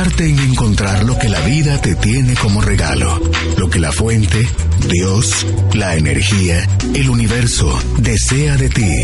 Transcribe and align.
En 0.00 0.38
encontrar 0.38 1.04
lo 1.04 1.18
que 1.18 1.28
la 1.28 1.40
vida 1.40 1.78
te 1.78 1.94
tiene 1.94 2.34
como 2.34 2.62
regalo, 2.62 3.20
lo 3.58 3.68
que 3.68 3.78
la 3.78 3.92
fuente, 3.92 4.48
Dios, 4.88 5.46
la 5.74 5.94
energía, 5.94 6.66
el 6.94 7.10
universo 7.10 7.78
desea 7.98 8.56
de 8.56 8.70
ti. 8.70 9.02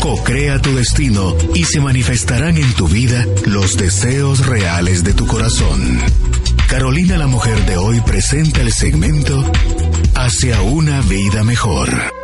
Co-crea 0.00 0.60
tu 0.60 0.76
destino 0.76 1.36
y 1.54 1.64
se 1.64 1.80
manifestarán 1.80 2.56
en 2.56 2.72
tu 2.74 2.86
vida 2.86 3.26
los 3.46 3.76
deseos 3.76 4.46
reales 4.46 5.02
de 5.02 5.12
tu 5.12 5.26
corazón. 5.26 6.00
Carolina 6.68 7.18
la 7.18 7.26
mujer 7.26 7.66
de 7.66 7.76
hoy 7.76 8.00
presenta 8.00 8.60
el 8.60 8.72
segmento 8.72 9.50
Hacia 10.14 10.60
una 10.62 11.00
vida 11.02 11.42
mejor. 11.42 12.17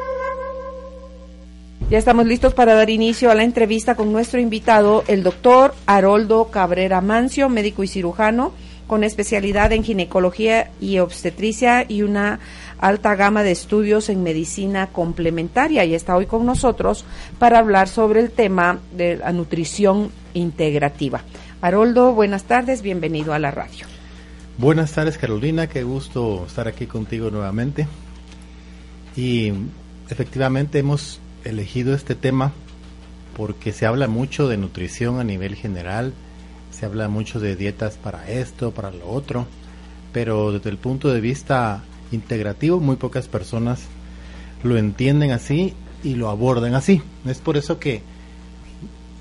Ya 1.91 1.99
estamos 1.99 2.27
listos 2.27 2.55
para 2.55 2.75
dar 2.75 2.89
inicio 2.89 3.31
a 3.31 3.35
la 3.35 3.45
entrevista 3.45 3.95
con 3.95 4.11
nuestro 4.11 4.41
invitado, 4.41 5.05
el 5.07 5.23
doctor 5.23 5.75
Haroldo 5.85 6.47
Cabrera 6.51 7.03
Mancio, 7.03 7.51
médico 7.51 7.85
y 7.85 7.89
cirujano 7.89 8.53
con 8.87 9.05
especialidad 9.05 9.73
en 9.73 9.85
ginecología 9.85 10.71
y 10.81 10.99
obstetricia 10.99 11.85
y 11.89 12.03
una 12.03 12.41
alta 12.79 13.15
gama 13.15 13.43
de 13.43 13.51
estudios 13.51 14.09
en 14.09 14.23
medicina 14.23 14.89
complementaria 14.89 15.85
y 15.85 15.95
está 15.95 16.17
hoy 16.17 16.27
con 16.27 16.45
nosotros 16.45 17.05
para 17.39 17.59
hablar 17.59 17.89
sobre 17.89 18.21
el 18.21 18.31
tema 18.31 18.79
de 18.97 19.17
la 19.17 19.33
nutrición 19.33 20.11
integrativa. 20.35 21.23
Haroldo, 21.61 22.13
buenas 22.13 22.45
tardes, 22.45 22.83
bienvenido 22.83 23.33
a 23.33 23.39
la 23.39 23.51
radio. 23.51 23.87
Buenas 24.59 24.93
tardes 24.93 25.19
Carolina, 25.19 25.67
qué 25.67 25.83
gusto 25.83 26.45
estar 26.47 26.67
aquí 26.67 26.87
contigo 26.87 27.31
nuevamente. 27.31 27.87
Y 29.17 29.53
efectivamente 30.11 30.79
hemos 30.79 31.21
elegido 31.45 31.95
este 31.95 32.15
tema 32.15 32.53
porque 33.37 33.73
se 33.73 33.87
habla 33.87 34.09
mucho 34.09 34.49
de 34.49 34.57
nutrición 34.57 35.21
a 35.21 35.25
nivel 35.25 35.55
general, 35.55 36.13
se 36.71 36.87
habla 36.87 37.09
mucho 37.09 37.41
de 37.41 37.57
dietas 37.57 37.97
para 37.97 38.29
esto, 38.31 38.73
para 38.73 38.91
lo 38.91 39.09
otro, 39.09 39.47
pero 40.13 40.53
desde 40.53 40.71
el 40.71 40.79
punto 40.79 41.13
de 41.13 41.21
vista 41.21 41.83
integrativo 42.13 42.81
muy 42.81 42.97
pocas 42.97 43.29
personas 43.29 43.81
lo 44.63 44.79
entienden 44.79 45.33
así 45.33 45.75
y 46.03 46.15
lo 46.15 46.31
abordan 46.31 46.75
así. 46.75 47.03
Es 47.27 47.39
por 47.39 47.57
eso 47.57 47.79
que 47.79 48.03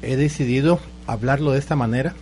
he 0.02 0.16
decidido 0.16 0.80
hablarlo 1.08 1.52
de 1.52 1.60
esta 1.60 1.76
manera, 1.76 2.14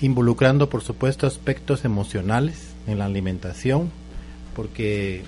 involucrando 0.00 0.68
por 0.68 0.82
supuesto 0.82 1.26
aspectos 1.26 1.84
emocionales 1.84 2.74
en 2.86 2.98
la 2.98 3.06
alimentación, 3.06 3.90
porque 4.54 5.22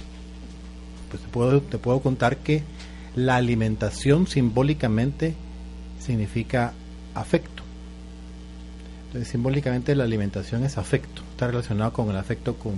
pues, 1.11 1.23
te, 1.23 1.29
puedo, 1.29 1.61
te 1.61 1.79
puedo 1.79 2.01
contar 2.01 2.36
que 2.39 2.62
la 3.19 3.36
alimentación 3.36 4.27
simbólicamente 4.27 5.34
significa 5.98 6.72
afecto. 7.14 7.62
Entonces, 9.06 9.28
simbólicamente 9.28 9.94
la 9.94 10.05
alimentación 10.05 10.64
es 10.64 10.78
afecto, 10.78 11.22
está 11.33 11.48
relacionado 11.48 11.92
con 11.92 12.11
el 12.11 12.16
afecto 12.16 12.55
con 12.55 12.74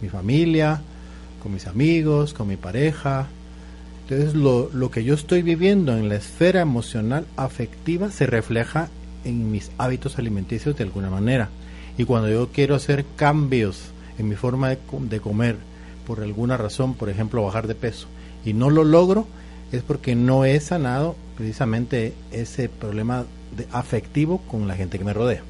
mi 0.00 0.08
familia, 0.08 0.80
con 1.42 1.52
mis 1.52 1.66
amigos, 1.66 2.34
con 2.34 2.48
mi 2.48 2.56
pareja. 2.56 3.26
Entonces, 4.02 4.34
lo, 4.34 4.70
lo 4.72 4.90
que 4.90 5.04
yo 5.04 5.14
estoy 5.14 5.42
viviendo 5.42 5.96
en 5.96 6.08
la 6.08 6.16
esfera 6.16 6.60
emocional 6.60 7.26
afectiva 7.36 8.10
se 8.10 8.26
refleja 8.26 8.88
en 9.24 9.50
mis 9.50 9.70
hábitos 9.78 10.18
alimenticios 10.18 10.76
de 10.76 10.84
alguna 10.84 11.10
manera. 11.10 11.48
Y 11.98 12.04
cuando 12.04 12.28
yo 12.28 12.48
quiero 12.52 12.74
hacer 12.76 13.04
cambios 13.16 13.90
en 14.18 14.28
mi 14.28 14.36
forma 14.36 14.68
de, 14.68 14.78
de 15.08 15.20
comer, 15.20 15.56
por 16.06 16.22
alguna 16.22 16.56
razón, 16.56 16.94
por 16.94 17.10
ejemplo, 17.10 17.42
bajar 17.42 17.66
de 17.66 17.74
peso, 17.74 18.06
y 18.44 18.52
no 18.52 18.70
lo 18.70 18.84
logro, 18.84 19.26
es 19.72 19.82
porque 19.82 20.14
no 20.14 20.44
he 20.44 20.58
sanado 20.60 21.16
precisamente 21.36 22.14
ese 22.32 22.68
problema 22.68 23.24
de 23.56 23.66
afectivo 23.72 24.38
con 24.38 24.68
la 24.68 24.74
gente 24.74 24.98
que 24.98 25.04
me 25.04 25.12
rodea. 25.12 25.42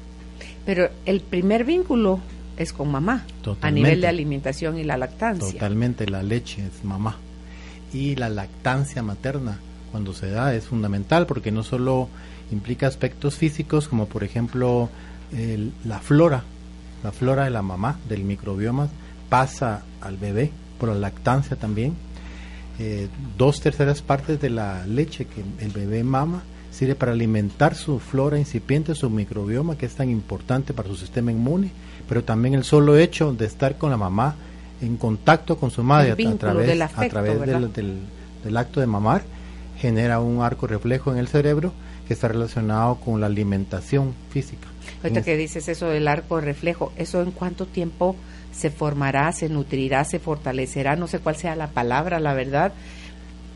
Pero 0.65 0.89
el 1.05 1.21
primer 1.21 1.65
vínculo 1.65 2.19
es 2.57 2.73
con 2.73 2.89
mamá, 2.91 3.25
Totalmente. 3.41 3.67
a 3.67 3.71
nivel 3.71 4.01
de 4.01 4.07
alimentación 4.07 4.77
y 4.77 4.83
la 4.83 4.97
lactancia. 4.97 5.51
Totalmente, 5.51 6.07
la 6.07 6.23
leche 6.23 6.65
es 6.65 6.83
mamá. 6.83 7.17
Y 7.93 8.15
la 8.15 8.29
lactancia 8.29 9.01
materna, 9.03 9.59
cuando 9.91 10.13
se 10.13 10.29
da, 10.29 10.53
es 10.53 10.65
fundamental 10.65 11.25
porque 11.25 11.51
no 11.51 11.63
solo 11.63 12.07
implica 12.51 12.87
aspectos 12.87 13.35
físicos, 13.35 13.87
como 13.87 14.05
por 14.05 14.23
ejemplo 14.23 14.89
el, 15.35 15.71
la 15.85 15.99
flora, 15.99 16.43
la 17.03 17.11
flora 17.11 17.45
de 17.45 17.49
la 17.49 17.61
mamá, 17.61 17.99
del 18.07 18.23
microbioma, 18.23 18.89
pasa 19.29 19.83
al 20.01 20.17
bebé, 20.17 20.51
por 20.79 20.89
la 20.89 20.95
lactancia 20.95 21.57
también. 21.57 21.95
Eh, 22.83 23.09
dos 23.37 23.61
terceras 23.61 24.01
partes 24.01 24.41
de 24.41 24.49
la 24.49 24.87
leche 24.87 25.25
que 25.25 25.43
el 25.63 25.69
bebé 25.71 26.03
mama 26.03 26.41
sirve 26.71 26.95
para 26.95 27.11
alimentar 27.11 27.75
su 27.75 27.99
flora 27.99 28.39
incipiente, 28.39 28.95
su 28.95 29.07
microbioma, 29.09 29.77
que 29.77 29.85
es 29.85 29.93
tan 29.93 30.09
importante 30.09 30.73
para 30.73 30.87
su 30.89 30.95
sistema 30.95 31.31
inmune, 31.31 31.69
pero 32.09 32.23
también 32.23 32.55
el 32.55 32.63
solo 32.63 32.97
hecho 32.97 33.33
de 33.33 33.45
estar 33.45 33.77
con 33.77 33.91
la 33.91 33.97
mamá 33.97 34.33
en 34.81 34.97
contacto 34.97 35.57
con 35.57 35.69
su 35.69 35.83
madre 35.83 36.13
a, 36.13 36.15
través, 37.13 37.39
del, 37.45 37.73
del- 37.73 37.97
del 38.45 38.57
acto 38.57 38.79
de 38.79 38.87
mamar, 38.87 39.21
genera 39.77 40.19
un 40.19 40.41
arco 40.41 40.65
reflejo 40.65 41.11
en 41.11 41.19
el 41.19 41.27
cerebro 41.27 41.73
que 42.11 42.15
está 42.15 42.27
relacionado 42.27 42.95
con 42.95 43.21
la 43.21 43.27
alimentación 43.27 44.13
física. 44.31 44.67
Ahorita 45.01 45.21
que 45.21 45.37
dices 45.37 45.69
eso 45.69 45.87
del 45.87 46.09
arco 46.09 46.41
reflejo, 46.41 46.91
¿eso 46.97 47.21
en 47.21 47.31
cuánto 47.31 47.67
tiempo 47.67 48.17
se 48.51 48.69
formará, 48.69 49.31
se 49.31 49.47
nutrirá, 49.47 50.03
se 50.03 50.19
fortalecerá? 50.19 50.97
No 50.97 51.07
sé 51.07 51.19
cuál 51.19 51.37
sea 51.37 51.55
la 51.55 51.67
palabra, 51.67 52.19
la 52.19 52.33
verdad. 52.33 52.73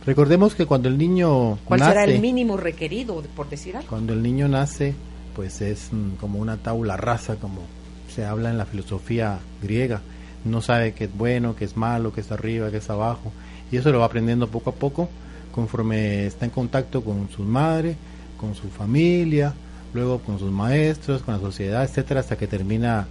Recordemos 0.06 0.56
que 0.56 0.66
cuando 0.66 0.88
el 0.88 0.98
niño 0.98 1.58
¿Cuál 1.66 1.82
nace, 1.82 1.92
será 1.92 2.04
el 2.06 2.22
mínimo 2.22 2.56
requerido, 2.56 3.22
por 3.36 3.50
decir 3.50 3.76
algo? 3.76 3.90
cuando 3.90 4.14
el 4.14 4.24
niño 4.24 4.48
nace, 4.48 4.94
pues 5.36 5.60
es 5.60 5.90
mm, 5.92 6.12
como 6.12 6.40
una 6.40 6.56
tabla 6.56 6.96
rasa, 6.96 7.36
como 7.36 7.60
se 8.08 8.24
habla 8.24 8.52
en 8.52 8.58
la 8.58 8.66
filosofía 8.66 9.40
griega. 9.62 10.00
No 10.46 10.62
sabe 10.62 10.94
qué 10.94 11.04
es 11.04 11.18
bueno, 11.18 11.58
qué 11.58 11.66
es 11.66 11.76
malo, 11.76 12.14
qué 12.14 12.22
es 12.22 12.32
arriba, 12.32 12.72
qué 12.72 12.78
es 12.78 12.90
abajo. 12.90 13.34
Y 13.70 13.76
eso 13.76 13.92
lo 13.92 14.00
va 14.00 14.06
aprendiendo 14.06 14.48
poco 14.48 14.70
a 14.70 14.74
poco, 14.76 15.10
conforme 15.52 16.26
está 16.26 16.46
en 16.46 16.52
contacto 16.52 17.04
con 17.04 17.30
su 17.30 17.44
madre, 17.44 17.98
con 18.46 18.56
su 18.56 18.70
familia, 18.70 19.54
luego 19.94 20.20
con 20.20 20.40
sus 20.40 20.52
maestros, 20.52 21.24
con 21.24 21.34
la 21.34 21.40
sociedad, 21.40 21.84
etcétera, 21.84 22.20
hasta 22.20 22.38
que 22.38 22.48
termina 22.48 23.08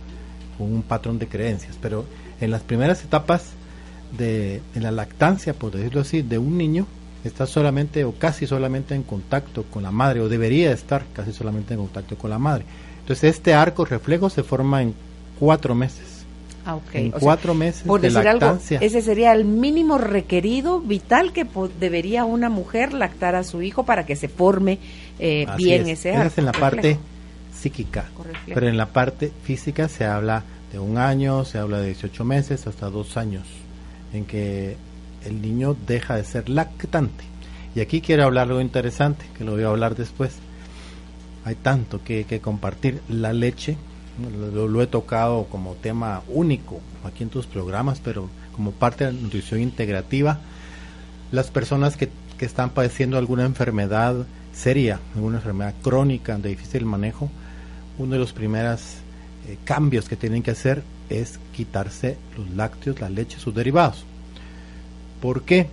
con 0.57 0.73
un 0.73 0.83
patrón 0.83 1.19
de 1.19 1.27
creencias. 1.27 1.77
Pero 1.81 2.05
en 2.41 2.51
las 2.51 2.63
primeras 2.63 3.03
etapas 3.03 3.51
de, 4.17 4.63
de 4.75 4.81
la 4.81 4.93
lactancia, 4.93 5.55
por 5.55 5.73
decirlo 5.73 6.03
así, 6.03 6.23
de 6.23 6.39
un 6.39 6.57
niño, 6.57 6.87
está 7.25 7.47
solamente 7.47 8.05
o 8.05 8.13
casi 8.13 8.47
solamente 8.47 8.95
en 8.95 9.03
contacto 9.03 9.65
con 9.65 9.83
la 9.83 9.91
madre, 9.91 10.21
o 10.21 10.29
debería 10.29 10.71
estar 10.73 11.05
casi 11.13 11.33
solamente 11.33 11.75
en 11.75 11.81
contacto 11.81 12.17
con 12.17 12.31
la 12.31 12.39
madre. 12.39 12.65
Entonces 13.01 13.35
este 13.35 13.55
arco 13.55 13.85
reflejo 13.85 14.31
se 14.31 14.43
forma 14.43 14.83
en 14.83 14.95
cuatro 15.39 15.75
meses. 15.75 16.25
Ah. 16.67 16.79
En 16.95 17.09
O 17.09 17.11
sea, 17.11 17.21
cuatro 17.21 17.53
meses 17.55 17.83
por 17.83 18.01
de 18.01 18.09
decir 18.09 18.27
algo, 18.27 18.47
lactancia. 18.47 18.79
ese 18.81 19.03
sería 19.03 19.33
el 19.33 19.45
mínimo 19.45 19.99
requerido 19.99 20.81
vital 20.81 21.33
que 21.35 21.47
debería 21.79 22.25
una 22.25 22.49
mujer 22.49 22.95
lactar 22.95 23.35
a 23.35 23.45
su 23.45 23.61
hijo 23.61 23.85
para 23.85 24.07
que 24.07 24.17
se 24.17 24.29
forme 24.29 24.79
eh, 25.19 25.47
bien 25.57 25.83
es. 25.89 26.05
ese 26.07 26.15
en 26.37 26.45
la 26.45 26.53
parte 26.53 26.77
reflejo. 26.77 27.01
psíquica. 27.53 28.05
Pero 28.47 28.69
en 28.69 28.77
la 28.77 28.87
parte 28.87 29.33
física 29.45 29.89
se 29.89 30.05
habla 30.05 30.45
de 30.73 30.79
un 30.79 30.99
año, 30.99 31.45
se 31.45 31.59
habla 31.59 31.79
de 31.79 31.87
18 31.87 32.25
meses 32.25 32.67
hasta 32.67 32.91
dos 32.91 33.17
años, 33.17 33.47
en 34.13 34.25
que 34.25 34.77
el 35.25 35.41
niño 35.41 35.77
deja 35.87 36.17
de 36.17 36.25
ser 36.25 36.49
lactante. 36.49 37.25
Y 37.75 37.81
aquí 37.81 38.01
quiero 38.01 38.25
hablar 38.25 38.49
algo 38.49 38.61
interesante, 38.61 39.25
que 39.37 39.45
lo 39.45 39.53
voy 39.53 39.65
a 39.65 39.69
hablar 39.69 39.97
después. 39.97 40.37
Hay 41.45 41.57
tanto 41.57 42.03
que, 42.05 42.25
que 42.25 42.41
compartir. 42.41 43.01
La 43.09 43.33
leche, 43.33 43.77
lo, 44.53 44.69
lo 44.69 44.83
he 44.83 44.87
tocado 44.87 45.45
como 45.47 45.75
tema 45.75 46.23
único 46.29 46.81
aquí 47.05 47.23
en 47.25 47.31
tus 47.31 47.47
programas, 47.47 48.01
pero 48.01 48.29
como 48.53 48.71
parte 48.71 49.05
de 49.05 49.13
la 49.13 49.21
nutrición 49.21 49.61
integrativa, 49.61 50.41
las 51.33 51.51
personas 51.51 51.97
que, 51.97 52.09
que 52.39 52.45
están 52.45 52.71
padeciendo 52.71 53.19
alguna 53.19 53.45
enfermedad 53.45 54.27
seria, 54.55 55.01
alguna 55.15 55.37
enfermedad 55.39 55.75
crónica 55.83 56.39
de 56.39 56.51
difícil 56.51 56.85
manejo, 56.85 57.31
uno 57.99 58.13
de 58.13 58.19
los 58.19 58.33
primeros 58.33 58.81
eh, 59.49 59.59
cambios 59.65 60.09
que 60.09 60.17
tienen 60.17 60.43
que 60.43 60.53
hacer 60.53 60.83
es 61.11 61.39
quitarse 61.55 62.17
los 62.37 62.51
lácteos, 62.51 63.01
la 63.01 63.11
leche, 63.11 63.39
sus 63.39 63.55
derivados. 63.55 64.05
¿Por 65.21 65.43
qué? 65.43 65.69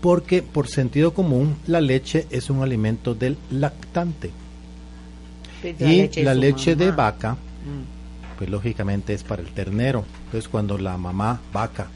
Porque 0.00 0.42
por 0.42 0.68
sentido 0.68 1.14
común 1.14 1.56
la 1.66 1.80
leche 1.80 2.26
es 2.30 2.50
un 2.50 2.62
alimento 2.62 3.14
del 3.14 3.36
lactante. 3.50 4.30
Pues 5.62 5.80
y 5.80 5.84
leche 5.84 6.22
la 6.22 6.34
leche 6.34 6.76
de 6.76 6.90
vaca, 6.92 7.36
Mm. 7.66 8.38
pues 8.38 8.48
lógicamente 8.48 9.12
es 9.12 9.24
para 9.24 9.42
el 9.42 9.48
ternero. 9.48 10.04
Entonces 10.26 10.48
cuando 10.48 10.78
la 10.78 10.96
mamá 10.96 11.40
vaca 11.52 11.88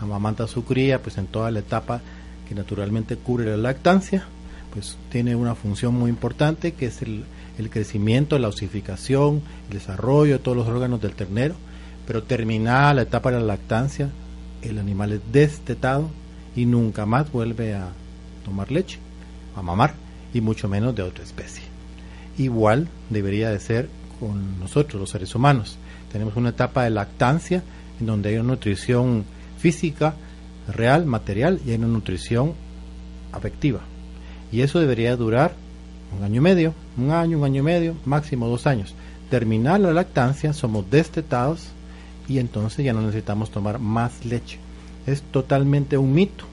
amamanta 0.00 0.44
a 0.44 0.48
su 0.48 0.64
cría, 0.64 1.02
pues 1.02 1.18
en 1.18 1.26
toda 1.26 1.50
la 1.50 1.58
etapa 1.58 2.00
que 2.48 2.54
naturalmente 2.54 3.16
cubre 3.16 3.50
la 3.50 3.56
lactancia, 3.58 4.26
pues 4.72 4.96
tiene 5.10 5.34
una 5.34 5.54
función 5.54 5.94
muy 5.94 6.10
importante 6.10 6.72
que 6.72 6.86
es 6.86 7.02
el, 7.02 7.24
el 7.58 7.70
crecimiento, 7.70 8.38
la 8.38 8.48
osificación, 8.48 9.42
el 9.68 9.78
desarrollo 9.78 10.34
de 10.34 10.38
todos 10.38 10.56
los 10.56 10.68
órganos 10.68 11.00
del 11.00 11.14
ternero. 11.14 11.54
Pero 12.06 12.22
terminada 12.22 12.94
la 12.94 13.02
etapa 13.02 13.30
de 13.30 13.40
la 13.40 13.46
lactancia, 13.46 14.10
el 14.62 14.78
animal 14.78 15.12
es 15.12 15.20
destetado 15.32 16.10
y 16.56 16.66
nunca 16.66 17.06
más 17.06 17.30
vuelve 17.30 17.74
a 17.74 17.88
tomar 18.44 18.70
leche, 18.70 18.98
a 19.54 19.62
mamar, 19.62 19.94
y 20.32 20.40
mucho 20.40 20.68
menos 20.68 20.94
de 20.94 21.02
otra 21.02 21.24
especie 21.24 21.70
igual 22.42 22.88
debería 23.08 23.50
de 23.50 23.60
ser 23.60 23.88
con 24.18 24.58
nosotros, 24.58 25.00
los 25.00 25.10
seres 25.10 25.34
humanos. 25.34 25.78
Tenemos 26.12 26.36
una 26.36 26.50
etapa 26.50 26.84
de 26.84 26.90
lactancia 26.90 27.62
en 27.98 28.06
donde 28.06 28.30
hay 28.30 28.36
una 28.36 28.52
nutrición 28.52 29.24
física, 29.58 30.14
real, 30.68 31.06
material, 31.06 31.60
y 31.64 31.70
hay 31.70 31.76
una 31.76 31.88
nutrición 31.88 32.54
afectiva. 33.32 33.80
Y 34.52 34.62
eso 34.62 34.80
debería 34.80 35.16
durar 35.16 35.54
un 36.16 36.24
año 36.24 36.36
y 36.36 36.40
medio, 36.40 36.74
un 36.96 37.10
año, 37.12 37.38
un 37.38 37.44
año 37.44 37.60
y 37.60 37.64
medio, 37.64 37.94
máximo 38.04 38.48
dos 38.48 38.66
años. 38.66 38.94
Terminar 39.30 39.80
la 39.80 39.92
lactancia, 39.92 40.52
somos 40.52 40.90
destetados 40.90 41.68
y 42.28 42.38
entonces 42.38 42.84
ya 42.84 42.92
no 42.92 43.00
necesitamos 43.02 43.50
tomar 43.50 43.78
más 43.78 44.24
leche. 44.24 44.58
Es 45.06 45.22
totalmente 45.22 45.96
un 45.98 46.12
mito 46.14 46.44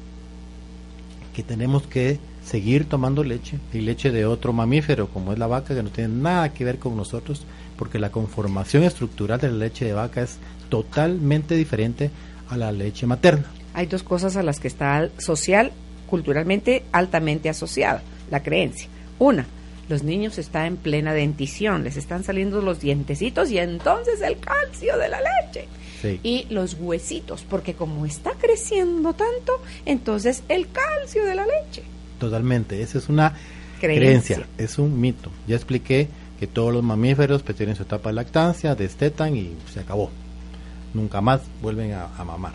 que 1.36 1.44
tenemos 1.44 1.84
que 1.88 2.20
seguir 2.44 2.86
tomando 2.86 3.24
leche 3.24 3.60
y 3.74 3.80
leche 3.82 4.10
de 4.12 4.26
otro 4.26 4.54
mamífero 4.54 5.08
como 5.10 5.34
es 5.34 5.40
la 5.40 5.48
vaca 5.48 5.76
que 5.76 5.84
no 5.84 5.90
tiene 5.90 6.14
nada 6.16 6.54
que 6.54 6.64
ver 6.64 6.80
con 6.80 6.96
nosotros 6.96 7.44
porque 7.78 8.00
la 8.00 8.10
conformación 8.12 8.84
estructural 8.84 9.40
de 9.40 9.50
la 9.50 9.58
leche 9.58 9.86
de 9.86 9.94
vaca 9.94 10.22
es 10.22 10.38
totalmente 10.70 11.56
diferente 11.56 12.10
a 12.50 12.58
la 12.58 12.72
leche 12.72 13.06
materna. 13.06 13.46
Hay 13.74 13.86
dos 13.88 14.02
cosas 14.04 14.38
a 14.38 14.44
las 14.44 14.60
que 14.60 14.68
está 14.68 14.96
al- 14.98 15.12
social, 15.20 15.72
culturalmente 16.10 16.84
altamente 16.92 17.50
asociada, 17.50 18.02
la 18.32 18.42
creencia. 18.44 18.88
Una, 19.20 19.46
los 19.90 20.04
niños 20.04 20.38
están 20.38 20.66
en 20.66 20.78
plena 20.78 21.14
dentición, 21.14 21.84
les 21.84 21.98
están 21.98 22.24
saliendo 22.24 22.62
los 22.62 22.80
dientecitos 22.80 23.52
y 23.52 23.58
entonces 23.58 24.22
el 24.22 24.38
calcio 24.40 24.98
de 24.98 25.10
la 25.10 25.20
leche. 25.20 25.68
Sí. 26.02 26.20
Y 26.24 26.46
los 26.50 26.76
huesitos, 26.80 27.44
porque 27.50 27.74
como 27.74 28.06
está 28.06 28.32
creciendo 28.40 29.14
tanto, 29.14 29.54
entonces 29.86 30.44
el 30.50 30.68
calcio 30.72 31.26
de 31.26 31.36
la 31.36 31.46
leche. 31.46 31.84
Totalmente, 32.20 32.82
esa 32.82 32.98
es 33.00 33.10
una 33.10 33.34
Creencia. 33.80 34.36
creencia, 34.36 34.48
es 34.58 34.78
un 34.78 35.00
mito. 35.00 35.32
Ya 35.48 35.56
expliqué 35.56 36.08
que 36.40 36.46
todos 36.48 36.72
los 36.72 36.84
mamíferos 36.84 37.42
pues, 37.42 37.58
tienen 37.58 37.76
su 37.76 37.84
etapa 37.84 38.10
de 38.10 38.16
lactancia, 38.16 38.76
destetan 38.76 39.36
y 39.36 39.56
se 39.74 39.80
acabó. 39.80 40.12
Nunca 40.94 41.22
más 41.22 41.42
vuelven 41.62 41.94
a, 41.94 42.06
a 42.16 42.24
mamar. 42.24 42.54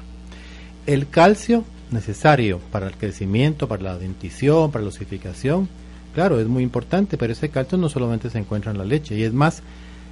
El 0.87 1.09
calcio 1.09 1.65
necesario 1.93 2.59
para 2.71 2.87
el 2.87 2.97
crecimiento, 2.97 3.69
para 3.69 3.83
la 3.83 3.99
dentición, 3.99 4.71
para 4.71 4.83
la 4.85 4.89
osificación, 4.89 5.69
claro, 6.15 6.41
es 6.41 6.47
muy 6.47 6.63
importante, 6.63 7.17
pero 7.19 7.33
ese 7.33 7.49
calcio 7.51 7.79
no 7.79 7.89
solamente 7.89 8.31
se 8.31 8.39
encuentra 8.39 8.71
en 8.73 8.79
la 8.79 8.85
leche, 8.85 9.17
y 9.17 9.23
es 9.23 9.33
más, 9.33 9.63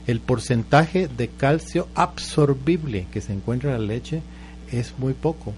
el 0.07 0.21
porcentaje 0.21 1.09
de 1.09 1.29
calcio 1.29 1.89
absorbible 1.95 3.07
que 3.13 3.21
se 3.21 3.33
encuentra 3.33 3.75
en 3.75 3.81
la 3.81 3.87
leche 3.95 4.23
es 4.73 4.95
muy 4.99 5.13
poco, 5.15 5.53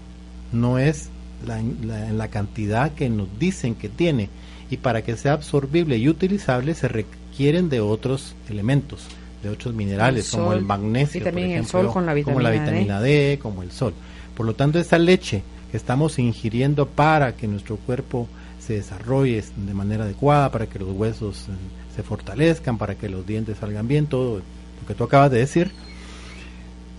no 0.51 0.79
es 0.79 1.09
la, 1.45 1.61
la- 1.85 2.11
la 2.11 2.27
cantidad 2.29 2.91
que 2.93 3.09
nos 3.09 3.27
dicen 3.39 3.75
que 3.75 3.89
tiene, 3.89 4.29
y 4.69 4.77
para 4.77 5.01
que 5.03 5.15
sea 5.17 5.33
absorbible 5.33 5.97
y 5.97 6.09
utilizable 6.09 6.73
se 6.73 6.87
requieren 6.87 7.69
de 7.69 7.79
otros 7.79 8.35
elementos, 8.49 9.05
de 9.43 9.49
otros 9.49 9.73
minerales, 9.73 10.33
El 10.33 10.39
como 10.39 10.53
el 10.53 10.61
magnesio, 10.63 11.21
y 11.21 11.23
también 11.23 11.47
por 11.47 11.55
el 11.55 11.59
ejemplo, 11.61 11.81
sol 11.83 11.93
con 11.93 12.05
la 12.05 12.23
como 12.23 12.39
la 12.39 12.49
vitamina 12.49 12.71
D. 12.71 12.79
vitamina 12.79 13.01
D, 13.01 13.39
como 13.41 13.61
el 13.63 13.71
sol. 13.71 13.93
Por 14.35 14.45
lo 14.45 14.55
tanto, 14.55 14.79
esa 14.79 14.97
leche 14.97 15.43
que 15.73 15.77
estamos 15.77 16.19
ingiriendo 16.19 16.87
para 16.87 17.35
que 17.35 17.47
nuestro 17.47 17.77
cuerpo 17.77 18.27
se 18.59 18.73
desarrolle 18.75 19.43
de 19.57 19.73
manera 19.73 20.03
adecuada, 20.03 20.51
para 20.51 20.67
que 20.67 20.77
los 20.77 20.91
huesos 20.91 21.47
eh, 21.49 21.51
se 21.95 22.03
fortalezcan, 22.03 22.77
para 22.77 22.93
que 22.93 23.09
los 23.09 23.25
dientes 23.25 23.57
salgan 23.57 23.87
bien, 23.87 24.05
todo 24.05 24.35
lo 24.37 24.87
que 24.87 24.93
tú 24.93 25.03
acabas 25.03 25.31
de 25.31 25.39
decir, 25.39 25.71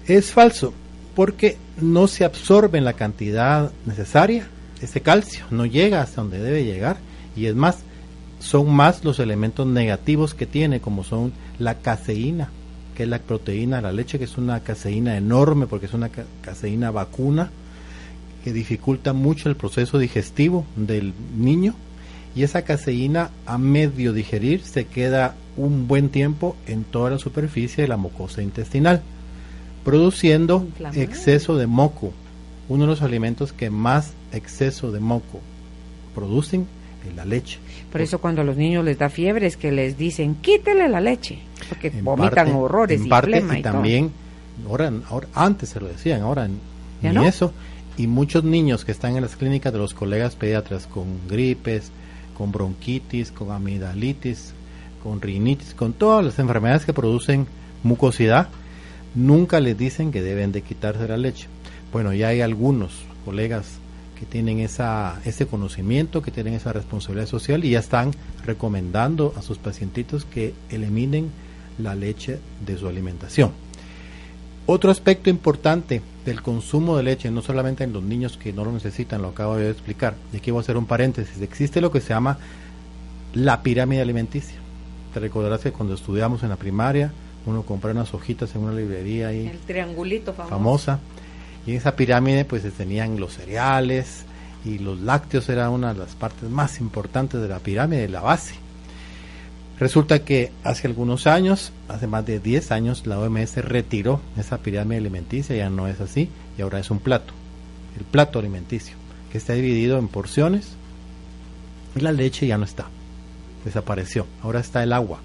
es 0.09 0.32
falso, 0.32 0.75
porque 1.15 1.56
no 1.81 2.09
se 2.09 2.25
absorbe 2.25 2.79
en 2.79 2.85
la 2.85 2.94
cantidad 2.94 3.71
necesaria 3.87 4.49
ese 4.82 5.00
calcio, 5.00 5.44
no 5.53 5.67
llega 5.67 6.03
hasta 6.03 6.21
donde 6.23 6.41
debe 6.41 6.65
llegar, 6.65 6.97
y 7.37 7.47
es 7.47 7.55
más, 7.55 7.79
son 8.41 8.75
más 8.75 9.05
los 9.05 9.21
elementos 9.21 9.69
negativos 9.69 10.35
que 10.35 10.47
tiene, 10.47 10.81
como 10.81 11.05
son 11.05 11.32
la 11.61 11.76
caseína, 11.76 12.50
que 12.97 13.05
es 13.05 13.09
la 13.09 13.21
proteína 13.21 13.76
de 13.76 13.82
la 13.82 13.93
leche, 13.93 14.19
que 14.19 14.25
es 14.25 14.37
una 14.37 14.59
caseína 14.61 15.17
enorme, 15.17 15.69
porque 15.69 15.87
es 15.87 15.94
una 15.94 16.09
ca- 16.09 16.25
caseína 16.43 16.91
vacuna, 16.91 17.50
que 18.44 18.52
dificulta 18.52 19.14
mucho 19.14 19.49
el 19.49 19.56
proceso 19.56 19.99
digestivo 19.99 20.67
del 20.76 21.14
niño, 21.37 21.75
y 22.37 22.43
esa 22.43 22.62
caseína 22.62 23.31
a 23.46 23.56
medio 23.58 24.12
digerir 24.12 24.61
se 24.62 24.85
queda 24.87 25.35
un 25.56 25.88
buen 25.88 26.11
tiempo 26.11 26.55
en 26.67 26.85
toda 26.85 27.11
la 27.11 27.19
superficie 27.19 27.82
de 27.82 27.88
la 27.88 27.96
mucosa 27.96 28.43
intestinal, 28.43 29.02
produciendo 29.85 30.62
Inflamado. 30.67 31.00
exceso 31.00 31.56
de 31.56 31.67
moco. 31.67 32.12
Uno 32.69 32.85
de 32.85 32.88
los 32.91 33.02
alimentos 33.02 33.52
que 33.52 33.70
más 33.70 34.12
exceso 34.32 34.90
de 34.93 35.00
moco 35.00 35.40
producen 36.14 36.67
es 37.08 37.14
la 37.14 37.25
leche. 37.25 37.58
Por 37.93 38.00
eso 38.00 38.19
cuando 38.20 38.40
a 38.40 38.44
los 38.44 38.56
niños 38.56 38.85
les 38.85 38.99
da 38.99 39.11
fiebre 39.11 39.47
es 39.47 39.56
que 39.56 39.70
les 39.73 39.97
dicen, 39.99 40.37
quítele 40.37 40.88
la 40.88 41.00
leche, 41.00 41.38
porque 41.69 41.88
En 41.88 42.05
vomitan 42.05 42.31
parte- 42.35 42.52
horrores 42.52 43.00
en 43.00 43.06
y 43.06 43.08
parte, 43.11 43.44
y 43.58 43.62
también 43.62 44.11
ahora, 44.69 44.93
ahora 45.11 45.29
antes 45.35 45.69
se 45.70 45.81
lo 45.81 45.87
decían 45.88 46.23
ahora 46.23 46.47
n- 46.47 46.55
¿Ya 47.02 47.11
ni 47.11 47.17
no? 47.17 47.25
eso 47.26 47.52
y 47.96 48.06
muchos 48.06 48.44
niños 48.44 48.85
que 48.85 48.93
están 48.93 49.17
en 49.17 49.23
las 49.23 49.37
clínicas 49.37 49.73
de 49.73 49.79
los 49.79 49.94
colegas 49.94 50.35
pediatras 50.35 50.87
con 50.87 51.26
gripes 51.29 51.91
con 52.37 52.52
bronquitis 52.52 53.31
con 53.31 53.50
amigdalitis 53.50 54.52
con 55.02 55.20
rinitis 55.20 55.75
con 55.75 55.93
todas 55.93 56.25
las 56.25 56.38
enfermedades 56.38 56.85
que 56.85 56.93
producen 56.93 57.46
mucosidad 57.82 58.49
nunca 59.14 59.61
les 59.61 59.79
dicen 59.79 60.11
que 60.11 60.23
deben 60.23 60.52
de 60.52 60.62
quitarse 60.62 61.06
la 61.06 61.17
leche 61.17 61.46
bueno 61.93 62.12
ya 62.12 62.29
hay 62.29 62.41
algunos 62.41 62.93
colegas 63.25 63.79
que 64.19 64.26
tienen 64.26 64.61
esa, 64.61 65.20
ese 65.25 65.47
conocimiento, 65.47 66.23
que 66.23 66.31
tienen 66.31 66.55
esa 66.55 66.73
responsabilidad 66.73 67.26
social 67.26 67.64
y 67.64 67.70
ya 67.70 67.81
están 67.81 68.12
recomendando 68.44 69.35
a 69.37 69.43
sus 69.43 69.58
pacientitos 69.58 70.25
que 70.25 70.55
eliminen 70.70 71.31
la 71.79 71.94
leche 71.94 72.38
de 72.64 72.79
su 72.79 72.87
alimentación. 72.87 73.50
Otro 74.66 74.90
aspecto 74.90 75.28
importante 75.28 76.00
del 76.25 76.40
consumo 76.40 76.97
de 76.97 77.02
leche, 77.02 77.30
no 77.30 77.42
solamente 77.42 77.85
en 77.85 77.92
los 77.92 78.02
niños 78.02 78.38
que 78.38 78.52
no 78.52 78.64
lo 78.64 78.73
necesitan, 78.73 79.21
lo 79.21 79.28
acabo 79.28 79.56
de 79.56 79.68
explicar, 79.71 80.14
y 80.33 80.38
aquí 80.38 80.50
voy 80.50 80.61
a 80.61 80.62
hacer 80.62 80.78
un 80.78 80.87
paréntesis, 80.87 81.40
existe 81.42 81.83
lo 81.83 81.92
que 81.92 82.00
se 82.00 82.11
llama 82.11 82.38
la 83.35 83.62
pirámide 83.62 84.00
alimenticia. 84.00 84.56
Te 85.12 85.21
recordarás 85.21 85.61
que 85.61 85.73
cuando 85.73 85.94
estudiamos 85.94 86.42
en 86.42 86.49
la 86.49 86.56
primaria, 86.56 87.12
uno 87.44 87.62
compraba 87.62 88.00
unas 88.00 88.14
hojitas 88.14 88.54
en 88.54 88.62
una 88.62 88.73
librería 88.73 89.28
ahí 89.28 89.49
El 89.49 89.59
triangulito 89.59 90.33
famoso. 90.33 90.50
famosa. 90.50 91.00
Y 91.66 91.73
en 91.73 91.76
esa 91.76 91.94
pirámide 91.94 92.47
pues 92.47 92.62
se 92.62 92.71
tenían 92.71 93.21
los 93.21 93.35
cereales 93.35 94.25
y 94.64 94.78
los 94.78 94.99
lácteos 95.00 95.49
era 95.50 95.68
una 95.68 95.92
de 95.92 96.00
las 96.00 96.14
partes 96.14 96.49
más 96.49 96.80
importantes 96.80 97.40
de 97.40 97.49
la 97.49 97.59
pirámide, 97.59 98.09
la 98.09 98.23
base. 98.23 98.54
Resulta 99.78 100.25
que 100.25 100.52
hace 100.62 100.87
algunos 100.87 101.26
años, 101.26 101.73
hace 101.88 102.07
más 102.07 102.25
de 102.25 102.38
10 102.38 102.71
años, 102.71 103.07
la 103.07 103.19
OMS 103.19 103.57
retiró 103.57 104.21
esa 104.38 104.59
pirámide 104.59 104.99
alimenticia, 104.99 105.57
ya 105.57 105.69
no 105.69 105.88
es 105.88 106.00
así, 106.00 106.28
y 106.57 106.62
ahora 106.62 106.78
es 106.78 106.90
un 106.90 107.00
plato, 107.00 107.35
el 107.99 108.04
plato 108.04 108.38
alimenticio, 108.38 108.97
que 109.33 109.38
está 109.38 109.54
dividido 109.54 109.99
en 109.99 110.07
porciones, 110.07 110.76
y 111.97 112.00
la 112.00 112.12
leche 112.12 112.47
ya 112.47 112.57
no 112.57 112.64
está, 112.64 112.87
desapareció, 113.64 114.26
ahora 114.43 114.61
está 114.61 114.83
el 114.85 114.93
agua, 114.93 115.21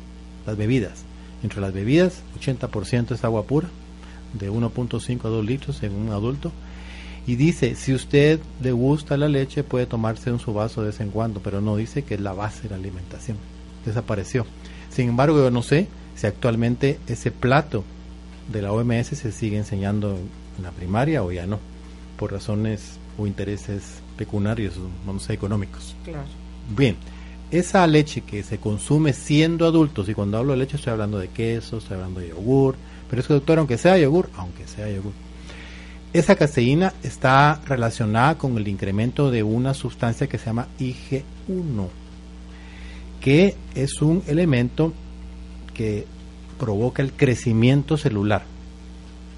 las 0.48 0.58
bebidas. 0.58 1.04
Entre 1.44 1.62
las 1.62 1.72
bebidas, 1.72 2.24
80% 2.40 3.12
es 3.12 3.24
agua 3.24 3.44
pura, 3.44 3.70
de 4.34 4.52
1.5 4.52 5.26
a 5.26 5.30
2 5.30 5.46
litros 5.46 5.84
en 5.84 5.94
un 5.94 6.10
adulto. 6.10 6.52
Y 7.28 7.36
dice, 7.36 7.76
si 7.76 7.94
usted 7.94 8.40
le 8.62 8.72
gusta 8.72 9.16
la 9.16 9.28
leche, 9.28 9.64
puede 9.64 9.86
tomarse 9.86 10.32
un 10.32 10.40
su 10.40 10.54
vaso 10.54 10.82
de 10.82 10.88
vez 10.88 11.00
en 11.00 11.12
cuando, 11.12 11.40
pero 11.40 11.62
no 11.62 11.76
dice 11.76 12.04
que 12.04 12.16
es 12.16 12.22
la 12.22 12.34
base 12.34 12.64
de 12.64 12.70
la 12.70 12.76
alimentación. 12.76 13.38
Desapareció. 13.86 14.46
Sin 14.90 15.10
embargo, 15.10 15.38
yo 15.38 15.52
no 15.52 15.62
sé 15.62 15.88
si 16.16 16.28
actualmente 16.28 17.00
ese 17.08 17.32
plato 17.32 17.84
de 18.52 18.62
la 18.62 18.72
OMS 18.72 19.08
se 19.08 19.32
sigue 19.32 19.58
enseñando 19.58 20.18
en 20.58 20.64
la 20.64 20.72
primaria 20.72 21.24
o 21.24 21.32
ya 21.32 21.46
no, 21.46 21.60
por 22.18 22.32
razones 22.32 22.98
o 23.18 23.28
intereses 23.28 24.02
pecuniarios, 24.18 24.76
no 25.06 25.20
sé, 25.20 25.34
económicos. 25.34 25.96
Claro. 26.04 26.28
Bien, 26.76 26.98
esa 27.52 27.88
leche 27.88 28.22
que 28.22 28.44
se 28.44 28.58
consume 28.58 29.14
siendo 29.14 29.66
adultos, 29.66 30.10
y 30.10 30.14
cuando 30.14 30.38
hablo 30.38 30.54
de 30.54 30.60
leche 30.60 30.78
estoy 30.78 30.92
hablando 30.92 31.18
de 31.18 31.30
queso, 31.30 31.78
estoy 31.78 31.96
hablando 31.96 32.20
de 32.20 32.30
yogur, 32.30 32.76
pero 33.10 33.22
es 33.22 33.28
que 33.28 33.34
doctor, 33.34 33.60
aunque 33.60 33.78
sea 33.78 33.98
yogur, 33.98 34.30
aunque 34.36 34.68
sea 34.68 34.90
yogur, 34.90 35.14
esa 36.12 36.36
caseína 36.36 36.94
está 37.04 37.62
relacionada 37.66 38.38
con 38.38 38.58
el 38.58 38.68
incremento 38.68 39.30
de 39.32 39.44
una 39.44 39.74
sustancia 39.74 40.28
que 40.28 40.38
se 40.38 40.48
llama 40.48 40.68
IG1, 40.80 41.88
que 43.22 43.56
es 43.76 44.02
un 44.02 44.24
elemento 44.28 44.94
que 45.74 46.06
provoca 46.60 47.02
el 47.02 47.14
crecimiento 47.14 47.98
celular. 47.98 48.44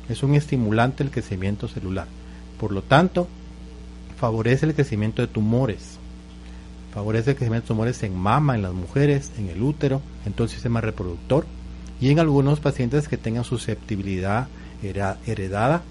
Es 0.09 0.23
un 0.23 0.35
estimulante 0.35 1.03
el 1.03 1.11
crecimiento 1.11 1.67
celular. 1.67 2.07
Por 2.59 2.71
lo 2.71 2.81
tanto, 2.81 3.27
favorece 4.17 4.65
el 4.65 4.75
crecimiento 4.75 5.21
de 5.21 5.27
tumores. 5.27 5.97
Favorece 6.93 7.31
el 7.31 7.37
crecimiento 7.37 7.65
de 7.65 7.67
tumores 7.69 8.03
en 8.03 8.15
mama, 8.17 8.55
en 8.55 8.63
las 8.63 8.73
mujeres, 8.73 9.31
en 9.37 9.49
el 9.49 9.61
útero, 9.61 10.01
en 10.25 10.33
todo 10.33 10.45
el 10.45 10.51
sistema 10.51 10.81
reproductor 10.81 11.45
y 12.01 12.09
en 12.09 12.19
algunos 12.19 12.59
pacientes 12.59 13.07
que 13.07 13.17
tengan 13.17 13.43
susceptibilidad 13.43 14.47
heredada 14.81 15.83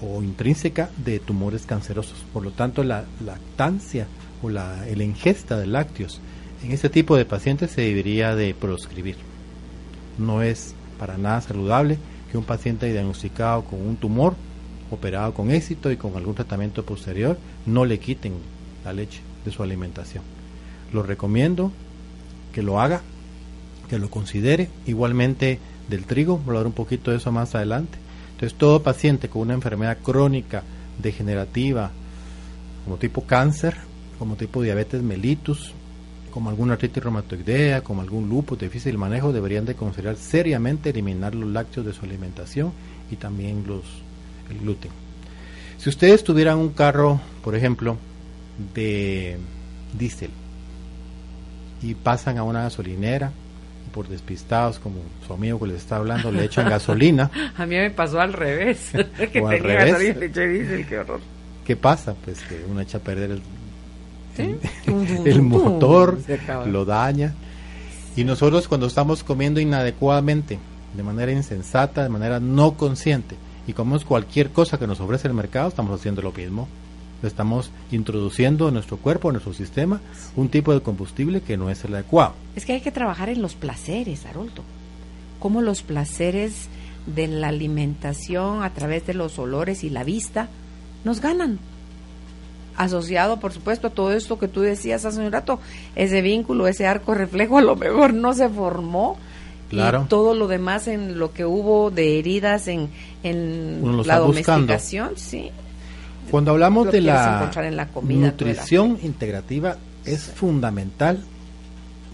o 0.00 0.22
intrínseca 0.22 0.90
de 1.04 1.18
tumores 1.18 1.66
cancerosos. 1.66 2.24
Por 2.32 2.44
lo 2.44 2.52
tanto, 2.52 2.84
la 2.84 3.04
lactancia 3.24 4.06
o 4.42 4.48
la 4.48 4.86
el 4.88 5.02
ingesta 5.02 5.58
de 5.58 5.66
lácteos 5.66 6.20
en 6.62 6.72
este 6.72 6.88
tipo 6.88 7.16
de 7.16 7.24
pacientes 7.24 7.70
se 7.70 7.82
debería 7.82 8.34
de 8.34 8.54
proscribir. 8.54 9.16
No 10.18 10.42
es 10.42 10.74
para 10.98 11.16
nada 11.16 11.40
saludable 11.40 11.98
que 12.30 12.38
un 12.38 12.44
paciente 12.44 12.90
diagnosticado 12.90 13.64
con 13.64 13.80
un 13.80 13.96
tumor, 13.96 14.34
operado 14.90 15.34
con 15.34 15.50
éxito 15.50 15.90
y 15.90 15.96
con 15.96 16.16
algún 16.16 16.34
tratamiento 16.34 16.84
posterior, 16.84 17.38
no 17.66 17.84
le 17.84 17.98
quiten 17.98 18.34
la 18.84 18.92
leche 18.92 19.20
de 19.44 19.50
su 19.50 19.62
alimentación. 19.62 20.24
Lo 20.92 21.02
recomiendo 21.02 21.72
que 22.52 22.62
lo 22.62 22.80
haga, 22.80 23.02
que 23.88 23.98
lo 23.98 24.10
considere. 24.10 24.68
Igualmente 24.86 25.58
del 25.88 26.04
trigo, 26.04 26.38
voy 26.38 26.46
a 26.46 26.48
hablar 26.48 26.66
un 26.66 26.72
poquito 26.72 27.10
de 27.10 27.18
eso 27.18 27.30
más 27.32 27.54
adelante. 27.54 27.98
Entonces 28.32 28.56
todo 28.58 28.82
paciente 28.82 29.28
con 29.28 29.42
una 29.42 29.54
enfermedad 29.54 29.98
crónica, 30.02 30.62
degenerativa, 30.98 31.90
como 32.84 32.96
tipo 32.96 33.22
cáncer, 33.24 33.76
como 34.18 34.36
tipo 34.36 34.62
diabetes 34.62 35.02
mellitus, 35.02 35.72
como 36.28 36.50
alguna 36.50 36.74
artritis 36.74 37.02
reumatoidea, 37.02 37.82
como 37.82 38.02
algún 38.02 38.28
lupus 38.28 38.58
difícil 38.58 38.92
de 38.92 38.98
manejo, 38.98 39.32
deberían 39.32 39.64
de 39.64 39.74
considerar 39.74 40.16
seriamente 40.16 40.90
eliminar 40.90 41.34
los 41.34 41.50
lácteos 41.50 41.86
de 41.86 41.92
su 41.92 42.04
alimentación 42.04 42.72
y 43.10 43.16
también 43.16 43.64
los, 43.66 43.84
el 44.50 44.58
gluten. 44.58 44.90
Si 45.78 45.88
ustedes 45.88 46.24
tuvieran 46.24 46.58
un 46.58 46.70
carro, 46.70 47.20
por 47.42 47.54
ejemplo, 47.54 47.96
de 48.74 49.38
diésel 49.96 50.30
y 51.82 51.94
pasan 51.94 52.38
a 52.38 52.42
una 52.42 52.62
gasolinera 52.62 53.30
por 53.92 54.08
despistados, 54.08 54.78
como 54.78 55.00
su 55.26 55.32
amigo 55.32 55.58
que 55.60 55.66
les 55.66 55.76
está 55.76 55.96
hablando, 55.96 56.30
le 56.30 56.44
echan 56.44 56.68
gasolina. 56.70 57.30
a 57.56 57.66
mí 57.66 57.76
me 57.76 57.90
pasó 57.90 58.20
al 58.20 58.32
revés. 58.32 58.90
que 59.32 59.38
al 59.38 59.60
revés. 59.60 60.16
le 60.16 60.26
eché 60.26 60.46
diésel, 60.46 60.86
qué 60.86 60.98
horror. 60.98 61.20
¿Qué 61.64 61.76
pasa? 61.76 62.14
Pues 62.14 62.40
que 62.42 62.64
uno 62.68 62.80
echa 62.80 62.98
a 62.98 63.00
perder 63.00 63.30
el, 63.30 63.42
el 64.38 65.42
motor, 65.42 66.18
lo 66.66 66.84
daña. 66.84 67.34
Y 68.16 68.24
nosotros 68.24 68.68
cuando 68.68 68.86
estamos 68.86 69.22
comiendo 69.22 69.60
inadecuadamente, 69.60 70.58
de 70.94 71.02
manera 71.02 71.32
insensata, 71.32 72.02
de 72.02 72.08
manera 72.08 72.40
no 72.40 72.72
consciente, 72.72 73.36
y 73.66 73.74
comemos 73.74 74.04
cualquier 74.04 74.50
cosa 74.50 74.78
que 74.78 74.86
nos 74.86 75.00
ofrece 75.00 75.28
el 75.28 75.34
mercado, 75.34 75.68
estamos 75.68 75.98
haciendo 75.98 76.22
lo 76.22 76.32
mismo. 76.32 76.68
Estamos 77.22 77.70
introduciendo 77.90 78.68
en 78.68 78.74
nuestro 78.74 78.96
cuerpo, 78.96 79.28
en 79.28 79.34
nuestro 79.34 79.52
sistema, 79.52 80.00
un 80.36 80.48
tipo 80.48 80.72
de 80.72 80.80
combustible 80.80 81.40
que 81.40 81.56
no 81.56 81.68
es 81.68 81.84
el 81.84 81.94
adecuado. 81.94 82.34
Es 82.54 82.64
que 82.64 82.74
hay 82.74 82.80
que 82.80 82.92
trabajar 82.92 83.28
en 83.28 83.42
los 83.42 83.56
placeres, 83.56 84.24
Haroldo. 84.24 84.62
Como 85.40 85.60
los 85.60 85.82
placeres 85.82 86.68
de 87.06 87.26
la 87.26 87.48
alimentación 87.48 88.62
a 88.62 88.72
través 88.72 89.06
de 89.06 89.14
los 89.14 89.38
olores 89.38 89.82
y 89.82 89.90
la 89.90 90.04
vista 90.04 90.48
nos 91.04 91.20
ganan 91.20 91.58
asociado, 92.78 93.40
por 93.40 93.52
supuesto, 93.52 93.88
a 93.88 93.90
todo 93.90 94.12
esto 94.12 94.38
que 94.38 94.48
tú 94.48 94.60
decías 94.60 95.04
hace 95.04 95.20
un 95.20 95.32
rato, 95.32 95.60
ese 95.96 96.22
vínculo, 96.22 96.68
ese 96.68 96.86
arco 96.86 97.12
reflejo, 97.12 97.58
a 97.58 97.62
lo 97.62 97.76
mejor 97.76 98.14
no 98.14 98.32
se 98.32 98.48
formó. 98.48 99.18
Claro. 99.68 100.04
Y 100.06 100.08
todo 100.08 100.34
lo 100.34 100.48
demás 100.48 100.88
en 100.88 101.18
lo 101.18 101.34
que 101.34 101.44
hubo 101.44 101.90
de 101.90 102.18
heridas 102.18 102.68
en, 102.68 102.88
en 103.22 104.06
la 104.06 104.18
domesticación, 104.18 105.10
sí. 105.16 105.50
Cuando 106.30 106.52
hablamos 106.52 106.90
de 106.90 107.02
la, 107.02 107.50
nutrición 108.06 108.98
integrativa, 109.02 109.76
es 110.06 110.22
fundamental 110.22 111.22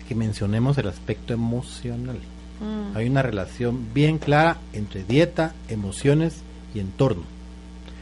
que 0.09 0.15
mencionemos 0.17 0.79
el 0.79 0.89
aspecto 0.89 1.33
emocional. 1.33 2.19
Mm. 2.61 2.97
Hay 2.97 3.07
una 3.07 3.23
relación 3.23 3.87
bien 3.95 4.19
clara 4.19 4.59
entre 4.73 5.05
dieta, 5.05 5.55
emociones 5.69 6.43
y 6.75 6.81
entorno. 6.81 7.23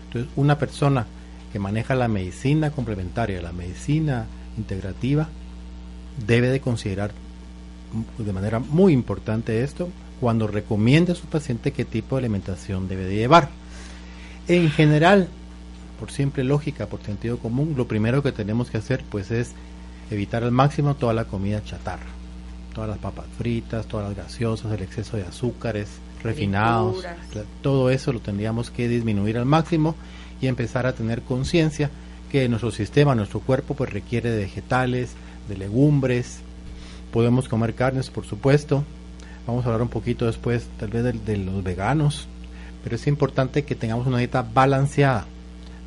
Entonces, 0.07 0.31
una 0.37 0.59
persona 0.59 1.07
que 1.52 1.59
maneja 1.59 1.94
la 1.94 2.09
medicina 2.09 2.71
complementaria, 2.71 3.42
la 3.42 3.52
medicina 3.52 4.26
integrativa, 4.56 5.28
debe 6.26 6.49
de 6.49 6.61
considerar 6.61 7.12
de 8.18 8.32
manera 8.32 8.59
muy 8.59 8.92
importante 8.92 9.62
esto 9.62 9.88
cuando 10.21 10.47
recomiende 10.47 11.12
a 11.12 11.14
su 11.14 11.26
paciente 11.26 11.73
qué 11.73 11.85
tipo 11.85 12.16
de 12.16 12.21
alimentación 12.21 12.88
debe 12.88 13.04
de 13.04 13.16
llevar. 13.16 13.50
En 14.49 14.71
general, 14.71 15.28
por 16.00 16.11
siempre 16.11 16.42
lógica, 16.42 16.87
por 16.87 17.02
sentido 17.02 17.38
común, 17.38 17.75
lo 17.76 17.87
primero 17.87 18.23
que 18.23 18.32
tenemos 18.32 18.71
que 18.71 18.78
hacer 18.78 19.04
pues 19.11 19.30
es 19.30 19.52
evitar 20.11 20.44
al 20.44 20.52
máximo 20.52 20.94
toda 20.94 21.12
la 21.12 21.26
comida 21.26 21.62
chatarra, 21.64 22.06
todas 22.75 22.88
las 22.88 22.99
papas 22.99 23.26
fritas, 23.37 23.87
todas 23.87 24.09
las 24.09 24.16
gaseosas, 24.16 24.73
el 24.73 24.82
exceso 24.82 25.16
de 25.16 25.25
azúcares 25.25 25.88
refinados, 26.23 27.04
todo 27.62 27.90
eso 27.90 28.12
lo 28.12 28.21
tendríamos 28.21 28.71
que 28.71 28.88
disminuir 28.88 29.38
al 29.38 29.44
máximo 29.47 29.97
y 30.42 30.49
empezar 30.49 30.87
a 30.87 30.92
tener 30.92 31.22
conciencia 31.22 31.88
que 32.30 32.49
nuestro 32.49 32.70
sistema, 32.70 33.14
nuestro 33.14 33.40
cuerpo, 33.40 33.75
pues 33.75 33.90
requiere 33.90 34.30
de 34.30 34.42
vegetales, 34.42 35.12
de 35.49 35.56
legumbres, 35.56 36.40
podemos 37.12 37.49
comer 37.49 37.75
carnes, 37.75 38.11
por 38.11 38.26
supuesto. 38.26 38.84
Vamos 39.46 39.64
a 39.64 39.68
hablar 39.68 39.82
un 39.82 39.88
poquito 39.88 40.26
después, 40.26 40.66
tal 40.78 40.90
vez, 40.90 41.25
de, 41.25 41.37
los 41.37 41.62
veganos, 41.62 42.26
pero 42.82 42.96
es 42.96 43.06
importante 43.06 43.64
que 43.64 43.75
tengamos 43.75 44.06
una 44.06 44.18
dieta 44.18 44.42
balanceada, 44.42 45.26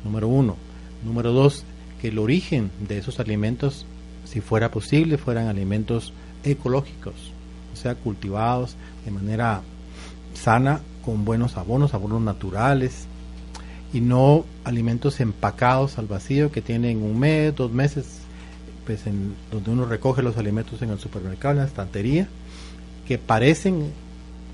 número 0.04 0.28
uno. 0.28 0.56
Número 1.04 1.32
dos, 1.32 1.64
que 2.00 2.08
el 2.08 2.18
origen 2.18 2.70
de 2.80 2.98
esos 2.98 3.20
alimentos, 3.20 3.86
si 4.24 4.40
fuera 4.40 4.70
posible, 4.70 5.18
fueran 5.18 5.48
alimentos 5.48 6.12
ecológicos, 6.44 7.32
o 7.74 7.76
sea, 7.76 7.94
cultivados 7.94 8.76
de 9.04 9.10
manera 9.10 9.60
sana, 10.32 10.80
con 11.04 11.24
buenos 11.24 11.56
abonos, 11.56 11.92
abonos 11.92 12.22
naturales, 12.22 13.06
y 13.92 14.00
no 14.00 14.44
alimentos 14.64 15.20
empacados 15.20 15.98
al 15.98 16.06
vacío 16.06 16.50
que 16.50 16.62
tienen 16.62 17.02
un 17.02 17.18
mes, 17.18 17.54
dos 17.54 17.72
meses, 17.72 18.18
pues 18.84 19.06
en 19.06 19.34
donde 19.50 19.70
uno 19.70 19.86
recoge 19.86 20.22
los 20.22 20.36
alimentos 20.36 20.82
en 20.82 20.90
el 20.90 20.98
supermercado, 20.98 21.52
en 21.52 21.58
la 21.60 21.64
estantería, 21.66 22.28
que 23.06 23.18
parecen 23.18 23.92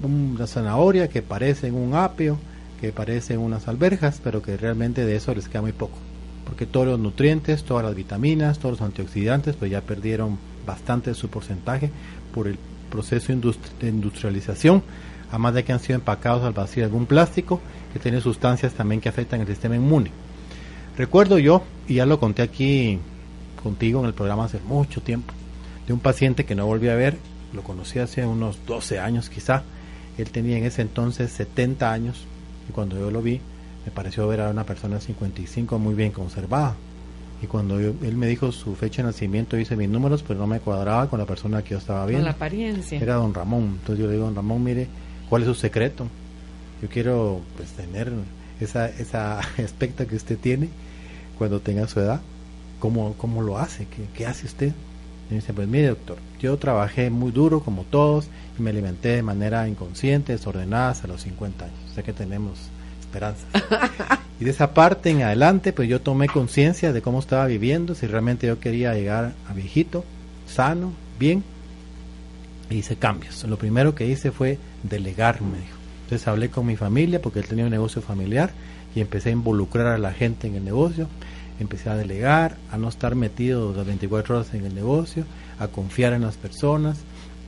una 0.03 0.47
zanahoria, 0.47 1.09
que 1.09 1.23
parecen 1.23 1.75
un 1.75 1.95
apio, 1.95 2.39
que 2.81 2.93
parecen 2.93 3.39
unas 3.39 3.69
alberjas, 3.69 4.21
pero 4.23 4.43
que 4.43 4.57
realmente 4.57 5.05
de 5.05 5.17
eso 5.17 5.35
les 5.35 5.49
queda 5.49 5.63
muy 5.63 5.73
poco, 5.73 5.97
porque 6.45 6.67
todos 6.67 6.87
los 6.87 6.99
nutrientes, 6.99 7.65
todas 7.65 7.85
las 7.85 7.95
vitaminas, 7.95 8.59
todos 8.59 8.81
los 8.81 8.83
antioxidantes, 8.83 9.57
pues 9.57 9.71
ya 9.71 9.81
perdieron 9.81 10.39
bastante 10.67 11.11
de 11.11 11.15
su 11.15 11.29
porcentaje 11.29 11.91
por 12.35 12.49
el 12.49 12.59
proceso 12.91 13.33
de 13.33 13.89
industrialización, 13.89 14.83
además 15.31 15.55
de 15.55 15.65
que 15.65 15.73
han 15.73 15.81
sido 15.81 15.95
empacados 15.95 16.43
al 16.45 16.53
vacío 16.53 16.85
algún 16.85 17.07
plástico 17.07 17.61
que 17.93 17.99
tiene 17.99 18.21
sustancias 18.21 18.73
también 18.73 19.01
que 19.01 19.09
afectan 19.09 19.41
el 19.41 19.47
sistema 19.47 19.77
inmune. 19.77 20.11
Recuerdo 20.97 21.39
yo, 21.39 21.63
y 21.89 21.95
ya 21.95 22.07
lo 22.07 22.19
conté 22.19 22.43
aquí 22.43 22.99
contigo 23.63 24.01
en 24.01 24.07
el 24.07 24.15
programa 24.15 24.45
hace 24.45 24.61
mucho 24.61 25.01
tiempo, 25.01 25.33
de 25.87 25.93
un 25.93 26.01
paciente 26.01 26.45
que 26.45 26.55
no 26.55 26.67
volví 26.67 26.89
a 26.89 26.95
ver, 26.95 27.17
lo 27.53 27.63
conocí 27.63 27.99
hace 27.99 28.27
unos 28.27 28.59
12 28.67 28.99
años 28.99 29.29
quizá, 29.29 29.63
él 30.19 30.31
tenía 30.31 30.59
en 30.59 30.65
ese 30.65 30.83
entonces 30.83 31.33
70 31.33 31.91
años 31.91 32.27
y 32.69 32.73
cuando 32.73 32.99
yo 32.99 33.11
lo 33.11 33.23
vi 33.23 33.41
me 33.85 33.91
pareció 33.91 34.29
ver 34.29 34.41
a 34.41 34.51
una 34.51 34.65
persona 34.65 34.97
de 34.97 35.01
55 35.01 35.79
muy 35.79 35.95
bien 35.95 36.13
conservada. 36.13 36.77
Y 37.43 37.47
cuando 37.47 37.77
él 37.79 38.17
me 38.17 38.29
dijo 38.29 38.53
su 38.53 38.77
fecha 38.77 39.03
de 39.03 39.09
nacimiento, 39.09 39.59
hice 39.59 39.75
mis 39.75 39.89
números, 39.89 40.23
pero 40.23 40.39
no 40.39 40.47
me 40.47 40.61
cuadraba 40.61 41.11
con 41.11 41.19
la 41.19 41.27
persona 41.27 41.63
que 41.63 41.71
yo 41.71 41.79
estaba 41.79 42.07
viendo. 42.07 42.21
Con 42.21 42.27
la 42.27 42.37
apariencia. 42.37 43.01
Era 43.01 43.15
don 43.15 43.35
Ramón. 43.35 43.79
Entonces 43.81 43.99
yo 43.99 44.07
le 44.07 44.13
digo, 44.13 44.27
don 44.27 44.37
Ramón, 44.37 44.63
mire, 44.63 44.87
¿cuál 45.29 45.43
es 45.43 45.49
su 45.49 45.55
secreto? 45.55 46.07
Yo 46.83 46.89
quiero 46.89 47.41
pues 47.57 47.71
tener 47.71 48.13
esa, 48.61 48.89
esa 48.89 49.39
aspecto 49.65 50.07
que 50.07 50.17
usted 50.17 50.37
tiene 50.37 50.69
cuando 51.39 51.61
tenga 51.61 51.87
su 51.87 52.01
edad. 52.01 52.21
¿Cómo, 52.81 53.15
cómo 53.17 53.43
lo 53.43 53.59
hace? 53.59 53.87
¿Qué, 53.87 54.05
¿Qué, 54.13 54.27
hace 54.27 54.47
usted? 54.47 54.73
Y 55.29 55.35
me 55.35 55.37
dice, 55.37 55.53
pues 55.53 55.69
mire 55.69 55.89
doctor, 55.89 56.19
yo 56.41 56.57
trabajé 56.57 57.11
muy 57.11 57.31
duro 57.31 57.61
como 57.61 57.85
todos 57.85 58.27
y 58.59 58.63
me 58.63 58.71
alimenté 58.71 59.11
de 59.11 59.23
manera 59.23 59.69
inconsciente, 59.69 60.33
desordenada 60.33 60.91
hasta 60.91 61.07
los 61.07 61.23
50 61.23 61.65
años. 61.65 61.79
Sé 61.95 62.03
que 62.03 62.13
tenemos 62.13 62.59
esperanza. 63.01 63.47
y 64.41 64.45
de 64.45 64.51
esa 64.51 64.75
parte 64.75 65.11
en 65.11 65.23
adelante, 65.23 65.73
pues 65.73 65.89
yo 65.89 66.01
tomé 66.01 66.27
conciencia 66.27 66.93
de 66.93 67.03
cómo 67.03 67.21
estaba 67.21 67.47
viviendo, 67.47 67.95
si 67.95 68.09
realmente 68.09 68.49
yo 68.49 68.59
quería 68.59 68.95
llegar 68.95 69.35
a 69.49 69.53
viejito, 69.53 70.05
sano, 70.49 70.93
bien, 71.21 71.45
y 72.69 72.79
hice 72.79 72.97
cambios. 72.97 73.45
Lo 73.45 73.59
primero 73.59 73.95
que 73.95 74.09
hice 74.09 74.33
fue 74.33 74.59
delegar, 74.83 75.41
me 75.41 75.59
dijo 75.59 75.82
entonces 76.13 76.29
hablé 76.29 76.51
con 76.51 76.67
mi 76.67 76.77
familia 76.77 77.23
porque 77.23 77.39
él 77.39 77.47
tenía 77.47 77.65
un 77.65 77.71
negocio 77.71 78.03
familiar 78.03 78.51
y 78.95 79.01
empecé 79.01 79.31
a 79.31 79.33
involucrar 79.33 79.87
a 79.87 79.97
la 79.97 80.13
gente 80.13 80.47
en 80.47 80.57
el 80.57 80.65
negocio, 80.65 81.09
empecé 81.59 81.89
a 81.89 81.97
delegar, 81.97 82.59
a 82.71 82.77
no 82.77 82.91
estar 82.91 83.15
metido 83.15 83.73
las 83.75 83.87
24 83.87 84.37
horas 84.37 84.53
en 84.53 84.67
el 84.67 84.75
negocio, 84.75 85.25
a 85.59 85.69
confiar 85.69 86.13
en 86.13 86.21
las 86.21 86.37
personas 86.37 86.99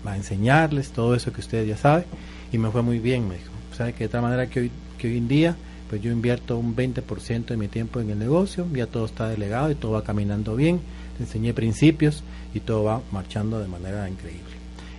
a 0.07 0.17
enseñarles 0.17 0.93
todo 0.93 1.15
eso 1.15 1.33
que 1.33 1.41
ustedes 1.41 1.69
ya 1.69 1.77
saben 1.77 2.05
y 2.53 2.59
me 2.59 2.71
fue 2.71 2.83
muy 2.83 2.99
bien, 3.01 3.29
me 3.29 3.35
dijo. 3.35 3.51
¿Sabe 3.77 3.93
que 3.93 4.05
de 4.05 4.09
tal 4.09 4.23
manera 4.23 4.49
que 4.49 4.61
hoy, 4.61 4.71
que 4.97 5.09
hoy 5.09 5.19
en 5.19 5.29
día 5.29 5.57
pues 5.91 6.01
yo 6.01 6.11
invierto 6.11 6.57
un 6.57 6.75
20% 6.75 7.45
de 7.45 7.57
mi 7.59 7.69
tiempo 7.69 8.01
en 8.01 8.09
el 8.09 8.19
negocio, 8.19 8.67
ya 8.73 8.87
todo 8.87 9.05
está 9.05 9.29
delegado 9.29 9.71
y 9.71 9.75
todo 9.75 9.93
va 9.93 10.05
caminando 10.05 10.57
bien, 10.57 10.81
enseñé 11.21 11.53
principios 11.53 12.25
y 12.55 12.61
todo 12.61 12.85
va 12.85 13.03
marchando 13.13 13.59
de 13.59 13.69
manera 13.69 14.09
increíble. 14.09 14.55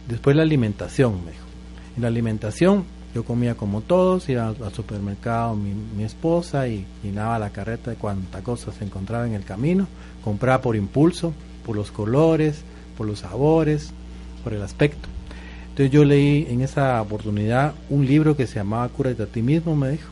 Después 0.07 0.35
la 0.35 0.43
alimentación, 0.43 1.25
me 1.25 1.31
dijo. 1.31 1.45
En 1.95 2.03
la 2.03 2.09
alimentación 2.09 2.85
yo 3.15 3.23
comía 3.23 3.55
como 3.55 3.79
todos, 3.79 4.27
iba 4.27 4.49
al, 4.49 4.57
al 4.61 4.73
supermercado 4.73 5.55
mi, 5.55 5.73
mi 5.73 6.03
esposa 6.03 6.67
y 6.67 6.85
llenaba 7.01 7.39
la 7.39 7.49
carreta 7.49 7.89
de 7.91 7.95
cuánta 7.95 8.41
cosa 8.41 8.73
se 8.73 8.83
encontraba 8.83 9.25
en 9.25 9.33
el 9.33 9.45
camino, 9.45 9.87
compraba 10.21 10.61
por 10.61 10.75
impulso, 10.75 11.33
por 11.65 11.77
los 11.77 11.91
colores, 11.91 12.63
por 12.97 13.07
los 13.07 13.19
sabores, 13.19 13.91
por 14.43 14.53
el 14.53 14.61
aspecto. 14.61 15.07
Entonces 15.69 15.91
yo 15.91 16.03
leí 16.03 16.45
en 16.49 16.59
esa 16.61 17.01
oportunidad 17.01 17.73
un 17.89 18.05
libro 18.05 18.35
que 18.35 18.47
se 18.47 18.55
llamaba 18.55 18.89
Cúrate 18.89 19.23
a 19.23 19.27
ti 19.27 19.41
mismo, 19.41 19.77
me 19.77 19.91
dijo. 19.91 20.09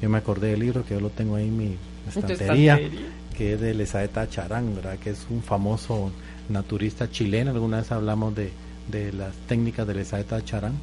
Yo 0.00 0.08
me 0.08 0.16
acordé 0.16 0.48
del 0.52 0.60
libro 0.60 0.86
que 0.86 0.94
yo 0.94 1.00
lo 1.00 1.10
tengo 1.10 1.36
ahí 1.36 1.48
en 1.48 1.56
mi 1.56 1.76
estantería, 2.08 2.76
estantería. 2.76 3.08
que 3.36 3.52
es 3.54 3.60
de 3.60 3.74
Lesaeta 3.74 4.26
Charán, 4.30 4.74
¿verdad? 4.74 4.96
que 4.98 5.10
es 5.10 5.26
un 5.28 5.42
famoso 5.42 6.12
naturista 6.48 7.10
chileno. 7.10 7.50
Alguna 7.50 7.78
vez 7.78 7.92
hablamos 7.92 8.34
de, 8.34 8.52
de 8.90 9.12
las 9.12 9.34
técnicas 9.48 9.86
de 9.86 9.94
Lesaeta 9.94 10.42
Charán 10.42 10.74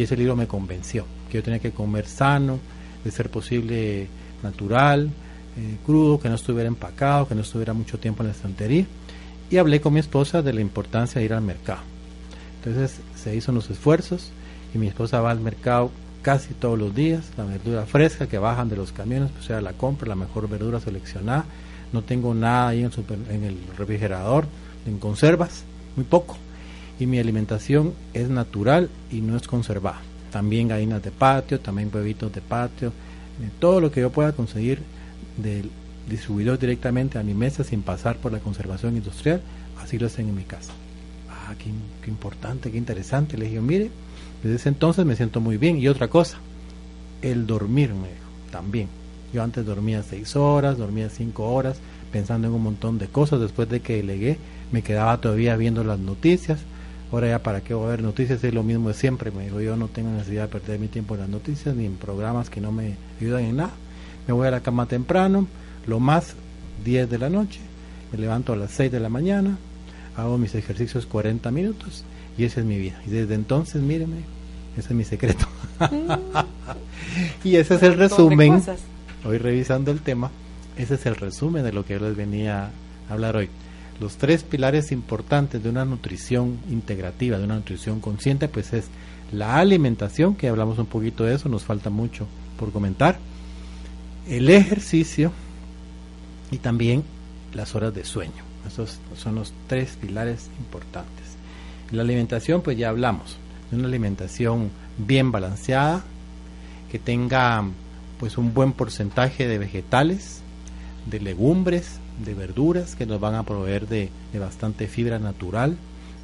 y 0.00 0.04
ese 0.04 0.16
libro 0.16 0.34
me 0.34 0.46
convenció 0.46 1.04
que 1.30 1.36
yo 1.38 1.42
tenía 1.42 1.58
que 1.58 1.72
comer 1.72 2.06
sano, 2.06 2.58
de 3.04 3.10
ser 3.10 3.30
posible 3.30 4.08
natural, 4.42 5.10
eh, 5.58 5.76
crudo, 5.84 6.18
que 6.18 6.30
no 6.30 6.36
estuviera 6.36 6.68
empacado, 6.68 7.28
que 7.28 7.34
no 7.34 7.42
estuviera 7.42 7.74
mucho 7.74 7.98
tiempo 7.98 8.22
en 8.22 8.28
la 8.28 8.32
estantería. 8.34 8.86
Y 9.50 9.58
hablé 9.58 9.80
con 9.82 9.92
mi 9.92 10.00
esposa 10.00 10.40
de 10.40 10.54
la 10.54 10.62
importancia 10.62 11.18
de 11.18 11.26
ir 11.26 11.34
al 11.34 11.42
mercado. 11.42 11.80
Entonces 12.56 13.00
se 13.14 13.36
hizo 13.36 13.52
unos 13.52 13.68
esfuerzos 13.68 14.30
y 14.74 14.78
mi 14.78 14.86
esposa 14.86 15.20
va 15.20 15.30
al 15.30 15.40
mercado 15.40 15.90
casi 16.22 16.54
todos 16.54 16.78
los 16.78 16.94
días, 16.94 17.26
la 17.36 17.44
verdura 17.44 17.84
fresca 17.84 18.26
que 18.26 18.38
bajan 18.38 18.68
de 18.70 18.76
los 18.76 18.92
camiones, 18.92 19.30
pues 19.32 19.44
sea 19.46 19.60
la 19.60 19.72
compra, 19.74 20.08
la 20.08 20.16
mejor 20.16 20.48
verdura 20.48 20.80
seleccionada. 20.80 21.44
No 21.92 22.02
tengo 22.02 22.34
nada 22.34 22.68
ahí 22.68 22.82
en 22.82 22.92
super- 22.92 23.18
en 23.30 23.44
el 23.44 23.58
refrigerador, 23.76 24.46
en 24.86 24.98
conservas, 24.98 25.64
muy 25.96 26.04
poco. 26.06 26.36
Y 27.00 27.06
mi 27.06 27.18
alimentación 27.18 27.94
es 28.14 28.28
natural 28.28 28.90
y 29.10 29.20
no 29.22 29.36
es 29.36 29.48
conservada. 29.48 30.02
También 30.30 30.68
gallinas 30.68 31.02
de 31.02 31.10
patio, 31.10 31.58
también 31.58 31.90
huevitos 31.92 32.32
de 32.32 32.42
patio, 32.42 32.92
todo 33.58 33.80
lo 33.80 33.90
que 33.90 34.02
yo 34.02 34.10
pueda 34.10 34.32
conseguir 34.32 34.80
del 35.36 35.70
distribuidor 36.08 36.58
directamente 36.58 37.18
a 37.18 37.22
mi 37.22 37.34
mesa 37.34 37.64
sin 37.64 37.82
pasar 37.82 38.16
por 38.16 38.32
la 38.32 38.40
conservación 38.40 38.96
industrial, 38.96 39.40
así 39.82 39.98
lo 39.98 40.06
hacen 40.06 40.28
en 40.28 40.36
mi 40.36 40.44
casa. 40.44 40.72
Ah, 41.30 41.54
qué, 41.58 42.08
importante, 42.08 42.70
qué 42.70 42.78
interesante. 42.78 43.38
Le 43.38 43.46
dije, 43.46 43.60
mire, 43.60 43.90
desde 44.42 44.56
ese 44.56 44.68
entonces 44.68 45.04
me 45.06 45.16
siento 45.16 45.40
muy 45.40 45.56
bien. 45.56 45.78
Y 45.78 45.88
otra 45.88 46.08
cosa, 46.08 46.38
el 47.22 47.46
dormir, 47.46 47.94
me 47.94 48.08
también. 48.52 48.88
Yo 49.32 49.42
antes 49.42 49.64
dormía 49.64 50.02
seis 50.02 50.36
horas, 50.36 50.76
dormía 50.76 51.08
cinco 51.08 51.52
horas, 51.52 51.78
pensando 52.12 52.48
en 52.48 52.54
un 52.54 52.62
montón 52.62 52.98
de 52.98 53.06
cosas. 53.06 53.40
Después 53.40 53.68
de 53.68 53.80
que 53.80 53.96
delegué, 53.96 54.38
me 54.70 54.82
quedaba 54.82 55.20
todavía 55.20 55.56
viendo 55.56 55.82
las 55.82 55.98
noticias. 55.98 56.60
Ahora 57.12 57.28
ya, 57.28 57.42
¿para 57.42 57.60
qué 57.60 57.74
voy 57.74 57.86
a 57.86 57.90
ver 57.90 58.02
noticias? 58.02 58.42
Es 58.44 58.54
lo 58.54 58.62
mismo 58.62 58.88
de 58.88 58.94
siempre. 58.94 59.30
Me 59.30 59.44
dijo, 59.44 59.60
yo 59.60 59.76
no 59.76 59.88
tengo 59.88 60.10
necesidad 60.10 60.42
de 60.42 60.48
perder 60.48 60.78
mi 60.78 60.88
tiempo 60.88 61.14
en 61.14 61.20
las 61.20 61.28
noticias 61.28 61.74
ni 61.74 61.84
en 61.84 61.96
programas 61.96 62.50
que 62.50 62.60
no 62.60 62.70
me 62.70 62.94
ayudan 63.20 63.44
en 63.44 63.56
nada. 63.56 63.72
Me 64.28 64.34
voy 64.34 64.46
a 64.46 64.52
la 64.52 64.60
cama 64.60 64.86
temprano, 64.86 65.46
lo 65.86 65.98
más 65.98 66.34
10 66.84 67.10
de 67.10 67.18
la 67.18 67.28
noche. 67.28 67.60
Me 68.12 68.18
levanto 68.18 68.52
a 68.52 68.56
las 68.56 68.70
6 68.72 68.92
de 68.92 69.00
la 69.00 69.08
mañana, 69.08 69.58
hago 70.16 70.38
mis 70.38 70.54
ejercicios 70.54 71.06
40 71.06 71.50
minutos 71.50 72.04
y 72.38 72.44
esa 72.44 72.60
es 72.60 72.66
mi 72.66 72.78
vida. 72.78 73.00
Y 73.06 73.10
desde 73.10 73.34
entonces, 73.34 73.82
míreme, 73.82 74.18
ese 74.76 74.88
es 74.88 74.94
mi 74.94 75.04
secreto. 75.04 75.46
y 77.44 77.56
ese 77.56 77.74
es 77.74 77.82
el 77.82 77.94
resumen. 77.94 78.62
Hoy 79.24 79.38
revisando 79.38 79.90
el 79.90 80.00
tema, 80.00 80.30
ese 80.76 80.94
es 80.94 81.06
el 81.06 81.16
resumen 81.16 81.64
de 81.64 81.72
lo 81.72 81.84
que 81.84 81.94
yo 81.94 82.00
les 82.00 82.16
venía 82.16 82.70
a 83.08 83.12
hablar 83.12 83.36
hoy. 83.36 83.48
Los 84.00 84.16
tres 84.16 84.42
pilares 84.42 84.92
importantes 84.92 85.62
de 85.62 85.68
una 85.68 85.84
nutrición 85.84 86.58
integrativa, 86.70 87.38
de 87.38 87.44
una 87.44 87.56
nutrición 87.56 88.00
consciente, 88.00 88.48
pues 88.48 88.72
es 88.72 88.86
la 89.30 89.56
alimentación, 89.56 90.34
que 90.34 90.48
hablamos 90.48 90.78
un 90.78 90.86
poquito 90.86 91.24
de 91.24 91.34
eso, 91.34 91.48
nos 91.48 91.64
falta 91.64 91.90
mucho 91.90 92.26
por 92.58 92.72
comentar, 92.72 93.18
el 94.26 94.48
ejercicio 94.48 95.32
y 96.50 96.58
también 96.58 97.04
las 97.52 97.74
horas 97.74 97.94
de 97.94 98.04
sueño. 98.04 98.42
Esos 98.66 98.98
son 99.16 99.34
los 99.34 99.52
tres 99.66 99.96
pilares 100.00 100.48
importantes. 100.58 101.36
La 101.90 102.02
alimentación, 102.02 102.62
pues 102.62 102.78
ya 102.78 102.88
hablamos, 102.88 103.36
de 103.70 103.76
una 103.76 103.88
alimentación 103.88 104.70
bien 104.98 105.30
balanceada, 105.30 106.04
que 106.90 106.98
tenga 106.98 107.64
pues 108.18 108.36
un 108.36 108.52
buen 108.52 108.72
porcentaje 108.72 109.46
de 109.46 109.58
vegetales, 109.58 110.42
de 111.06 111.20
legumbres, 111.20 111.99
de 112.24 112.34
verduras 112.34 112.94
que 112.94 113.06
nos 113.06 113.20
van 113.20 113.34
a 113.34 113.44
proveer 113.44 113.88
de, 113.88 114.10
bastante 114.38 114.86
fibra 114.86 115.18
natural, 115.18 115.76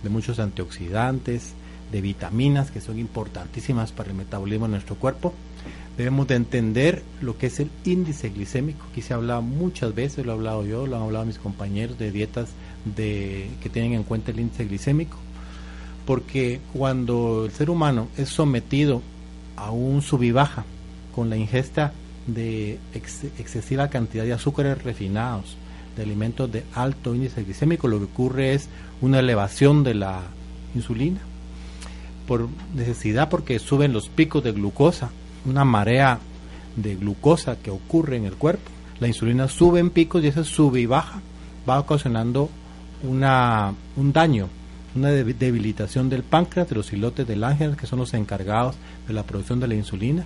de 0.02 0.08
muchos 0.08 0.38
antioxidantes, 0.38 1.54
de 1.90 2.00
vitaminas 2.00 2.70
que 2.70 2.80
son 2.80 2.98
importantísimas 2.98 3.92
para 3.92 4.10
el 4.10 4.16
metabolismo 4.16 4.66
de 4.66 4.72
nuestro 4.72 4.96
cuerpo. 4.96 5.32
Debemos 5.96 6.26
de 6.26 6.34
entender 6.34 7.02
lo 7.22 7.38
que 7.38 7.46
es 7.46 7.58
el 7.60 7.70
índice 7.84 8.28
glicémico. 8.28 8.84
Aquí 8.90 9.00
se 9.00 9.14
ha 9.14 9.16
hablado 9.16 9.40
muchas 9.40 9.94
veces, 9.94 10.26
lo 10.26 10.32
he 10.32 10.34
hablado 10.34 10.64
yo, 10.66 10.86
lo 10.86 10.96
han 10.96 11.02
hablado 11.02 11.24
mis 11.24 11.38
compañeros 11.38 11.98
de 11.98 12.10
dietas 12.10 12.50
de, 12.84 13.48
que 13.62 13.70
tienen 13.70 13.94
en 13.94 14.02
cuenta 14.02 14.30
el 14.30 14.40
índice 14.40 14.66
glicémico. 14.66 15.16
Porque 16.04 16.60
cuando 16.72 17.46
el 17.46 17.52
ser 17.52 17.70
humano 17.70 18.08
es 18.16 18.28
sometido 18.28 19.00
a 19.56 19.70
un 19.70 20.02
sub 20.02 20.30
baja 20.32 20.64
con 21.14 21.30
la 21.30 21.36
ingesta 21.36 21.92
de 22.26 22.78
ex- 22.92 23.24
excesiva 23.38 23.88
cantidad 23.88 24.24
de 24.24 24.34
azúcares 24.34 24.82
refinados, 24.84 25.56
de 25.96 26.02
alimentos 26.02 26.50
de 26.52 26.64
alto 26.74 27.14
índice 27.14 27.42
glicémico, 27.44 27.88
lo 27.88 27.98
que 27.98 28.04
ocurre 28.04 28.54
es 28.54 28.68
una 29.00 29.18
elevación 29.20 29.82
de 29.82 29.94
la 29.94 30.22
insulina 30.74 31.20
por 32.26 32.48
necesidad 32.74 33.28
porque 33.28 33.58
suben 33.58 33.92
los 33.92 34.08
picos 34.08 34.42
de 34.42 34.52
glucosa, 34.52 35.10
una 35.44 35.64
marea 35.64 36.18
de 36.74 36.96
glucosa 36.96 37.56
que 37.56 37.70
ocurre 37.70 38.16
en 38.16 38.24
el 38.24 38.34
cuerpo. 38.34 38.70
La 38.98 39.06
insulina 39.06 39.46
sube 39.48 39.78
en 39.80 39.90
picos 39.90 40.22
y 40.24 40.28
ese 40.28 40.42
sube 40.44 40.80
y 40.80 40.86
baja 40.86 41.20
va 41.68 41.78
ocasionando 41.78 42.50
una, 43.02 43.72
un 43.96 44.12
daño, 44.12 44.48
una 44.94 45.10
debi- 45.10 45.36
debilitación 45.36 46.08
del 46.08 46.22
páncreas, 46.24 46.68
de 46.68 46.74
los 46.76 46.92
islotes 46.92 47.26
del 47.26 47.44
ángel, 47.44 47.76
que 47.76 47.86
son 47.86 47.98
los 48.00 48.12
encargados 48.14 48.74
de 49.06 49.14
la 49.14 49.22
producción 49.22 49.60
de 49.60 49.68
la 49.68 49.74
insulina. 49.74 50.24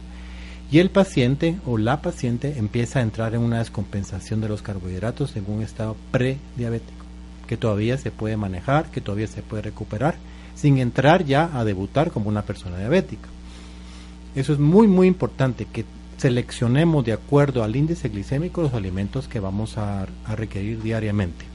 Y 0.73 0.79
el 0.79 0.91
paciente 0.91 1.57
o 1.67 1.79
la 1.79 2.01
paciente 2.01 2.55
empieza 2.57 3.01
a 3.01 3.03
entrar 3.03 3.35
en 3.35 3.41
una 3.41 3.59
descompensación 3.59 4.41
de 4.41 4.49
los 4.49 4.63
carbohidratos 4.63 5.35
en 5.35 5.45
un 5.49 5.63
estado 5.63 5.97
prediabético, 6.13 7.05
que 7.49 7.57
todavía 7.57 7.99
se 7.99 8.13
puede 8.13 8.37
manejar, 8.37 8.91
que 8.93 9.01
todavía 9.01 9.27
se 9.27 9.43
puede 9.43 9.63
recuperar, 9.63 10.15
sin 10.55 10.79
entrar 10.79 11.25
ya 11.25 11.51
a 11.55 11.65
debutar 11.65 12.13
como 12.13 12.29
una 12.29 12.43
persona 12.43 12.79
diabética. 12.79 13.29
Eso 14.37 14.53
es 14.53 14.61
muy, 14.61 14.87
muy 14.87 15.09
importante, 15.09 15.65
que 15.65 15.85
seleccionemos 16.19 17.05
de 17.05 17.15
acuerdo 17.15 17.65
al 17.65 17.75
índice 17.75 18.09
glicémico 18.09 18.63
los 18.63 18.75
alimentos 18.75 19.27
que 19.27 19.41
vamos 19.41 19.77
a, 19.77 20.07
a 20.25 20.37
requerir 20.37 20.83
diariamente. 20.83 21.47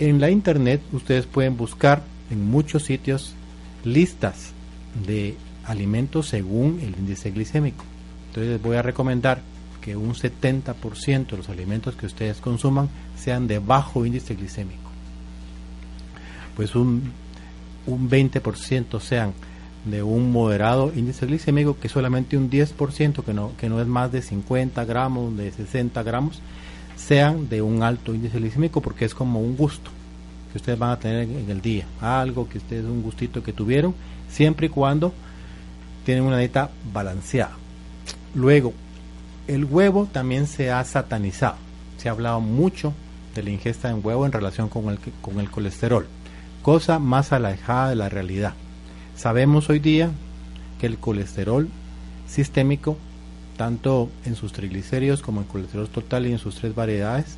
En 0.00 0.20
la 0.20 0.30
internet 0.30 0.80
ustedes 0.92 1.26
pueden 1.26 1.56
buscar 1.56 2.02
en 2.30 2.44
muchos 2.44 2.84
sitios 2.84 3.34
listas 3.84 4.50
de 5.06 5.36
alimentos 5.68 6.28
según 6.28 6.80
el 6.82 6.94
índice 6.98 7.30
glicémico. 7.30 7.84
Entonces 8.28 8.52
les 8.52 8.62
voy 8.62 8.76
a 8.76 8.82
recomendar 8.82 9.42
que 9.80 9.96
un 9.96 10.14
70% 10.14 11.26
de 11.28 11.36
los 11.36 11.48
alimentos 11.48 11.94
que 11.94 12.06
ustedes 12.06 12.40
consuman 12.40 12.88
sean 13.16 13.46
de 13.46 13.58
bajo 13.58 14.04
índice 14.04 14.34
glicémico. 14.34 14.90
Pues 16.56 16.74
un, 16.74 17.12
un 17.86 18.10
20% 18.10 19.00
sean 19.00 19.32
de 19.84 20.02
un 20.02 20.32
moderado 20.32 20.92
índice 20.94 21.26
glicémico, 21.26 21.78
que 21.78 21.88
solamente 21.88 22.36
un 22.36 22.50
10%, 22.50 23.22
que 23.22 23.32
no, 23.32 23.52
que 23.56 23.68
no 23.68 23.80
es 23.80 23.86
más 23.86 24.12
de 24.12 24.22
50 24.22 24.84
gramos, 24.84 25.36
de 25.36 25.52
60 25.52 26.02
gramos, 26.02 26.40
sean 26.96 27.48
de 27.48 27.62
un 27.62 27.82
alto 27.82 28.14
índice 28.14 28.38
glicémico, 28.38 28.80
porque 28.80 29.04
es 29.04 29.14
como 29.14 29.40
un 29.40 29.56
gusto 29.56 29.90
que 30.52 30.58
ustedes 30.58 30.78
van 30.78 30.90
a 30.90 30.98
tener 30.98 31.22
en, 31.22 31.50
el 31.50 31.60
día. 31.60 31.86
Algo 32.00 32.48
que 32.48 32.58
ustedes, 32.58 32.84
un 32.84 33.02
gustito 33.02 33.42
que 33.42 33.52
tuvieron, 33.52 33.94
siempre 34.28 34.66
y 34.66 34.70
cuando 34.70 35.12
tienen 36.08 36.24
una 36.24 36.38
dieta 36.38 36.70
balanceada. 36.90 37.52
Luego, 38.34 38.72
el 39.46 39.66
huevo 39.66 40.08
también 40.10 40.46
se 40.46 40.70
ha 40.70 40.82
satanizado. 40.84 41.56
Se 41.98 42.08
ha 42.08 42.12
hablado 42.12 42.40
mucho 42.40 42.94
de 43.34 43.42
la 43.42 43.50
ingesta 43.50 43.90
en 43.90 44.00
huevo 44.02 44.24
en 44.24 44.32
relación 44.32 44.70
con 44.70 44.88
el, 44.88 44.98
con 45.20 45.38
el 45.38 45.50
colesterol, 45.50 46.06
cosa 46.62 46.98
más 46.98 47.34
alejada 47.34 47.90
de 47.90 47.96
la 47.96 48.08
realidad. 48.08 48.54
Sabemos 49.16 49.68
hoy 49.68 49.80
día 49.80 50.10
que 50.80 50.86
el 50.86 50.96
colesterol 50.96 51.68
sistémico, 52.26 52.96
tanto 53.58 54.08
en 54.24 54.34
sus 54.34 54.54
triglicéridos 54.54 55.20
como 55.20 55.42
en 55.42 55.46
colesterol 55.46 55.90
total 55.90 56.26
y 56.26 56.32
en 56.32 56.38
sus 56.38 56.54
tres 56.54 56.74
variedades, 56.74 57.36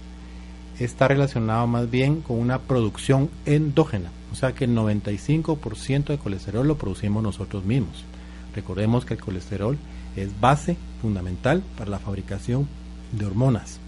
está 0.79 1.09
relacionado 1.09 1.67
más 1.67 1.91
bien 1.91 2.21
con 2.21 2.39
una 2.39 2.61
producción 2.61 3.31
endógena, 3.47 4.13
o 4.31 4.37
sea 4.37 4.53
que 4.53 4.67
el 4.67 4.77
95% 4.77 6.05
de 6.05 6.19
colesterol 6.19 6.69
lo 6.69 6.79
producimos 6.79 7.21
nosotros 7.25 7.65
mismos. 7.65 8.05
Recordemos 8.61 9.07
que 9.07 9.15
el 9.15 9.21
colesterol 9.21 9.79
es 10.17 10.39
base 10.39 10.77
fundamental 11.01 11.63
para 11.79 11.91
la 11.91 11.99
fabricación 11.99 12.69
de 13.11 13.25
hormonas. 13.25 13.79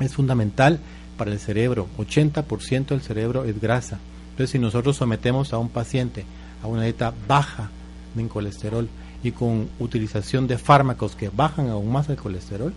Es 0.00 0.14
fundamental 0.14 0.80
para 1.16 1.30
el 1.30 1.38
cerebro, 1.38 1.86
80% 1.96 2.86
del 2.86 3.00
cerebro 3.00 3.44
es 3.44 3.60
grasa. 3.60 4.00
Entonces 4.30 4.50
si 4.50 4.58
nosotros 4.58 4.96
sometemos 4.96 5.52
a 5.52 5.58
un 5.58 5.68
paciente 5.68 6.24
a 6.64 6.66
una 6.66 6.82
dieta 6.82 7.14
baja 7.28 7.70
en 8.16 8.28
colesterol 8.28 8.88
y 9.22 9.30
con 9.30 9.68
utilización 9.78 10.48
de 10.48 10.58
fármacos 10.58 11.14
que 11.14 11.28
bajan 11.28 11.68
aún 11.68 11.92
más 11.92 12.08
el 12.08 12.16
colesterol, 12.16 12.74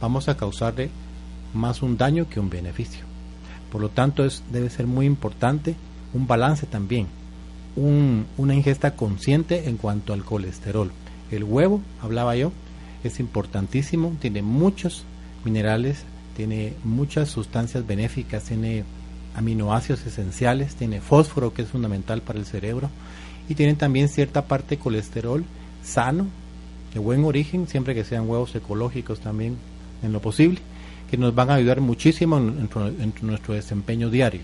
vamos 0.00 0.30
a 0.30 0.38
causarle 0.38 0.88
más 1.52 1.82
un 1.82 1.98
daño 1.98 2.30
que 2.30 2.40
un 2.40 2.48
beneficio. 2.48 3.04
Por 3.70 3.82
lo 3.82 3.90
tanto, 3.90 4.24
es, 4.24 4.42
debe 4.50 4.70
ser 4.70 4.86
muy 4.86 5.04
importante 5.04 5.74
un 6.14 6.26
balance 6.26 6.64
también, 6.66 7.08
un- 7.76 8.26
una 8.36 8.54
ingesta 8.54 8.96
consciente 8.96 9.68
en 9.68 9.76
cuanto 9.76 10.12
al 10.12 10.24
colesterol. 10.24 10.90
El 11.30 11.44
huevo, 11.44 11.80
hablaba 12.02 12.34
yo, 12.36 12.52
es 13.04 13.20
importantísimo, 13.20 14.12
tiene 14.20 14.42
muchos 14.42 15.04
minerales, 15.44 16.04
tiene 16.36 16.74
muchas 16.84 17.28
sustancias 17.28 17.86
benéficas, 17.86 18.44
tiene 18.44 18.84
aminoácidos 19.34 20.04
esenciales, 20.06 20.74
tiene 20.74 21.00
fósforo 21.00 21.54
que 21.54 21.62
es 21.62 21.68
fundamental 21.68 22.20
para 22.22 22.38
el 22.38 22.46
cerebro 22.46 22.90
y 23.48 23.54
tiene 23.54 23.74
también 23.74 24.08
cierta 24.08 24.46
parte 24.46 24.76
de 24.76 24.82
colesterol 24.82 25.44
sano, 25.84 26.26
de 26.92 26.98
buen 26.98 27.24
origen, 27.24 27.68
siempre 27.68 27.94
que 27.94 28.04
sean 28.04 28.28
huevos 28.28 28.54
ecológicos 28.54 29.20
también 29.20 29.56
en 30.02 30.12
lo 30.12 30.20
posible, 30.20 30.58
que 31.10 31.16
nos 31.16 31.34
van 31.34 31.50
a 31.50 31.54
ayudar 31.54 31.80
muchísimo 31.80 32.38
en 32.38 32.68
nuestro 33.22 33.54
desempeño 33.54 34.10
diario. 34.10 34.40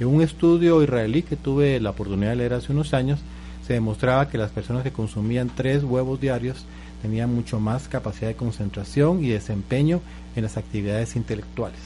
En 0.00 0.06
un 0.06 0.22
estudio 0.22 0.82
israelí 0.82 1.22
que 1.22 1.36
tuve 1.36 1.78
la 1.78 1.90
oportunidad 1.90 2.30
de 2.30 2.36
leer 2.36 2.54
hace 2.54 2.72
unos 2.72 2.94
años, 2.94 3.20
se 3.66 3.74
demostraba 3.74 4.28
que 4.28 4.38
las 4.38 4.50
personas 4.50 4.82
que 4.82 4.92
consumían 4.92 5.50
tres 5.54 5.84
huevos 5.84 6.18
diarios 6.18 6.64
tenían 7.02 7.34
mucho 7.34 7.60
más 7.60 7.86
capacidad 7.86 8.28
de 8.28 8.34
concentración 8.34 9.22
y 9.22 9.28
desempeño 9.28 10.00
en 10.36 10.42
las 10.42 10.56
actividades 10.56 11.16
intelectuales. 11.16 11.78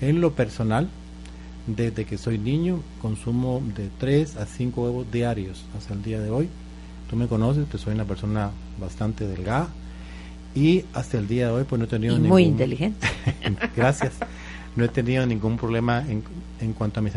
En 0.00 0.20
lo 0.20 0.32
personal, 0.32 0.88
desde 1.68 2.04
que 2.04 2.18
soy 2.18 2.38
niño, 2.38 2.80
consumo 3.00 3.62
de 3.76 3.88
3 3.98 4.36
a 4.36 4.46
5 4.46 4.82
huevos 4.82 5.10
diarios 5.12 5.64
hasta 5.78 5.94
el 5.94 6.02
día 6.02 6.20
de 6.20 6.30
hoy. 6.30 6.48
Tú 7.08 7.14
me 7.14 7.28
conoces, 7.28 7.68
que 7.68 7.78
soy 7.78 7.94
una 7.94 8.04
persona 8.04 8.50
bastante 8.80 9.28
delgada 9.28 9.68
y 10.56 10.84
hasta 10.92 11.18
el 11.18 11.28
día 11.28 11.46
de 11.46 11.52
hoy 11.52 11.64
pues 11.64 11.78
no 11.78 11.84
he 11.84 11.88
tenido 11.88 12.14
Y 12.14 12.16
ningún... 12.16 12.30
muy 12.30 12.44
inteligente. 12.44 13.06
Gracias. 13.76 14.14
No 14.76 14.84
he 14.84 14.88
tenido 14.88 15.24
ningún 15.24 15.56
problema 15.56 16.04
en, 16.08 16.24
en 16.64 16.72
cuanto 16.72 17.00
a 17.00 17.02
mis, 17.02 17.14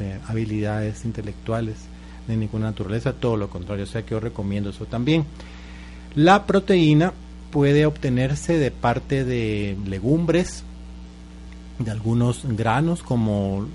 eh, 0.00 0.18
habilidades 0.26 1.04
intelectuales 1.04 1.76
de 2.26 2.36
ninguna 2.36 2.66
naturaleza, 2.66 3.12
todo 3.12 3.36
lo 3.36 3.48
contrario, 3.50 3.84
o 3.84 3.86
sea 3.86 4.02
que 4.02 4.10
yo 4.12 4.20
recomiendo 4.20 4.70
eso 4.70 4.86
también. 4.86 5.24
La 6.14 6.46
proteína 6.46 7.12
puede 7.50 7.86
obtenerse 7.86 8.58
de 8.58 8.70
parte 8.70 9.24
de 9.24 9.76
legumbres, 9.86 10.64
de 11.78 11.90
algunos 11.90 12.44
granos 12.56 13.02
como 13.02 13.66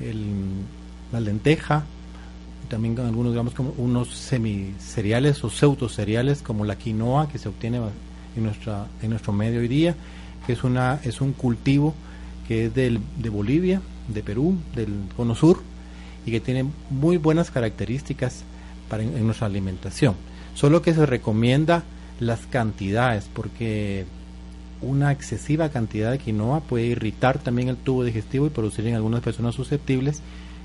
el- 0.00 0.62
la 1.12 1.20
lenteja, 1.20 1.84
también 2.68 2.94
con 2.94 3.06
algunos 3.06 3.32
digamos 3.32 3.54
como 3.54 3.74
unos 3.78 4.08
semicereales 4.14 5.42
o 5.44 5.50
pseudocereales 5.50 6.42
como 6.42 6.64
la 6.64 6.76
quinoa 6.76 7.28
que 7.28 7.38
se 7.38 7.48
obtiene 7.48 7.78
en 8.36 8.42
nuestra 8.42 8.86
en 9.02 9.10
nuestro 9.10 9.32
medio 9.32 9.60
hoy 9.60 9.68
día, 9.68 9.94
que 10.46 10.52
es 10.54 10.64
una 10.64 11.00
es 11.04 11.20
un 11.20 11.32
cultivo 11.32 11.94
que 12.48 12.66
es 12.66 12.74
del, 12.74 13.00
de 13.18 13.28
Bolivia, 13.30 13.80
de 14.08 14.22
Perú, 14.22 14.58
del 14.74 14.92
Cono 15.16 15.34
Sur 15.34 15.60
y 16.26 16.30
que 16.30 16.40
tiene 16.40 16.66
muy 16.90 17.16
buenas 17.16 17.50
características 17.50 18.44
para 18.88 19.02
en, 19.02 19.16
en 19.16 19.24
nuestra 19.26 19.46
alimentación. 19.46 20.14
Solo 20.54 20.82
que 20.82 20.94
se 20.94 21.06
recomienda 21.06 21.82
las 22.20 22.46
cantidades 22.46 23.28
porque 23.32 24.06
una 24.80 25.12
excesiva 25.12 25.68
cantidad 25.70 26.10
de 26.10 26.18
quinoa 26.18 26.60
puede 26.60 26.86
irritar 26.86 27.38
también 27.38 27.68
el 27.68 27.76
tubo 27.76 28.04
digestivo 28.04 28.46
y 28.46 28.50
producir 28.50 28.86
en 28.86 28.94
algunas 28.94 29.20
personas 29.20 29.54
susceptibles 29.54 30.20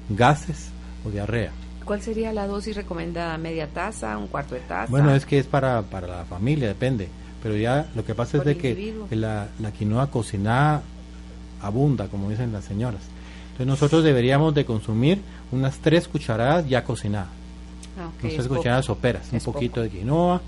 gases 0.10 0.69
o 1.06 1.10
diarrea. 1.10 1.52
¿Cuál 1.86 2.02
sería 2.02 2.32
la 2.34 2.45
dosis 2.45 2.75
recomendada? 2.75 3.38
¿Media 3.38 3.67
taza? 3.67 4.17
¿Un 4.17 4.28
cuarto 4.28 4.54
de 4.54 4.62
taza? 4.62 4.91
Bueno, 4.91 5.13
es 5.15 5.25
que 5.25 5.39
es 5.39 5.47
para, 5.47 5.82
para 5.82 6.08
la 6.08 6.25
familia, 6.25 6.67
depende. 6.67 7.08
Pero 7.41 7.56
ya 7.56 7.88
lo 7.95 8.06
que 8.06 8.13
pasa 8.13 8.38
es 8.38 8.45
de 8.45 8.58
que 8.58 8.93
la, 9.12 9.47
la 9.60 9.71
quinoa 9.71 10.12
cocinada 10.12 10.84
abunda, 11.62 12.08
como 12.08 12.30
dicen 12.30 12.52
las 12.52 12.65
señoras. 12.65 13.02
Entonces 13.60 13.67
nosotros 13.67 14.04
deberíamos 14.06 14.54
de 14.56 14.63
consumir 14.65 15.19
unas 15.52 15.78
tres 15.80 16.08
cucharadas 16.08 16.67
ya 16.69 16.84
cocinadas. 16.86 17.28
Ah, 18.00 18.04
unas 18.08 18.24
es 18.26 18.34
tres 18.36 18.48
poco. 18.48 18.58
cucharadas 18.60 18.86
soperas, 18.86 19.28
un 19.34 19.39
poquito 19.41 19.76
poco. 19.76 19.82
de 19.84 19.89
quinoa, 19.89 20.41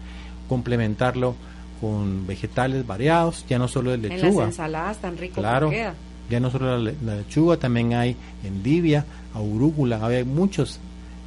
complementarlo 0.48 1.36
con 1.82 2.26
vegetales 2.28 2.86
variados, 2.88 3.46
ya 3.50 3.58
no 3.60 3.68
solo 3.68 3.90
de 3.92 3.96
En 3.96 4.10
las 4.10 4.22
lechuga. 4.22 4.46
ensaladas 4.46 4.98
tan 5.00 5.18
rico 5.18 5.42
Claro, 5.42 5.70
que 5.70 5.76
queda. 5.78 5.94
ya 6.30 6.40
no 6.40 6.52
solo 6.52 6.78
la, 6.78 6.92
le- 6.92 6.96
la 7.04 7.16
lechuga, 7.18 7.58
también 7.58 7.94
hay 7.96 8.16
endivia, 8.44 9.06
aurúcula, 9.34 10.06
hay 10.06 10.24
muchos 10.24 10.80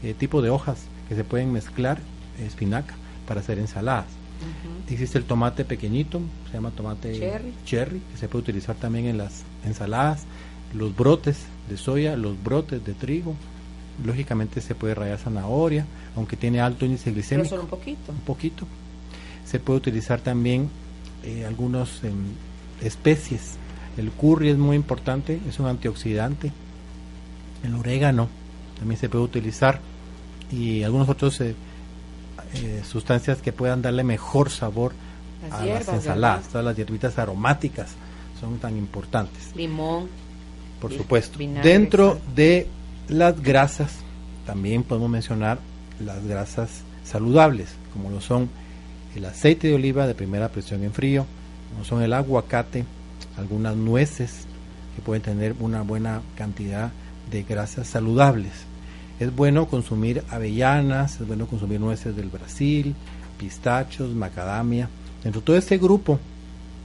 eh, 0.02 0.14
tipos 0.16 0.42
de 0.42 0.50
hojas 0.50 0.84
que 1.08 1.14
se 1.16 1.24
pueden 1.24 1.52
mezclar, 1.52 1.98
espinaca, 2.46 2.94
para 3.28 3.40
hacer 3.40 3.58
ensaladas. 3.58 4.06
Existe 4.90 5.18
el 5.18 5.24
tomate 5.24 5.64
pequeñito, 5.64 6.20
se 6.48 6.54
llama 6.54 6.70
tomate 6.70 7.18
Cherry. 7.64 8.00
que 8.12 8.16
se 8.18 8.28
puede 8.28 8.42
utilizar 8.42 8.76
también 8.76 9.06
en 9.06 9.18
las 9.18 9.42
ensaladas, 9.64 10.24
los 10.74 10.94
brotes 10.94 11.38
de 11.68 11.76
soya, 11.76 12.16
los 12.16 12.42
brotes 12.42 12.84
de 12.84 12.94
trigo, 12.94 13.34
lógicamente 14.04 14.60
se 14.60 14.74
puede 14.74 14.94
rayar 14.94 15.18
zanahoria, 15.18 15.86
aunque 16.16 16.36
tiene 16.36 16.60
alto 16.60 16.84
índice 16.84 17.04
Pero 17.04 17.14
glicémico 17.14 17.48
solo 17.48 17.62
un 17.62 17.68
poquito. 17.68 18.12
un 18.12 18.20
poquito. 18.20 18.66
Se 19.44 19.60
puede 19.60 19.78
utilizar 19.78 20.20
también 20.20 20.70
eh, 21.22 21.44
algunos 21.46 22.02
em, 22.04 22.14
especies. 22.82 23.56
El 23.96 24.10
curry 24.10 24.50
es 24.50 24.58
muy 24.58 24.76
importante, 24.76 25.40
es 25.48 25.58
un 25.60 25.66
antioxidante. 25.66 26.52
El 27.62 27.74
orégano 27.74 28.28
también 28.78 29.00
se 29.00 29.08
puede 29.08 29.24
utilizar 29.24 29.80
y 30.50 30.82
algunos 30.82 31.08
otros 31.08 31.40
eh, 31.40 31.54
eh, 32.54 32.82
sustancias 32.86 33.40
que 33.40 33.52
puedan 33.52 33.82
darle 33.82 34.04
mejor 34.04 34.50
sabor 34.50 34.92
Las 35.42 35.60
a 35.60 35.64
hierbas, 35.64 35.86
las 35.86 35.96
ensaladas. 35.96 36.48
Todas 36.48 36.64
las 36.64 36.76
hierbitas 36.76 37.18
aromáticas 37.18 37.94
son 38.40 38.58
tan 38.58 38.76
importantes 38.76 39.52
Limón. 39.54 40.08
Por 40.88 40.98
supuesto. 40.98 41.38
vinagre, 41.38 41.70
Dentro 41.70 42.12
sal. 42.12 42.34
de 42.34 42.66
las 43.08 43.40
grasas, 43.42 43.92
también 44.44 44.82
podemos 44.82 45.08
mencionar 45.10 45.58
las 45.98 46.24
grasas 46.26 46.82
saludables, 47.04 47.70
como 47.92 48.10
lo 48.10 48.20
son 48.20 48.50
el 49.16 49.24
aceite 49.24 49.68
de 49.68 49.74
oliva 49.74 50.06
de 50.06 50.14
primera 50.14 50.50
presión 50.50 50.82
en 50.84 50.92
frío, 50.92 51.24
como 51.72 51.84
son 51.84 52.02
el 52.02 52.12
aguacate, 52.12 52.84
algunas 53.38 53.76
nueces 53.76 54.46
que 54.94 55.02
pueden 55.02 55.22
tener 55.22 55.54
una 55.58 55.82
buena 55.82 56.20
cantidad 56.36 56.92
de 57.30 57.42
grasas 57.44 57.86
saludables. 57.86 58.52
Es 59.20 59.34
bueno 59.34 59.66
consumir 59.66 60.22
avellanas, 60.28 61.20
es 61.20 61.26
bueno 61.26 61.46
consumir 61.46 61.80
nueces 61.80 62.14
del 62.14 62.28
Brasil, 62.28 62.94
pistachos, 63.38 64.10
macadamia. 64.10 64.88
Dentro 65.22 65.40
de 65.40 65.44
todo 65.46 65.56
este 65.56 65.78
grupo 65.78 66.18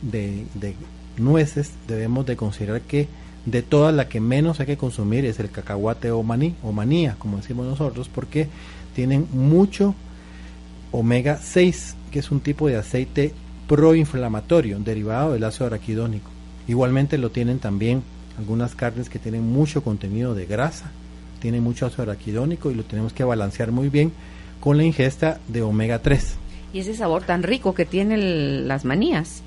de, 0.01 0.45
de 0.53 0.75
nueces 1.17 1.71
debemos 1.87 2.25
de 2.25 2.37
considerar 2.37 2.81
que 2.81 3.07
de 3.51 3.61
todas 3.61 3.93
la 3.93 4.09
que 4.09 4.19
menos 4.19 4.59
hay 4.59 4.65
que 4.65 4.77
consumir 4.77 5.25
es 5.25 5.39
el 5.39 5.51
cacahuate 5.51 6.11
o 6.11 6.23
maní 6.23 6.55
o 6.63 6.71
manía, 6.71 7.15
como 7.17 7.37
decimos 7.37 7.65
nosotros, 7.65 8.09
porque 8.09 8.47
tienen 8.95 9.27
mucho 9.31 9.95
omega 10.91 11.39
6, 11.41 11.95
que 12.11 12.19
es 12.19 12.31
un 12.31 12.39
tipo 12.39 12.67
de 12.67 12.77
aceite 12.77 13.33
proinflamatorio 13.67 14.79
derivado 14.79 15.33
del 15.33 15.43
ácido 15.43 15.67
araquidónico. 15.67 16.29
Igualmente 16.67 17.17
lo 17.17 17.29
tienen 17.29 17.59
también 17.59 18.03
algunas 18.37 18.75
carnes 18.75 19.09
que 19.09 19.19
tienen 19.19 19.51
mucho 19.51 19.83
contenido 19.83 20.33
de 20.33 20.45
grasa, 20.45 20.91
tienen 21.39 21.63
mucho 21.63 21.85
ácido 21.85 22.03
araquidónico 22.03 22.71
y 22.71 22.75
lo 22.75 22.83
tenemos 22.83 23.13
que 23.13 23.23
balancear 23.23 23.71
muy 23.71 23.89
bien 23.89 24.11
con 24.59 24.77
la 24.77 24.83
ingesta 24.83 25.39
de 25.47 25.61
omega 25.61 25.99
3. 25.99 26.35
Y 26.73 26.79
ese 26.79 26.95
sabor 26.95 27.23
tan 27.23 27.43
rico 27.43 27.73
que 27.73 27.85
tienen 27.85 28.67
las 28.67 28.85
manías. 28.85 29.41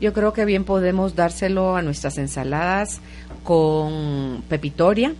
Yo 0.00 0.12
creo 0.12 0.32
que 0.32 0.44
bien 0.44 0.64
podemos 0.64 1.16
dárselo 1.16 1.76
a 1.76 1.82
nuestras 1.82 2.18
ensaladas 2.18 3.00
con 3.44 4.42
pepitoria, 4.48 5.14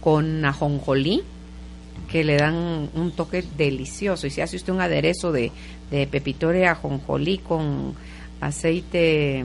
con 0.00 0.44
ajonjolí, 0.44 1.22
que 2.10 2.24
le 2.24 2.36
dan 2.36 2.88
un 2.94 3.12
toque 3.12 3.44
delicioso. 3.56 4.26
Y 4.26 4.30
si 4.30 4.40
hace 4.40 4.56
usted 4.56 4.72
un 4.72 4.80
aderezo 4.80 5.32
de, 5.32 5.52
de 5.90 6.06
pepitoria, 6.06 6.72
ajonjolí 6.72 7.38
con 7.38 7.94
aceite, 8.40 9.44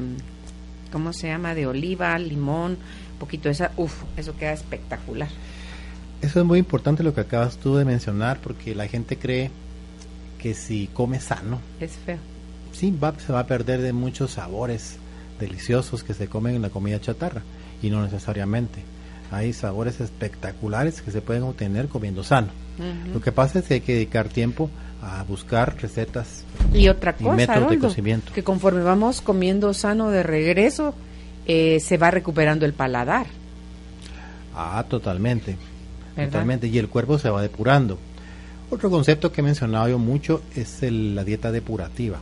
¿cómo 0.92 1.14
se 1.14 1.28
llama? 1.28 1.56
De 1.56 1.68
oliva, 1.68 2.18
limón, 2.20 2.72
un 3.14 3.18
poquito 3.20 3.50
de 3.50 3.54
esa, 3.54 3.72
uff, 3.78 4.04
eso 4.18 4.36
queda 4.38 4.54
espectacular. 4.54 5.30
Eso 6.22 6.40
es 6.40 6.46
muy 6.46 6.60
importante 6.60 7.04
lo 7.04 7.14
que 7.14 7.22
acabas 7.22 7.58
tú 7.58 7.76
de 7.76 7.84
mencionar, 7.86 8.40
porque 8.40 8.76
la 8.76 8.88
gente 8.88 9.18
cree 9.18 9.52
que 10.38 10.54
si 10.54 10.88
come 10.94 11.20
sano, 11.20 11.60
Es 11.80 11.92
feo. 12.06 12.18
sí, 12.72 12.92
va, 12.92 13.14
se 13.20 13.34
va 13.34 13.40
a 13.40 13.48
perder 13.48 13.82
de 13.82 13.92
muchos 13.94 14.32
sabores 14.32 14.98
deliciosos 15.40 16.04
que 16.04 16.14
se 16.14 16.28
comen 16.28 16.56
en 16.56 16.62
la 16.62 16.70
comida 16.70 17.02
chatarra. 17.02 17.42
Y 17.84 17.90
no 17.92 18.02
necesariamente. 18.02 18.82
Hay 19.32 19.54
sabores 19.54 20.00
espectaculares 20.00 21.02
que 21.02 21.12
se 21.12 21.22
pueden 21.22 21.44
obtener 21.44 21.88
comiendo 21.88 22.24
sano. 22.24 22.48
Lo 23.14 23.22
que 23.22 23.32
pasa 23.32 23.60
es 23.60 23.66
que 23.66 23.76
hay 23.76 23.82
que 23.82 23.94
dedicar 23.94 24.30
tiempo 24.30 24.70
a 25.02 25.22
buscar 25.24 25.76
recetas 25.82 26.44
Y 26.74 26.88
otra 26.88 27.16
y 27.20 27.24
métodos 27.26 27.70
de 27.70 27.78
cocimiento. 27.80 28.32
que 28.34 28.44
conforme 28.44 28.82
vamos 28.82 29.22
comiendo 29.22 29.74
sano 29.74 30.10
de 30.10 30.24
regreso, 30.24 30.96
eh, 31.46 31.80
se 31.82 31.98
va 31.98 32.10
recuperando 32.10 32.66
el 32.66 32.74
paladar. 32.74 33.28
Ah, 34.56 34.86
totalmente. 34.88 35.58
¿Verdad? 36.16 36.32
Totalmente. 36.32 36.68
Y 36.68 36.78
el 36.78 36.88
cuerpo 36.90 37.18
se 37.20 37.30
va 37.30 37.42
depurando. 37.42 37.98
Otro 38.70 38.90
concepto 38.90 39.32
que 39.32 39.42
he 39.42 39.44
mencionado 39.44 39.90
yo 39.90 40.00
mucho 40.00 40.42
es 40.56 40.84
el- 40.84 41.16
la 41.16 41.24
dieta 41.24 41.52
depurativa 41.52 42.20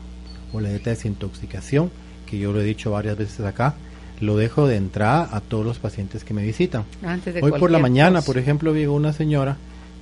o 0.54 0.60
la 0.60 0.70
dieta 0.70 0.90
de 0.90 0.96
desintoxicación, 0.96 1.92
que 2.26 2.38
yo 2.40 2.52
lo 2.52 2.62
he 2.62 2.64
dicho 2.64 2.92
varias 2.92 3.18
veces 3.18 3.46
acá. 3.46 3.76
Lo 4.22 4.38
dejo 4.38 4.68
de 4.68 4.78
entrada 4.78 5.28
a 5.32 5.42
todos 5.42 5.66
los 5.66 5.80
pacientes 5.80 6.24
que 6.24 6.34
me 6.34 6.44
visitan. 6.44 6.86
Antes 7.04 7.34
de 7.34 7.42
Hoy 7.42 7.52
por 7.52 7.72
la 7.72 7.80
mañana, 7.80 8.20
cosa. 8.20 8.28
por 8.28 8.38
ejemplo, 8.38 8.74
llegó 8.74 8.94
una 8.94 9.14
señora 9.14 9.58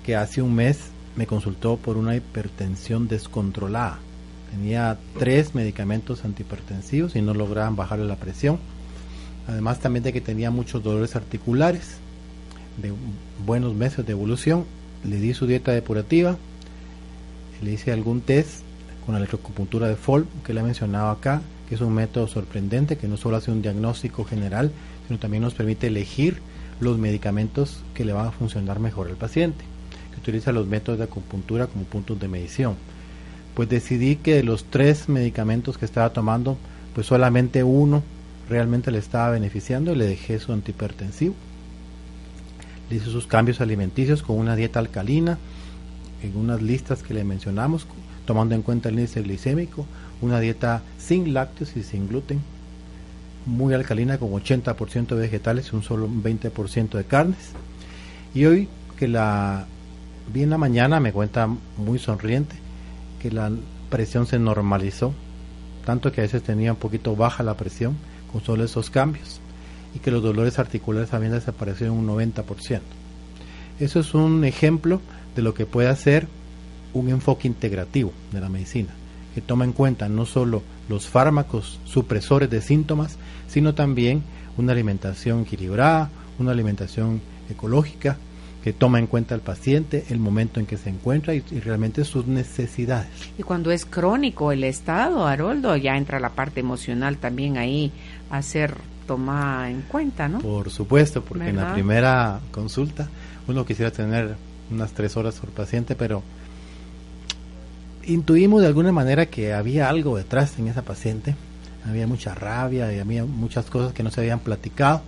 que 0.06 0.16
hace 0.16 0.42
un 0.42 0.54
mes 0.54 0.78
me 1.16 1.26
consultó 1.26 1.78
por 1.78 1.98
una 1.98 2.16
hipertensión 2.16 3.08
descontrolada. 3.08 4.00
Tenía 4.52 4.98
tres 5.18 5.56
medicamentos 5.56 6.26
antihipertensivos 6.26 7.16
y 7.16 7.22
no 7.22 7.34
lograban 7.34 7.76
bajarle 7.76 8.06
la 8.06 8.16
presión. 8.16 8.60
Además 9.48 9.80
también 9.80 10.04
de 10.04 10.14
que 10.14 10.22
tenía 10.22 10.52
muchos 10.52 10.84
dolores 10.84 11.16
articulares, 11.16 11.98
de 12.78 12.94
buenos 13.46 13.74
meses 13.74 14.06
de 14.06 14.12
evolución. 14.12 14.66
Le 15.04 15.18
di 15.18 15.34
su 15.34 15.48
dieta 15.48 15.72
depurativa, 15.72 16.38
le 17.62 17.72
hice 17.72 17.92
algún 17.92 18.22
test 18.22 18.62
con 19.06 19.14
la 19.14 19.20
electroacupuntura 19.20 19.88
de 19.88 19.96
FOL, 19.96 20.28
que 20.46 20.54
le 20.54 20.62
he 20.62 20.64
mencionado 20.64 21.10
acá, 21.10 21.42
que 21.70 21.76
es 21.76 21.82
un 21.82 21.94
método 21.94 22.28
sorprendente 22.28 22.98
que 22.98 23.08
no 23.08 23.16
solo 23.16 23.38
hace 23.38 23.52
un 23.52 23.62
diagnóstico 23.62 24.26
general, 24.26 24.72
sino 25.08 25.20
también 25.20 25.44
nos 25.44 25.54
permite 25.54 25.88
elegir 25.88 26.42
los 26.80 26.98
medicamentos 26.98 27.84
que 27.94 28.04
le 28.04 28.12
van 28.12 28.26
a 28.26 28.32
funcionar 28.32 28.80
mejor 28.80 29.08
al 29.08 29.16
paciente, 29.16 29.64
que 30.12 30.20
utiliza 30.20 30.52
los 30.52 30.66
métodos 30.66 30.98
de 30.98 31.06
acupuntura 31.06 31.68
como 31.68 31.86
puntos 31.86 32.20
de 32.20 32.28
medición. 32.28 32.76
Pues 33.54 33.70
decidí 33.70 34.16
que 34.16 34.36
de 34.36 34.44
los 34.44 34.66
tres 34.66 35.10
medicamentos 35.10 35.78
que 35.78 35.86
estaba 35.86 36.12
tomando, 36.12 36.58
pues 36.96 37.06
solamente 37.06 37.64
uno 37.64 38.02
realmente 38.50 38.90
le 38.90 38.98
estaba 38.98 39.30
beneficiando 39.30 39.94
y 39.94 39.96
le 39.96 40.08
dejé 40.08 40.40
su 40.40 40.52
antihipertensivo. 40.52 41.36
Le 42.90 42.96
hice 42.96 43.12
sus 43.12 43.28
cambios 43.28 43.62
alimenticios 43.62 44.24
con 44.24 44.38
una 44.38 44.56
dieta 44.56 44.80
alcalina, 44.80 45.38
en 46.24 46.36
unas 46.36 46.64
listas 46.64 47.04
que 47.04 47.14
le 47.14 47.24
mencionamos, 47.24 47.86
tomando 48.26 48.56
en 48.56 48.64
cuenta 48.64 48.90
el 48.90 48.96
índice 48.96 49.22
glicémico, 49.22 49.86
una 50.22 50.40
dieta 50.40 50.82
sin 50.98 51.34
lácteos 51.34 51.76
y 51.76 51.84
sin 51.84 52.08
gluten, 52.08 52.42
muy 53.46 53.74
alcalina 53.74 54.18
con 54.18 54.32
80% 54.32 55.08
de 55.08 55.16
vegetales 55.16 55.70
y 55.72 55.76
un 55.76 55.84
solo 55.84 56.08
20% 56.08 56.90
de 56.92 57.04
carnes. 57.06 57.52
Y 58.34 58.46
hoy 58.46 58.68
que 58.98 59.08
la 59.08 59.66
vi 60.32 60.44
en 60.44 60.50
la 60.50 60.58
mañana 60.58 61.00
me 61.00 61.14
cuenta 61.14 61.48
muy 61.78 62.00
sonriente 62.00 62.56
que 63.22 63.32
la 63.32 63.52
presión 63.90 64.28
se 64.28 64.40
normalizó, 64.40 65.14
tanto 65.86 66.12
que 66.12 66.22
a 66.22 66.24
veces 66.24 66.44
tenía 66.44 66.74
un 66.74 66.80
poquito 66.80 67.16
baja 67.16 67.44
la 67.44 67.58
presión 67.58 67.98
con 68.32 68.44
solo 68.44 68.64
esos 68.64 68.90
cambios 68.90 69.40
y 69.96 70.00
que 70.00 70.12
los 70.12 70.22
dolores 70.22 70.60
articulares 70.60 71.14
habían 71.14 71.32
desaparecido 71.32 71.94
un 71.94 72.08
90%. 72.08 72.82
Eso 73.80 74.00
es 74.00 74.14
un 74.14 74.44
ejemplo 74.44 75.02
de 75.36 75.42
lo 75.42 75.54
que 75.54 75.66
puede 75.66 75.88
hacer 75.88 76.28
un 76.94 77.10
enfoque 77.10 77.48
integrativo 77.48 78.12
de 78.32 78.42
la 78.42 78.50
medicina, 78.50 78.90
que 79.34 79.42
toma 79.42 79.66
en 79.66 79.74
cuenta 79.74 80.10
no 80.10 80.26
solo 80.26 80.64
los 80.88 81.08
fármacos 81.08 81.80
supresores 81.86 82.50
de 82.50 82.62
síntomas, 82.62 83.18
sino 83.48 83.76
también 83.76 84.24
una 84.58 84.74
alimentación 84.74 85.42
equilibrada, 85.42 86.10
una 86.40 86.52
alimentación 86.52 87.22
ecológica, 87.50 88.18
que 88.64 88.74
toma 88.74 89.00
en 89.00 89.08
cuenta 89.08 89.36
al 89.36 89.42
paciente, 89.42 90.06
el 90.10 90.20
momento 90.20 90.60
en 90.60 90.66
que 90.66 90.78
se 90.78 90.90
encuentra 90.90 91.34
y, 91.34 91.44
y 91.52 91.60
realmente 91.62 92.04
sus 92.04 92.28
necesidades. 92.28 93.08
Y 93.38 93.44
cuando 93.44 93.72
es 93.72 93.86
crónico 93.86 94.52
el 94.52 94.66
estado, 94.66 95.26
Haroldo, 95.26 95.76
ya 95.78 95.96
entra 95.96 96.20
la 96.20 96.30
parte 96.30 96.60
emocional 96.60 97.18
también 97.18 97.58
ahí 97.58 97.92
a 98.30 98.42
ser 98.42 98.76
tomada 99.08 99.72
en 99.72 99.82
cuenta, 99.84 100.28
¿no? 100.28 100.40
Por 100.40 100.70
supuesto, 100.70 101.24
porque 101.24 101.50
en 101.50 101.56
la 101.56 101.74
primera 101.74 102.42
consulta 102.52 103.08
uno 103.48 103.66
quisiera 103.66 103.92
tener 103.92 104.36
unas 104.70 104.92
tres 104.92 105.18
horas 105.18 105.40
por 105.40 105.50
paciente, 105.50 105.96
pero 105.96 106.22
intuimos 108.10 108.62
de 108.62 108.68
alguna 108.68 108.92
manera 108.92 109.28
que 109.28 109.54
había 109.54 109.90
algo 109.90 110.18
detrás 110.18 110.58
en 110.60 110.68
esa 110.68 110.82
paciente, 110.82 111.36
había 111.88 112.08
mucha 112.08 112.36
rabia 112.36 112.94
y 112.94 113.00
había 113.00 113.26
muchas 113.26 113.66
cosas 113.70 113.94
que 113.94 114.04
no 114.04 114.12
se 114.12 114.22
habían 114.22 114.40
platicado 114.40 115.02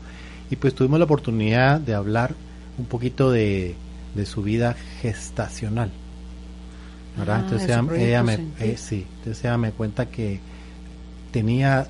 y 0.49 0.55
pues 0.55 0.75
tuvimos 0.75 0.99
la 0.99 1.05
oportunidad 1.05 1.79
de 1.79 1.93
hablar 1.93 2.35
un 2.77 2.85
poquito 2.85 3.31
de, 3.31 3.75
de 4.15 4.25
su 4.25 4.43
vida 4.43 4.75
gestacional. 5.01 5.91
¿verdad? 7.17 7.37
Ah, 7.37 7.43
entonces 7.43 7.69
ella, 7.99 8.23
me, 8.23 8.33
eh, 8.59 8.77
sí, 8.77 9.05
entonces 9.17 9.43
ella 9.43 9.57
me 9.57 9.71
cuenta 9.71 10.05
que 10.05 10.39
tenía 11.31 11.87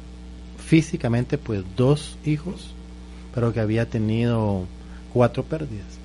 físicamente 0.58 1.38
pues 1.38 1.64
dos 1.76 2.18
hijos, 2.26 2.74
pero 3.34 3.54
que 3.54 3.60
había 3.60 3.88
tenido 3.88 4.66
cuatro 5.14 5.44
pérdidas. 5.44 6.01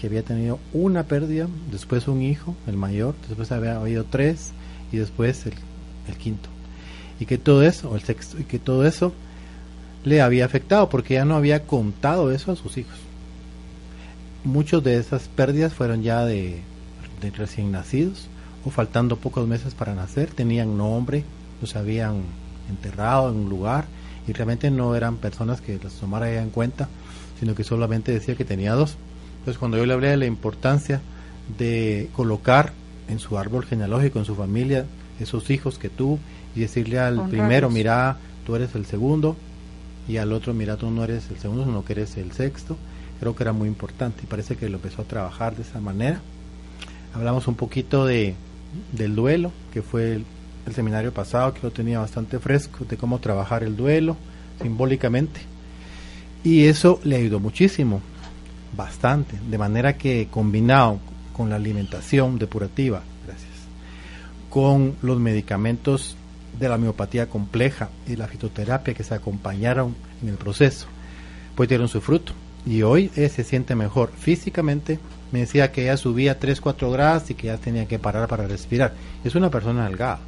Que 0.00 0.06
había 0.06 0.22
tenido 0.22 0.58
una 0.72 1.04
pérdida, 1.04 1.48
después 1.70 2.08
un 2.08 2.22
hijo, 2.22 2.54
el 2.66 2.76
mayor, 2.76 3.14
después 3.28 3.50
había 3.52 3.76
habido 3.76 4.04
tres 4.04 4.52
y 4.92 4.98
después 4.98 5.44
el, 5.46 5.54
quinto. 6.16 6.48
Y 7.20 7.26
que 7.26 7.36
todo 7.36 7.62
eso, 7.62 7.94
el 7.94 8.02
sexto, 8.02 8.38
y 8.38 8.44
que 8.44 8.58
todo 8.58 8.86
eso 8.86 9.12
le 10.04 10.22
había 10.22 10.44
afectado 10.44 10.88
porque 10.88 11.14
ya 11.14 11.24
no 11.24 11.36
había 11.36 11.64
contado 11.64 12.30
eso 12.30 12.52
a 12.52 12.56
sus 12.56 12.78
hijos. 12.78 12.96
Muchos 14.44 14.82
de 14.84 14.96
esas 14.98 15.28
pérdidas 15.28 15.74
fueron 15.74 16.02
ya 16.02 16.24
de, 16.24 16.60
de 17.20 17.30
recién 17.30 17.72
nacidos 17.72 18.28
o 18.64 18.70
faltando 18.70 19.16
pocos 19.16 19.46
meses 19.46 19.74
para 19.74 19.94
nacer, 19.94 20.30
tenían 20.30 20.78
nombre, 20.78 21.24
los 21.60 21.76
habían 21.76 22.22
enterrado 22.68 23.30
en 23.30 23.36
un 23.36 23.48
lugar 23.48 23.86
y 24.26 24.32
realmente 24.32 24.70
no 24.70 24.94
eran 24.94 25.16
personas 25.16 25.60
que 25.60 25.78
las 25.82 25.94
tomara 25.94 26.32
en 26.40 26.50
cuenta, 26.50 26.88
sino 27.40 27.54
que 27.54 27.64
solamente 27.64 28.12
decía 28.12 28.36
que 28.36 28.44
tenía 28.44 28.74
dos. 28.74 28.96
Entonces 29.38 29.58
cuando 29.58 29.76
yo 29.76 29.86
le 29.86 29.94
hablé 29.94 30.08
de 30.08 30.16
la 30.16 30.26
importancia 30.26 31.00
de 31.56 32.10
colocar 32.14 32.72
en 33.08 33.18
su 33.18 33.38
árbol 33.38 33.64
genealógico, 33.64 34.18
en 34.18 34.24
su 34.24 34.34
familia, 34.34 34.84
esos 35.20 35.50
hijos 35.50 35.78
que 35.78 35.88
tuvo 35.88 36.18
y 36.54 36.60
decirle 36.60 36.98
al 36.98 37.14
Honrarlos. 37.14 37.30
primero, 37.30 37.70
mira, 37.70 38.18
tú 38.46 38.56
eres 38.56 38.74
el 38.74 38.86
segundo 38.86 39.36
y 40.08 40.16
al 40.18 40.32
otro, 40.32 40.54
mira, 40.54 40.76
tú 40.76 40.90
no 40.90 41.04
eres 41.04 41.30
el 41.30 41.38
segundo, 41.38 41.64
sino 41.64 41.84
que 41.84 41.92
eres 41.92 42.16
el 42.16 42.32
sexto, 42.32 42.76
creo 43.20 43.34
que 43.34 43.42
era 43.42 43.52
muy 43.52 43.68
importante 43.68 44.22
y 44.22 44.26
parece 44.26 44.56
que 44.56 44.68
lo 44.68 44.76
empezó 44.76 45.02
a 45.02 45.04
trabajar 45.04 45.56
de 45.56 45.62
esa 45.62 45.80
manera. 45.80 46.20
Hablamos 47.14 47.48
un 47.48 47.54
poquito 47.54 48.06
de, 48.06 48.34
del 48.92 49.14
duelo, 49.14 49.52
que 49.72 49.82
fue 49.82 50.14
el, 50.14 50.24
el 50.66 50.74
seminario 50.74 51.12
pasado, 51.12 51.54
que 51.54 51.60
lo 51.62 51.70
tenía 51.70 51.98
bastante 51.98 52.38
fresco, 52.38 52.84
de 52.84 52.96
cómo 52.96 53.18
trabajar 53.18 53.62
el 53.62 53.76
duelo 53.76 54.16
simbólicamente. 54.62 55.40
Y 56.44 56.64
eso 56.64 57.00
le 57.04 57.16
ayudó 57.16 57.40
muchísimo, 57.40 58.00
bastante, 58.76 59.38
de 59.48 59.58
manera 59.58 59.96
que 59.96 60.28
combinado 60.30 60.98
con 61.32 61.50
la 61.50 61.56
alimentación 61.56 62.38
depurativa, 62.38 63.02
gracias, 63.26 63.50
con 64.50 64.96
los 65.02 65.18
medicamentos 65.18 66.16
de 66.58 66.68
la 66.68 66.78
miopatía 66.78 67.28
compleja 67.28 67.90
y 68.06 68.16
la 68.16 68.26
fitoterapia 68.26 68.94
que 68.94 69.04
se 69.04 69.14
acompañaron 69.14 69.94
en 70.22 70.28
el 70.28 70.36
proceso, 70.36 70.86
pues 71.54 71.68
dieron 71.68 71.88
su 71.88 72.00
fruto. 72.00 72.32
Y 72.66 72.82
hoy 72.82 73.10
ella 73.16 73.28
se 73.28 73.44
siente 73.44 73.74
mejor 73.74 74.12
físicamente. 74.18 74.98
Me 75.32 75.40
decía 75.40 75.70
que 75.72 75.82
ella 75.82 75.96
subía 75.96 76.38
3, 76.38 76.60
4 76.60 76.90
grados 76.90 77.30
y 77.30 77.34
que 77.34 77.46
ya 77.46 77.56
tenía 77.56 77.86
que 77.86 77.98
parar 77.98 78.28
para 78.28 78.46
respirar. 78.46 78.94
Es 79.24 79.34
una 79.34 79.50
persona 79.50 79.88
delgada, 79.88 80.20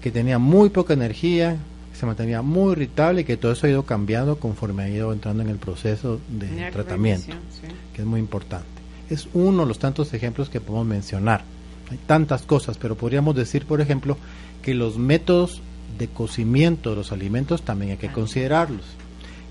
que 0.00 0.10
tenía 0.10 0.38
muy 0.38 0.70
poca 0.70 0.94
energía, 0.94 1.56
se 1.98 2.06
mantenía 2.06 2.42
muy 2.42 2.72
irritable 2.72 3.22
y 3.22 3.24
que 3.24 3.36
todo 3.36 3.52
eso 3.52 3.66
ha 3.66 3.70
ido 3.70 3.82
cambiando 3.82 4.38
conforme 4.38 4.84
ha 4.84 4.88
ido 4.88 5.12
entrando 5.12 5.42
en 5.42 5.48
el 5.48 5.56
proceso 5.56 6.20
de 6.28 6.70
tratamiento 6.70 7.32
sí. 7.50 7.66
que 7.92 8.02
es 8.02 8.06
muy 8.06 8.20
importante. 8.20 8.66
Es 9.10 9.28
uno 9.34 9.62
de 9.62 9.68
los 9.68 9.80
tantos 9.80 10.14
ejemplos 10.14 10.48
que 10.48 10.60
podemos 10.60 10.86
mencionar. 10.86 11.42
Hay 11.90 11.98
tantas 12.06 12.42
cosas, 12.42 12.78
pero 12.78 12.94
podríamos 12.94 13.34
decir, 13.34 13.66
por 13.66 13.80
ejemplo, 13.80 14.16
que 14.62 14.74
los 14.74 14.96
métodos 14.96 15.60
de 15.98 16.06
cocimiento 16.06 16.90
de 16.90 16.96
los 16.96 17.10
alimentos 17.10 17.62
también 17.62 17.92
hay 17.92 17.96
que 17.96 18.12
considerarlos. 18.12 18.84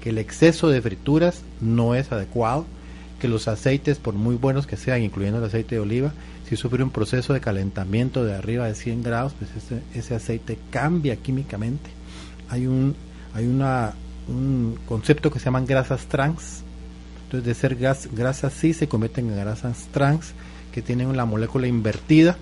Que 0.01 0.12
el 0.12 0.17
exceso 0.17 0.69
de 0.69 0.81
frituras 0.81 1.41
no 1.60 1.95
es 1.95 2.13
adecuado, 2.13 2.65
que 3.19 3.27
los 3.27 3.49
aceites, 3.49 3.97
por 3.97 4.13
muy 4.13 4.36
buenos 4.36 4.67
que 4.67 4.77
sean, 4.77 5.01
incluyendo 5.01 5.39
el 5.39 5.45
aceite 5.45 5.75
de 5.75 5.81
oliva, 5.81 6.13
si 6.47 6.55
sufre 6.55 6.81
un 6.81 6.91
proceso 6.91 7.33
de 7.33 7.41
calentamiento 7.41 8.23
de 8.23 8.36
arriba 8.36 8.67
de 8.67 8.75
100 8.75 9.03
grados, 9.03 9.33
pues 9.38 9.49
ese, 9.57 9.81
ese 9.93 10.15
aceite 10.15 10.57
cambia 10.69 11.17
químicamente. 11.17 11.96
Hay 12.49 12.67
un, 12.67 12.95
hay 13.33 13.45
una, 13.45 13.93
un 14.27 14.77
concepto 14.88 15.31
que 15.31 15.39
se 15.39 15.45
llaman 15.45 15.65
grasas 15.65 16.05
trans, 16.07 16.63
entonces, 17.23 17.45
de 17.45 17.53
ser 17.55 17.75
gas, 17.75 18.07
grasas 18.13 18.53
cis 18.53 18.77
se 18.77 18.88
convierten 18.88 19.29
en 19.29 19.36
grasas 19.38 19.88
trans 19.91 20.31
que 20.71 20.81
tienen 20.81 21.15
la 21.17 21.25
molécula 21.25 21.67
invertida 21.67 22.38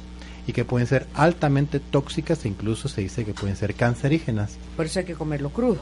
y 0.46 0.54
que 0.54 0.64
pueden 0.64 0.88
ser 0.88 1.08
altamente 1.16 1.80
tóxicas 1.80 2.46
e 2.46 2.50
incluso 2.50 2.88
se 2.88 3.02
dice 3.02 3.26
que 3.26 3.34
pueden 3.34 3.56
ser 3.56 3.74
cancerígenas. 3.74 4.58
Por 4.76 4.86
eso 4.86 5.00
hay 5.00 5.06
que 5.06 5.16
comerlo 5.16 5.50
crudo. 5.50 5.80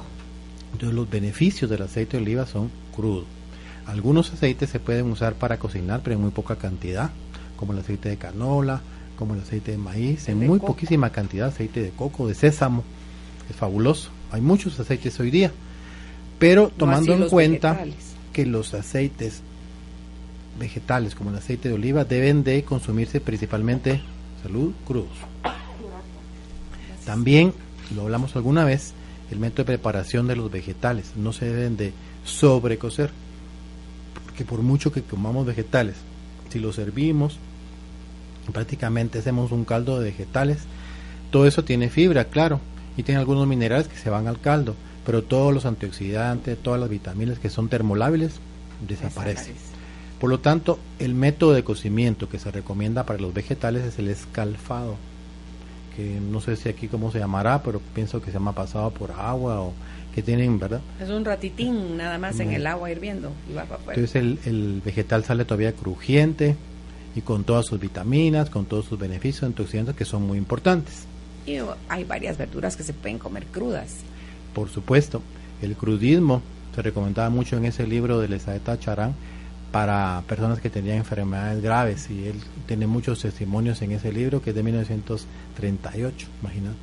Entonces 0.72 0.96
los 0.96 1.10
beneficios 1.10 1.70
del 1.70 1.82
aceite 1.82 2.16
de 2.18 2.24
oliva 2.24 2.46
son 2.46 2.72
crudo. 2.96 3.26
Algunos 3.86 4.32
aceites 4.32 4.70
se 4.70 4.80
pueden 4.80 5.12
usar 5.12 5.34
para 5.34 5.58
cocinar, 5.60 6.00
pero 6.02 6.16
en 6.16 6.22
muy 6.22 6.32
poca 6.32 6.56
cantidad, 6.56 7.10
como 7.58 7.74
el 7.74 7.80
aceite 7.80 8.08
de 8.08 8.18
canola, 8.18 8.82
como 9.18 9.34
el 9.34 9.42
aceite 9.42 9.72
de 9.72 9.78
maíz, 9.78 10.30
en 10.30 10.40
De 10.40 10.48
muy 10.48 10.60
coco. 10.60 10.74
poquísima 10.74 11.10
cantidad, 11.10 11.50
aceite 11.50 11.82
de 11.82 11.90
coco, 11.90 12.28
de 12.28 12.34
sésamo, 12.36 12.84
es 13.50 13.56
fabuloso. 13.56 14.10
Hay 14.32 14.42
muchos 14.42 14.80
aceites 14.80 15.20
hoy 15.20 15.32
día, 15.32 15.52
pero 16.40 16.72
tomando 16.76 17.14
en 17.14 17.30
cuenta 17.30 17.74
vegetales. 17.74 18.14
que 18.32 18.46
los 18.46 18.74
aceites 18.74 19.42
vegetales, 20.60 21.16
como 21.16 21.30
el 21.30 21.38
aceite 21.38 21.70
de 21.70 21.76
oliva, 21.76 22.06
deben 22.06 22.44
de 22.44 22.64
consumirse 22.64 23.22
principalmente, 23.22 24.02
salud, 24.42 24.74
crudos. 24.86 25.10
También, 27.06 27.54
lo 27.96 28.04
hablamos 28.04 28.36
alguna 28.36 28.64
vez, 28.64 28.94
el 29.32 29.40
método 29.40 29.64
de 29.64 29.78
preparación 29.78 30.28
de 30.28 30.36
los 30.36 30.52
vegetales 30.52 31.14
no 31.16 31.34
se 31.34 31.46
deben 31.46 31.76
de 31.76 31.94
sobrecocer, 32.24 33.12
porque 34.26 34.46
por 34.46 34.62
mucho 34.62 34.92
que 34.92 35.02
comamos 35.02 35.46
vegetales, 35.46 35.96
si 36.50 36.60
los 36.60 36.76
servimos, 36.76 37.38
prácticamente 38.52 39.20
hacemos 39.20 39.52
un 39.52 39.66
caldo 39.66 40.00
de 40.00 40.06
vegetales, 40.12 40.60
todo 41.32 41.48
eso 41.48 41.64
tiene 41.64 41.90
fibra, 41.90 42.26
claro, 42.26 42.60
y 42.98 43.04
tiene 43.04 43.20
algunos 43.20 43.48
minerales 43.48 43.88
que 43.88 43.98
se 43.98 44.10
van 44.10 44.28
al 44.28 44.40
caldo, 44.40 44.76
pero 45.06 45.24
todos 45.24 45.54
los 45.54 45.66
antioxidantes, 45.66 46.58
todas 46.58 46.80
las 46.80 46.90
vitaminas 46.90 47.40
que 47.40 47.50
son 47.50 47.70
termolábiles 47.70 48.40
desaparecen. 48.88 49.56
Por 50.20 50.30
lo 50.30 50.40
tanto, 50.40 50.80
el 51.00 51.16
método 51.16 51.54
de 51.54 51.64
cocimiento 51.64 52.30
que 52.30 52.40
se 52.40 52.52
recomienda 52.52 53.06
para 53.06 53.20
los 53.20 53.34
vegetales 53.34 53.84
es 53.84 54.00
el 54.00 54.08
escalfado, 54.08 54.96
que 55.96 56.20
no 56.20 56.40
sé 56.40 56.56
si 56.56 56.70
aquí 56.70 56.88
cómo 56.88 57.12
se 57.12 57.20
llamará, 57.20 57.62
pero 57.62 57.82
pienso 57.94 58.22
que 58.22 58.28
se 58.28 58.34
llama 58.34 58.54
pasado 58.54 58.92
por 58.92 59.12
agua 59.12 59.60
o 59.62 59.74
que 60.16 60.22
tienen, 60.22 60.60
¿verdad? 60.60 60.82
Es 61.02 61.10
un 61.10 61.26
ratitín 61.26 61.98
nada 61.98 62.18
más 62.20 62.40
en 62.40 62.52
el 62.52 62.68
agua 62.68 62.92
hirviendo 62.92 63.32
y 63.50 63.54
va 63.54 63.64
para 63.64 63.82
afuera. 63.82 64.00
Entonces 64.00 64.16
el, 64.16 64.40
el 64.46 64.82
vegetal 64.86 65.24
sale 65.24 65.44
todavía 65.44 65.74
crujiente 65.74 66.56
y 67.16 67.22
con 67.22 67.44
todas 67.44 67.66
sus 67.66 67.80
vitaminas, 67.80 68.50
con 68.50 68.66
todos 68.66 68.86
sus 68.86 68.98
beneficios 68.98 69.44
antioxidantes 69.44 69.96
que 69.96 70.06
son 70.06 70.26
muy 70.26 70.38
importantes. 70.38 71.06
Y 71.46 71.58
hay 71.90 72.04
varias 72.04 72.38
verduras 72.38 72.76
que 72.76 72.84
se 72.84 72.94
pueden 72.94 73.20
comer 73.20 73.46
crudas. 73.48 73.98
Por 74.54 74.70
supuesto, 74.70 75.22
el 75.62 75.76
crudismo 75.76 76.42
se 76.76 76.82
recomendaba 76.82 77.30
mucho 77.30 77.58
en 77.58 77.66
ese 77.66 77.86
libro 77.86 78.20
de 78.20 78.28
Lesaeta 78.28 78.80
Charán 78.80 79.14
para 79.72 80.24
personas 80.28 80.60
que 80.60 80.70
tenían 80.70 80.98
enfermedades 80.98 81.62
graves 81.62 82.10
y 82.12 82.28
él 82.28 82.36
tiene 82.68 82.86
muchos 82.86 83.22
testimonios 83.22 83.82
en 83.82 83.92
ese 83.92 84.14
libro 84.14 84.42
que 84.42 84.52
es 84.52 84.56
de 84.56 84.62
1938, 84.62 86.28
imagínate, 86.42 86.78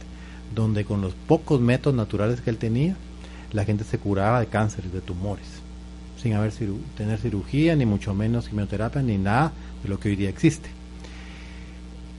donde 0.54 0.84
con 0.84 1.00
los 1.00 1.14
pocos 1.14 1.60
métodos 1.60 1.96
naturales 1.96 2.40
que 2.40 2.50
él 2.50 2.58
tenía, 2.58 2.96
la 3.52 3.64
gente 3.64 3.84
se 3.84 3.98
curaba 3.98 4.40
de 4.40 4.46
cánceres, 4.46 4.92
de 4.92 5.00
tumores, 5.00 5.46
sin 6.20 6.34
haber 6.34 6.52
tener 6.96 7.18
cirugía, 7.18 7.76
ni 7.76 7.86
mucho 7.86 8.12
menos 8.12 8.48
quimioterapia, 8.48 9.02
ni 9.02 9.18
nada 9.18 9.52
de 9.82 9.88
lo 9.88 10.00
que 10.00 10.08
hoy 10.08 10.16
día 10.16 10.28
existe. 10.28 10.68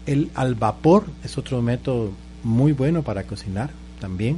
El 0.05 0.31
al 0.35 0.55
vapor 0.55 1.05
es 1.23 1.37
otro 1.37 1.61
método 1.61 2.11
muy 2.43 2.71
bueno 2.71 3.03
para 3.03 3.23
cocinar 3.23 3.71
también, 3.99 4.37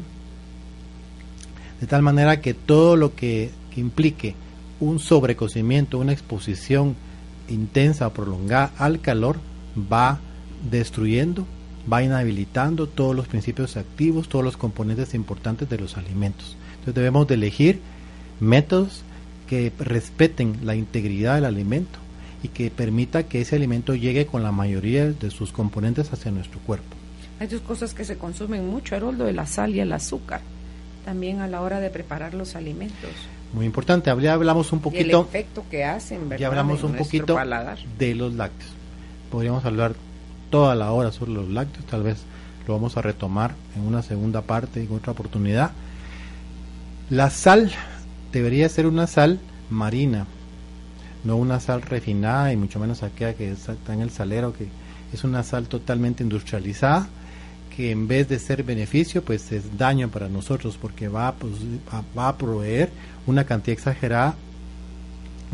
de 1.80 1.88
tal 1.88 2.02
manera 2.02 2.42
que 2.42 2.54
todo 2.54 2.96
lo 2.96 3.16
que, 3.16 3.52
que 3.74 3.82
implique 3.82 4.36
un 4.80 5.00
sobrecocimiento, 5.00 6.00
una 6.00 6.14
exposición 6.14 6.96
intensa 7.50 8.08
o 8.08 8.14
prolongada 8.14 8.72
al 8.78 9.02
calor, 9.02 9.40
va 9.92 10.20
destruyendo, 10.70 11.46
va 11.92 12.04
inhabilitando 12.04 12.88
todos 12.88 13.16
los 13.16 13.28
principios 13.28 13.78
activos, 13.78 14.30
todos 14.30 14.46
los 14.46 14.58
componentes 14.58 15.14
importantes 15.14 15.70
de 15.70 15.78
los 15.78 15.98
alimentos. 15.98 16.56
Entonces 16.72 16.96
debemos 16.96 17.28
de 17.28 17.36
elegir 17.36 17.80
métodos 18.40 19.04
que 19.48 19.72
respeten 19.80 20.60
la 20.64 20.76
integridad 20.76 21.36
del 21.36 21.46
alimento 21.46 22.00
y 22.42 22.50
que 22.50 22.70
permita 22.72 23.24
que 23.24 23.42
ese 23.42 23.56
alimento 23.56 23.96
llegue 23.96 24.26
con 24.26 24.44
la 24.44 24.52
mayoría 24.52 25.12
de 25.12 25.32
sus 25.32 25.52
componentes 25.52 26.12
hacia 26.12 26.32
nuestro 26.32 26.60
cuerpo. 26.60 27.03
Hay 27.44 27.50
dos 27.50 27.60
cosas 27.60 27.94
que 27.94 28.06
se 28.06 28.18
consumen 28.18 28.66
mucho, 28.70 28.96
Haroldo, 28.96 29.26
de 29.26 29.34
la 29.34 29.46
sal 29.46 29.76
y 29.76 29.82
el 29.82 29.92
azúcar. 29.92 30.40
También 31.04 31.42
a 31.42 31.48
la 31.50 31.60
hora 31.60 31.82
de 31.82 31.90
preparar 31.90 32.34
los 32.34 32.56
alimentos. 32.56 33.10
Muy 33.52 33.66
importante, 33.66 34.10
ya 34.22 34.32
hablamos 34.32 34.72
un 34.72 34.78
Y 34.78 34.82
el 34.82 35.12
poquito 35.12 35.22
efecto 35.24 35.66
que 35.70 35.84
hacen, 35.84 36.30
¿verdad? 36.30 36.40
Ya 36.40 36.48
hablamos 36.48 36.84
un 36.84 36.94
poquito 36.94 37.36
paladar. 37.36 37.80
de 38.00 38.16
los 38.16 38.34
lácteos. 38.36 38.72
Podríamos 39.30 39.66
hablar 39.66 39.94
toda 40.52 40.74
la 40.74 40.94
hora 40.94 41.12
sobre 41.12 41.34
los 41.34 41.50
lácteos, 41.50 41.86
tal 41.86 42.04
vez 42.04 42.20
lo 42.66 42.76
vamos 42.76 42.96
a 42.96 43.02
retomar 43.02 43.56
en 43.76 43.82
una 43.82 44.04
segunda 44.04 44.44
parte, 44.44 44.82
en 44.82 44.94
otra 44.94 45.12
oportunidad. 45.12 45.72
La 47.10 47.30
sal 47.30 47.74
debería 48.32 48.70
ser 48.70 48.88
una 48.88 49.06
sal 49.06 49.42
marina, 49.70 50.28
no 51.26 51.36
una 51.36 51.60
sal 51.60 51.82
refinada 51.82 52.54
y 52.54 52.56
mucho 52.56 52.80
menos 52.80 53.04
aquella 53.04 53.34
que 53.34 53.52
está 53.52 53.94
en 53.94 54.00
el 54.00 54.12
salero, 54.12 54.54
que 54.54 54.70
es 55.12 55.26
una 55.26 55.44
sal 55.44 55.68
totalmente 55.68 56.24
industrializada, 56.24 57.10
que 57.76 57.92
en 57.92 58.08
vez 58.08 58.30
de 58.30 58.40
ser 58.40 58.64
beneficio, 58.64 59.24
pues 59.24 59.52
es 59.52 59.78
daño 59.78 60.10
para 60.10 60.30
nosotros, 60.30 60.78
porque 60.80 61.08
va 61.08 61.30
a, 61.30 61.34
pues, 61.36 61.54
va- 62.18 62.28
a 62.30 62.38
proveer 62.38 62.90
una 63.26 63.46
cantidad 63.46 63.74
exagerada 63.78 64.36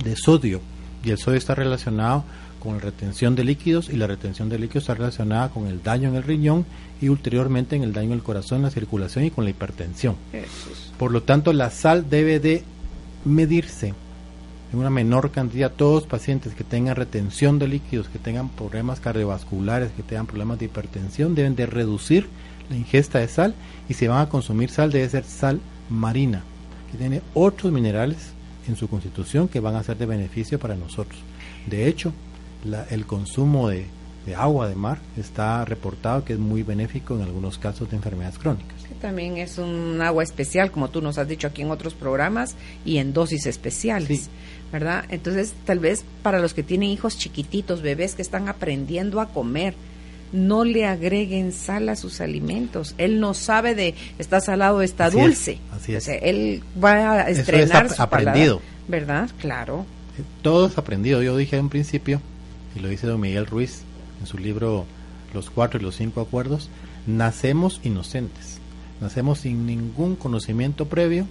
de 0.04 0.16
sodio 0.16 0.62
y 1.04 1.12
el 1.12 1.18
sodio 1.18 1.38
está 1.38 1.56
relacionado 1.56 2.24
con 2.60 2.74
la 2.74 2.80
retención 2.82 3.36
de 3.36 3.46
líquidos 3.46 3.90
y 3.90 3.96
la 3.96 4.06
retención 4.08 4.50
de 4.50 4.60
líquidos 4.60 4.84
está 4.84 4.96
relacionada 4.96 5.50
con 5.50 5.68
el 5.68 5.82
daño 5.82 6.10
en 6.10 6.16
el 6.16 6.24
riñón 6.24 6.66
y 7.02 7.08
ulteriormente 7.08 7.78
en 7.78 7.84
el 7.84 7.94
daño 7.94 8.14
al 8.14 8.22
corazón, 8.24 8.62
la 8.64 8.70
circulación 8.72 9.24
y 9.24 9.32
con 9.32 9.46
la 9.46 9.52
hipertensión. 9.52 10.16
Por 10.98 11.12
lo 11.12 11.24
tanto, 11.24 11.54
la 11.54 11.70
sal 11.72 12.10
debe 12.10 12.42
de 12.42 12.64
medirse 13.24 13.94
en 14.72 14.80
una 14.80 14.90
menor 14.90 15.32
cantidad. 15.32 15.72
Todos 15.72 16.04
los 16.04 16.10
pacientes 16.10 16.54
que 16.54 16.64
tengan 16.64 16.96
retención 16.96 17.58
de 17.60 17.68
líquidos, 17.68 18.08
que 18.10 18.20
tengan 18.20 18.50
problemas 18.50 19.00
cardiovasculares, 19.00 19.92
que 19.92 20.04
tengan 20.04 20.28
problemas 20.28 20.60
de 20.60 20.66
hipertensión, 20.66 21.36
deben 21.36 21.56
de 21.56 21.66
reducir 21.66 22.28
la 22.70 22.76
ingesta 22.78 23.20
de 23.20 23.28
sal 23.28 23.56
y 23.88 23.94
si 23.96 24.08
van 24.08 24.22
a 24.22 24.30
consumir 24.30 24.70
sal 24.70 24.92
debe 24.92 25.10
ser 25.10 25.24
sal 25.24 25.60
marina, 25.90 26.44
que 26.92 26.98
tiene 26.98 27.22
otros 27.34 27.72
minerales 27.72 28.34
en 28.68 28.76
su 28.76 28.88
constitución 28.88 29.48
que 29.48 29.60
van 29.60 29.76
a 29.76 29.84
ser 29.84 29.98
de 29.98 30.06
beneficio 30.06 30.60
para 30.60 30.76
nosotros. 30.76 31.20
De 31.66 31.88
hecho, 31.88 32.14
la- 32.64 32.84
el 32.92 33.08
consumo 33.08 33.70
de, 33.70 33.86
de 34.28 34.36
agua 34.36 34.68
de 34.70 34.76
mar 34.76 35.00
está 35.18 35.66
reportado 35.66 36.24
que 36.24 36.34
es 36.34 36.40
muy 36.40 36.62
benéfico 36.62 37.16
en 37.16 37.24
algunos 37.24 37.58
casos 37.58 37.90
de 37.90 37.96
enfermedades 37.96 38.38
crónicas. 38.38 38.84
Que 38.88 38.94
también 38.96 39.38
es 39.38 39.58
un 39.58 40.00
agua 40.04 40.22
especial, 40.24 40.70
como 40.72 40.90
tú 40.90 41.02
nos 41.02 41.18
has 41.18 41.28
dicho 41.28 41.48
aquí 41.48 41.64
en 41.64 41.72
otros 41.72 41.96
programas, 41.96 42.56
y 42.86 42.98
en 42.98 43.14
dosis 43.14 43.48
especiales, 43.48 44.08
Sí. 44.26 44.30
¿Verdad? 44.72 45.06
Entonces, 45.10 45.54
tal 45.66 45.80
vez 45.80 46.04
para 46.24 46.40
los 46.40 46.54
que 46.54 46.64
tienen 46.64 46.90
hijos 46.90 47.18
chiquititos, 47.18 47.82
bebés 47.82 48.16
que 48.16 48.22
están 48.22 48.48
aprendiendo 48.50 49.20
a 49.22 49.30
comer, 49.30 49.74
no 50.32 50.64
le 50.64 50.86
agreguen 50.86 51.52
sal 51.52 51.90
a 51.90 51.96
sus 51.96 52.22
alimentos. 52.22 52.94
Él 53.00 53.20
no 53.20 53.34
sabe 53.34 53.74
de 53.74 53.96
está 54.20 54.40
salado, 54.42 54.82
está 54.84 55.06
Así 55.06 55.18
es, 55.18 55.24
dulce. 55.24 55.58
así 55.72 55.96
es. 55.96 56.04
O 56.04 56.06
sea, 56.06 56.16
él 56.18 56.62
va 56.84 56.92
a 56.92 57.22
Eso 57.30 57.32
es 57.32 57.40
estrenar 57.40 57.86
ap- 57.88 57.92
su 57.96 58.02
aprendido. 58.04 58.62
¿verdad? 58.88 59.30
Claro. 59.40 59.86
Eh, 60.20 60.24
Todo 60.44 60.68
es 60.68 60.78
aprendido. 60.78 61.24
Yo 61.24 61.36
dije 61.36 61.58
en 61.58 61.70
principio, 61.70 62.22
y 62.76 62.80
lo 62.80 62.90
dice 62.90 63.08
don 63.08 63.20
Miguel 63.20 63.48
Ruiz 63.48 63.82
en 64.22 64.28
su 64.28 64.38
libro 64.38 64.86
Los 65.34 65.50
cuatro 65.50 65.80
y 65.80 65.84
los 65.84 65.96
cinco 65.96 66.22
acuerdos, 66.22 66.70
nacemos 67.08 67.80
inocentes, 67.84 68.60
nacemos 69.02 69.40
sin 69.40 69.66
ningún 69.66 70.16
conocimiento 70.16 70.86
previo 70.86 71.26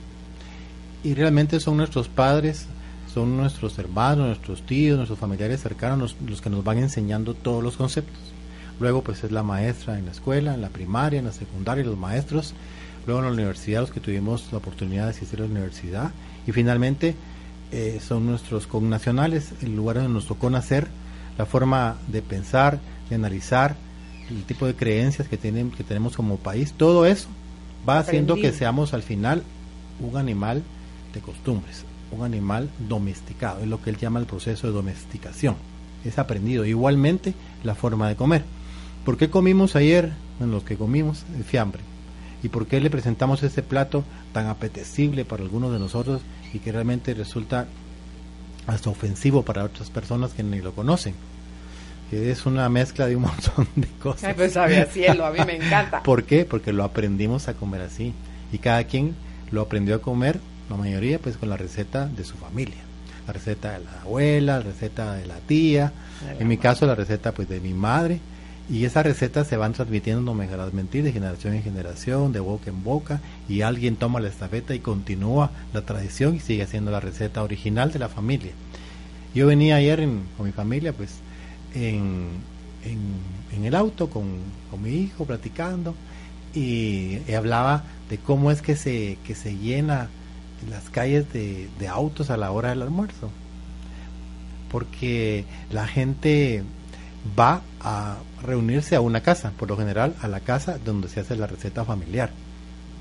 y 1.04 1.14
realmente 1.14 1.60
son 1.60 1.76
nuestros 1.76 2.08
padres, 2.08 2.66
son 3.12 3.36
nuestros 3.36 3.78
hermanos, 3.78 4.26
nuestros 4.26 4.62
tíos, 4.62 4.96
nuestros 4.96 5.18
familiares 5.18 5.62
cercanos 5.62 5.98
los, 5.98 6.16
los 6.28 6.40
que 6.40 6.50
nos 6.50 6.64
van 6.64 6.78
enseñando 6.78 7.34
todos 7.34 7.62
los 7.62 7.76
conceptos. 7.76 8.18
Luego 8.80 9.02
pues 9.02 9.24
es 9.24 9.32
la 9.32 9.42
maestra 9.42 9.98
en 9.98 10.06
la 10.06 10.12
escuela, 10.12 10.54
en 10.54 10.60
la 10.60 10.68
primaria, 10.68 11.18
en 11.18 11.24
la 11.24 11.32
secundaria, 11.32 11.84
los 11.84 11.98
maestros, 11.98 12.54
luego 13.06 13.20
en 13.20 13.26
la 13.26 13.32
universidad 13.32 13.80
los 13.80 13.90
que 13.90 14.00
tuvimos 14.00 14.52
la 14.52 14.58
oportunidad 14.58 15.04
de 15.04 15.10
asistir 15.10 15.40
a 15.40 15.42
la 15.42 15.50
universidad 15.50 16.10
y 16.46 16.52
finalmente 16.52 17.14
eh, 17.72 18.00
son 18.06 18.26
nuestros 18.26 18.66
connacionales, 18.66 19.52
el 19.62 19.74
lugar 19.74 19.96
donde 19.96 20.12
nos 20.12 20.26
tocó 20.26 20.48
nacer, 20.48 20.88
la 21.36 21.44
forma 21.44 21.96
de 22.06 22.22
pensar, 22.22 22.80
de 23.10 23.16
analizar, 23.16 23.76
el 24.30 24.44
tipo 24.44 24.66
de 24.66 24.74
creencias 24.74 25.28
que, 25.28 25.36
tienen, 25.36 25.70
que 25.70 25.84
tenemos 25.84 26.16
como 26.16 26.36
país, 26.36 26.72
todo 26.72 27.06
eso 27.06 27.28
va 27.88 27.98
haciendo 27.98 28.36
que 28.36 28.52
seamos 28.52 28.94
al 28.94 29.02
final 29.02 29.42
un 30.00 30.16
animal 30.16 30.62
de 31.12 31.20
costumbres, 31.20 31.84
un 32.10 32.24
animal 32.24 32.70
domesticado, 32.88 33.60
es 33.60 33.68
lo 33.68 33.82
que 33.82 33.90
él 33.90 33.96
llama 33.96 34.20
el 34.20 34.26
proceso 34.26 34.66
de 34.66 34.72
domesticación, 34.72 35.56
es 36.04 36.18
aprendido. 36.18 36.64
Igualmente 36.64 37.34
la 37.64 37.74
forma 37.74 38.08
de 38.08 38.16
comer. 38.16 38.44
¿Por 39.04 39.16
qué 39.16 39.30
comimos 39.30 39.76
ayer, 39.76 40.12
en 40.40 40.50
los 40.50 40.64
que 40.64 40.76
comimos, 40.76 41.24
el 41.36 41.44
fiambre? 41.44 41.80
¿Y 42.42 42.48
por 42.48 42.66
qué 42.66 42.80
le 42.80 42.90
presentamos 42.90 43.42
ese 43.42 43.62
plato 43.62 44.04
tan 44.32 44.46
apetecible 44.46 45.24
para 45.24 45.42
algunos 45.42 45.72
de 45.72 45.78
nosotros 45.78 46.22
y 46.52 46.60
que 46.60 46.72
realmente 46.72 47.14
resulta 47.14 47.66
hasta 48.66 48.90
ofensivo 48.90 49.42
para 49.42 49.64
otras 49.64 49.90
personas 49.90 50.32
que 50.32 50.42
ni 50.42 50.60
lo 50.60 50.72
conocen? 50.72 51.14
Que 52.10 52.30
es 52.30 52.46
una 52.46 52.68
mezcla 52.68 53.06
de 53.06 53.16
un 53.16 53.22
montón 53.24 53.66
de 53.76 53.88
cosas. 54.00 54.24
Ay, 54.24 54.34
pues 54.36 54.52
sabe 54.52 54.78
a 54.78 54.86
cielo, 54.86 55.26
a 55.26 55.32
mí 55.32 55.38
me 55.46 55.56
encanta. 55.56 56.02
¿Por 56.04 56.24
qué? 56.24 56.44
Porque 56.44 56.72
lo 56.72 56.84
aprendimos 56.84 57.48
a 57.48 57.54
comer 57.54 57.82
así. 57.82 58.14
Y 58.52 58.58
cada 58.58 58.84
quien 58.84 59.14
lo 59.50 59.62
aprendió 59.62 59.96
a 59.96 60.02
comer, 60.02 60.40
la 60.70 60.76
mayoría, 60.76 61.18
pues 61.18 61.36
con 61.36 61.48
la 61.48 61.56
receta 61.56 62.06
de 62.06 62.24
su 62.24 62.36
familia. 62.36 62.76
La 63.26 63.32
receta 63.32 63.72
de 63.78 63.84
la 63.84 64.00
abuela, 64.02 64.58
la 64.58 64.62
receta 64.64 65.14
de 65.14 65.26
la 65.26 65.36
tía, 65.40 65.92
en 66.40 66.48
mi 66.48 66.56
caso 66.56 66.86
la 66.86 66.94
receta 66.94 67.32
pues 67.32 67.48
de 67.48 67.60
mi 67.60 67.74
madre. 67.74 68.20
Y 68.70 68.84
esas 68.84 69.04
recetas 69.04 69.46
se 69.46 69.56
van 69.56 69.72
transmitiendo, 69.72 70.20
no 70.20 70.34
me 70.34 70.44
dejarás 70.44 70.74
mentir, 70.74 71.02
de 71.02 71.10
generación 71.12 71.54
en 71.54 71.62
generación, 71.62 72.32
de 72.34 72.40
boca 72.40 72.68
en 72.68 72.84
boca, 72.84 73.20
y 73.48 73.62
alguien 73.62 73.96
toma 73.96 74.20
la 74.20 74.28
estafeta 74.28 74.74
y 74.74 74.80
continúa 74.80 75.50
la 75.72 75.82
tradición 75.82 76.34
y 76.36 76.40
sigue 76.40 76.62
haciendo 76.64 76.90
la 76.90 77.00
receta 77.00 77.42
original 77.42 77.92
de 77.92 77.98
la 77.98 78.08
familia. 78.10 78.52
Yo 79.34 79.46
venía 79.46 79.76
ayer 79.76 80.00
en- 80.00 80.22
con 80.36 80.44
mi 80.46 80.52
familia, 80.52 80.92
pues, 80.92 81.14
en, 81.74 82.28
en- 82.84 83.56
en 83.56 83.64
el 83.64 83.74
auto 83.74 84.10
con, 84.10 84.24
con 84.70 84.82
mi 84.82 84.90
hijo 84.96 85.24
platicando 85.24 85.94
y, 86.54 87.18
y 87.26 87.32
hablaba 87.34 87.84
de 88.10 88.18
cómo 88.18 88.50
es 88.50 88.60
que 88.62 88.76
se, 88.76 89.16
que 89.26 89.34
se 89.34 89.56
llena 89.56 90.08
las 90.70 90.90
calles 90.90 91.32
de, 91.32 91.68
de 91.78 91.88
autos 91.88 92.30
a 92.30 92.36
la 92.36 92.50
hora 92.50 92.70
del 92.70 92.82
almuerzo. 92.82 93.30
Porque 94.70 95.44
la 95.70 95.86
gente 95.86 96.62
va 97.38 97.62
a 97.80 98.18
reunirse 98.42 98.96
a 98.96 99.00
una 99.00 99.22
casa, 99.22 99.52
por 99.56 99.68
lo 99.68 99.76
general 99.76 100.14
a 100.22 100.28
la 100.28 100.40
casa 100.40 100.78
donde 100.78 101.08
se 101.08 101.20
hace 101.20 101.36
la 101.36 101.46
receta 101.46 101.84
familiar, 101.84 102.30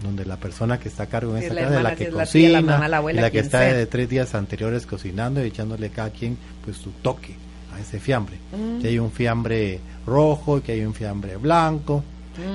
donde 0.04 0.26
la 0.26 0.38
persona 0.38 0.80
que 0.80 0.90
está 0.90 1.04
a 1.04 1.08
cargo 1.08 1.36
en 1.36 1.44
esa 1.44 1.54
la 1.54 1.62
casa 1.62 1.78
es 1.78 1.84
la 1.84 1.96
que 1.96 2.04
es 2.06 2.14
la 2.14 2.26
tía, 2.26 2.50
la 2.50 2.58
cocina, 2.60 2.74
mamá, 2.74 2.88
la 2.88 2.98
abuela, 2.98 3.20
y 3.20 3.22
la 3.22 3.32
que 3.32 3.40
está 3.40 3.60
sea. 3.60 3.74
de 3.74 3.86
tres 3.86 4.10
días 4.10 4.36
anteriores 4.36 4.86
cocinando 4.86 5.44
y 5.44 5.48
echándole 5.48 5.90
cada 5.90 6.10
quien 6.10 6.38
pues 6.64 6.78
su 6.78 6.92
toque 6.92 7.36
a 7.76 7.80
ese 7.80 8.00
fiambre. 8.00 8.38
Mm. 8.52 8.82
Que 8.82 8.90
hay 8.90 9.00
un 9.00 9.12
fiambre 9.12 9.80
rojo, 10.06 10.62
que 10.62 10.74
hay 10.74 10.86
un 10.86 10.94
fiambre 10.94 11.38
blanco, 11.38 12.04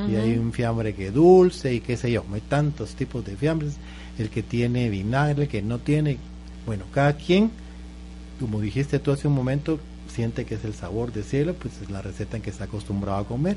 y 0.09 0.15
hay 0.15 0.39
un 0.39 0.53
fiambre 0.53 0.95
que 0.95 1.11
dulce 1.11 1.75
y 1.75 1.81
qué 1.81 1.97
sé 1.97 2.13
yo. 2.13 2.25
Hay 2.33 2.41
tantos 2.43 2.95
tipos 2.95 3.25
de 3.25 3.37
fiambres, 3.37 3.75
el 4.19 4.31
que 4.31 4.43
tiene 4.43 4.89
vinagre, 4.91 5.45
el 5.45 5.49
que 5.49 5.63
no 5.63 5.79
tiene. 5.79 6.19
Bueno, 6.67 6.85
cada 6.93 7.15
quien, 7.15 7.51
como 8.41 8.61
dijiste 8.61 8.99
tú 8.99 9.13
hace 9.13 9.29
un 9.29 9.35
momento, 9.35 9.79
siente 10.09 10.45
que 10.45 10.55
es 10.57 10.65
el 10.65 10.75
sabor 10.75 11.13
de 11.13 11.23
cielo, 11.23 11.55
pues 11.55 11.81
es 11.83 11.91
la 11.91 12.03
receta 12.03 12.37
en 12.37 12.43
que 12.43 12.51
está 12.51 12.65
acostumbrado 12.65 13.19
a 13.19 13.27
comer. 13.27 13.57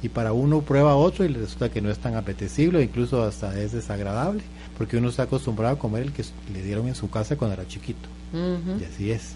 Y 0.00 0.10
para 0.10 0.32
uno 0.32 0.60
prueba 0.62 0.94
otro 0.94 1.24
y 1.24 1.28
le 1.28 1.40
resulta 1.40 1.70
que 1.70 1.80
no 1.80 1.90
es 1.90 1.98
tan 1.98 2.14
apetecible, 2.14 2.82
incluso 2.82 3.24
hasta 3.24 3.58
es 3.60 3.72
desagradable, 3.72 4.42
porque 4.76 4.96
uno 4.96 5.08
está 5.08 5.24
acostumbrado 5.24 5.74
a 5.74 5.78
comer 5.78 6.04
el 6.04 6.12
que 6.12 6.24
le 6.52 6.62
dieron 6.62 6.86
en 6.86 6.94
su 6.94 7.10
casa 7.10 7.36
cuando 7.36 7.54
era 7.54 7.66
chiquito. 7.66 8.08
Y 8.32 8.84
así 8.84 9.10
es. 9.10 9.34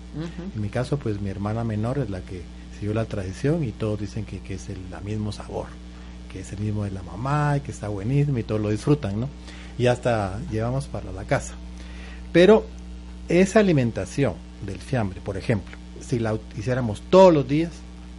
En 0.54 0.60
mi 0.60 0.68
caso, 0.68 0.98
pues 0.98 1.20
mi 1.20 1.30
hermana 1.30 1.64
menor 1.64 1.98
es 1.98 2.10
la 2.10 2.20
que 2.20 2.42
siguió 2.78 2.94
la 2.94 3.06
tradición 3.06 3.64
y 3.64 3.72
todos 3.72 3.98
dicen 3.98 4.24
que, 4.24 4.38
que 4.38 4.54
es 4.54 4.68
el 4.68 4.78
la 4.90 5.00
mismo 5.00 5.32
sabor, 5.32 5.66
que 6.32 6.40
es 6.40 6.52
el 6.52 6.60
mismo 6.60 6.84
de 6.84 6.92
la 6.92 7.02
mamá 7.02 7.56
y 7.56 7.60
que 7.60 7.72
está 7.72 7.88
buenísimo 7.88 8.38
y 8.38 8.44
todos 8.44 8.60
lo 8.60 8.70
disfrutan, 8.70 9.18
¿no? 9.18 9.28
Y 9.78 9.86
hasta 9.86 10.38
llevamos 10.50 10.86
para 10.86 11.12
la 11.12 11.24
casa. 11.24 11.54
Pero 12.32 12.66
esa 13.28 13.60
alimentación 13.60 14.34
del 14.64 14.78
fiambre, 14.78 15.20
por 15.22 15.36
ejemplo, 15.36 15.76
si 16.00 16.18
la 16.18 16.36
hiciéramos 16.56 17.02
todos 17.10 17.32
los 17.32 17.46
días, 17.46 17.70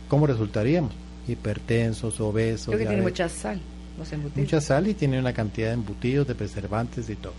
¿cómo 0.08 0.28
resultaríamos? 0.28 0.92
Hipertensos, 1.28 2.20
obesos, 2.20 2.68
Creo 2.68 2.80
que 2.80 2.86
tiene 2.86 3.02
mucha 3.02 3.30
sal, 3.30 3.60
los 3.98 4.12
embutidos. 4.12 4.38
Mucha 4.38 4.62
sal 4.62 4.88
y 4.88 4.94
tiene 4.94 5.20
una 5.20 5.34
cantidad 5.34 5.68
de 5.68 5.74
embutidos, 5.74 6.28
de 6.28 6.36
preservantes 6.36 7.10
y 7.10 7.16
todo. 7.16 7.34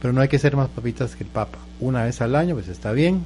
Pero 0.00 0.12
no 0.12 0.20
hay 0.20 0.28
que 0.28 0.38
ser 0.38 0.56
más 0.56 0.68
papitas 0.68 1.14
que 1.14 1.22
el 1.24 1.30
Papa. 1.30 1.58
Una 1.78 2.04
vez 2.04 2.20
al 2.20 2.34
año, 2.34 2.54
pues 2.54 2.68
está 2.68 2.92
bien. 2.92 3.22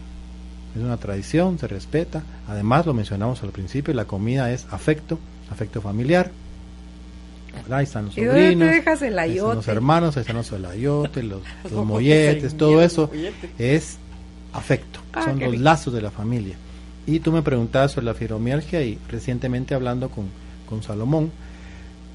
Es 0.77 0.83
una 0.83 0.99
tradición, 0.99 1.59
se 1.59 1.67
respeta. 1.67 2.23
Además, 2.47 2.85
lo 2.85 2.93
mencionamos 2.93 3.43
al 3.43 3.51
principio, 3.51 3.95
la 3.95 4.05
comida 4.05 4.53
es 4.53 4.67
afecto, 4.71 5.19
afecto 5.51 5.81
familiar. 5.81 6.31
Ahí 7.71 7.85
están 7.85 8.07
los 8.07 8.17
¿Y 8.19 8.25
dónde 8.25 8.41
te 8.41 8.53
sobrinos, 8.53 8.69
dejas 8.75 9.03
el 9.03 9.19
ahí 9.19 9.37
están 9.37 9.55
los 9.57 9.69
hermanos, 9.69 10.17
ahí 10.17 10.21
están 10.23 10.37
los 10.37 10.53
olayotes, 10.53 11.25
los, 11.25 11.41
los 11.65 11.73
Como 11.73 11.85
molletes, 11.85 12.57
todo 12.57 12.83
eso 12.83 13.11
es 13.59 13.97
afecto, 14.53 15.01
Ah, 15.13 15.25
son 15.25 15.39
los 15.41 15.51
rico. 15.53 15.63
lazos 15.63 15.93
de 15.95 16.03
la 16.03 16.11
familia. 16.11 16.57
Y 17.07 17.21
tú 17.21 17.31
me 17.33 17.43
preguntabas 17.43 17.93
sobre 17.93 18.07
la 18.07 18.15
fibromialgia 18.15 18.83
y 18.83 18.99
recientemente 19.09 19.75
hablando 19.75 20.09
con, 20.11 20.27
con 20.69 20.83
Salomón, 20.83 21.31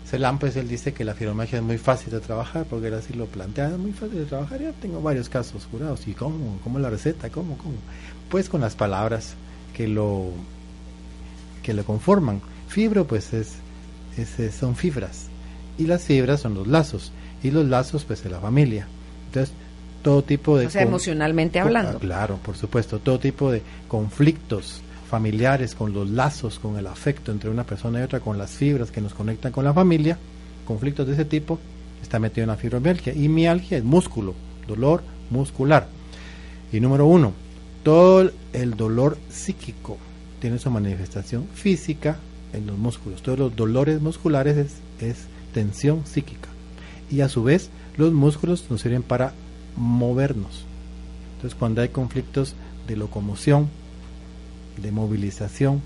Celan, 0.06 0.40
pues 0.40 0.58
él 0.58 0.68
dice 0.68 0.94
que 0.94 1.06
la 1.06 1.14
fibromialgia 1.14 1.60
es 1.60 1.64
muy 1.64 1.78
fácil 1.78 2.12
de 2.12 2.20
trabajar, 2.20 2.66
porque 2.70 2.88
él 2.88 2.96
así 2.96 3.14
lo 3.14 3.28
plantea, 3.28 3.70
es 3.70 3.78
muy 3.78 3.94
fácil 3.94 4.18
de 4.20 4.26
trabajar, 4.26 4.60
ya 4.62 4.72
tengo 4.74 5.02
varios 5.02 5.30
casos 5.30 5.66
curados. 5.72 6.06
¿Y 6.08 6.14
cómo? 6.14 6.60
¿Cómo 6.64 6.80
la 6.80 6.90
receta? 6.90 7.30
¿Cómo? 7.30 7.58
¿Cómo? 7.58 7.76
Pues 8.30 8.50
con 8.50 8.60
las 8.60 8.76
palabras 8.76 9.36
que 9.74 9.88
lo 9.88 10.32
que 11.64 11.74
lo 11.74 11.86
conforman. 11.86 12.42
Fibro, 12.68 13.06
pues 13.08 13.34
es, 13.34 13.54
es- 14.18 14.40
es- 14.40 14.56
son 14.56 14.76
fibras, 14.76 15.28
y 15.78 15.86
las 15.86 16.04
fibras 16.04 16.42
son 16.42 16.54
los 16.54 16.68
lazos, 16.68 17.12
y 17.44 17.52
los 17.52 17.66
lazos, 17.66 18.04
pues 18.04 18.24
es 18.26 18.32
la 18.32 18.40
familia. 18.40 18.88
Entonces, 19.28 19.54
todo 20.02 20.24
tipo 20.24 20.58
de... 20.58 20.68
O 20.68 20.70
sea, 20.70 20.82
emocionalmente 20.82 21.60
hablando. 21.60 21.98
ah, 21.98 22.00
Claro, 22.00 22.38
por 22.38 22.58
supuesto, 22.58 23.00
todo 23.00 23.20
tipo 23.20 23.52
de 23.52 23.62
conflictos 23.88 24.82
familiares 25.10 25.76
con 25.76 25.94
los 25.94 26.10
lazos, 26.10 26.60
con 26.60 26.78
el 26.78 26.88
afecto 26.88 27.32
entre 27.32 27.50
una 27.50 27.64
persona 27.66 28.00
y 28.00 28.04
otra, 28.04 28.20
con 28.20 28.38
las 28.38 28.52
fibras 28.52 28.92
que 28.92 29.02
nos 29.02 29.14
conectan 29.14 29.52
con 29.52 29.66
la 29.66 29.74
familia, 29.74 30.18
conflictos 30.66 31.08
de 31.08 31.14
ese 31.14 31.26
tipo, 31.26 31.60
está 32.02 32.20
metido 32.20 32.44
en 32.44 32.50
la 32.50 32.58
fibromialgia. 32.58 33.14
Y 33.14 33.28
mialgia 33.28 33.78
es 33.78 33.84
músculo, 33.84 34.34
dolor 34.68 35.04
muscular. 35.30 35.88
Y 36.72 36.80
número 36.80 37.06
uno, 37.06 37.34
todo 37.84 38.32
el 38.54 38.76
dolor 38.76 39.18
psíquico 39.30 39.98
tiene 40.40 40.58
su 40.60 40.72
manifestación 40.72 41.48
física 41.54 42.18
en 42.54 42.68
los 42.68 42.78
músculos. 42.78 43.22
Todos 43.22 43.40
los 43.40 43.56
dolores 43.56 44.02
musculares 44.02 44.58
es, 44.58 44.72
es 45.00 45.18
tensión 45.54 46.06
psíquica. 46.06 46.50
Y 47.10 47.22
a 47.22 47.30
su 47.30 47.44
vez, 47.44 47.70
los 47.98 48.14
músculos 48.14 48.66
nos 48.70 48.82
sirven 48.82 49.04
para 49.04 49.34
movernos. 49.76 50.66
Entonces, 51.36 51.58
cuando 51.58 51.82
hay 51.82 51.90
conflictos 51.90 52.56
de 52.88 52.96
locomoción, 52.96 53.70
de 54.82 54.92
movilización 54.92 55.82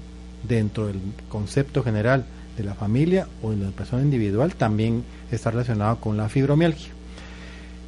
dentro 0.47 0.87
del 0.87 0.99
concepto 1.29 1.83
general 1.83 2.25
de 2.57 2.63
la 2.63 2.73
familia 2.73 3.27
o 3.41 3.51
en 3.51 3.63
la 3.63 3.71
persona 3.71 4.03
individual, 4.03 4.55
también 4.55 5.03
está 5.31 5.51
relacionado 5.51 5.99
con 5.99 6.17
la 6.17 6.29
fibromialgia. 6.29 6.91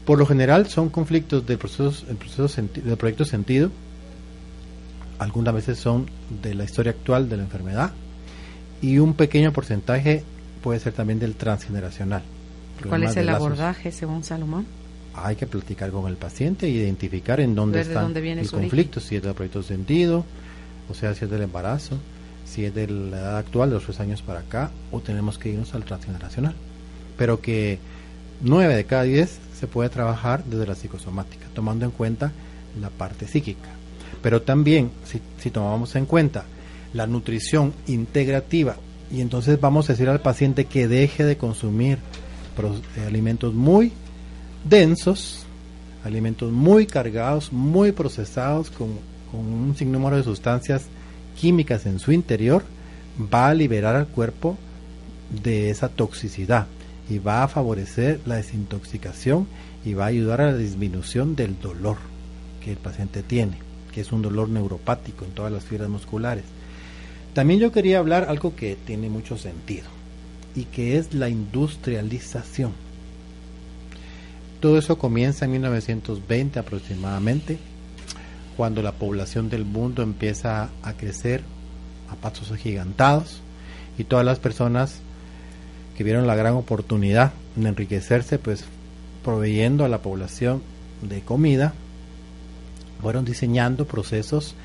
Por 0.06 0.20
lo 0.20 0.26
general 0.26 0.68
son 0.68 0.90
conflictos 0.90 1.46
del 1.46 1.58
proceso, 1.58 2.06
el 2.10 2.16
proceso 2.16 2.62
del 2.62 2.98
proyecto 2.98 3.26
sentido, 3.26 3.72
algunas 5.20 5.54
veces 5.54 5.80
son 5.80 6.10
de 6.42 6.54
la 6.54 6.64
historia 6.64 6.92
actual 6.92 7.28
de 7.30 7.38
la 7.38 7.44
enfermedad 7.44 7.92
y 8.82 9.00
un 9.00 9.14
pequeño 9.14 9.52
porcentaje 9.52 10.24
puede 10.58 10.80
ser 10.80 10.94
también 10.94 11.20
del 11.20 11.36
transgeneracional. 11.36 12.24
¿Cuál 12.88 13.04
es 13.04 13.16
el 13.18 13.30
abordaje 13.30 13.92
según 13.92 14.24
Salomón? 14.24 14.66
Hay 15.16 15.36
que 15.36 15.48
platicar 15.48 15.90
con 15.90 16.08
el 16.08 16.16
paciente 16.16 16.68
e 16.68 16.70
identificar 16.70 17.40
en 17.40 17.56
dónde 17.56 17.82
está 17.82 18.06
el 18.06 18.16
origen. 18.16 18.48
conflicto, 18.48 19.00
si 19.00 19.16
es 19.16 19.24
del 19.24 19.34
proyecto 19.34 19.64
sentido, 19.64 20.26
o 20.90 20.94
sea, 20.94 21.16
si 21.16 21.26
es 21.26 21.32
del 21.32 21.42
embarazo, 21.42 21.98
si 22.46 22.66
es 22.66 22.76
de 22.76 22.88
la 22.88 23.18
edad 23.18 23.38
actual, 23.38 23.70
de 23.70 23.76
los 23.76 23.84
tres 23.86 24.00
años 24.00 24.22
para 24.22 24.42
acá, 24.42 24.70
o 24.92 25.00
tenemos 25.00 25.38
que 25.40 25.50
irnos 25.50 25.74
al 25.74 25.86
transgeneracional. 25.86 26.54
Pero 27.18 27.42
que 27.42 27.80
nueve 28.42 28.76
de 28.76 28.86
cada 28.86 29.04
diez 29.04 29.40
se 29.60 29.66
puede 29.68 29.90
trabajar 29.90 30.44
desde 30.46 30.68
la 30.68 30.76
psicosomática, 30.76 31.48
tomando 31.56 31.86
en 31.86 31.92
cuenta 31.92 32.32
la 32.80 32.90
parte 32.92 33.28
psíquica. 33.28 33.70
Pero 34.22 34.44
también, 34.44 34.92
si, 35.04 35.20
si 35.40 35.50
tomamos 35.50 35.96
en 35.96 36.06
cuenta 36.06 36.46
la 36.94 37.08
nutrición 37.08 37.74
integrativa, 37.88 38.78
y 39.12 39.22
entonces 39.22 39.60
vamos 39.60 39.90
a 39.90 39.94
decir 39.94 40.10
al 40.10 40.22
paciente 40.22 40.66
que 40.66 40.88
deje 40.88 41.24
de 41.24 41.38
consumir 41.38 42.00
eh, 42.98 43.06
alimentos 43.06 43.54
muy 43.54 43.92
densos, 44.64 45.46
alimentos 46.04 46.52
muy 46.52 46.86
cargados, 46.86 47.54
muy 47.54 47.92
procesados, 47.92 48.70
con, 48.70 48.90
con 49.32 49.42
un 49.42 49.76
sinnúmero 49.76 50.18
de 50.18 50.24
sustancias 50.24 50.88
químicas 51.40 51.86
en 51.86 52.00
su 52.00 52.12
interior, 52.12 52.64
va 53.34 53.50
a 53.50 53.54
liberar 53.54 53.96
al 53.96 54.08
cuerpo 54.08 54.58
de 55.44 55.70
esa 55.70 55.90
toxicidad 55.90 56.68
y 57.10 57.20
va 57.20 57.44
a 57.44 57.48
favorecer 57.48 58.20
la 58.26 58.36
desintoxicación 58.36 59.48
y 59.86 59.94
va 59.94 60.06
a 60.06 60.08
ayudar 60.08 60.42
a 60.42 60.52
la 60.52 60.58
disminución 60.58 61.36
del 61.36 61.60
dolor 61.60 61.98
que 62.64 62.72
el 62.72 62.78
paciente 62.78 63.24
tiene, 63.24 63.58
que 63.94 64.02
es 64.02 64.12
un 64.12 64.22
dolor 64.22 64.50
neuropático 64.50 65.24
en 65.26 65.32
todas 65.32 65.52
las 65.52 65.64
fibras 65.64 65.90
musculares. 65.90 66.44
También 67.38 67.60
yo 67.60 67.72
quería 67.72 68.00
hablar 68.00 68.26
algo 68.30 68.56
que 68.56 68.76
tiene 68.76 69.10
mucho 69.10 69.38
sentido 69.38 69.86
y 70.56 70.64
que 70.64 70.98
es 70.98 71.14
la 71.14 71.30
industrialización. 71.30 72.72
Todo 74.60 74.80
eso 74.80 74.98
comienza 74.98 75.46
en 75.46 75.52
1920 75.52 76.58
aproximadamente, 76.58 77.60
cuando 78.58 78.82
la 78.82 78.94
población 78.94 79.52
del 79.52 79.66
mundo 79.66 80.02
empieza 80.02 80.72
a 80.82 80.94
crecer 80.94 81.44
a 82.10 82.16
pasos 82.16 82.52
agigantados 82.52 83.42
y 84.00 84.04
todas 84.04 84.26
las 84.26 84.40
personas 84.40 85.02
que 85.96 86.04
vieron 86.04 86.26
la 86.26 86.34
gran 86.34 86.56
oportunidad 86.56 87.34
de 87.56 87.70
enriquecerse, 87.70 88.40
pues 88.40 88.66
proveyendo 89.24 89.86
a 89.86 89.90
la 89.90 90.02
población 90.02 90.64
de 91.04 91.22
comida, 91.22 91.76
fueron 93.00 93.26
diseñando 93.26 93.86
procesos 93.86 94.56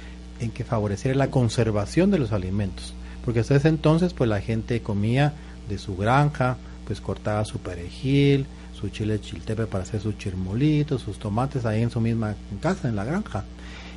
en 0.42 0.50
que 0.50 0.64
favoreciera 0.64 1.16
la 1.16 1.30
conservación 1.30 2.10
de 2.10 2.18
los 2.18 2.32
alimentos, 2.32 2.94
porque 3.24 3.40
hasta 3.40 3.56
ese 3.56 3.68
entonces 3.68 4.12
pues 4.12 4.28
la 4.28 4.40
gente 4.40 4.82
comía 4.82 5.32
de 5.68 5.78
su 5.78 5.96
granja, 5.96 6.56
pues 6.86 7.00
cortaba 7.00 7.44
su 7.44 7.58
perejil, 7.58 8.46
su 8.78 8.88
chile 8.88 9.20
chiltepe 9.20 9.66
para 9.66 9.84
hacer 9.84 10.00
sus 10.00 10.18
chirmolitos, 10.18 11.02
sus 11.02 11.18
tomates 11.18 11.64
ahí 11.64 11.82
en 11.82 11.90
su 11.90 12.00
misma 12.00 12.34
casa, 12.60 12.88
en 12.88 12.96
la 12.96 13.04
granja. 13.04 13.44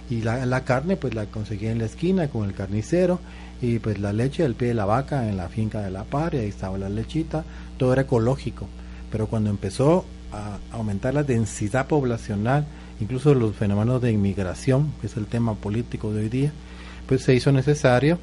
Y 0.10 0.22
la, 0.22 0.46
la 0.46 0.64
carne 0.64 0.98
pues 0.98 1.16
la 1.16 1.26
conseguía 1.26 1.72
en 1.72 1.80
la 1.80 1.86
esquina 1.86 2.28
con 2.28 2.46
el 2.46 2.54
carnicero 2.54 3.20
y 3.60 3.80
pues 3.80 3.98
la 3.98 4.14
leche 4.14 4.46
al 4.46 4.54
pie 4.54 4.68
de 4.68 4.74
la 4.76 4.86
vaca 4.86 5.28
en 5.28 5.38
la 5.38 5.50
finca 5.50 5.82
de 5.82 5.90
la 5.90 6.04
par, 6.04 6.36
y 6.36 6.38
ahí 6.38 6.48
estaba 6.50 6.78
la 6.78 6.90
lechita, 6.90 7.44
todo 7.78 7.94
era 7.94 8.04
ecológico. 8.04 8.68
Pero 9.12 9.26
cuando 9.26 9.50
empezó 9.50 10.06
a 10.32 10.60
aumentar 10.72 11.16
la 11.16 11.24
densidad 11.24 11.88
poblacional, 11.88 12.68
incluso 13.00 13.34
los 13.34 13.56
fenómenos 13.56 14.02
de 14.02 14.12
inmigración, 14.12 14.94
que 15.02 15.08
es 15.08 15.18
el 15.18 15.26
tema 15.26 15.56
político 15.56 16.14
de 16.14 16.24
hoy 16.24 16.30
día, 16.30 16.52
pues 17.08 17.24
se 17.24 17.34
hizo 17.34 17.52
necesario 17.52 18.20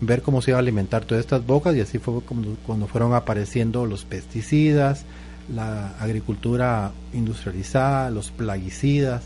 ver 0.00 0.22
cómo 0.22 0.42
se 0.42 0.50
iba 0.50 0.58
a 0.58 0.60
alimentar 0.60 1.04
todas 1.04 1.20
estas 1.22 1.46
bocas 1.46 1.76
y 1.76 1.80
así 1.80 1.98
fue 1.98 2.20
cuando 2.66 2.86
fueron 2.86 3.14
apareciendo 3.14 3.86
los 3.86 4.04
pesticidas, 4.04 5.04
la 5.52 5.96
agricultura 5.98 6.92
industrializada, 7.12 8.10
los 8.10 8.30
plaguicidas, 8.30 9.24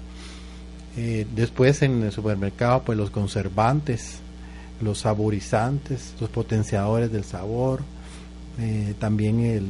eh, 0.97 1.27
después 1.35 1.83
en 1.83 2.03
el 2.03 2.13
supermercado 2.13 2.83
pues 2.83 2.99
los 2.99 3.11
conservantes, 3.11 4.19
los 4.81 4.99
saborizantes, 4.99 6.15
los 6.21 6.31
potenciadores 6.31 7.13
del 7.13 7.25
sabor, 7.25 7.83
eh, 8.59 8.95
también 8.99 9.41
el, 9.41 9.69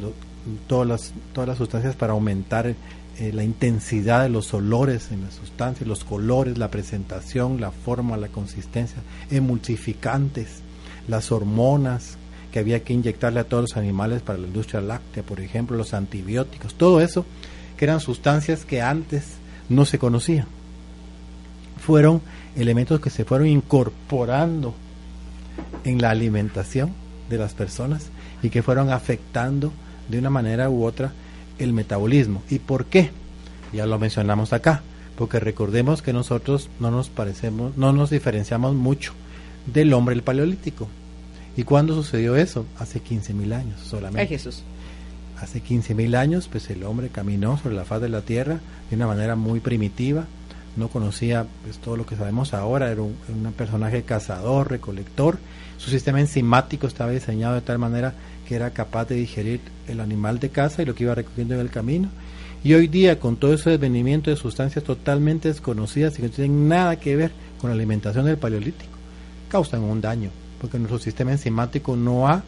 todas, 0.66 0.88
las, 0.88 1.12
todas 1.34 1.48
las 1.48 1.58
sustancias 1.58 1.96
para 1.96 2.12
aumentar 2.14 2.74
eh, 3.18 3.32
la 3.32 3.42
intensidad 3.42 4.22
de 4.22 4.28
los 4.28 4.54
olores 4.54 5.10
en 5.10 5.22
las 5.22 5.34
sustancias, 5.34 5.88
los 5.88 6.04
colores, 6.04 6.56
la 6.56 6.70
presentación, 6.70 7.60
la 7.60 7.72
forma, 7.72 8.16
la 8.16 8.28
consistencia, 8.28 9.02
emulsificantes, 9.30 10.62
las 11.08 11.32
hormonas 11.32 12.16
que 12.52 12.60
había 12.60 12.84
que 12.84 12.92
inyectarle 12.92 13.40
a 13.40 13.44
todos 13.44 13.62
los 13.62 13.76
animales 13.76 14.22
para 14.22 14.38
la 14.38 14.46
industria 14.46 14.80
láctea, 14.80 15.24
por 15.24 15.40
ejemplo, 15.40 15.76
los 15.76 15.94
antibióticos, 15.94 16.74
todo 16.74 17.00
eso 17.00 17.26
que 17.76 17.86
eran 17.86 17.98
sustancias 17.98 18.64
que 18.64 18.82
antes 18.82 19.24
no 19.68 19.84
se 19.84 19.98
conocían. 19.98 20.46
Fueron 21.84 22.22
elementos 22.54 23.00
que 23.00 23.10
se 23.10 23.24
fueron 23.24 23.48
incorporando 23.48 24.74
en 25.82 26.00
la 26.00 26.10
alimentación 26.10 26.92
de 27.28 27.38
las 27.38 27.54
personas 27.54 28.10
y 28.44 28.50
que 28.50 28.62
fueron 28.62 28.90
afectando 28.90 29.72
de 30.08 30.18
una 30.20 30.30
manera 30.30 30.70
u 30.70 30.84
otra 30.84 31.12
el 31.58 31.72
metabolismo. 31.72 32.42
¿Y 32.50 32.58
por 32.58 32.86
qué? 32.86 33.10
Ya 33.72 33.86
lo 33.86 33.98
mencionamos 33.98 34.52
acá, 34.52 34.82
porque 35.16 35.40
recordemos 35.40 36.02
que 36.02 36.12
nosotros 36.12 36.70
no 36.80 36.90
nos 36.90 37.08
parecemos, 37.08 37.76
no 37.76 37.92
nos 37.92 38.10
diferenciamos 38.10 38.74
mucho 38.74 39.12
del 39.66 39.92
hombre 39.92 40.14
el 40.14 40.22
paleolítico. 40.22 40.88
¿Y 41.56 41.64
cuándo 41.64 41.94
sucedió 41.94 42.36
eso? 42.36 42.66
Hace 42.78 43.02
15.000 43.02 43.52
años 43.52 43.80
solamente. 43.80 44.20
Ay, 44.20 44.28
Jesús. 44.28 44.62
Hace 45.40 45.62
15.000 45.62 46.16
años, 46.16 46.48
pues 46.48 46.70
el 46.70 46.84
hombre 46.84 47.08
caminó 47.08 47.58
sobre 47.58 47.74
la 47.74 47.84
faz 47.84 48.00
de 48.00 48.08
la 48.08 48.22
tierra 48.22 48.60
de 48.90 48.96
una 48.96 49.06
manera 49.06 49.36
muy 49.36 49.60
primitiva, 49.60 50.26
no 50.76 50.88
conocía 50.88 51.46
pues, 51.64 51.78
todo 51.78 51.96
lo 51.96 52.06
que 52.06 52.16
sabemos 52.16 52.54
ahora, 52.54 52.90
era 52.90 53.02
un, 53.02 53.16
un 53.28 53.52
personaje 53.52 54.02
cazador, 54.02 54.70
recolector, 54.70 55.38
su 55.78 55.90
sistema 55.90 56.20
enzimático 56.20 56.86
estaba 56.86 57.12
diseñado 57.12 57.54
de 57.54 57.60
tal 57.60 57.78
manera 57.78 58.14
que 58.48 58.54
era 58.54 58.70
capaz 58.70 59.04
de 59.04 59.14
digerir 59.16 59.60
el 59.88 60.00
animal 60.00 60.38
de 60.38 60.48
caza 60.48 60.80
y 60.82 60.86
lo 60.86 60.94
que 60.94 61.04
iba 61.04 61.14
recogiendo 61.14 61.52
en 61.52 61.60
el 61.60 61.68
camino. 61.68 62.08
Y 62.64 62.72
hoy 62.72 62.88
día, 62.88 63.20
con 63.20 63.36
todo 63.36 63.52
ese 63.52 63.68
desvenimiento 63.68 64.30
de 64.30 64.36
sustancias 64.36 64.82
totalmente 64.82 65.48
desconocidas 65.48 66.14
y 66.14 66.22
que 66.22 66.28
no 66.28 66.34
tienen 66.34 66.66
nada 66.66 66.96
que 66.96 67.14
ver 67.14 67.30
con 67.60 67.68
la 67.68 67.74
alimentación 67.74 68.24
del 68.24 68.38
paleolítico, 68.38 68.90
causan 69.50 69.82
un 69.82 70.00
daño, 70.00 70.30
porque 70.62 70.78
nuestro 70.78 70.98
sistema 70.98 71.32
enzimático 71.32 71.94
no 71.94 72.26
ha 72.26 72.42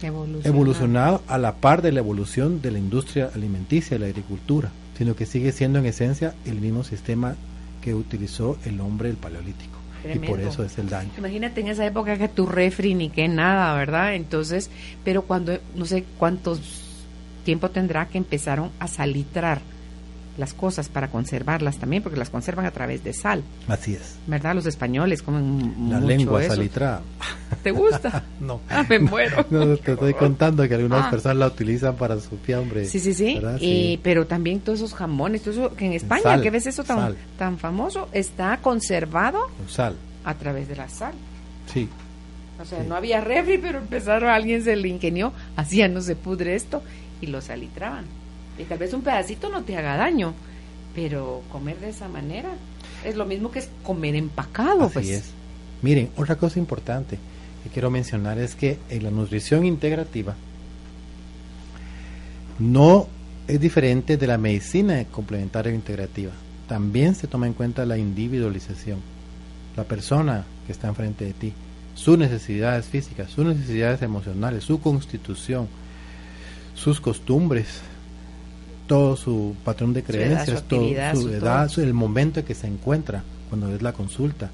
Evolucionar. 0.00 0.46
evolucionado 0.46 1.22
a 1.28 1.36
la 1.36 1.56
par 1.56 1.82
de 1.82 1.92
la 1.92 2.00
evolución 2.00 2.62
de 2.62 2.70
la 2.70 2.78
industria 2.78 3.30
alimenticia 3.34 3.96
y 3.96 4.00
la 4.00 4.06
agricultura, 4.06 4.70
sino 4.96 5.14
que 5.14 5.26
sigue 5.26 5.52
siendo 5.52 5.78
en 5.78 5.84
esencia 5.84 6.34
el 6.46 6.58
mismo 6.58 6.84
sistema 6.84 7.36
que 7.82 7.94
utilizó 7.94 8.56
el 8.64 8.80
hombre 8.80 9.08
del 9.08 9.18
paleolítico. 9.18 9.73
Y 10.12 10.18
por 10.18 10.40
eso 10.40 10.64
es 10.64 10.76
el 10.78 10.88
daño. 10.88 11.10
Imagínate 11.16 11.60
en 11.60 11.68
esa 11.68 11.86
época 11.86 12.16
que 12.16 12.28
tu 12.28 12.46
refri 12.46 12.94
ni 12.94 13.08
que 13.08 13.28
nada, 13.28 13.74
¿verdad? 13.74 14.14
Entonces, 14.14 14.70
pero 15.04 15.22
cuando, 15.22 15.58
no 15.74 15.86
sé 15.86 16.04
cuántos 16.18 16.60
tiempo 17.44 17.70
tendrá 17.70 18.06
que 18.06 18.18
empezaron 18.18 18.70
a 18.78 18.88
salitrar 18.88 19.60
las 20.36 20.52
cosas 20.54 20.88
para 20.88 21.08
conservarlas 21.08 21.76
también, 21.78 22.02
porque 22.02 22.18
las 22.18 22.28
conservan 22.30 22.66
a 22.66 22.70
través 22.72 23.04
de 23.04 23.12
sal, 23.12 23.44
Así 23.68 23.94
es. 23.94 24.16
¿verdad? 24.26 24.54
Los 24.54 24.66
españoles 24.66 25.22
comen 25.22 25.74
La 25.90 25.96
mucho 26.00 26.06
lengua 26.08 26.42
eso. 26.44 26.54
salitrada. 26.56 27.02
¿Te 27.62 27.70
gusta? 27.70 28.24
No. 28.40 28.60
Ah, 28.68 28.84
me 28.88 28.98
muero. 28.98 29.46
No, 29.50 29.76
te 29.76 29.92
estoy 29.92 30.12
contando 30.14 30.66
que 30.68 30.74
algunas 30.74 31.06
Ah. 31.06 31.10
personas 31.10 31.36
la 31.36 31.46
utilizan 31.46 31.94
para 31.96 32.18
su 32.20 32.36
fiambre. 32.38 32.84
Sí, 32.86 32.98
sí, 33.00 33.14
sí. 33.14 33.34
¿verdad? 33.34 33.58
Y- 33.60 33.98
pero 34.02 34.26
también 34.26 34.60
todos 34.60 34.80
esos 34.80 34.92
jamones, 34.94 35.42
todo 35.42 35.52
eso 35.68 35.76
que 35.76 35.86
en 35.86 35.92
España, 35.92 36.22
Sal, 36.22 36.42
que 36.42 36.50
ves 36.50 36.66
eso 36.66 36.82
tan, 36.84 36.98
sal. 36.98 37.16
tan 37.38 37.58
famoso, 37.58 38.08
está 38.12 38.58
conservado 38.60 39.38
Con 39.56 39.68
sal. 39.68 39.96
a 40.24 40.34
través 40.34 40.66
de 40.68 40.76
la 40.76 40.88
sal. 40.88 41.14
Sí. 41.72 41.88
O 42.60 42.64
sea, 42.64 42.82
Sí. 42.82 42.86
no 42.88 42.96
había 42.96 43.20
refri, 43.20 43.58
pero 43.58 43.78
empezaron, 43.78 44.30
alguien 44.30 44.62
se 44.64 44.74
le 44.76 44.88
ingenió, 44.88 45.32
hacía 45.56 45.88
no 45.88 46.00
se 46.00 46.16
pudre 46.16 46.54
esto, 46.56 46.82
y 47.20 47.26
lo 47.28 47.40
salitraban. 47.40 48.04
Y 48.58 48.64
tal 48.64 48.78
vez 48.78 48.92
un 48.92 49.02
pedacito 49.02 49.48
no 49.48 49.62
te 49.62 49.76
haga 49.76 49.96
daño, 49.96 50.34
pero 50.94 51.42
comer 51.50 51.78
de 51.80 51.90
esa 51.90 52.08
manera 52.08 52.50
es 53.04 53.16
lo 53.16 53.26
mismo 53.26 53.50
que 53.50 53.58
es 53.60 53.68
comer 53.82 54.14
empacado, 54.14 54.84
Así 54.84 54.94
pues. 54.94 55.08
es. 55.08 55.24
Miren, 55.82 56.10
otra 56.16 56.36
cosa 56.36 56.58
importante 56.58 57.18
que 57.62 57.70
quiero 57.70 57.90
mencionar 57.90 58.38
es 58.38 58.54
que 58.54 58.78
en 58.88 59.02
la 59.04 59.10
nutrición 59.10 59.64
integrativa 59.66 60.34
no 62.58 63.08
es 63.46 63.60
diferente 63.60 64.16
de 64.16 64.26
la 64.26 64.38
medicina 64.38 65.04
complementaria 65.10 65.72
o 65.72 65.74
integrativa. 65.74 66.32
También 66.68 67.14
se 67.14 67.26
toma 67.26 67.46
en 67.46 67.52
cuenta 67.52 67.84
la 67.84 67.98
individualización. 67.98 68.98
La 69.76 69.84
persona 69.84 70.44
que 70.66 70.72
está 70.72 70.88
enfrente 70.88 71.24
de 71.24 71.32
ti, 71.32 71.52
sus 71.94 72.16
necesidades 72.16 72.86
físicas, 72.86 73.30
sus 73.30 73.44
necesidades 73.44 74.02
emocionales, 74.02 74.64
su 74.64 74.80
constitución, 74.80 75.68
sus 76.74 77.00
costumbres, 77.00 77.82
todo 78.86 79.16
su 79.16 79.54
patrón 79.64 79.92
de 79.92 80.02
Su 80.02 80.12
edad, 80.12 80.18
creencias, 80.18 80.58
su 80.60 80.64
todo 80.64 80.80
actividad, 80.80 81.14
su 81.14 81.22
su 81.22 81.28
edad, 81.30 81.68
todo. 81.68 81.84
el 81.84 81.94
momento 81.94 82.40
en 82.40 82.46
que 82.46 82.54
se 82.54 82.66
encuentra 82.66 83.22
cuando 83.48 83.74
es 83.74 83.82
la 83.82 83.92
consulta, 83.92 84.50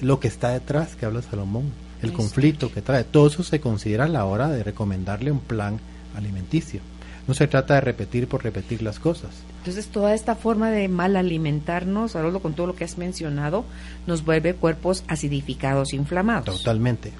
lo 0.00 0.20
que 0.20 0.28
está 0.28 0.50
detrás 0.50 0.96
que 0.96 1.06
habla 1.06 1.22
Salomón, 1.22 1.72
el 2.02 2.12
conflicto 2.12 2.70
que 2.70 2.82
trae, 2.82 3.04
todo 3.04 3.26
eso 3.28 3.42
se 3.42 3.60
considera 3.60 4.04
a 4.04 4.08
la 4.08 4.24
hora 4.24 4.48
de 4.48 4.62
recomendarle 4.62 5.30
un 5.30 5.40
plan 5.40 5.80
alimenticio. 6.14 6.80
No 7.26 7.34
se 7.34 7.48
trata 7.48 7.74
de 7.74 7.80
repetir 7.80 8.28
por 8.28 8.44
repetir 8.44 8.82
las 8.82 9.00
cosas. 9.00 9.30
Entonces, 9.58 9.88
toda 9.88 10.14
esta 10.14 10.36
forma 10.36 10.70
de 10.70 10.86
mal 10.86 11.16
alimentarnos, 11.16 12.14
Haroldo, 12.14 12.40
con 12.40 12.54
todo 12.54 12.68
lo 12.68 12.76
que 12.76 12.84
has 12.84 12.98
mencionado, 12.98 13.64
nos 14.06 14.24
vuelve 14.24 14.54
cuerpos 14.54 15.02
acidificados, 15.08 15.92
inflamados. 15.92 16.58
Totalmente. 16.58 17.12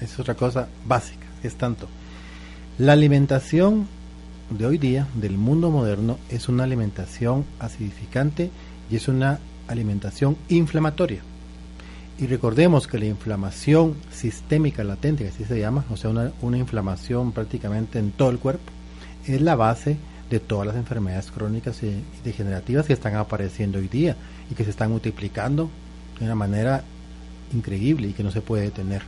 Es 0.00 0.16
otra 0.20 0.34
cosa 0.34 0.68
básica, 0.86 1.26
es 1.42 1.56
tanto. 1.56 1.88
La 2.78 2.92
alimentación 2.92 3.88
de 4.58 4.66
hoy 4.66 4.78
día, 4.78 5.06
del 5.14 5.38
mundo 5.38 5.70
moderno, 5.70 6.18
es 6.28 6.48
una 6.48 6.64
alimentación 6.64 7.44
acidificante 7.58 8.50
y 8.90 8.96
es 8.96 9.08
una 9.08 9.38
alimentación 9.68 10.36
inflamatoria. 10.48 11.22
Y 12.18 12.26
recordemos 12.26 12.86
que 12.86 12.98
la 12.98 13.06
inflamación 13.06 13.94
sistémica 14.12 14.84
latente, 14.84 15.24
que 15.24 15.30
así 15.30 15.44
se 15.44 15.58
llama, 15.58 15.84
o 15.90 15.96
sea, 15.96 16.10
una, 16.10 16.32
una 16.42 16.58
inflamación 16.58 17.32
prácticamente 17.32 17.98
en 17.98 18.12
todo 18.12 18.30
el 18.30 18.38
cuerpo, 18.38 18.70
es 19.26 19.40
la 19.40 19.56
base 19.56 19.96
de 20.28 20.40
todas 20.40 20.66
las 20.66 20.76
enfermedades 20.76 21.30
crónicas 21.30 21.82
y 21.82 22.02
degenerativas 22.24 22.86
que 22.86 22.92
están 22.92 23.14
apareciendo 23.16 23.78
hoy 23.78 23.88
día 23.88 24.16
y 24.50 24.54
que 24.54 24.64
se 24.64 24.70
están 24.70 24.90
multiplicando 24.90 25.70
de 26.18 26.24
una 26.26 26.34
manera 26.34 26.84
increíble 27.52 28.08
y 28.08 28.12
que 28.12 28.22
no 28.22 28.30
se 28.30 28.40
puede 28.40 28.64
detener. 28.64 29.02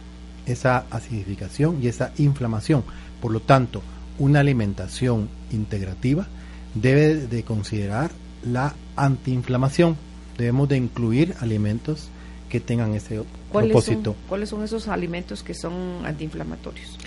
Esa 0.46 0.84
acidificación 0.90 1.78
y 1.82 1.88
esa 1.88 2.12
inflamación. 2.18 2.84
Por 3.20 3.32
lo 3.32 3.40
tanto, 3.40 3.82
una 4.18 4.40
alimentación 4.40 5.28
integrativa 5.52 6.26
debe 6.74 7.14
de 7.16 7.42
considerar 7.42 8.10
la 8.44 8.74
antiinflamación. 8.96 9.96
Debemos 10.38 10.68
de 10.68 10.76
incluir 10.76 11.34
alimentos 11.40 12.08
que 12.48 12.60
tengan 12.60 12.94
ese 12.94 13.22
¿Cuáles 13.50 13.70
propósito. 13.72 14.12
son, 14.12 14.20
¿Cuáles 14.28 14.48
son 14.48 14.62
esos 14.62 14.88
alimentos 14.88 15.42
que 15.42 15.54
son 15.54 15.72
antiinflamatorios? 16.04 16.98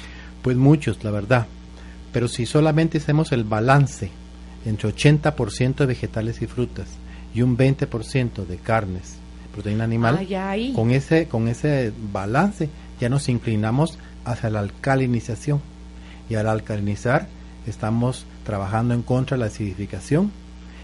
Pues 0.42 0.58
muchos, 0.58 1.04
la 1.04 1.12
verdad. 1.12 1.48
Pero 2.14 2.28
si 2.28 2.46
solamente 2.46 2.98
hacemos 2.98 3.32
el 3.32 3.44
balance 3.44 4.10
entre 4.66 4.90
80% 4.94 5.76
de 5.76 5.86
vegetales 5.86 6.42
y 6.42 6.48
frutas 6.48 6.88
y 7.34 7.42
un 7.42 7.58
20% 7.58 8.46
de 8.46 8.58
carnes, 8.58 9.16
proteína 9.54 9.84
animal, 9.84 10.18
Ah, 10.20 10.24
ya 10.24 10.50
ahí. 10.52 10.74
con 10.74 10.92
ese 10.92 11.28
con 11.28 11.48
ese 11.48 11.92
balance 12.12 12.70
ya 13.00 13.10
nos 13.10 13.28
inclinamos 13.30 13.98
hacia 14.26 14.50
la 14.50 14.60
alcalinización. 14.60 15.62
Y 16.30 16.36
al 16.36 16.48
alcalinizar 16.48 17.28
estamos 17.66 18.26
trabajando 18.46 18.94
en 18.94 19.02
contra 19.02 19.36
de 19.38 19.42
la 19.42 19.48
acidificación 19.48 20.32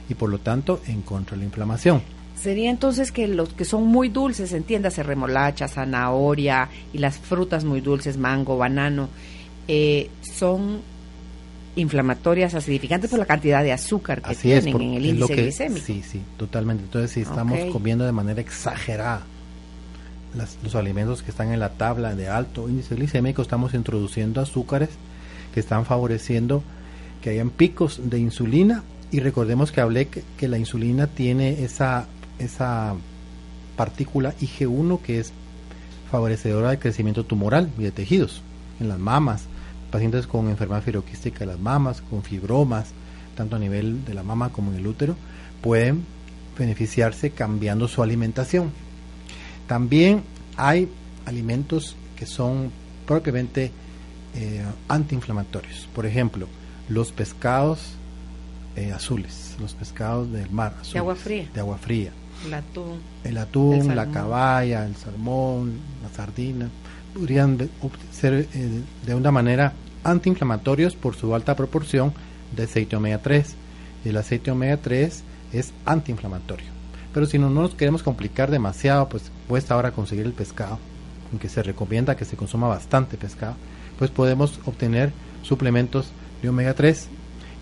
y 0.09 0.13
por 0.15 0.29
lo 0.29 0.39
tanto 0.39 0.81
en 0.87 1.01
contra 1.01 1.35
de 1.35 1.39
la 1.39 1.45
inflamación. 1.45 2.01
Sería 2.35 2.69
entonces 2.69 3.11
que 3.11 3.27
los 3.27 3.49
que 3.53 3.63
son 3.63 3.85
muy 3.87 4.09
dulces, 4.09 4.51
entiéndase 4.53 5.03
remolacha, 5.03 5.67
zanahoria 5.67 6.67
y 6.91 6.97
las 6.97 7.17
frutas 7.17 7.63
muy 7.63 7.79
dulces, 7.79 8.17
mango, 8.17 8.57
banano, 8.57 9.07
eh, 9.67 10.09
son 10.21 10.81
inflamatorias, 11.75 12.53
acidificantes 12.53 13.09
por 13.09 13.19
la 13.19 13.25
cantidad 13.25 13.63
de 13.63 13.71
azúcar 13.71 14.21
que 14.21 14.31
Así 14.31 14.51
es, 14.51 14.63
tienen 14.63 14.71
por- 14.73 14.81
en 14.81 14.93
el 14.95 15.05
índice 15.05 15.35
que- 15.35 15.41
glicémico. 15.43 15.85
Sí, 15.85 16.03
sí, 16.03 16.21
totalmente. 16.37 16.83
Entonces, 16.83 17.11
si 17.11 17.21
estamos 17.21 17.59
comiendo 17.71 18.05
de 18.05 18.11
manera 18.11 18.41
exagerada 18.41 19.23
las- 20.35 20.57
los 20.63 20.75
alimentos 20.75 21.23
que 21.23 21.31
están 21.31 21.51
en 21.51 21.59
la 21.59 21.69
tabla 21.69 22.15
de 22.15 22.27
alto 22.27 22.67
índice 22.69 22.95
glicémico, 22.95 23.41
estamos 23.41 23.73
introduciendo 23.73 24.41
azúcares 24.41 24.89
que 25.53 25.59
están 25.59 25.85
favoreciendo 25.85 26.63
que 27.21 27.29
hayan 27.29 27.49
picos 27.49 28.01
de 28.03 28.19
insulina. 28.19 28.83
Y 29.11 29.19
recordemos 29.19 29.71
que 29.71 29.81
hablé 29.81 30.07
que, 30.07 30.47
la 30.47 30.57
insulina 30.57 31.07
tiene 31.07 31.63
esa, 31.63 32.07
esa 32.39 32.95
partícula 33.77 34.33
IG1 34.39 35.01
que 35.01 35.19
es 35.19 35.31
favorecedora 36.11 36.69
del 36.69 36.79
crecimiento 36.79 37.23
tumoral 37.23 37.69
y 37.77 37.83
de 37.83 37.91
tejidos 37.91 38.41
en 38.79 38.89
las 38.89 38.99
mamas, 38.99 39.45
pacientes 39.91 40.27
con 40.27 40.49
enfermedad 40.49 40.83
fibroquística 40.83 41.39
de 41.39 41.45
las 41.45 41.59
mamas, 41.59 42.01
con 42.01 42.23
fibromas, 42.23 42.91
tanto 43.35 43.55
a 43.55 43.59
nivel 43.59 44.03
de 44.03 44.13
la 44.13 44.23
mama 44.23 44.49
como 44.49 44.71
en 44.71 44.79
el 44.79 44.87
útero, 44.87 45.15
pueden 45.61 46.05
beneficiarse 46.57 47.31
cambiando 47.31 47.87
su 47.87 48.03
alimentación. 48.03 48.71
También 49.67 50.23
hay 50.57 50.89
alimentos 51.25 51.95
que 52.17 52.25
son 52.25 52.71
propiamente 53.05 53.71
eh, 54.35 54.63
antiinflamatorios. 54.87 55.87
Por 55.93 56.05
ejemplo, 56.05 56.47
los 56.89 57.11
pescados 57.11 57.95
eh, 58.75 58.91
azules, 58.91 59.55
los 59.59 59.73
pescados 59.73 60.31
del 60.31 60.49
mar. 60.49 60.73
azules, 60.79 60.95
agua 60.95 61.15
fría. 61.15 61.49
De 61.53 61.59
agua 61.59 61.77
fría. 61.77 62.11
El 62.45 62.53
atún. 62.53 62.99
El 63.23 63.37
atún, 63.37 63.91
El 63.91 63.95
la 63.95 64.09
caballa, 64.09 64.85
el 64.85 64.95
salmón, 64.95 65.79
la 66.01 66.09
sardina, 66.09 66.69
podrían 67.13 67.69
ser 68.11 68.47
eh, 68.53 68.81
de 69.05 69.15
una 69.15 69.31
manera 69.31 69.73
antiinflamatorios 70.03 70.95
por 70.95 71.15
su 71.15 71.33
alta 71.35 71.55
proporción 71.55 72.13
de 72.55 72.63
aceite 72.63 72.95
omega 72.95 73.19
3. 73.19 73.55
El 74.05 74.17
aceite 74.17 74.51
omega 74.51 74.77
3 74.77 75.23
es 75.53 75.71
antiinflamatorio. 75.85 76.67
Pero 77.13 77.25
si 77.27 77.37
no, 77.37 77.49
no 77.49 77.61
nos 77.61 77.75
queremos 77.75 78.01
complicar 78.03 78.49
demasiado, 78.49 79.07
pues 79.07 79.31
cuesta 79.47 79.75
ahora 79.75 79.91
conseguir 79.91 80.25
el 80.25 80.33
pescado, 80.33 80.79
aunque 81.31 81.47
se 81.47 81.61
recomienda 81.61 82.17
que 82.17 82.25
se 82.25 82.35
consuma 82.35 82.67
bastante 82.67 83.17
pescado, 83.17 83.55
pues 84.03 84.11
podemos 84.11 84.59
obtener 84.65 85.13
suplementos 85.43 86.11
de 86.41 86.49
omega 86.49 86.73
3 86.73 87.07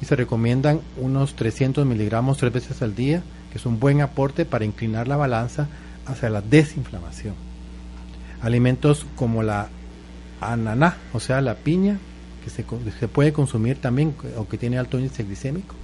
y 0.01 0.05
se 0.05 0.15
recomiendan 0.15 0.81
unos 0.97 1.35
300 1.35 1.85
miligramos 1.85 2.39
tres 2.39 2.51
veces 2.51 2.81
al 2.81 2.95
día, 2.95 3.21
que 3.51 3.59
es 3.59 3.67
un 3.67 3.79
buen 3.79 4.01
aporte 4.01 4.43
para 4.43 4.65
inclinar 4.65 5.07
la 5.07 5.17
balanza 5.17 5.67
hacia 6.07 6.31
la 6.31 6.41
desinflamación. 6.41 7.35
Alimentos 8.41 9.05
como 9.15 9.43
la 9.43 9.69
ananá, 10.39 10.97
o 11.13 11.19
sea, 11.19 11.41
la 11.41 11.53
piña, 11.53 11.99
que 12.43 12.49
se, 12.49 12.65
que 12.65 13.07
puede 13.07 13.33
consumir 13.33 13.79
también, 13.79 14.15
aunque 14.35 14.57
tiene 14.57 14.79
alto 14.79 14.97
índice 14.97 15.23
glicémico, 15.23 15.75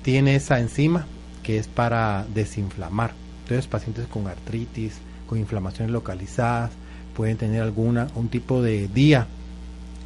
tiene 0.00 0.36
esa 0.36 0.58
enzima 0.58 1.04
que 1.42 1.58
es 1.58 1.68
para 1.68 2.24
desinflamar. 2.32 3.12
Entonces, 3.42 3.66
pacientes 3.66 4.06
con 4.06 4.26
artritis, 4.26 4.94
con 5.26 5.38
inflamaciones 5.38 5.92
localizadas, 5.92 6.70
pueden 7.14 7.36
tener 7.36 7.60
alguna 7.60 8.08
un 8.14 8.28
tipo 8.28 8.62
de 8.62 8.88
día, 8.88 9.26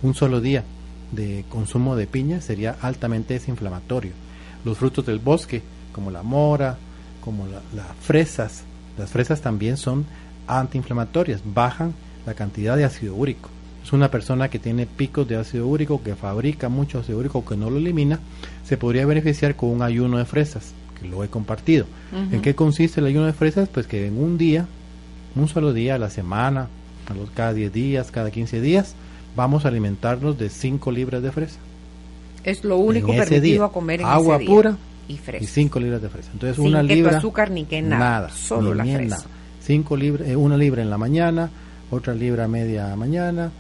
un 0.03 0.15
solo 0.15 0.41
día 0.41 0.65
de 1.13 1.45
consumo 1.49 1.97
de 1.97 2.07
piña 2.07 2.41
sería 2.41 2.77
altamente 2.83 3.35
desinflamatorio. 3.35 4.13
Los 4.65 4.79
frutos 4.79 5.07
del 5.07 5.19
bosque, 5.19 5.63
como 5.93 6.11
la 6.11 6.23
mora, 6.23 6.77
como 7.21 7.47
la- 7.47 7.63
las 7.75 7.87
fresas, 8.01 8.65
las 8.99 9.11
fresas 9.11 9.41
también 9.41 9.77
son 9.77 10.05
antiinflamatorias, 10.47 11.43
bajan 11.45 11.95
la 12.27 12.35
cantidad 12.35 12.77
de 12.77 12.85
ácido 12.85 13.15
úrico. 13.15 13.51
Es 13.85 13.93
una 13.93 14.11
persona 14.11 14.49
que 14.49 14.59
tiene 14.59 14.87
picos 14.87 15.29
de 15.29 15.37
ácido 15.37 15.67
úrico, 15.69 16.03
que 16.03 16.17
fabrica 16.17 16.69
mucho 16.69 16.99
ácido 17.01 17.19
úrico, 17.19 17.45
que 17.45 17.57
no 17.57 17.71
lo 17.71 17.77
elimina, 17.79 18.19
se 18.65 18.77
podría 18.77 19.07
beneficiar 19.07 19.55
con 19.55 19.71
un 19.71 19.83
ayuno 19.83 20.19
de 20.19 20.25
fresas, 20.25 20.73
que 21.01 21.07
lo 21.07 21.23
he 21.23 21.29
compartido. 21.29 21.87
¿En 22.33 22.43
qué 22.43 22.55
consiste 22.57 23.01
el 23.01 23.07
ayuno 23.07 23.27
de 23.27 23.33
fresas? 23.33 23.69
Pues 23.69 23.87
que 23.87 24.07
en 24.09 24.19
un 24.19 24.39
día, 24.39 24.67
un 25.37 25.47
solo 25.49 25.73
día 25.73 25.95
a 25.95 25.99
la 25.99 26.11
semana, 26.11 26.69
a 27.09 27.15
los 27.15 27.31
cada 27.31 27.53
10 27.53 27.73
días, 27.73 28.11
cada 28.11 28.33
15 28.33 28.61
días, 28.61 28.95
vamos 29.37 29.65
a 29.65 29.69
alimentarnos 29.69 30.39
de 30.39 30.49
5 30.49 30.91
libras 30.91 31.23
de 31.23 31.31
fresa. 31.31 31.59
Es 32.43 32.65
lo 32.65 32.79
único 32.79 33.09
permitido 33.09 33.41
día, 33.41 33.65
a 33.65 33.69
comer 33.69 34.01
en 34.01 34.07
agua 34.07 34.37
ese 34.37 34.45
día. 34.45 34.55
pura 34.55 34.77
y 35.09 35.15
y 35.15 35.19
fresco. 35.19 35.47
5 35.49 35.81
libras 35.81 36.03
de 36.03 36.09
fresa. 36.09 36.31
Entonces 36.33 36.57
Sin 36.57 36.67
una 36.67 36.83
que 36.83 36.89
tu 36.89 36.95
libra 36.95 37.19
azúcar 37.19 37.51
ni 37.51 37.65
que 37.65 37.83
nada, 37.83 38.31
solo 38.31 38.71
ni 38.71 38.91
la 38.91 38.97
fresa. 38.97 39.17
nada. 39.17 39.27
Cinco 39.61 39.97
libras, 39.97 40.29
eh, 40.29 40.37
una 40.37 40.57
libra 40.57 40.81
en 40.81 40.91
la 40.91 40.99
mañana, 40.99 41.51
otra 41.91 42.15
libra 42.15 42.45
a 42.45 42.49
media 42.49 42.95
mañana, 42.95 43.51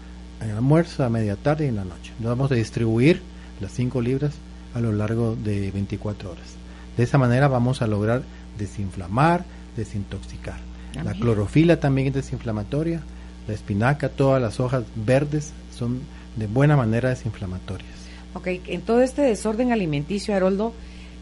en 0.40 0.50
el 0.50 0.56
almuerzo, 0.56 1.04
a 1.04 1.08
media 1.08 1.34
tarde 1.34 1.64
y 1.64 1.68
en 1.68 1.76
la 1.76 1.84
noche. 1.84 2.12
Nos 2.20 2.28
vamos 2.30 2.52
a 2.52 2.54
distribuir 2.54 3.22
las 3.60 3.72
5 3.72 4.00
libras 4.00 4.34
a 4.74 4.80
lo 4.80 4.92
largo 4.92 5.34
de 5.34 5.70
24 5.72 6.30
horas. 6.30 6.54
De 6.96 7.02
esa 7.02 7.18
manera 7.18 7.48
vamos 7.48 7.82
a 7.82 7.88
lograr 7.88 8.22
desinflamar, 8.56 9.44
desintoxicar. 9.76 10.58
La 11.04 11.12
clorofila 11.12 11.78
también 11.78 12.08
es 12.08 12.14
desinflamatoria, 12.14 13.02
la 13.48 13.54
espinaca, 13.54 14.08
todas 14.08 14.40
las 14.40 14.60
hojas 14.60 14.84
verdes 14.94 15.52
son 15.76 16.00
de 16.36 16.46
buena 16.46 16.76
manera 16.76 17.10
desinflamatorias. 17.10 17.90
Ok, 18.34 18.48
en 18.66 18.82
todo 18.82 19.00
este 19.02 19.22
desorden 19.22 19.72
alimenticio, 19.72 20.34
Haroldo, 20.34 20.74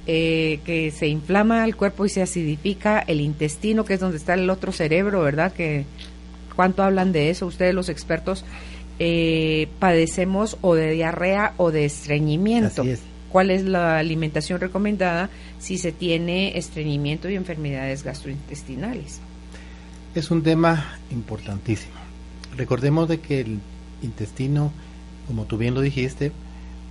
eh, 0.06 0.60
que 0.64 0.90
se 0.90 1.06
inflama 1.08 1.64
el 1.64 1.76
cuerpo 1.76 2.04
y 2.04 2.08
se 2.08 2.22
acidifica 2.22 2.98
el 2.98 3.20
intestino, 3.20 3.84
que 3.84 3.94
es 3.94 4.00
donde 4.00 4.16
está 4.16 4.34
el 4.34 4.50
otro 4.50 4.72
cerebro, 4.72 5.20
¿verdad? 5.22 5.52
Que 5.52 5.84
cuánto 6.56 6.82
hablan 6.82 7.12
de 7.12 7.30
eso 7.30 7.46
ustedes 7.46 7.74
los 7.74 7.88
expertos. 7.88 8.44
eh, 8.98 9.68
padecemos 9.80 10.56
o 10.60 10.74
de 10.74 10.92
diarrea 10.92 11.54
o 11.56 11.70
de 11.70 11.84
estreñimiento. 11.84 12.82
Así 12.82 12.90
es. 12.90 13.00
¿Cuál 13.28 13.50
es 13.50 13.64
la 13.64 13.98
alimentación 13.98 14.60
recomendada 14.60 15.30
si 15.58 15.78
se 15.78 15.90
tiene 15.90 16.56
estreñimiento 16.56 17.28
y 17.28 17.34
enfermedades 17.34 18.04
gastrointestinales? 18.04 19.18
Es 20.14 20.30
un 20.30 20.44
tema 20.44 20.98
importantísimo. 21.10 21.94
Recordemos 22.56 23.08
de 23.08 23.18
que 23.18 23.40
el 23.40 23.58
intestino, 24.04 24.70
como 25.26 25.44
tú 25.44 25.56
bien 25.58 25.74
lo 25.74 25.80
dijiste, 25.80 26.32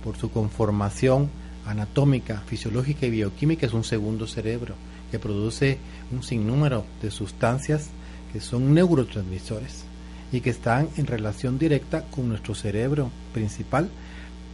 por 0.02 0.16
su 0.16 0.30
conformación 0.30 1.30
anatómica, 1.66 2.42
fisiológica 2.46 3.06
y 3.06 3.10
bioquímica 3.10 3.66
es 3.66 3.72
un 3.72 3.84
segundo 3.84 4.26
cerebro 4.26 4.74
que 5.10 5.18
produce 5.18 5.78
un 6.12 6.22
sinnúmero 6.22 6.84
de 7.00 7.10
sustancias 7.10 7.88
que 8.32 8.40
son 8.40 8.74
neurotransmisores 8.74 9.84
y 10.32 10.40
que 10.40 10.50
están 10.50 10.88
en 10.96 11.06
relación 11.06 11.58
directa 11.58 12.02
con 12.10 12.28
nuestro 12.28 12.54
cerebro 12.54 13.10
principal 13.32 13.88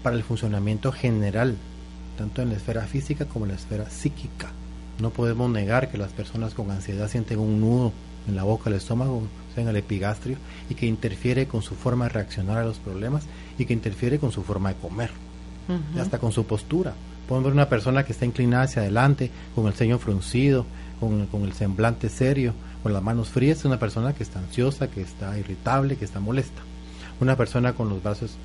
para 0.03 0.17
el 0.17 0.23
funcionamiento 0.23 0.93
general, 0.93 1.57
tanto 2.19 2.43
en 2.43 2.51
la 2.51 2.57
esfera 2.57 2.83
física 2.83 3.25
como 3.25 3.47
en 3.47 3.53
la 3.53 3.57
esfera 3.57 3.89
psíquica. 3.89 4.53
No 5.01 5.11
podemos 5.11 5.51
negar 5.51 5.91
que 5.91 5.99
las 5.99 6.13
personas 6.13 6.53
con 6.53 6.71
ansiedad 6.71 7.09
sienten 7.09 7.39
un 7.39 7.61
nudo 7.61 7.93
en 8.29 8.37
la 8.37 8.45
boca, 8.45 8.69
el 8.69 8.77
estómago, 8.77 9.23
o 9.51 9.55
sea, 9.55 9.63
en 9.63 9.69
el 9.69 9.77
epigastrio, 9.77 10.37
y 10.69 10.75
que 10.75 10.87
interfiere 10.87 11.47
con 11.47 11.63
su 11.63 11.75
forma 11.75 12.05
de 12.07 12.11
reaccionar 12.11 12.59
a 12.59 12.65
los 12.65 12.79
problemas 12.79 13.25
y 13.59 13.65
que 13.65 13.73
interfiere 13.73 14.19
con 14.19 14.33
su 14.33 14.43
forma 14.43 14.71
de 14.71 14.81
comer, 14.81 15.11
hasta 15.99 16.19
con 16.19 16.33
su 16.33 16.47
postura. 16.47 16.95
Podemos 17.29 17.47
ver 17.47 17.55
una 17.55 17.69
persona 17.69 18.05
que 18.05 18.13
está 18.13 18.25
inclinada 18.25 18.65
hacia 18.65 18.83
adelante, 18.83 19.31
con 19.55 19.67
el 19.67 19.75
ceño 19.75 19.99
fruncido, 19.99 20.67
con, 20.99 21.27
con 21.27 21.45
el 21.45 21.53
semblante 21.53 22.09
serio, 22.09 22.55
con 22.83 22.93
las 22.93 23.03
manos 23.03 23.29
frías, 23.29 23.59
es 23.59 23.65
una 23.65 23.79
persona 23.79 24.15
que 24.15 24.23
está 24.23 24.41
ansiosa, 24.41 24.89
que 24.89 25.03
está 25.03 25.39
irritable, 25.39 25.97
que 25.97 26.05
está 26.05 26.19
molesta. 26.19 26.63
Una 27.21 27.37
persona 27.37 27.75
con 27.75 27.89
los 27.89 28.03
brazos 28.03 28.37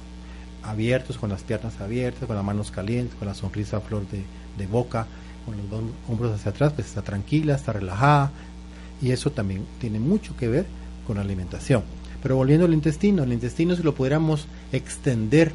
abiertos, 0.61 1.17
con 1.17 1.29
las 1.29 1.43
piernas 1.43 1.79
abiertas, 1.79 2.25
con 2.25 2.35
las 2.35 2.45
manos 2.45 2.69
calientes, 2.71 3.15
con 3.15 3.27
la 3.27 3.33
sonrisa 3.33 3.77
a 3.77 3.81
flor 3.81 4.07
de, 4.09 4.23
de 4.57 4.67
boca, 4.67 5.07
con 5.45 5.57
los 5.57 5.69
dos 5.69 5.81
hombros 6.09 6.33
hacia 6.33 6.51
atrás, 6.51 6.73
pues 6.73 6.87
está 6.87 7.01
tranquila, 7.01 7.55
está 7.55 7.73
relajada, 7.73 8.31
y 9.01 9.11
eso 9.11 9.31
también 9.31 9.65
tiene 9.79 9.99
mucho 9.99 10.35
que 10.35 10.47
ver 10.47 10.65
con 11.05 11.17
la 11.17 11.21
alimentación. 11.23 11.83
Pero 12.21 12.35
volviendo 12.35 12.65
al 12.65 12.73
intestino, 12.73 13.23
el 13.23 13.33
intestino 13.33 13.75
si 13.75 13.83
lo 13.83 13.93
pudiéramos 13.93 14.47
extender 14.71 15.53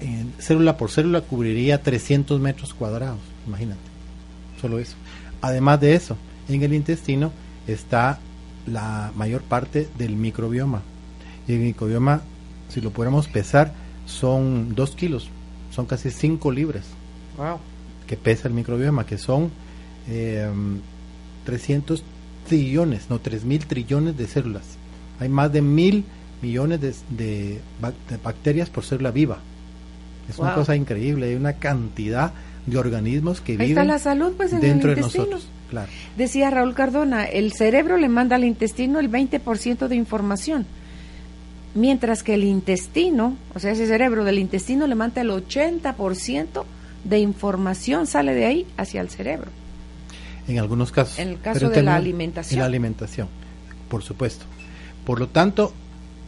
en 0.00 0.32
célula 0.38 0.76
por 0.76 0.90
célula 0.90 1.22
cubriría 1.22 1.82
300 1.82 2.40
metros 2.40 2.74
cuadrados, 2.74 3.18
imagínate, 3.46 3.80
solo 4.60 4.78
eso. 4.78 4.94
Además 5.40 5.80
de 5.80 5.94
eso, 5.94 6.16
en 6.48 6.62
el 6.62 6.74
intestino 6.74 7.32
está 7.66 8.18
la 8.66 9.12
mayor 9.16 9.42
parte 9.42 9.88
del 9.98 10.16
microbioma. 10.16 10.82
Y 11.48 11.54
el 11.54 11.60
microbioma, 11.60 12.22
si 12.68 12.80
lo 12.80 12.90
pudiéramos 12.90 13.26
pesar, 13.28 13.72
son 14.06 14.74
2 14.74 14.90
kilos, 14.96 15.28
son 15.74 15.86
casi 15.86 16.10
5 16.10 16.50
libras 16.52 16.84
Wow. 17.36 17.58
que 18.06 18.16
pesa 18.16 18.48
el 18.48 18.54
microbioma, 18.54 19.04
que 19.06 19.18
son 19.18 19.50
eh, 20.08 20.48
300 21.44 22.02
trillones, 22.46 23.10
no, 23.10 23.18
3 23.18 23.44
mil 23.44 23.66
trillones 23.66 24.16
de 24.16 24.26
células. 24.26 24.64
Hay 25.20 25.28
más 25.28 25.52
de 25.52 25.62
mil 25.62 26.04
millones 26.42 26.80
de, 26.80 26.94
de 27.10 27.60
bac- 27.80 27.94
de 28.10 28.16
bacterias 28.22 28.68
por 28.70 28.84
célula 28.84 29.10
viva. 29.10 29.38
Es 30.28 30.38
una 30.38 30.54
cosa 30.54 30.74
increíble, 30.74 31.26
hay 31.28 31.34
una 31.34 31.52
cantidad 31.54 32.32
de 32.66 32.76
organismos 32.78 33.40
que 33.40 33.52
Ahí 33.52 33.56
está 33.58 33.64
viven 33.82 33.86
la 33.88 33.98
salud, 33.98 34.32
pues, 34.36 34.52
en 34.52 34.60
dentro 34.60 34.90
el 34.90 34.96
de 34.96 35.00
nosotros. 35.02 35.46
Claro. 35.70 35.88
Decía 36.16 36.50
Raúl 36.50 36.74
Cardona, 36.74 37.24
el 37.24 37.52
cerebro 37.52 37.96
le 37.96 38.08
manda 38.08 38.36
al 38.36 38.44
intestino 38.44 38.98
el 38.98 39.10
20% 39.10 39.86
de 39.88 39.96
información. 39.96 40.66
Mientras 41.74 42.22
que 42.22 42.34
el 42.34 42.44
intestino, 42.44 43.36
o 43.54 43.58
sea, 43.58 43.72
ese 43.72 43.86
cerebro 43.86 44.24
del 44.24 44.38
intestino 44.38 44.86
le 44.86 44.94
manda 44.94 45.20
el 45.20 45.30
80% 45.30 46.64
de 47.04 47.18
información, 47.18 48.06
sale 48.06 48.34
de 48.34 48.46
ahí 48.46 48.66
hacia 48.76 49.00
el 49.02 49.10
cerebro. 49.10 49.50
En 50.48 50.58
algunos 50.58 50.92
casos. 50.92 51.18
En 51.18 51.28
el 51.28 51.40
caso 51.40 51.60
Pero 51.60 51.70
de 51.70 51.82
la 51.82 51.96
alimentación. 51.96 52.58
En 52.58 52.60
la 52.60 52.66
alimentación, 52.66 53.28
por 53.88 54.02
supuesto. 54.02 54.44
Por 55.04 55.20
lo 55.20 55.28
tanto, 55.28 55.72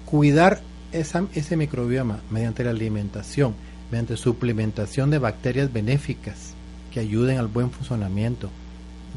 cuidar 0.04 0.60
esa, 0.92 1.26
ese 1.34 1.56
microbioma 1.56 2.20
mediante 2.30 2.64
la 2.64 2.70
alimentación, 2.70 3.54
mediante 3.90 4.16
suplementación 4.16 5.10
de 5.10 5.18
bacterias 5.18 5.72
benéficas 5.72 6.54
que 6.92 7.00
ayuden 7.00 7.38
al 7.38 7.48
buen 7.48 7.70
funcionamiento 7.70 8.50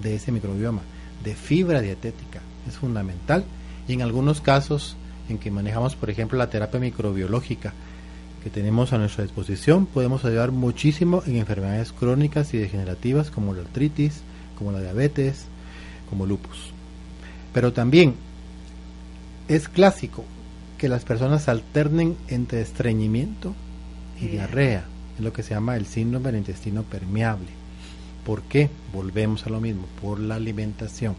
de 0.01 0.15
ese 0.15 0.31
microbioma, 0.31 0.81
de 1.23 1.35
fibra 1.35 1.81
dietética, 1.81 2.41
es 2.67 2.75
fundamental. 2.75 3.43
Y 3.87 3.93
en 3.93 4.01
algunos 4.01 4.41
casos 4.41 4.95
en 5.29 5.37
que 5.37 5.51
manejamos, 5.51 5.95
por 5.95 6.09
ejemplo, 6.09 6.37
la 6.37 6.49
terapia 6.49 6.79
microbiológica 6.79 7.73
que 8.43 8.49
tenemos 8.49 8.91
a 8.91 8.97
nuestra 8.97 9.23
disposición, 9.23 9.85
podemos 9.85 10.25
ayudar 10.25 10.51
muchísimo 10.51 11.23
en 11.25 11.35
enfermedades 11.35 11.91
crónicas 11.91 12.53
y 12.53 12.57
degenerativas 12.57 13.29
como 13.29 13.53
la 13.53 13.61
artritis, 13.61 14.21
como 14.61 14.71
la 14.71 14.79
diabetes, 14.79 15.45
como 16.07 16.27
lupus. 16.27 16.71
Pero 17.51 17.73
también 17.73 18.13
es 19.47 19.67
clásico 19.67 20.23
que 20.77 20.87
las 20.87 21.03
personas 21.03 21.47
alternen 21.47 22.15
entre 22.27 22.61
estreñimiento 22.61 23.55
y 24.21 24.27
diarrea, 24.27 24.85
es 25.17 25.23
lo 25.23 25.33
que 25.33 25.41
se 25.41 25.55
llama 25.55 25.77
el 25.77 25.87
síndrome 25.87 26.27
del 26.27 26.41
intestino 26.41 26.83
permeable. 26.83 27.47
¿Por 28.23 28.43
qué? 28.43 28.69
Volvemos 28.93 29.47
a 29.47 29.49
lo 29.49 29.59
mismo, 29.59 29.87
por 29.99 30.19
la 30.19 30.35
alimentación. 30.35 31.15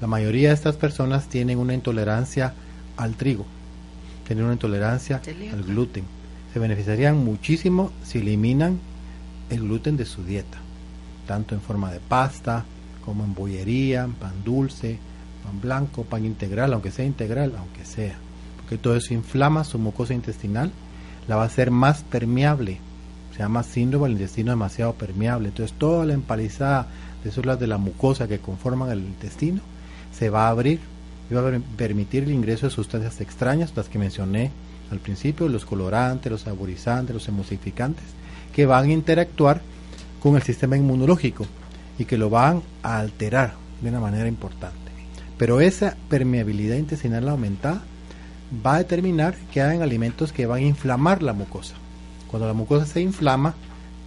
La 0.00 0.06
mayoría 0.06 0.48
de 0.48 0.54
estas 0.54 0.76
personas 0.76 1.28
tienen 1.28 1.58
una 1.58 1.74
intolerancia 1.74 2.54
al 2.96 3.14
trigo, 3.16 3.44
tienen 4.26 4.44
una 4.44 4.54
intolerancia 4.54 5.20
al 5.52 5.64
gluten. 5.64 6.04
Se 6.54 6.58
beneficiarían 6.58 7.22
muchísimo 7.22 7.92
si 8.02 8.20
eliminan 8.20 8.80
el 9.50 9.60
gluten 9.60 9.98
de 9.98 10.06
su 10.06 10.24
dieta, 10.24 10.56
tanto 11.26 11.54
en 11.54 11.60
forma 11.60 11.92
de 11.92 12.00
pasta, 12.00 12.64
como 13.06 13.24
en 13.24 13.34
bollería, 13.34 14.06
pan 14.20 14.34
dulce, 14.44 14.98
pan 15.44 15.60
blanco, 15.62 16.02
pan 16.04 16.26
integral, 16.26 16.74
aunque 16.74 16.90
sea 16.90 17.06
integral, 17.06 17.54
aunque 17.56 17.84
sea. 17.86 18.16
Porque 18.58 18.76
todo 18.76 18.96
eso 18.96 19.14
inflama 19.14 19.64
su 19.64 19.78
mucosa 19.78 20.12
intestinal, 20.12 20.70
la 21.28 21.36
va 21.36 21.44
a 21.44 21.46
hacer 21.46 21.70
más 21.70 22.02
permeable. 22.02 22.78
Se 23.32 23.38
llama 23.38 23.62
síndrome 23.62 24.06
del 24.08 24.12
intestino 24.14 24.50
demasiado 24.50 24.92
permeable. 24.94 25.48
Entonces 25.48 25.76
toda 25.78 26.04
la 26.04 26.14
empalizada 26.14 26.88
de 27.22 27.30
células 27.30 27.60
de 27.60 27.66
la 27.66 27.78
mucosa 27.78 28.28
que 28.28 28.38
conforman 28.38 28.90
el 28.90 29.00
intestino 29.00 29.60
se 30.12 30.30
va 30.30 30.46
a 30.46 30.50
abrir 30.50 30.80
y 31.30 31.34
va 31.34 31.40
a 31.42 31.44
per- 31.50 31.60
permitir 31.60 32.24
el 32.24 32.32
ingreso 32.32 32.66
de 32.66 32.72
sustancias 32.72 33.20
extrañas, 33.20 33.72
las 33.76 33.88
que 33.88 33.98
mencioné 33.98 34.50
al 34.90 34.98
principio, 35.00 35.48
los 35.48 35.64
colorantes, 35.64 36.30
los 36.30 36.42
saborizantes, 36.42 37.14
los 37.14 37.28
emulsificantes, 37.28 38.04
que 38.54 38.66
van 38.66 38.84
a 38.88 38.92
interactuar 38.92 39.60
con 40.22 40.36
el 40.36 40.42
sistema 40.42 40.76
inmunológico 40.76 41.46
y 41.98 42.04
que 42.04 42.18
lo 42.18 42.30
van 42.30 42.62
a 42.82 42.98
alterar 42.98 43.54
de 43.80 43.88
una 43.88 44.00
manera 44.00 44.28
importante. 44.28 44.76
Pero 45.38 45.60
esa 45.60 45.96
permeabilidad 46.08 46.76
intestinal 46.76 47.28
aumentada 47.28 47.82
va 48.64 48.76
a 48.76 48.78
determinar 48.78 49.36
que 49.52 49.60
hayan 49.60 49.82
alimentos 49.82 50.32
que 50.32 50.46
van 50.46 50.58
a 50.58 50.66
inflamar 50.66 51.22
la 51.22 51.32
mucosa. 51.32 51.74
Cuando 52.28 52.46
la 52.46 52.54
mucosa 52.54 52.86
se 52.86 53.00
inflama 53.00 53.54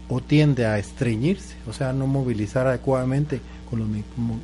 o 0.08 0.22
tiende 0.22 0.66
a 0.66 0.80
estreñirse, 0.80 1.56
o 1.68 1.74
sea, 1.74 1.94
no 1.94 2.08
movilizar 2.08 2.68
adecuadamente 2.68 3.42
con 3.70 3.80
los, 3.80 3.88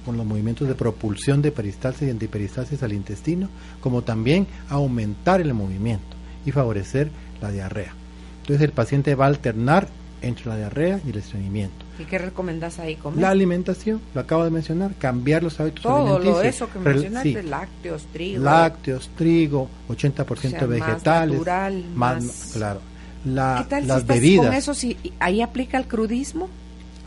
con 0.06 0.18
los 0.18 0.26
movimientos 0.26 0.68
de 0.68 0.76
propulsión 0.76 1.42
de 1.42 1.52
peristalsis 1.52 2.08
y 2.08 2.12
antiperistalsis 2.12 2.84
al 2.84 2.94
intestino, 2.94 3.50
como 3.82 4.04
también 4.04 4.48
aumentar 4.70 5.42
el 5.42 5.54
movimiento 5.54 6.16
y 6.46 6.52
favorecer 6.52 7.10
la 7.42 7.52
diarrea. 7.52 7.94
Entonces 8.42 8.64
el 8.64 8.74
paciente 8.74 9.16
va 9.16 9.26
a 9.26 9.30
alternar 9.30 9.88
entre 10.22 10.46
la 10.46 10.58
diarrea 10.58 11.00
y 11.06 11.10
el 11.10 11.18
estreñimiento. 11.18 11.85
¿Y 11.98 12.04
qué 12.06 12.18
recomendás 12.18 12.80
ahí 12.80 12.96
comer? 12.96 13.22
La 13.22 13.30
alimentación, 13.30 14.02
lo 14.14 14.22
acabo 14.22 14.44
de 14.44 14.50
mencionar, 14.52 14.94
cambiar 14.96 15.44
los 15.44 15.60
hábitos 15.60 15.84
Todo 15.84 16.08
lo 16.08 16.16
alimenticios. 16.18 16.56
eso 16.56 16.70
que 16.72 16.80
mencionaste, 16.80 17.42
sí, 17.42 17.48
lácteos, 17.48 18.06
trigo. 18.12 18.44
lácteos, 18.44 19.10
trigo, 19.16 19.70
80% 19.88 20.34
O 20.34 20.36
sea, 20.42 20.60
más 20.62 20.70
vegetales, 20.70 21.32
natural, 21.34 21.86
más- 21.96 22.52
claro. 22.54 22.82
La- 23.26 23.56
¿Qué 23.64 23.70
tal 23.70 23.88
las 23.88 24.02
si 24.02 24.08
bebidas 24.08 24.46
con 24.48 24.56
eso? 24.56 24.74
Si 24.74 24.98
ahí 25.20 25.42
aplica 25.42 25.78
el 25.78 25.88
crudismo, 25.88 26.50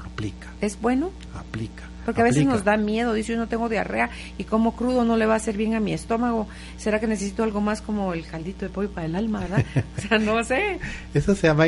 aplica, 0.05 0.49
¿es 0.61 0.81
bueno? 0.81 1.11
aplica. 1.35 1.85
Porque 2.05 2.23
a 2.23 2.25
veces 2.25 2.39
aplica. 2.39 2.55
nos 2.55 2.65
da 2.65 2.77
miedo, 2.79 3.13
dice 3.13 3.33
yo 3.35 3.39
no 3.39 3.49
tengo 3.49 3.69
diarrea 3.69 4.09
y 4.39 4.45
como 4.45 4.75
crudo 4.75 5.05
no 5.05 5.19
le 5.19 5.27
va 5.27 5.35
a 5.35 5.37
hacer 5.37 5.59
bien 5.59 5.75
a 5.75 5.81
mi 5.81 5.93
estómago. 5.93 6.49
¿Será 6.79 6.99
que 7.01 7.07
necesito 7.07 7.43
algo 7.45 7.61
más 7.61 7.83
como 7.83 8.15
el 8.15 8.25
caldito 8.27 8.65
de 8.65 8.71
pollo 8.71 8.91
para 8.91 9.07
el 9.07 9.15
alma, 9.15 9.41
verdad? 9.41 9.63
o 9.99 10.01
sea, 10.01 10.19
no 10.19 10.43
sé. 10.43 10.79
Eso 11.13 11.35
se 11.35 11.49
llama 11.49 11.67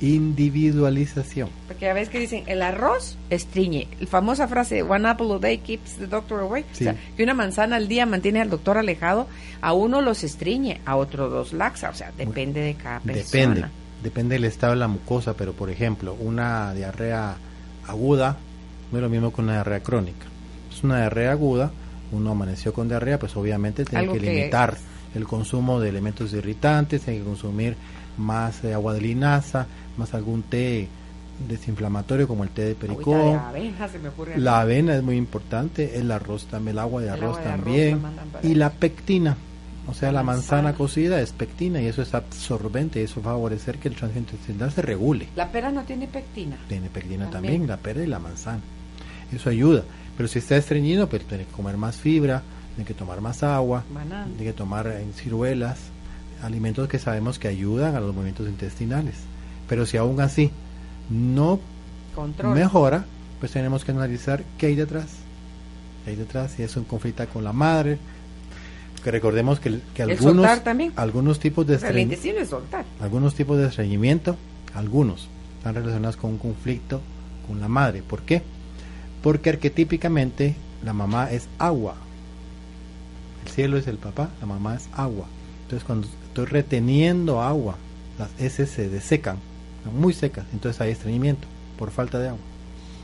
individualización. 0.00 1.48
Porque 1.68 1.88
a 1.88 1.94
veces 1.94 2.08
que 2.08 2.18
dicen, 2.18 2.44
el 2.46 2.62
arroz 2.62 3.16
estriñe. 3.30 3.88
La 4.00 4.06
famosa 4.06 4.48
frase, 4.48 4.82
one 4.82 5.08
apple 5.08 5.32
a 5.34 5.38
day 5.38 5.58
keeps 5.58 5.92
the 5.96 6.06
doctor 6.06 6.40
away. 6.40 6.64
Sí. 6.72 6.84
O 6.84 6.92
sea, 6.92 6.96
que 7.16 7.22
una 7.22 7.34
manzana 7.34 7.76
al 7.76 7.88
día 7.88 8.06
mantiene 8.06 8.40
al 8.40 8.50
doctor 8.50 8.78
alejado. 8.78 9.26
A 9.60 9.72
uno 9.72 10.00
los 10.00 10.24
estriñe, 10.24 10.80
a 10.86 10.96
otro 10.96 11.28
los 11.28 11.52
laxa. 11.52 11.90
O 11.90 11.94
sea, 11.94 12.12
depende 12.16 12.60
de 12.60 12.74
cada 12.74 13.00
persona. 13.00 13.22
Depende, 13.54 13.68
depende 14.02 14.34
del 14.36 14.44
estado 14.44 14.72
de 14.72 14.78
la 14.80 14.88
mucosa, 14.88 15.34
pero 15.34 15.52
por 15.52 15.70
ejemplo, 15.70 16.14
una 16.18 16.72
diarrea 16.74 17.36
aguda 17.86 18.36
no 18.92 18.98
es 18.98 19.02
lo 19.02 19.08
mismo 19.08 19.32
que 19.32 19.40
una 19.40 19.52
diarrea 19.54 19.80
crónica. 19.82 20.26
Es 20.70 20.82
una 20.82 20.98
diarrea 20.98 21.32
aguda, 21.32 21.70
uno 22.12 22.30
amaneció 22.32 22.72
con 22.72 22.88
diarrea, 22.88 23.18
pues 23.18 23.36
obviamente 23.36 23.84
tiene 23.84 24.12
que- 24.12 24.18
limitar 24.20 24.76
el 25.14 25.24
consumo 25.26 25.80
de 25.80 25.88
elementos 25.88 26.32
irritantes, 26.32 27.02
tiene 27.02 27.20
que 27.20 27.24
consumir 27.24 27.76
más 28.20 28.62
eh, 28.64 28.74
agua 28.74 28.94
de 28.94 29.00
linaza, 29.00 29.66
más 29.96 30.14
algún 30.14 30.42
té 30.42 30.88
desinflamatorio 31.48 32.28
como 32.28 32.44
el 32.44 32.50
té 32.50 32.62
de 32.66 32.74
pericón. 32.74 33.32
de 33.32 33.34
avena 33.38 33.88
se 33.88 33.98
me 33.98 34.08
ocurre. 34.08 34.34
a 34.34 34.36
mí. 34.36 34.42
La 34.42 34.60
avena 34.60 34.94
es 34.96 35.02
muy 35.02 35.16
importante, 35.16 35.98
el 35.98 36.10
arroz 36.10 36.46
también, 36.46 36.74
el 36.76 36.78
agua 36.80 37.00
de 37.02 37.10
arroz 37.10 37.38
agua 37.38 37.40
de 37.42 37.48
arroz 37.48 37.64
también, 37.64 38.00
y 38.42 38.54
la 38.54 38.70
pectina, 38.70 39.36
o 39.88 39.94
sea, 39.94 40.12
La 40.12 40.22
manzana. 40.22 40.62
manzana. 40.62 40.74
cocida 40.78 41.20
es 41.20 41.32
pectina 41.32 41.80
y 41.80 41.86
eso 41.86 42.02
es 42.02 42.14
absorbente 42.14 43.00
y 43.00 43.04
eso 43.04 43.22
va 43.22 43.30
a 43.32 43.34
favorecer 43.34 43.78
que 43.78 43.88
el 43.88 43.96
tránsito 43.96 44.20
intestinal 44.34 44.70
se 44.70 44.82
regule. 44.82 45.28
La 45.34 45.50
pera 45.50 45.70
no 45.72 45.82
tiene 45.84 46.06
pectina. 46.06 46.58
Tiene 46.68 46.88
pectina 46.90 47.30
También. 47.30 47.54
también, 47.54 47.68
la 47.68 47.76
pera 47.78 48.02
y 48.02 48.06
la 48.06 48.18
manzana. 48.18 48.60
Eso 49.32 49.48
ayuda, 49.48 49.82
pero 50.16 50.28
si 50.28 50.40
está 50.40 50.56
estreñido, 50.56 51.08
pues 51.08 51.24
tiene 51.24 51.44
que 51.44 51.52
comer 51.52 51.76
más 51.78 51.96
fibra, 51.96 52.42
tiene 52.74 52.86
que 52.86 52.94
tomar 52.94 53.20
más 53.22 53.42
agua, 53.42 53.84
Banana. 53.94 54.26
tiene 54.36 54.44
que 54.44 54.52
tomar 54.52 54.86
eh, 54.88 55.06
ciruelas, 55.14 55.78
alimentos 56.42 56.88
que 56.88 56.98
sabemos 56.98 57.38
que 57.38 57.48
ayudan 57.48 57.94
a 57.94 58.00
los 58.00 58.14
movimientos 58.14 58.48
intestinales. 58.48 59.14
Pero 59.68 59.86
si 59.86 59.96
aún 59.96 60.20
así 60.20 60.50
no 61.08 61.60
Control. 62.14 62.54
mejora, 62.54 63.04
pues 63.38 63.52
tenemos 63.52 63.84
que 63.84 63.92
analizar 63.92 64.42
qué 64.58 64.66
hay 64.66 64.74
detrás. 64.74 65.06
¿Qué 66.04 66.10
hay 66.10 66.16
detrás? 66.16 66.52
Si 66.52 66.62
es 66.62 66.76
un 66.76 66.84
conflicto 66.84 67.26
con 67.28 67.44
la 67.44 67.52
madre. 67.52 67.98
Que 69.02 69.10
recordemos 69.10 69.60
que, 69.60 69.80
que 69.94 70.02
algunos, 70.02 70.46
algunos 70.96 71.40
tipos 71.40 71.66
de 71.66 71.78
algunos 73.00 73.34
tipos 73.34 73.56
de 73.56 73.66
estreñimiento, 73.66 74.36
algunos 74.74 75.28
están 75.56 75.74
relacionados 75.74 76.16
con 76.16 76.32
un 76.32 76.38
conflicto 76.38 77.00
con 77.46 77.60
la 77.60 77.68
madre. 77.68 78.02
¿Por 78.02 78.22
qué? 78.22 78.42
Porque 79.22 79.50
arquetípicamente 79.50 80.54
la 80.84 80.92
mamá 80.92 81.30
es 81.30 81.48
agua. 81.58 81.94
El 83.44 83.50
cielo 83.52 83.78
es 83.78 83.86
el 83.86 83.96
papá, 83.96 84.30
la 84.40 84.46
mamá 84.46 84.74
es 84.74 84.88
agua. 84.92 85.26
Entonces 85.62 85.86
cuando 85.86 86.08
estoy 86.30 86.46
reteniendo 86.46 87.42
agua, 87.42 87.76
las 88.18 88.30
heces 88.40 88.70
se 88.70 88.88
desecan, 88.88 89.36
están 89.78 90.00
muy 90.00 90.12
secas, 90.12 90.46
entonces 90.52 90.80
hay 90.80 90.92
estreñimiento 90.92 91.46
por 91.76 91.90
falta 91.90 92.20
de 92.20 92.28
agua. 92.28 92.40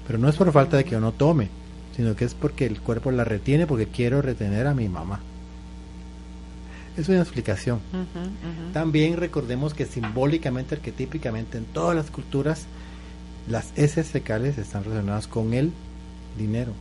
Pero 0.07 0.19
no 0.21 0.29
es 0.29 0.37
por 0.37 0.53
falta 0.53 0.77
de 0.77 0.85
que 0.85 0.93
yo 0.93 1.01
no 1.01 1.11
tome, 1.11 1.49
sino 1.97 2.15
que 2.15 2.25
es 2.25 2.35
porque 2.35 2.67
el 2.67 2.81
cuerpo 2.81 3.11
la 3.11 3.25
retiene 3.25 3.67
porque 3.67 3.89
quiero 3.89 4.23
retener 4.23 4.69
a 4.69 4.75
mi 4.75 4.89
mamá. 4.89 5.21
Es 6.97 7.09
una 7.09 7.21
explicación. 7.21 7.81
También 8.73 9.17
recordemos 9.17 9.75
que 9.75 9.87
simbólicamente, 9.87 10.77
arquetípicamente, 10.77 11.59
en 11.59 11.65
todas 11.65 11.97
las 11.97 12.11
culturas, 12.11 12.67
las 13.49 13.73
heces 13.77 14.07
fecales 14.07 14.57
están 14.57 14.85
relacionadas 14.85 15.27
con 15.27 15.53
el 15.53 15.73
dinero. 16.39 16.73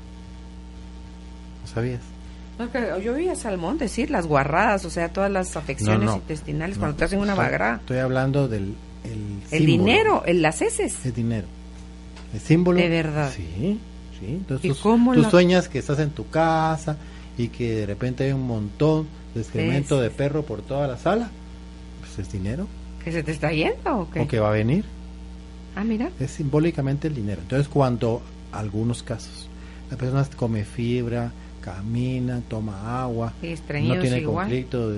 ¿No 1.64 1.68
sabías? 1.68 2.15
No, 2.58 3.00
yo 3.00 3.14
oí 3.14 3.28
a 3.28 3.36
Salmón 3.36 3.78
decir 3.78 4.10
las 4.10 4.28
guarradas, 4.28 4.86
o 4.86 4.90
sea, 4.90 5.10
todas 5.10 5.30
las 5.32 5.58
afecciones 5.58 6.00
No, 6.06 6.12
no. 6.12 6.16
intestinales 6.18 6.78
cuando 6.78 6.96
te 6.98 7.06
hacen 7.06 7.20
una 7.20 7.36
bagra. 7.36 7.78
Estoy 7.82 7.98
hablando 7.98 8.48
del 8.48 8.74
el, 9.04 9.40
El 9.52 9.66
dinero, 9.66 10.24
el, 10.26 10.42
las 10.42 10.62
heces. 10.62 11.06
Es 11.06 11.14
dinero. 11.16 11.48
El 12.34 12.40
símbolo. 12.40 12.80
¿De 12.80 12.90
verdad? 12.90 13.32
Sí, 13.36 13.80
sí. 14.20 14.26
Entonces 14.28 14.72
¿Y 14.72 14.82
cómo 14.82 15.14
tú 15.14 15.22
la- 15.22 15.30
sueñas 15.30 15.68
que 15.70 15.80
estás 15.80 16.00
en 16.00 16.12
tu 16.12 16.30
casa 16.30 16.98
y 17.38 17.50
que 17.50 17.76
de 17.76 17.86
repente 17.86 18.24
hay 18.24 18.32
un 18.32 18.48
montón 18.48 19.08
de 19.34 19.42
excremento 19.42 20.00
de 20.00 20.10
perro 20.10 20.44
por 20.44 20.62
toda 20.62 20.88
la 20.88 20.98
sala. 20.98 21.30
Pues 22.00 22.20
es 22.26 22.32
dinero. 22.32 22.68
¿Que 23.04 23.12
se 23.12 23.22
te 23.22 23.32
está 23.34 23.52
yendo 23.52 24.00
o 24.00 24.10
qué? 24.10 24.22
O 24.22 24.28
que 24.28 24.40
va 24.40 24.48
a 24.50 24.54
venir. 24.54 24.86
Ah, 25.76 25.84
mira. 25.84 26.10
es 26.22 26.32
simbólicamente 26.32 27.10
el 27.10 27.16
dinero. 27.16 27.42
Entonces, 27.42 27.68
cuando 27.68 28.22
algunos 28.54 29.04
casos 29.04 29.50
la 29.92 29.98
persona 29.98 30.26
come 30.38 30.64
fibra, 30.64 31.32
camina, 31.66 32.42
toma 32.48 33.02
agua, 33.02 33.34
no 33.42 34.00
tiene 34.00 34.20
igual. 34.20 34.46
conflicto, 34.46 34.94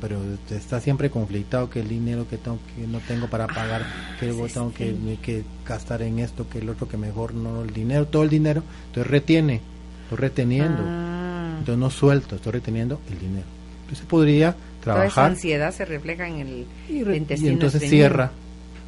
pero 0.00 0.20
está 0.50 0.80
siempre 0.80 1.10
conflictado 1.10 1.68
que 1.68 1.80
el 1.80 1.88
dinero 1.88 2.28
que 2.28 2.38
tengo 2.38 2.58
que 2.76 2.86
no 2.86 3.00
tengo 3.00 3.26
para 3.26 3.48
pagar, 3.48 3.82
que 4.20 4.26
luego 4.26 4.46
sí, 4.46 4.54
tengo 4.54 4.72
que, 4.72 4.92
sí. 4.92 5.18
que 5.20 5.42
gastar 5.66 6.00
en 6.02 6.20
esto, 6.20 6.48
que 6.48 6.60
el 6.60 6.68
otro 6.68 6.88
que 6.88 6.96
mejor 6.96 7.34
no 7.34 7.62
el 7.62 7.72
dinero, 7.72 8.06
todo 8.06 8.22
el 8.22 8.30
dinero, 8.30 8.62
entonces 8.86 9.10
retiene, 9.10 9.60
estoy 10.04 10.18
reteniendo, 10.18 10.84
Ah, 10.86 11.56
entonces 11.58 11.78
no 11.78 11.90
suelto, 11.90 12.36
estoy 12.36 12.52
reteniendo 12.52 13.00
el 13.10 13.18
dinero. 13.18 13.46
Entonces 13.82 14.06
podría 14.06 14.52
toda 14.52 14.60
esa 15.06 15.14
trabajar 15.14 15.30
ansiedad 15.32 15.72
se 15.74 15.84
refleja 15.84 16.28
en 16.28 16.36
el 16.40 16.66
y, 16.88 17.02
re- 17.02 17.16
y 17.36 17.48
entonces 17.48 17.82
cierra 17.90 18.30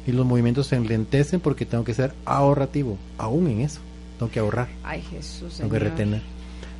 y 0.07 0.11
los 0.13 0.25
movimientos 0.25 0.67
se 0.67 0.77
enlentecen 0.77 1.41
porque 1.41 1.65
tengo 1.65 1.83
que 1.83 1.93
ser 1.93 2.13
ahorrativo, 2.23 2.97
aún 3.17 3.47
en 3.47 3.59
eso, 3.61 3.81
tengo 4.19 4.31
que 4.31 4.39
ahorrar. 4.39 4.69
Ay, 4.83 5.01
Jesús, 5.01 5.57
tengo 5.57 5.69
que 5.71 5.79
retener. 5.79 6.21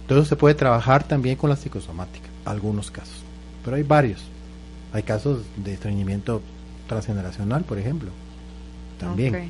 Entonces 0.05 0.27
se 0.27 0.35
puede 0.35 0.53
trabajar 0.53 1.03
también 1.03 1.35
con 1.35 1.49
la 1.49 1.55
psicosomática, 1.55 2.27
algunos 2.45 2.91
casos, 2.91 3.23
pero 3.63 3.75
hay 3.75 3.81
varios. 3.83 4.21
Hay 4.93 5.01
casos 5.01 5.41
de 5.57 5.73
estreñimiento 5.73 6.43
transgeneracional, 6.87 7.63
por 7.63 7.79
ejemplo. 7.79 8.11
También. 8.99 9.49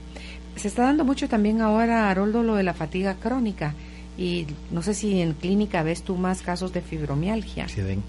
Se 0.56 0.70
está 0.70 0.84
dando 0.84 1.04
mucho 1.04 1.28
también 1.28 1.62
ahora, 1.62 2.10
Haroldo, 2.10 2.42
lo 2.42 2.56
de 2.56 2.64
la 2.64 2.74
fatiga 2.74 3.16
crónica. 3.16 3.76
Y 4.18 4.48
no 4.72 4.82
sé 4.82 4.94
si 4.94 5.20
en 5.22 5.34
clínica 5.34 5.84
ves 5.84 6.04
tú 6.04 6.16
más 6.16 6.42
casos 6.42 6.72
de 6.72 6.82
fibromialgia. 6.82 7.68
Se 7.68 7.84
ven 7.84 8.02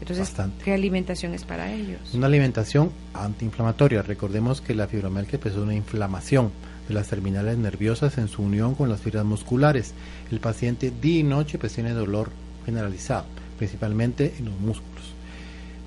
Entonces, 0.00 0.26
bastante. 0.28 0.64
¿qué 0.64 0.72
alimentación 0.72 1.34
es 1.34 1.44
para 1.44 1.70
ellos? 1.70 2.00
una 2.14 2.26
alimentación 2.26 2.90
antiinflamatoria. 3.12 4.00
Recordemos 4.00 4.62
que 4.62 4.74
la 4.74 4.86
fibromialgia 4.86 5.38
pues, 5.38 5.54
es 5.54 5.60
una 5.60 5.74
inflamación 5.74 6.50
de 6.88 6.94
las 6.94 7.08
terminales 7.08 7.58
nerviosas 7.58 8.18
en 8.18 8.28
su 8.28 8.42
unión 8.42 8.74
con 8.74 8.88
las 8.88 9.00
fibras 9.00 9.24
musculares. 9.24 9.94
El 10.30 10.40
paciente 10.40 10.92
día 11.00 11.20
y 11.20 11.22
noche 11.22 11.58
pues, 11.58 11.72
tiene 11.74 11.92
dolor 11.92 12.30
generalizado, 12.64 13.24
principalmente 13.58 14.34
en 14.38 14.46
los 14.46 14.58
músculos. 14.58 15.14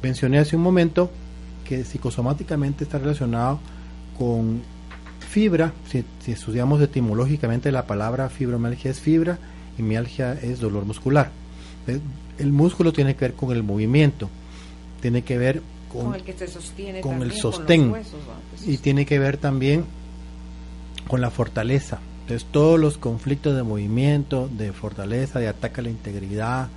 Mencioné 0.02 0.40
hace 0.40 0.56
un 0.56 0.62
momento 0.62 1.10
que 1.64 1.84
psicosomáticamente 1.84 2.84
está 2.84 3.00
relacionado 3.00 3.60
con 4.18 4.62
fibra, 5.20 5.74
si, 5.90 6.06
si 6.24 6.32
estudiamos 6.32 6.82
etimológicamente 6.82 7.72
la 7.72 7.88
palabra 7.88 8.30
fibromialgia 8.30 8.92
es 8.92 9.00
fibra 9.00 9.38
y 9.78 9.82
mialgia 9.82 10.34
es 10.34 10.60
dolor 10.60 10.86
muscular. 10.86 11.32
¿Ves? 11.86 12.00
El 12.38 12.52
músculo 12.52 12.94
tiene 12.94 13.16
que 13.16 13.26
ver 13.26 13.34
con 13.34 13.52
el 13.52 13.64
movimiento, 13.64 14.30
tiene 15.02 15.24
que 15.24 15.38
ver 15.38 15.62
con, 15.92 16.06
Con 16.06 16.16
el 16.16 16.24
que 16.24 16.34
se 16.34 16.48
sostiene 16.48 17.02
con 17.02 17.16
el 17.16 17.20
también, 17.20 17.42
sostén. 17.42 17.90
Pues, 17.90 18.68
y 18.68 18.78
tiene 18.78 19.06
que 19.06 19.20
ver 19.20 19.38
también 19.38 19.86
con 21.08 21.22
la 21.22 21.30
fortaleza. 21.30 22.00
Entonces 22.22 22.48
todos 22.52 22.80
los 22.80 22.98
conflictos 22.98 23.56
de 23.56 23.64
movimiento, 23.64 24.50
de 24.52 24.74
fortaleza, 24.74 25.40
de 25.40 25.48
ataque 25.48 25.82
a 25.82 25.84
la 25.84 25.90
integridad, 25.90 26.68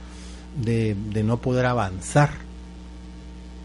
de, 0.63 0.95
de 1.13 1.25
no 1.25 1.39
poder 1.39 1.67
avanzar, 1.67 2.31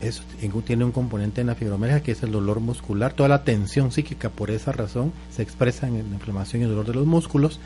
eso 0.02 0.24
tiene 0.66 0.84
un 0.84 0.92
componente 0.92 1.42
en 1.42 1.48
la 1.48 1.56
fibromialgia 1.56 2.04
que 2.04 2.12
es 2.12 2.24
el 2.24 2.32
dolor 2.32 2.60
muscular, 2.60 3.14
toda 3.14 3.30
la 3.30 3.44
tensión 3.44 3.92
psíquica 3.92 4.30
por 4.30 4.52
esa 4.52 4.72
razón 4.72 5.14
se 5.32 5.42
expresa 5.42 5.88
en 5.88 5.96
la 5.96 6.16
inflamación 6.16 6.62
y 6.62 6.66
el 6.66 6.72
dolor 6.72 6.88
de 6.88 6.94
los 6.94 7.06
músculos 7.06 7.60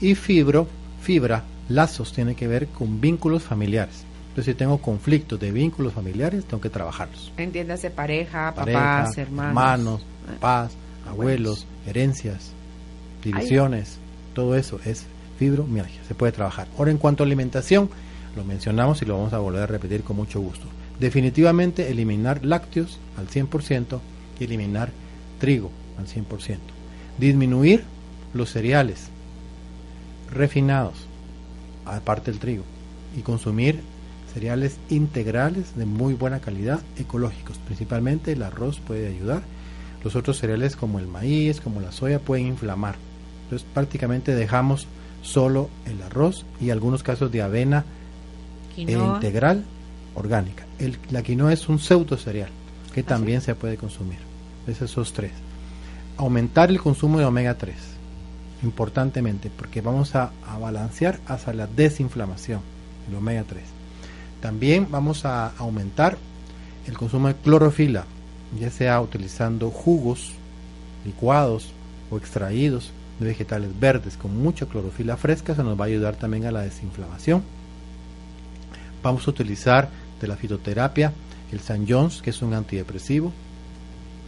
y 0.00 0.14
fibro, 0.14 0.66
fibra, 1.02 1.44
lazos 1.68 2.12
tiene 2.12 2.34
que 2.34 2.48
ver 2.48 2.66
con 2.68 3.00
vínculos 3.00 3.42
familiares. 3.42 4.04
Entonces 4.28 4.52
si 4.52 4.58
tengo 4.58 4.78
conflictos 4.78 5.38
de 5.38 5.52
vínculos 5.52 5.92
familiares 5.92 6.44
tengo 6.44 6.60
que 6.60 6.68
trabajarlos 6.68 7.32
Entiéndase 7.36 7.90
pareja, 7.90 8.52
pareja, 8.52 8.78
papás, 8.80 9.18
hermanos. 9.18 9.48
hermanos, 9.48 10.00
papás, 10.26 10.72
abuelos, 11.06 11.66
herencias, 11.86 12.50
divisiones, 13.22 13.98
todo 14.34 14.56
eso 14.56 14.80
es 14.84 15.06
fibromialgia, 15.38 16.00
se 16.06 16.14
puede 16.14 16.32
trabajar. 16.32 16.68
Ahora 16.78 16.90
en 16.90 16.98
cuanto 16.98 17.22
a 17.22 17.26
alimentación, 17.26 17.90
lo 18.36 18.44
mencionamos 18.44 19.00
y 19.02 19.04
lo 19.04 19.16
vamos 19.16 19.32
a 19.32 19.38
volver 19.38 19.62
a 19.62 19.66
repetir 19.66 20.02
con 20.02 20.16
mucho 20.16 20.40
gusto. 20.40 20.66
Definitivamente 20.98 21.90
eliminar 21.90 22.44
lácteos 22.44 22.98
al 23.16 23.28
100% 23.28 24.00
y 24.38 24.44
eliminar 24.44 24.90
trigo 25.40 25.70
al 25.98 26.06
100%. 26.06 26.58
Disminuir 27.18 27.84
los 28.32 28.50
cereales 28.50 29.08
refinados, 30.30 31.06
aparte 31.84 32.30
del 32.30 32.40
trigo, 32.40 32.64
y 33.16 33.22
consumir 33.22 33.80
cereales 34.32 34.78
integrales 34.90 35.76
de 35.76 35.86
muy 35.86 36.14
buena 36.14 36.40
calidad, 36.40 36.80
ecológicos. 36.98 37.58
Principalmente 37.58 38.32
el 38.32 38.42
arroz 38.42 38.80
puede 38.80 39.08
ayudar. 39.08 39.42
Los 40.04 40.14
otros 40.16 40.38
cereales 40.38 40.76
como 40.76 40.98
el 40.98 41.08
maíz, 41.08 41.60
como 41.60 41.80
la 41.80 41.90
soya 41.90 42.18
pueden 42.18 42.46
inflamar. 42.46 42.96
Entonces 43.44 43.66
prácticamente 43.72 44.34
dejamos 44.34 44.86
solo 45.22 45.70
el 45.86 46.02
arroz 46.02 46.44
y 46.60 46.70
algunos 46.70 47.02
casos 47.02 47.32
de 47.32 47.42
avena 47.42 47.84
e 48.72 48.74
Quinoa. 48.84 49.14
integral 49.16 49.64
orgánica. 50.14 50.66
El, 50.78 50.98
la 51.10 51.22
quinoa 51.22 51.52
es 51.52 51.68
un 51.68 51.78
pseudo 51.78 52.16
cereal 52.16 52.50
que 52.92 53.00
¿Ah, 53.00 53.04
también 53.04 53.40
se 53.40 53.54
puede 53.54 53.76
consumir. 53.76 54.18
Es 54.66 54.80
esos 54.80 55.12
tres. 55.12 55.32
Aumentar 56.16 56.70
el 56.70 56.80
consumo 56.80 57.18
de 57.18 57.24
omega 57.24 57.54
3, 57.54 57.74
importantemente, 58.62 59.50
porque 59.54 59.80
vamos 59.80 60.14
a, 60.14 60.30
a 60.46 60.58
balancear 60.58 61.18
hacia 61.26 61.52
la 61.54 61.66
desinflamación, 61.66 62.60
el 63.08 63.16
omega 63.16 63.42
3. 63.48 63.62
También 64.40 64.86
vamos 64.90 65.24
a 65.24 65.48
aumentar 65.58 66.16
el 66.86 66.96
consumo 66.96 67.28
de 67.28 67.34
clorofila, 67.34 68.04
ya 68.58 68.70
sea 68.70 69.00
utilizando 69.00 69.70
jugos, 69.70 70.32
licuados 71.04 71.72
o 72.10 72.16
extraídos 72.16 72.92
de 73.18 73.26
vegetales 73.26 73.70
verdes 73.78 74.16
con 74.16 74.36
mucha 74.36 74.66
clorofila 74.66 75.16
fresca, 75.16 75.52
eso 75.52 75.62
nos 75.62 75.78
va 75.78 75.84
a 75.84 75.88
ayudar 75.88 76.16
también 76.16 76.46
a 76.46 76.52
la 76.52 76.62
desinflamación. 76.62 77.42
Vamos 79.02 79.26
a 79.26 79.30
utilizar 79.30 79.88
de 80.20 80.26
la 80.26 80.36
fitoterapia 80.36 81.12
el 81.52 81.60
San 81.60 81.86
Jones, 81.88 82.20
que 82.20 82.30
es 82.30 82.42
un 82.42 82.54
antidepresivo. 82.54 83.32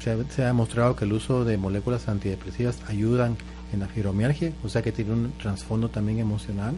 Se 0.02 0.10
ha, 0.10 0.16
se 0.30 0.44
ha 0.44 0.46
demostrado 0.46 0.94
que 0.94 1.04
el 1.04 1.12
uso 1.12 1.44
de 1.44 1.56
moléculas 1.56 2.08
antidepresivas 2.08 2.78
ayudan 2.86 3.36
en 3.72 3.80
la 3.80 3.88
fibromialgia, 3.88 4.52
o 4.62 4.68
sea 4.68 4.82
que 4.82 4.92
tiene 4.92 5.12
un 5.12 5.32
trasfondo 5.32 5.88
también 5.88 6.18
emocional. 6.18 6.74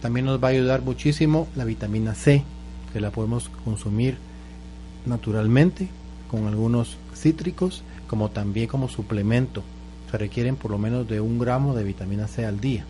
También 0.00 0.26
nos 0.26 0.42
va 0.42 0.48
a 0.48 0.50
ayudar 0.52 0.82
muchísimo 0.82 1.48
la 1.56 1.64
vitamina 1.64 2.14
C, 2.14 2.44
que 2.92 3.00
la 3.00 3.10
podemos 3.10 3.48
consumir 3.64 4.16
naturalmente 5.06 5.88
con 6.32 6.48
algunos 6.48 6.96
cítricos, 7.14 7.84
como 8.08 8.30
también 8.30 8.66
como 8.66 8.88
suplemento. 8.88 9.62
Se 10.10 10.18
requieren 10.18 10.56
por 10.56 10.72
lo 10.72 10.78
menos 10.78 11.06
de 11.08 11.20
un 11.20 11.38
gramo 11.38 11.74
de 11.74 11.84
vitamina 11.84 12.26
C 12.26 12.44
al 12.44 12.60
día. 12.60 12.84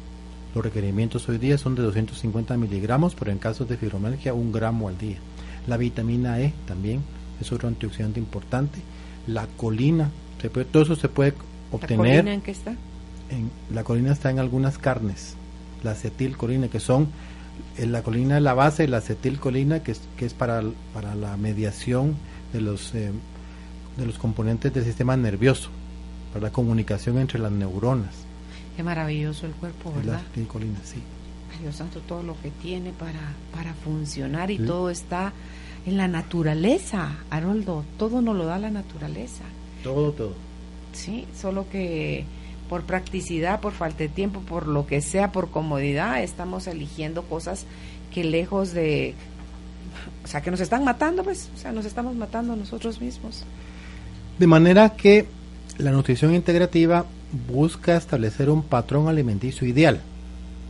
Los 0.54 0.64
requerimientos 0.64 1.28
hoy 1.28 1.36
día 1.38 1.58
son 1.58 1.74
de 1.74 1.82
250 1.82 2.56
miligramos, 2.56 3.14
pero 3.14 3.30
en 3.30 3.38
casos 3.38 3.68
de 3.68 3.76
fibromialgia 3.76 4.32
un 4.32 4.52
gramo 4.52 4.88
al 4.88 4.96
día. 4.96 5.16
La 5.66 5.76
vitamina 5.76 6.40
E 6.40 6.54
también 6.66 7.02
es 7.40 7.52
otro 7.52 7.68
antioxidante 7.68 8.18
importante. 8.18 8.78
La 9.26 9.46
colina, 9.56 10.10
se 10.40 10.48
puede- 10.50 10.66
todo 10.66 10.82
eso 10.84 10.96
se 10.96 11.08
puede 11.08 11.30
¿La 11.32 11.36
obtener. 11.76 11.96
colina 11.98 12.34
en 12.34 12.40
qué 12.40 12.50
está? 12.52 12.72
en- 13.30 13.50
la 13.72 13.82
colina 13.84 14.12
está 14.12 14.30
en 14.30 14.38
algunas 14.38 14.76
carnes, 14.78 15.34
la 15.82 15.92
acetilcolina, 15.92 16.68
que 16.68 16.80
son, 16.80 17.08
eh, 17.78 17.86
la 17.86 18.02
colina 18.02 18.36
es 18.36 18.42
la 18.42 18.52
base 18.54 18.82
de 18.82 18.88
la 18.88 18.98
acetilcolina, 18.98 19.82
que 19.82 19.92
es, 19.92 20.00
que 20.18 20.26
es 20.26 20.34
para, 20.34 20.62
para 20.92 21.14
la 21.14 21.36
mediación 21.38 22.14
de 22.52 22.60
los, 22.60 22.94
eh, 22.94 23.10
de 23.96 24.06
los 24.06 24.18
componentes 24.18 24.72
del 24.72 24.84
sistema 24.84 25.16
nervioso, 25.16 25.68
para 26.32 26.44
la 26.46 26.52
comunicación 26.52 27.18
entre 27.18 27.38
las 27.38 27.52
neuronas. 27.52 28.14
Qué 28.76 28.82
maravilloso 28.82 29.46
el 29.46 29.52
cuerpo, 29.52 29.90
la 29.90 29.96
¿verdad? 29.98 30.20
acetilcolina, 30.20 30.78
sí. 30.84 31.02
Ay, 31.52 31.58
Dios 31.62 31.76
santo, 31.76 32.00
todo 32.00 32.22
lo 32.22 32.40
que 32.40 32.50
tiene 32.50 32.92
para, 32.92 33.20
para 33.54 33.74
funcionar 33.74 34.50
y 34.50 34.56
Sí. 34.56 34.64
todo 34.64 34.88
está 34.90 35.32
en 35.84 35.96
la 35.98 36.08
naturaleza, 36.08 37.16
Haroldo. 37.28 37.84
Todo 37.98 38.22
nos 38.22 38.34
lo 38.36 38.46
da 38.46 38.58
la 38.58 38.70
naturaleza. 38.70 39.44
Todo, 39.84 40.12
todo. 40.12 40.32
Sí, 40.92 41.26
solo 41.38 41.66
que 41.70 42.24
por 42.68 42.84
practicidad, 42.84 43.60
por 43.60 43.72
falta 43.72 43.98
de 43.98 44.08
tiempo, 44.08 44.40
por 44.40 44.66
lo 44.66 44.86
que 44.86 45.02
sea, 45.02 45.32
por 45.32 45.50
comodidad, 45.50 46.22
estamos 46.22 46.66
eligiendo 46.66 47.22
cosas 47.24 47.66
que 48.14 48.24
lejos 48.24 48.72
de, 48.72 49.14
o 50.24 50.26
sea, 50.26 50.40
que 50.40 50.50
nos 50.50 50.60
están 50.60 50.82
matando, 50.84 51.22
pues, 51.24 51.50
o 51.54 51.58
sea, 51.58 51.72
nos 51.72 51.84
estamos 51.84 52.14
matando 52.16 52.56
nosotros 52.56 53.00
mismos. 53.00 53.44
De 54.42 54.48
manera 54.48 54.88
que 54.88 55.26
la 55.78 55.92
nutrición 55.92 56.34
integrativa 56.34 57.06
busca 57.46 57.96
establecer 57.96 58.50
un 58.50 58.64
patrón 58.64 59.06
alimenticio 59.06 59.68
ideal, 59.68 60.00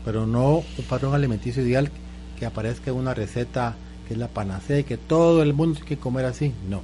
pero 0.04 0.26
no 0.26 0.56
un 0.58 0.84
patrón 0.90 1.14
alimenticio 1.14 1.62
ideal 1.62 1.90
que 2.38 2.44
aparezca 2.44 2.90
en 2.90 2.98
una 2.98 3.14
receta 3.14 3.74
que 4.06 4.12
es 4.12 4.20
la 4.20 4.28
panacea 4.28 4.80
y 4.80 4.84
que 4.84 4.98
todo 4.98 5.42
el 5.42 5.54
mundo 5.54 5.76
tiene 5.76 5.88
que 5.88 5.96
comer 5.96 6.26
así. 6.26 6.52
No, 6.68 6.82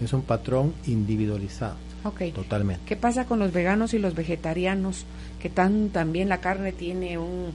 es 0.00 0.12
un 0.12 0.22
patrón 0.22 0.74
individualizado, 0.86 1.74
Ok. 2.04 2.32
totalmente. 2.32 2.82
¿Qué 2.86 2.94
pasa 2.94 3.24
con 3.24 3.40
los 3.40 3.52
veganos 3.52 3.92
y 3.92 3.98
los 3.98 4.14
vegetarianos? 4.14 5.06
Que 5.42 5.50
tan 5.50 5.88
también 5.88 6.28
la 6.28 6.38
carne 6.38 6.70
tiene 6.70 7.18
un 7.18 7.52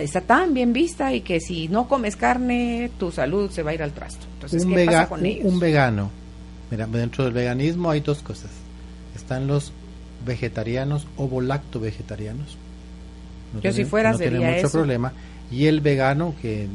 está 0.00 0.22
tan 0.22 0.54
bien 0.54 0.72
vista 0.72 1.12
y 1.12 1.20
que 1.20 1.38
si 1.38 1.68
no 1.68 1.86
comes 1.86 2.16
carne 2.16 2.90
tu 2.98 3.12
salud 3.12 3.50
se 3.50 3.62
va 3.62 3.72
a 3.72 3.74
ir 3.74 3.82
al 3.82 3.92
trasto. 3.92 4.24
Entonces, 4.36 4.64
un, 4.64 4.72
¿qué 4.74 4.86
pasa 4.86 5.06
con 5.06 5.26
ellos? 5.26 5.52
un 5.52 5.60
vegano, 5.60 6.10
mira, 6.70 6.86
dentro 6.86 7.24
del 7.24 7.32
veganismo 7.32 7.90
hay 7.90 8.00
dos 8.00 8.22
cosas. 8.22 8.50
Están 9.14 9.46
los 9.46 9.72
vegetarianos 10.24 11.06
o 11.16 11.28
volacto 11.28 11.80
vegetarianos. 11.80 12.56
Yo 13.62 13.72
si 13.72 13.84
fuera 13.84 14.12
no 14.12 14.18
tiene 14.18 14.32
sería 14.38 14.50
mucho 14.50 14.66
eso. 14.66 14.78
problema. 14.78 15.12
Y 15.50 15.66
el 15.66 15.80
vegano 15.80 16.34
que 16.40 16.68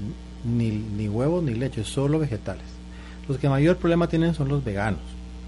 ni, 0.44 0.70
ni 0.70 1.10
huevos 1.10 1.44
ni 1.44 1.54
leche, 1.54 1.84
solo 1.84 2.20
vegetales. 2.20 2.64
Los 3.28 3.38
que 3.38 3.50
mayor 3.50 3.78
problema 3.78 4.08
tienen 4.08 4.34
son 4.34 4.48
los 4.48 4.64
veganos, 4.64 5.02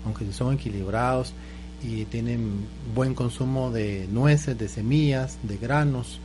aunque 0.06 0.26
si 0.26 0.34
son 0.34 0.54
equilibrados 0.54 1.34
y 1.84 2.06
tienen 2.06 2.66
buen 2.94 3.16
consumo 3.16 3.72
de 3.72 4.08
nueces, 4.12 4.58
de 4.58 4.68
semillas, 4.68 5.38
de 5.44 5.58
granos, 5.58 6.20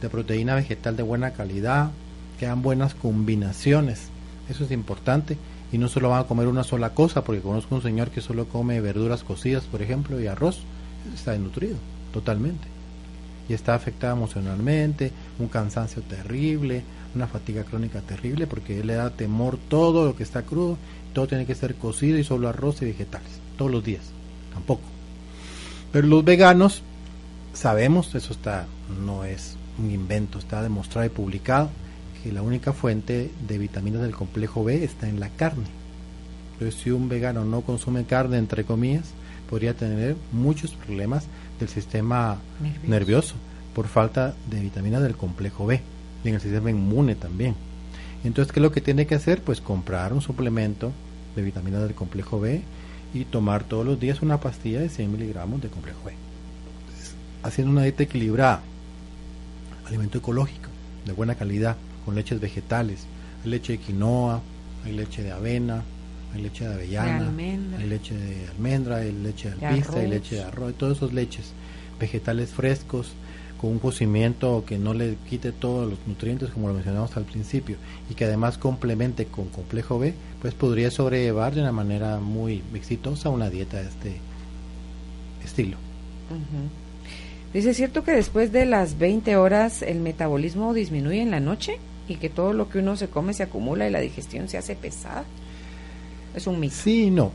de 0.00 0.08
proteína 0.08 0.54
vegetal 0.54 0.96
de 0.96 1.02
buena 1.02 1.32
calidad, 1.32 1.90
que 2.38 2.46
dan 2.46 2.62
buenas 2.62 2.94
combinaciones. 2.94 4.08
Eso 4.48 4.64
es 4.64 4.70
importante. 4.70 5.36
Y 5.72 5.78
no 5.78 5.88
solo 5.88 6.10
van 6.10 6.20
a 6.20 6.26
comer 6.26 6.46
una 6.46 6.64
sola 6.64 6.94
cosa, 6.94 7.24
porque 7.24 7.42
conozco 7.42 7.74
un 7.74 7.82
señor 7.82 8.10
que 8.10 8.20
solo 8.20 8.46
come 8.46 8.80
verduras 8.80 9.24
cocidas, 9.24 9.64
por 9.64 9.82
ejemplo, 9.82 10.20
y 10.20 10.26
arroz. 10.26 10.60
Está 11.14 11.32
desnutrido, 11.32 11.76
totalmente. 12.12 12.68
Y 13.48 13.54
está 13.54 13.74
afectado 13.74 14.14
emocionalmente, 14.14 15.12
un 15.38 15.48
cansancio 15.48 16.02
terrible, 16.02 16.82
una 17.14 17.26
fatiga 17.26 17.64
crónica 17.64 18.00
terrible, 18.00 18.46
porque 18.46 18.80
él 18.80 18.86
le 18.86 18.94
da 18.94 19.10
temor 19.10 19.58
todo 19.68 20.06
lo 20.06 20.16
que 20.16 20.22
está 20.22 20.42
crudo, 20.42 20.76
todo 21.12 21.26
tiene 21.26 21.46
que 21.46 21.54
ser 21.54 21.74
cocido 21.76 22.18
y 22.18 22.24
solo 22.24 22.48
arroz 22.48 22.82
y 22.82 22.86
vegetales, 22.86 23.40
todos 23.56 23.70
los 23.70 23.82
días. 23.82 24.04
Tampoco. 24.52 24.82
Pero 25.92 26.06
los 26.08 26.24
veganos, 26.24 26.82
sabemos, 27.54 28.14
eso 28.14 28.32
está, 28.32 28.66
no 29.04 29.24
es 29.24 29.56
un 29.78 29.90
invento, 29.90 30.38
está 30.38 30.62
demostrado 30.62 31.06
y 31.06 31.10
publicado, 31.10 31.70
que 32.22 32.32
la 32.32 32.42
única 32.42 32.72
fuente 32.72 33.30
de 33.46 33.58
vitaminas 33.58 34.02
del 34.02 34.14
complejo 34.14 34.64
B 34.64 34.84
está 34.84 35.08
en 35.08 35.20
la 35.20 35.28
carne. 35.30 35.66
Entonces, 36.54 36.80
si 36.80 36.90
un 36.90 37.08
vegano 37.08 37.44
no 37.44 37.60
consume 37.60 38.04
carne, 38.04 38.38
entre 38.38 38.64
comillas, 38.64 39.04
podría 39.48 39.74
tener 39.74 40.16
muchos 40.32 40.72
problemas 40.72 41.26
del 41.60 41.68
sistema 41.68 42.38
nervioso, 42.60 42.88
nervioso 42.88 43.34
por 43.74 43.88
falta 43.88 44.34
de 44.50 44.60
vitaminas 44.60 45.02
del 45.02 45.16
complejo 45.16 45.66
B 45.66 45.80
y 46.24 46.28
en 46.28 46.34
el 46.34 46.40
sistema 46.40 46.70
inmune 46.70 47.14
también. 47.14 47.54
Entonces, 48.24 48.52
¿qué 48.52 48.60
es 48.60 48.62
lo 48.62 48.72
que 48.72 48.80
tiene 48.80 49.06
que 49.06 49.14
hacer? 49.14 49.42
Pues 49.42 49.60
comprar 49.60 50.12
un 50.12 50.22
suplemento 50.22 50.92
de 51.36 51.42
vitaminas 51.42 51.82
del 51.82 51.94
complejo 51.94 52.40
B 52.40 52.62
y 53.14 53.24
tomar 53.24 53.64
todos 53.64 53.86
los 53.86 54.00
días 54.00 54.22
una 54.22 54.40
pastilla 54.40 54.80
de 54.80 54.88
100 54.88 55.12
miligramos 55.12 55.60
de 55.60 55.68
complejo 55.68 56.00
B. 56.04 56.14
haciendo 57.42 57.70
una 57.72 57.82
dieta 57.82 58.02
equilibrada, 58.02 58.62
alimento 59.86 60.18
ecológico, 60.18 60.68
de 61.04 61.12
buena 61.12 61.36
calidad, 61.36 61.76
con 62.06 62.14
leches 62.14 62.40
vegetales, 62.40 63.06
hay 63.44 63.50
leche 63.50 63.74
de 63.74 63.78
quinoa, 63.78 64.40
hay 64.84 64.92
leche 64.92 65.22
de 65.22 65.32
avena, 65.32 65.82
hay 66.34 66.42
leche 66.42 66.66
de 66.66 66.74
avellana, 66.74 67.30
hay 67.78 67.86
leche 67.86 68.14
de 68.14 68.48
almendra, 68.48 68.96
hay 68.96 69.12
leche 69.12 69.50
de 69.50 69.66
alpista, 69.66 69.98
hay 69.98 70.08
leche 70.08 70.36
de 70.36 70.44
arroz, 70.44 70.74
todos 70.78 70.96
esos 70.96 71.12
leches, 71.12 71.52
vegetales 72.00 72.50
frescos, 72.50 73.12
con 73.60 73.70
un 73.70 73.78
cocimiento 73.78 74.64
que 74.66 74.78
no 74.78 74.94
le 74.94 75.16
quite 75.28 75.52
todos 75.52 75.88
los 75.88 75.98
nutrientes 76.06 76.50
como 76.50 76.68
lo 76.68 76.74
mencionamos 76.74 77.16
al 77.16 77.24
principio 77.24 77.76
y 78.10 78.14
que 78.14 78.26
además 78.26 78.58
complemente 78.58 79.26
con 79.26 79.48
complejo 79.48 79.98
B, 79.98 80.14
pues 80.40 80.54
podría 80.54 80.90
sobrellevar 80.90 81.54
de 81.54 81.62
una 81.62 81.72
manera 81.72 82.18
muy 82.18 82.62
exitosa 82.74 83.30
una 83.30 83.50
dieta 83.50 83.78
de 83.78 83.88
este 83.88 84.16
estilo. 85.44 85.78
Dice, 87.52 87.70
¿es 87.70 87.76
cierto 87.76 88.04
que 88.04 88.12
después 88.12 88.52
de 88.52 88.66
las 88.66 88.98
20 88.98 89.36
horas 89.36 89.82
el 89.82 90.00
metabolismo 90.00 90.74
disminuye 90.74 91.22
en 91.22 91.30
la 91.30 91.40
noche 91.40 91.78
y 92.08 92.16
que 92.16 92.28
todo 92.28 92.52
lo 92.52 92.68
que 92.68 92.78
uno 92.78 92.96
se 92.96 93.08
come 93.08 93.34
se 93.34 93.42
acumula 93.42 93.86
y 93.86 93.90
la 93.90 94.00
digestión 94.00 94.48
se 94.48 94.58
hace 94.58 94.76
pesada? 94.76 95.24
Es 96.34 96.46
un 96.46 96.60
mito. 96.60 96.74
Sí, 96.74 97.10
no. 97.10 97.32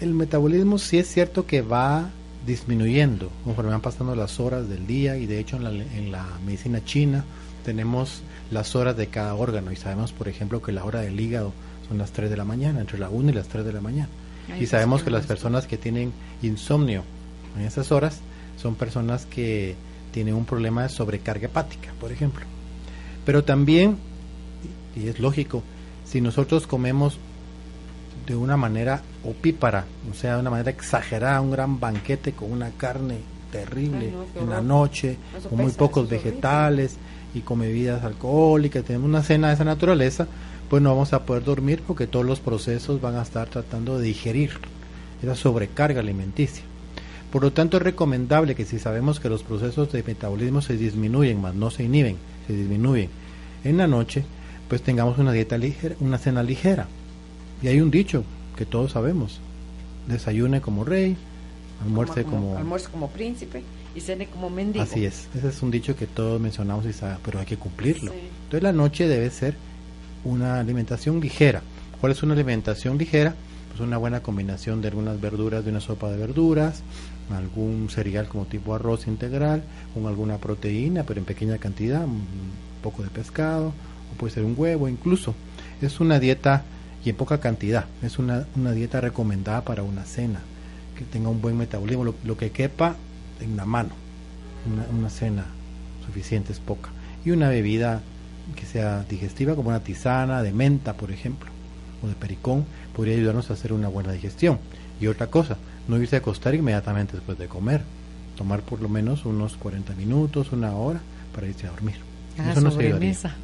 El 0.00 0.14
metabolismo 0.14 0.78
sí 0.78 0.98
es 0.98 1.08
cierto 1.08 1.46
que 1.46 1.62
va 1.62 2.10
disminuyendo 2.46 3.30
conforme 3.42 3.70
van 3.70 3.80
pasando 3.80 4.14
las 4.14 4.38
horas 4.38 4.68
del 4.68 4.86
día 4.86 5.16
y 5.16 5.26
de 5.26 5.38
hecho 5.38 5.56
en 5.56 5.64
la, 5.64 5.70
en 5.70 6.12
la 6.12 6.26
medicina 6.44 6.84
china 6.84 7.24
tenemos 7.64 8.22
las 8.50 8.76
horas 8.76 8.96
de 8.96 9.06
cada 9.06 9.34
órgano 9.34 9.72
y 9.72 9.76
sabemos 9.76 10.12
por 10.12 10.28
ejemplo 10.28 10.60
que 10.60 10.70
la 10.70 10.84
hora 10.84 11.00
del 11.00 11.18
hígado 11.18 11.52
son 11.88 11.98
las 11.98 12.12
3 12.12 12.30
de 12.30 12.36
la 12.36 12.44
mañana, 12.44 12.80
entre 12.80 12.98
la 12.98 13.08
1 13.08 13.30
y 13.30 13.32
las 13.32 13.48
3 13.48 13.64
de 13.64 13.72
la 13.72 13.80
mañana. 13.80 14.08
y 14.60 14.66
sabemos 14.66 15.02
que 15.02 15.10
las 15.10 15.26
personas 15.26 15.66
que 15.66 15.78
tienen 15.78 16.12
insomnio 16.42 17.02
en 17.56 17.64
esas 17.64 17.92
horas 17.92 18.20
son 18.60 18.74
personas 18.74 19.26
que 19.26 19.74
tienen 20.12 20.34
un 20.34 20.44
problema 20.44 20.82
de 20.82 20.88
sobrecarga 20.88 21.46
hepática, 21.46 21.92
por 22.00 22.12
ejemplo. 22.12 22.44
Pero 23.24 23.42
también, 23.44 23.96
y 24.96 25.08
es 25.08 25.18
lógico, 25.18 25.62
si 26.04 26.20
nosotros 26.20 26.66
comemos 26.66 27.18
de 28.26 28.36
una 28.36 28.56
manera 28.56 29.02
opípara, 29.24 29.84
o 30.10 30.14
sea, 30.14 30.34
de 30.34 30.40
una 30.40 30.50
manera 30.50 30.70
exagerada, 30.70 31.40
un 31.40 31.50
gran 31.50 31.80
banquete 31.80 32.32
con 32.32 32.52
una 32.52 32.70
carne 32.70 33.18
terrible 33.50 34.12
en 34.40 34.50
la 34.50 34.60
noche, 34.60 35.16
con 35.48 35.58
muy 35.58 35.72
pocos 35.72 36.08
vegetales 36.08 36.96
y 37.34 37.40
con 37.40 37.60
bebidas 37.60 38.02
alcohólicas, 38.04 38.84
tenemos 38.84 39.08
una 39.08 39.22
cena 39.22 39.48
de 39.48 39.54
esa 39.54 39.64
naturaleza, 39.64 40.26
pues 40.68 40.82
no 40.82 40.90
vamos 40.90 41.12
a 41.12 41.24
poder 41.24 41.44
dormir 41.44 41.82
porque 41.86 42.06
todos 42.06 42.24
los 42.24 42.40
procesos 42.40 43.00
van 43.00 43.16
a 43.16 43.22
estar 43.22 43.48
tratando 43.48 43.98
de 43.98 44.06
digerir 44.06 44.52
esa 45.22 45.34
sobrecarga 45.34 46.00
alimenticia. 46.00 46.64
Por 47.30 47.42
lo 47.42 47.52
tanto, 47.52 47.78
es 47.78 47.82
recomendable 47.82 48.54
que 48.54 48.64
si 48.64 48.78
sabemos 48.78 49.18
que 49.18 49.28
los 49.28 49.42
procesos 49.42 49.90
de 49.90 50.02
metabolismo 50.04 50.62
se 50.62 50.76
disminuyen, 50.76 51.40
más 51.40 51.54
no 51.54 51.70
se 51.70 51.84
inhiben, 51.84 52.16
se 52.46 52.52
disminuyen 52.54 53.10
en 53.64 53.76
la 53.76 53.86
noche, 53.86 54.24
pues 54.68 54.82
tengamos 54.82 55.18
una 55.18 55.32
dieta 55.32 55.58
ligera, 55.58 55.94
una 56.00 56.18
cena 56.18 56.42
ligera. 56.42 56.86
Y 57.62 57.68
hay 57.68 57.80
un 57.80 57.90
dicho 57.90 58.24
que 58.56 58.66
todos 58.66 58.92
sabemos, 58.92 59.40
desayune 60.08 60.60
como 60.60 60.84
rey, 60.84 61.16
almuerce 61.82 62.24
como, 62.24 62.56
almuerce 62.56 62.88
como 62.90 63.10
príncipe 63.10 63.62
y 63.94 64.00
cene 64.00 64.26
como 64.26 64.50
mendigo. 64.50 64.84
Así 64.84 65.04
es, 65.04 65.28
ese 65.34 65.48
es 65.48 65.62
un 65.62 65.70
dicho 65.70 65.96
que 65.96 66.06
todos 66.06 66.40
mencionamos 66.40 66.84
y 66.86 66.90
pero 67.24 67.40
hay 67.40 67.46
que 67.46 67.56
cumplirlo. 67.56 68.12
Entonces 68.12 68.62
la 68.62 68.72
noche 68.72 69.06
debe 69.06 69.30
ser 69.30 69.56
una 70.24 70.60
alimentación 70.60 71.20
ligera. 71.20 71.62
¿Cuál 72.00 72.12
es 72.12 72.22
una 72.22 72.34
alimentación 72.34 72.98
ligera? 72.98 73.34
Pues 73.68 73.80
una 73.80 73.96
buena 73.96 74.22
combinación 74.22 74.80
de 74.80 74.88
algunas 74.88 75.20
verduras, 75.20 75.64
de 75.64 75.70
una 75.70 75.80
sopa 75.80 76.10
de 76.10 76.16
verduras, 76.16 76.82
algún 77.34 77.88
cereal 77.90 78.28
como 78.28 78.44
tipo 78.44 78.74
arroz 78.74 79.06
integral, 79.06 79.62
con 79.94 80.06
alguna 80.06 80.38
proteína, 80.38 81.04
pero 81.04 81.20
en 81.20 81.26
pequeña 81.26 81.58
cantidad, 81.58 82.04
un 82.04 82.24
poco 82.82 83.02
de 83.02 83.10
pescado, 83.10 83.72
o 84.14 84.18
puede 84.18 84.34
ser 84.34 84.44
un 84.44 84.54
huevo 84.56 84.88
incluso. 84.88 85.34
Es 85.82 86.00
una 86.00 86.18
dieta 86.18 86.64
y 87.04 87.10
en 87.10 87.16
poca 87.16 87.38
cantidad, 87.38 87.84
es 88.02 88.18
una, 88.18 88.46
una 88.56 88.72
dieta 88.72 89.00
recomendada 89.00 89.62
para 89.62 89.82
una 89.82 90.04
cena, 90.04 90.40
que 90.96 91.04
tenga 91.04 91.28
un 91.28 91.42
buen 91.42 91.56
metabolismo, 91.58 92.04
lo, 92.04 92.36
que 92.36 92.50
quepa 92.50 92.96
en 93.40 93.56
la 93.56 93.66
mano, 93.66 93.90
una, 94.72 94.86
una 94.96 95.10
cena 95.10 95.44
suficiente 96.06 96.52
es 96.52 96.60
poca. 96.60 96.90
Y 97.24 97.30
una 97.30 97.50
bebida 97.50 98.00
que 98.56 98.64
sea 98.64 99.04
digestiva, 99.04 99.54
como 99.54 99.68
una 99.68 99.80
tisana 99.80 100.42
de 100.42 100.52
menta, 100.52 100.94
por 100.94 101.10
ejemplo, 101.10 101.50
o 102.02 102.08
de 102.08 102.14
pericón, 102.14 102.64
podría 102.94 103.16
ayudarnos 103.16 103.50
a 103.50 103.54
hacer 103.54 103.72
una 103.72 103.88
buena 103.88 104.12
digestión. 104.12 104.58
Y 105.00 105.06
otra 105.08 105.26
cosa, 105.26 105.58
no 105.88 106.00
irse 106.00 106.16
a 106.16 106.20
acostar 106.20 106.54
inmediatamente 106.54 107.14
después 107.16 107.38
de 107.38 107.48
comer, 107.48 107.82
tomar 108.36 108.62
por 108.62 108.80
lo 108.80 108.88
menos 108.88 109.26
unos 109.26 109.56
40 109.56 109.94
minutos, 109.94 110.52
una 110.52 110.72
hora 110.72 111.00
para 111.34 111.48
irse 111.48 111.66
a 111.66 111.70
dormir. 111.70 111.96
Ah, 112.38 112.52
eso 112.52 112.70
sobremesa. 112.70 113.34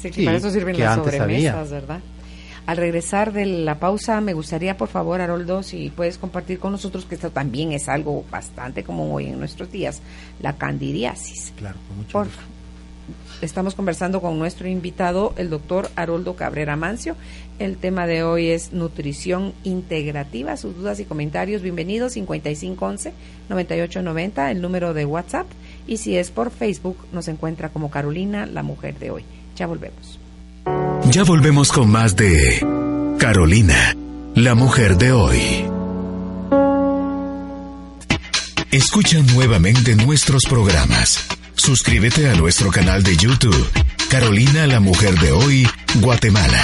Sí, 0.00 0.24
para 0.24 0.36
eso 0.36 0.50
sirven 0.50 0.78
las 0.78 0.96
sobremesas, 0.96 1.70
¿verdad? 1.70 2.00
Al 2.66 2.76
regresar 2.76 3.32
de 3.32 3.46
la 3.46 3.78
pausa, 3.78 4.20
me 4.20 4.32
gustaría, 4.32 4.76
por 4.76 4.88
favor, 4.88 5.20
Haroldo, 5.20 5.62
si 5.62 5.90
puedes 5.90 6.18
compartir 6.18 6.58
con 6.58 6.72
nosotros 6.72 7.04
que 7.04 7.14
esto 7.14 7.30
también 7.30 7.72
es 7.72 7.88
algo 7.88 8.24
bastante 8.28 8.82
común 8.82 9.10
hoy 9.12 9.26
en 9.26 9.38
nuestros 9.38 9.70
días, 9.70 10.02
la 10.40 10.54
candidiasis. 10.54 11.52
Claro, 11.56 11.78
con 11.86 11.98
mucho 11.98 12.10
por, 12.10 12.26
Estamos 13.42 13.74
conversando 13.74 14.22
con 14.22 14.38
nuestro 14.38 14.66
invitado, 14.66 15.34
el 15.36 15.50
doctor 15.50 15.90
Haroldo 15.94 16.36
Cabrera 16.36 16.74
Mancio. 16.74 17.16
El 17.58 17.76
tema 17.76 18.06
de 18.06 18.22
hoy 18.22 18.48
es 18.48 18.72
nutrición 18.72 19.52
integrativa. 19.62 20.56
Sus 20.56 20.74
dudas 20.74 21.00
y 21.00 21.04
comentarios, 21.04 21.60
bienvenidos 21.60 22.16
5511-9890, 22.16 24.50
el 24.50 24.62
número 24.62 24.94
de 24.94 25.04
WhatsApp. 25.04 25.46
Y 25.86 25.98
si 25.98 26.16
es 26.16 26.30
por 26.30 26.50
Facebook, 26.50 26.96
nos 27.12 27.28
encuentra 27.28 27.68
como 27.68 27.90
Carolina, 27.90 28.46
la 28.46 28.62
mujer 28.62 28.98
de 28.98 29.10
hoy. 29.10 29.26
Ya 29.56 29.66
volvemos. 29.66 30.18
Ya 31.10 31.24
volvemos 31.24 31.72
con 31.72 31.90
más 31.90 32.16
de 32.16 32.64
Carolina, 33.18 33.96
la 34.34 34.54
mujer 34.54 34.96
de 34.96 35.12
hoy. 35.12 35.64
Escucha 38.70 39.18
nuevamente 39.34 39.94
nuestros 39.96 40.44
programas 40.44 41.26
Suscríbete 41.66 42.28
a 42.30 42.34
nuestro 42.34 42.70
canal 42.70 43.02
de 43.02 43.16
YouTube, 43.16 43.66
Carolina 44.08 44.68
la 44.68 44.78
Mujer 44.78 45.14
de 45.14 45.32
Hoy, 45.32 45.66
Guatemala. 46.00 46.62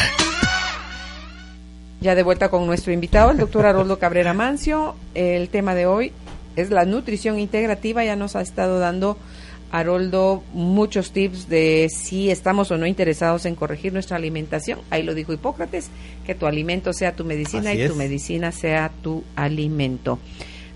Ya 2.01 2.15
de 2.15 2.23
vuelta 2.23 2.51
con 2.51 2.67
nuestro 2.67 2.93
invitado, 2.93 3.33
el 3.33 3.39
doctor 3.39 3.67
Haroldo 3.67 3.99
Cabrera 3.99 4.33
Mancio. 4.33 4.95
El 5.15 5.49
tema 5.49 5.75
de 5.75 5.87
hoy 5.87 6.13
es 6.55 6.71
la 6.71 6.85
nutrición 6.85 7.41
integrativa. 7.41 8.05
Ya 8.05 8.15
nos 8.15 8.37
ha 8.37 8.43
estado 8.43 8.79
dando 8.79 9.19
Haroldo 9.73 10.45
muchos 10.53 11.13
tips 11.13 11.49
de 11.49 11.89
si 11.91 12.31
estamos 12.31 12.71
o 12.71 12.77
no 12.77 12.87
interesados 12.87 13.47
en 13.47 13.55
corregir 13.55 13.93
nuestra 13.95 14.19
alimentación. 14.19 14.79
Ahí 14.91 15.03
lo 15.03 15.15
dijo 15.15 15.33
Hipócrates, 15.33 15.89
que 16.27 16.35
tu 16.35 16.47
alimento 16.47 16.93
sea 16.93 17.17
tu 17.17 17.25
medicina 17.25 17.73
y 17.73 17.89
tu 17.89 17.97
medicina 17.97 18.53
sea 18.53 18.93
tu 19.03 19.25
alimento. 19.35 20.19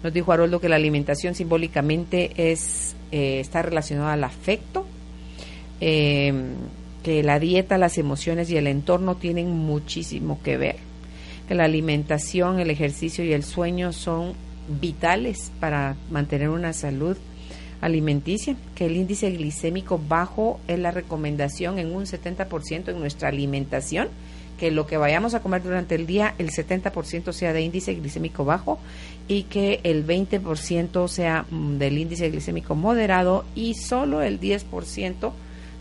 Nos 0.03 0.15
dijo 0.15 0.33
Haroldo 0.33 0.61
que 0.61 0.71
la 0.71 0.77
alimentación 0.77 1.35
simbólicamente 1.35 2.31
es 2.37 2.97
eh, 3.13 3.39
está 3.39 3.61
relacionada 3.61 4.15
al 4.15 4.25
afecto, 4.25 4.87
eh, 5.81 6.33
que 7.03 7.23
la 7.23 7.39
dieta, 7.39 7.77
las 7.77 7.99
emociones 7.99 8.51
y 8.51 8.57
el 8.57 8.67
entorno 8.67 9.17
tienen 9.17 9.51
muchísimo 9.51 10.41
que 10.43 10.57
ver, 10.57 10.77
que 11.49 11.55
la 11.55 11.65
alimentación, 11.65 12.61
el 12.61 12.71
ejercicio 12.71 13.25
y 13.25 13.35
el 13.35 13.45
sueño 13.45 13.93
son 13.93 14.33
vitales 14.81 15.53
para 15.61 15.97
mantener 16.11 16.49
una 16.49 16.73
salud 16.73 17.19
alimenticia, 17.81 18.57
que 18.75 18.87
el 18.87 18.97
índice 18.97 19.31
glicémico 19.31 20.01
bajo 20.09 20.61
es 20.69 20.79
la 20.79 20.91
recomendación 20.91 21.79
en 21.79 21.95
un 21.95 22.05
70% 22.05 22.89
en 22.89 22.99
nuestra 22.99 23.29
alimentación, 23.29 24.09
que 24.59 24.71
lo 24.71 24.87
que 24.87 24.97
vayamos 24.97 25.35
a 25.35 25.41
comer 25.41 25.63
durante 25.63 25.95
el 25.95 26.07
día, 26.07 26.35
el 26.39 26.51
70% 26.51 27.33
sea 27.33 27.53
de 27.53 27.61
índice 27.63 27.95
glicémico 27.95 28.45
bajo 28.45 28.79
y 29.29 29.45
que 29.45 29.81
el 29.83 30.07
20% 30.07 31.09
sea 31.09 31.45
mm, 31.51 31.79
del 31.79 31.99
índice 31.99 32.31
glicémico 32.31 32.75
moderado 32.75 33.45
y 33.55 33.75
solo 33.75 34.23
el 34.23 34.41
10% 34.41 35.33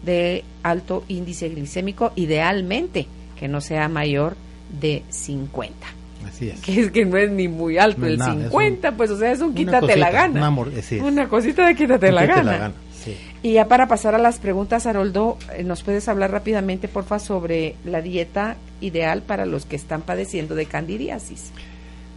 de 0.03 0.43
alto 0.63 1.03
índice 1.07 1.49
glicémico, 1.49 2.11
idealmente 2.15 3.07
que 3.39 3.47
no 3.47 3.61
sea 3.61 3.87
mayor 3.87 4.35
de 4.79 5.03
50. 5.09 6.04
Así 6.27 6.49
es. 6.49 6.59
Que 6.61 6.79
es 6.81 6.91
que 6.91 7.05
no 7.05 7.17
es 7.17 7.29
ni 7.31 7.47
muy 7.47 7.77
alto 7.77 8.01
No 8.01 8.07
el 8.07 8.17
nada, 8.17 8.33
es 8.35 8.41
50, 8.43 8.97
pues 8.97 9.11
o 9.11 9.17
sea, 9.17 9.31
es 9.31 9.41
un 9.41 9.53
quítate 9.53 9.95
la 9.97 10.11
gana. 10.11 10.39
una 10.39 10.47
amor- 10.47 10.71
así 10.77 10.95
es. 10.97 11.01
Una 11.01 11.27
cosita 11.27 11.67
de 11.67 11.75
quítate, 11.75 12.11
la, 12.11 12.21
Quítate 12.21 12.43
gana. 12.43 12.71
sí. 13.03 13.15
Y 13.43 13.53
ya 13.53 13.67
para 13.67 13.87
pasar 13.87 14.15
a 14.15 14.17
las 14.17 14.39
preguntas, 14.39 14.87
Haroldo, 14.87 15.37
eh, 15.55 15.63
¿nos 15.63 15.83
puedes 15.83 16.07
hablar 16.07 16.31
rápidamente, 16.31 16.87
porfa, 16.87 17.19
sobre 17.19 17.75
la 17.85 18.01
dieta 18.01 18.55
ideal 18.81 19.21
para 19.21 19.45
los 19.45 19.65
que 19.67 19.75
están 19.75 20.01
padeciendo 20.01 20.55
de 20.55 20.65
candidiasis? 20.65 21.51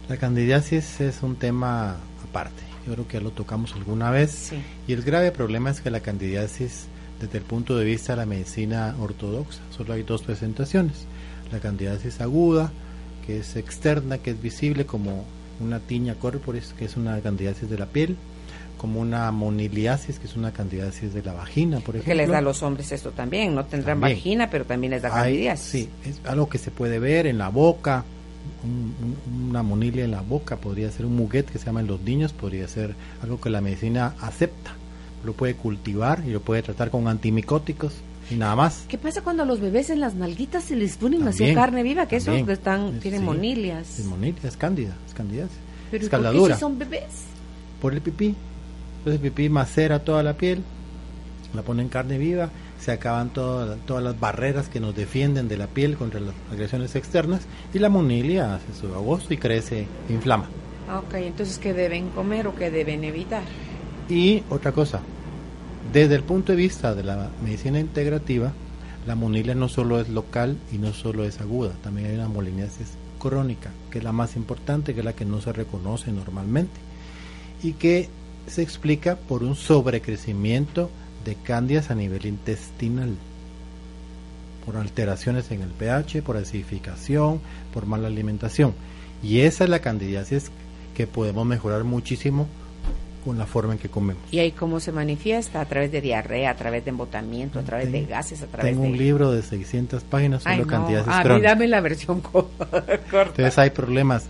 La 0.07 0.17
candidiasis 0.17 1.01
es 1.01 1.21
un 1.21 1.35
tema 1.35 1.97
aparte. 2.27 2.63
Yo 2.87 2.93
creo 2.93 3.07
que 3.07 3.17
ya 3.17 3.23
lo 3.23 3.29
tocamos 3.29 3.73
alguna 3.73 4.09
vez. 4.09 4.31
Sí. 4.31 4.55
Y 4.87 4.93
el 4.93 5.03
grave 5.03 5.31
problema 5.31 5.69
es 5.69 5.81
que 5.81 5.91
la 5.91 5.99
candidiasis, 5.99 6.87
desde 7.21 7.37
el 7.37 7.43
punto 7.43 7.77
de 7.77 7.85
vista 7.85 8.13
de 8.13 8.17
la 8.17 8.25
medicina 8.25 8.95
ortodoxa, 8.99 9.59
solo 9.69 9.93
hay 9.93 10.01
dos 10.01 10.23
presentaciones. 10.23 11.05
La 11.51 11.59
candidiasis 11.59 12.21
aguda, 12.21 12.71
que 13.25 13.39
es 13.39 13.55
externa, 13.55 14.17
que 14.17 14.31
es 14.31 14.41
visible 14.41 14.85
como 14.85 15.25
una 15.59 15.79
tiña 15.79 16.15
corporis, 16.15 16.73
que 16.77 16.85
es 16.85 16.95
una 16.97 17.19
candidiasis 17.21 17.69
de 17.69 17.77
la 17.77 17.85
piel, 17.85 18.15
como 18.77 19.01
una 19.01 19.29
moniliasis, 19.31 20.19
que 20.19 20.27
es 20.27 20.35
una 20.37 20.51
candidiasis 20.53 21.13
de 21.13 21.21
la 21.21 21.33
vagina, 21.33 21.79
por 21.81 21.95
ejemplo. 21.95 22.11
Que 22.11 22.15
les 22.15 22.29
da 22.29 22.37
a 22.37 22.41
los 22.41 22.63
hombres 22.63 22.91
esto 22.93 23.11
también, 23.11 23.53
no 23.53 23.65
tendrán 23.65 23.99
También. 23.99 24.17
vagina, 24.17 24.49
pero 24.49 24.63
también 24.65 24.91
les 24.91 25.01
da 25.01 25.09
Hay- 25.09 25.23
candidiasis. 25.33 25.65
Sí, 25.69 25.89
es 26.05 26.21
algo 26.25 26.47
que 26.47 26.57
se 26.57 26.71
puede 26.71 26.97
ver 26.99 27.27
en 27.27 27.37
la 27.37 27.49
boca, 27.49 28.05
un- 28.63 28.95
un- 29.35 29.49
una 29.49 29.63
monilia 29.63 30.05
en 30.05 30.11
la 30.11 30.21
boca, 30.21 30.55
podría 30.57 30.89
ser 30.91 31.05
un 31.05 31.15
muguet 31.17 31.45
que 31.45 31.59
se 31.59 31.65
llama 31.65 31.81
en 31.81 31.87
los 31.87 31.99
niños, 32.01 32.31
podría 32.31 32.67
ser 32.69 32.95
algo 33.21 33.39
que 33.41 33.49
la 33.49 33.59
medicina 33.59 34.13
acepta, 34.21 34.71
lo 35.25 35.33
puede 35.33 35.55
cultivar 35.55 36.23
y 36.25 36.29
lo 36.31 36.39
puede 36.39 36.63
tratar 36.63 36.89
con 36.89 37.07
antimicóticos 37.09 37.93
y 38.29 38.35
nada 38.35 38.55
más. 38.55 38.85
¿Qué 38.87 38.97
pasa 38.97 39.21
cuando 39.21 39.43
a 39.43 39.45
los 39.45 39.59
bebés 39.59 39.89
en 39.89 39.99
las 39.99 40.15
nalguitas 40.15 40.63
se 40.63 40.75
les 40.75 40.97
ponen 40.97 41.27
así 41.27 41.53
carne 41.53 41.83
viva? 41.83 42.07
Que 42.07 42.17
esos 42.17 42.43
que 42.45 42.51
están, 42.53 42.95
Es- 42.95 42.99
tienen 43.01 43.21
sí, 43.21 43.25
monilias. 43.25 43.99
Es 43.99 44.05
monilia, 44.05 44.39
es 44.43 44.57
cándida, 44.57 44.95
es 45.07 45.13
candidiasis. 45.13 45.57
Pero 45.91 46.03
es 46.03 46.07
¿y 46.07 46.09
por 46.11 46.47
qué 46.47 46.53
si 46.53 46.59
son 46.59 46.77
bebés? 46.77 47.03
Por 47.81 47.93
el 47.93 48.01
pipí. 48.01 48.35
Entonces 48.99 49.21
el 49.23 49.31
pipí 49.31 49.49
macera 49.49 49.99
toda 49.99 50.21
la 50.23 50.33
piel, 50.33 50.61
la 51.53 51.61
pone 51.63 51.81
en 51.81 51.89
carne 51.89 52.17
viva, 52.17 52.49
se 52.79 52.91
acaban 52.91 53.29
todas 53.29 53.77
todas 53.85 54.03
las 54.03 54.19
barreras 54.19 54.69
que 54.69 54.79
nos 54.79 54.95
defienden 54.95 55.47
de 55.47 55.57
la 55.57 55.67
piel 55.67 55.97
contra 55.97 56.19
las 56.19 56.33
agresiones 56.51 56.95
externas 56.95 57.41
y 57.73 57.79
la 57.79 57.89
monilia 57.89 58.55
hace 58.55 58.73
su 58.79 58.93
agosto 58.93 59.33
y 59.33 59.37
crece, 59.37 59.87
inflama. 60.09 60.45
Ah, 60.87 60.99
Ok, 60.99 61.15
entonces 61.15 61.57
¿qué 61.57 61.73
deben 61.73 62.09
comer 62.09 62.47
o 62.47 62.55
qué 62.55 62.69
deben 62.71 63.03
evitar? 63.03 63.43
Y 64.09 64.43
otra 64.49 64.71
cosa, 64.71 65.01
desde 65.91 66.15
el 66.15 66.23
punto 66.23 66.51
de 66.51 66.57
vista 66.57 66.93
de 66.93 67.03
la 67.03 67.29
medicina 67.43 67.79
integrativa, 67.79 68.53
la 69.07 69.15
monilia 69.15 69.55
no 69.55 69.69
solo 69.69 69.99
es 69.99 70.09
local 70.09 70.57
y 70.71 70.77
no 70.77 70.93
solo 70.93 71.25
es 71.25 71.41
aguda, 71.41 71.73
también 71.83 72.07
hay 72.07 72.15
una 72.15 72.27
moliniasis 72.27 72.89
crónica, 73.17 73.71
que 73.89 73.97
es 73.97 74.03
la 74.03 74.11
más 74.11 74.35
importante, 74.35 74.93
que 74.93 74.99
es 74.99 75.05
la 75.05 75.13
que 75.13 75.25
no 75.25 75.41
se 75.41 75.51
reconoce 75.51 76.11
normalmente, 76.11 76.79
y 77.63 77.73
que 77.73 78.09
se 78.47 78.61
explica 78.61 79.15
por 79.15 79.43
un 79.43 79.55
sobrecrecimiento 79.55 80.89
de 81.25 81.35
cándidas 81.35 81.91
a 81.91 81.95
nivel 81.95 82.25
intestinal, 82.25 83.15
por 84.65 84.77
alteraciones 84.77 85.49
en 85.51 85.61
el 85.61 85.69
pH, 85.69 86.21
por 86.21 86.37
acidificación, 86.37 87.41
por 87.73 87.85
mala 87.85 88.07
alimentación. 88.07 88.73
Y 89.23 89.39
esa 89.39 89.63
es 89.63 89.69
la 89.69 89.79
candidiasis 89.79 90.51
que 90.95 91.07
podemos 91.07 91.45
mejorar 91.45 91.83
muchísimo 91.83 92.47
con 93.25 93.37
la 93.37 93.45
forma 93.45 93.73
en 93.73 93.79
que 93.79 93.89
comemos. 93.89 94.23
¿Y 94.31 94.39
ahí 94.39 94.51
cómo 94.51 94.79
se 94.79 94.91
manifiesta? 94.91 95.59
¿A 95.61 95.65
través 95.65 95.91
de 95.91 96.01
diarrea, 96.01 96.51
a 96.51 96.55
través 96.55 96.83
de 96.85 96.89
embotamiento, 96.91 97.59
a 97.59 97.63
través 97.63 97.91
de 97.91 97.99
Tengo- 97.99 98.09
gases, 98.09 98.41
a 98.41 98.47
través 98.47 98.71
Tengo 98.71 98.83
de...? 98.83 98.89
un 98.91 98.97
libro 98.97 99.31
de 99.31 99.41
600 99.41 100.03
páginas 100.03 100.41
Ay, 100.45 100.57
solo 100.59 100.65
no. 100.65 100.71
candidiasis 100.71 101.11
A 101.13 101.23
mí 101.23 101.41
dame 101.41 101.67
la 101.67 101.81
versión 101.81 102.21
co- 102.21 102.49
corta. 102.57 103.23
Entonces 103.23 103.57
hay 103.57 103.69
problemas 103.71 104.25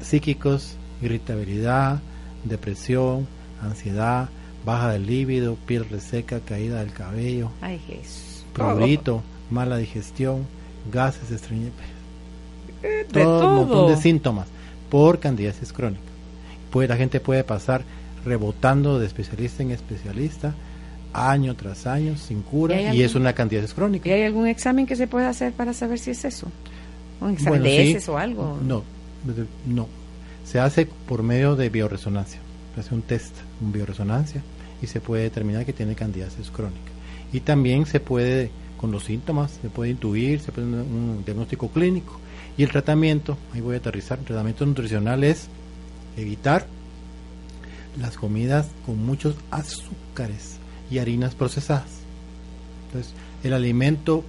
psíquicos, 0.00 0.76
irritabilidad, 1.00 2.00
depresión, 2.44 3.26
ansiedad, 3.62 4.28
baja 4.64 4.90
del 4.92 5.06
líbido, 5.06 5.56
piel 5.66 5.88
reseca, 5.88 6.40
caída 6.40 6.80
del 6.80 6.92
cabello, 6.92 7.50
Ay, 7.60 7.80
Jesús. 7.86 8.44
prurito, 8.52 9.22
mala 9.50 9.76
digestión, 9.76 10.46
gases, 10.92 11.30
estreñimiento, 11.30 11.78
De 12.82 13.04
todo, 13.12 13.48
un 13.48 13.54
montón 13.56 13.76
todo. 13.78 13.88
de 13.90 13.96
síntomas 13.96 14.46
por 14.90 15.18
candidiasis 15.20 15.72
crónica. 15.72 16.02
Puede, 16.70 16.88
la 16.88 16.96
gente 16.96 17.20
puede 17.20 17.44
pasar 17.44 17.82
rebotando 18.24 18.98
de 18.98 19.06
especialista 19.06 19.62
en 19.62 19.70
especialista 19.70 20.54
año 21.14 21.54
tras 21.54 21.86
año 21.86 22.16
sin 22.16 22.42
cura 22.42 22.92
¿Y 22.92 23.02
es 23.02 23.14
una 23.14 23.32
candidiasis 23.32 23.72
crónica. 23.72 24.08
¿Y 24.08 24.12
hay 24.12 24.22
algún 24.22 24.48
examen 24.48 24.84
que 24.84 24.96
se 24.96 25.06
pueda 25.06 25.28
hacer 25.28 25.52
para 25.52 25.72
saber 25.72 25.98
si 25.98 26.10
es 26.10 26.24
eso? 26.24 26.48
¿Un 27.20 27.30
examen 27.32 27.60
Bueno, 27.60 27.64
de 27.76 28.00
sí. 28.00 28.10
o 28.10 28.18
algo? 28.18 28.58
No, 28.62 28.82
no. 29.66 29.88
Se 30.44 30.58
hace 30.58 30.86
por 30.86 31.22
medio 31.22 31.56
de 31.56 31.70
bioresonancia. 31.70 32.40
Se 32.74 32.80
hace 32.80 32.94
un 32.94 33.02
test, 33.02 33.34
un 33.60 33.72
bioresonancia, 33.72 34.42
y 34.82 34.86
se 34.88 35.00
puede 35.00 35.22
determinar 35.22 35.64
que 35.64 35.72
tiene 35.72 35.94
candidiasis 35.94 36.50
crónica. 36.50 36.90
Y 37.32 37.40
también 37.40 37.86
se 37.86 38.00
puede, 38.00 38.50
con 38.76 38.90
los 38.90 39.04
síntomas, 39.04 39.58
se 39.62 39.70
puede 39.70 39.90
intuir, 39.90 40.40
se 40.40 40.50
puede 40.50 40.66
un, 40.66 40.74
un 40.74 41.24
diagnóstico 41.24 41.68
clínico. 41.68 42.18
Y 42.58 42.64
el 42.64 42.70
tratamiento, 42.70 43.38
ahí 43.52 43.60
voy 43.60 43.76
a 43.76 43.78
aterrizar, 43.78 44.18
el 44.18 44.24
tratamiento 44.24 44.66
nutricional 44.66 45.22
es 45.24 45.48
evitar 46.16 46.66
las 47.98 48.16
comidas 48.16 48.66
con 48.86 49.04
muchos 49.04 49.36
azúcares 49.50 50.56
y 50.90 50.98
harinas 50.98 51.34
procesadas. 51.34 51.90
Entonces, 52.86 53.12
el 53.42 53.52
alimento 53.52 54.24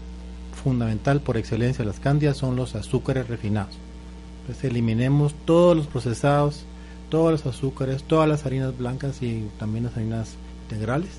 fundamental 0.63 1.21
por 1.21 1.37
excelencia 1.37 1.83
de 1.83 1.91
las 1.91 1.99
cándidas 1.99 2.37
son 2.37 2.55
los 2.55 2.75
azúcares 2.75 3.27
refinados. 3.27 3.75
Entonces, 4.41 4.63
eliminemos 4.65 5.33
todos 5.45 5.75
los 5.75 5.87
procesados, 5.87 6.65
todos 7.09 7.31
los 7.31 7.45
azúcares, 7.45 8.03
todas 8.03 8.27
las 8.27 8.45
harinas 8.45 8.77
blancas 8.77 9.21
y 9.21 9.47
también 9.59 9.85
las 9.85 9.97
harinas 9.97 10.35
integrales. 10.63 11.11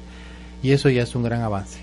Y 0.63 0.71
eso 0.73 0.89
ya 0.89 1.03
es 1.03 1.15
un 1.15 1.23
gran 1.23 1.43
avance. 1.43 1.79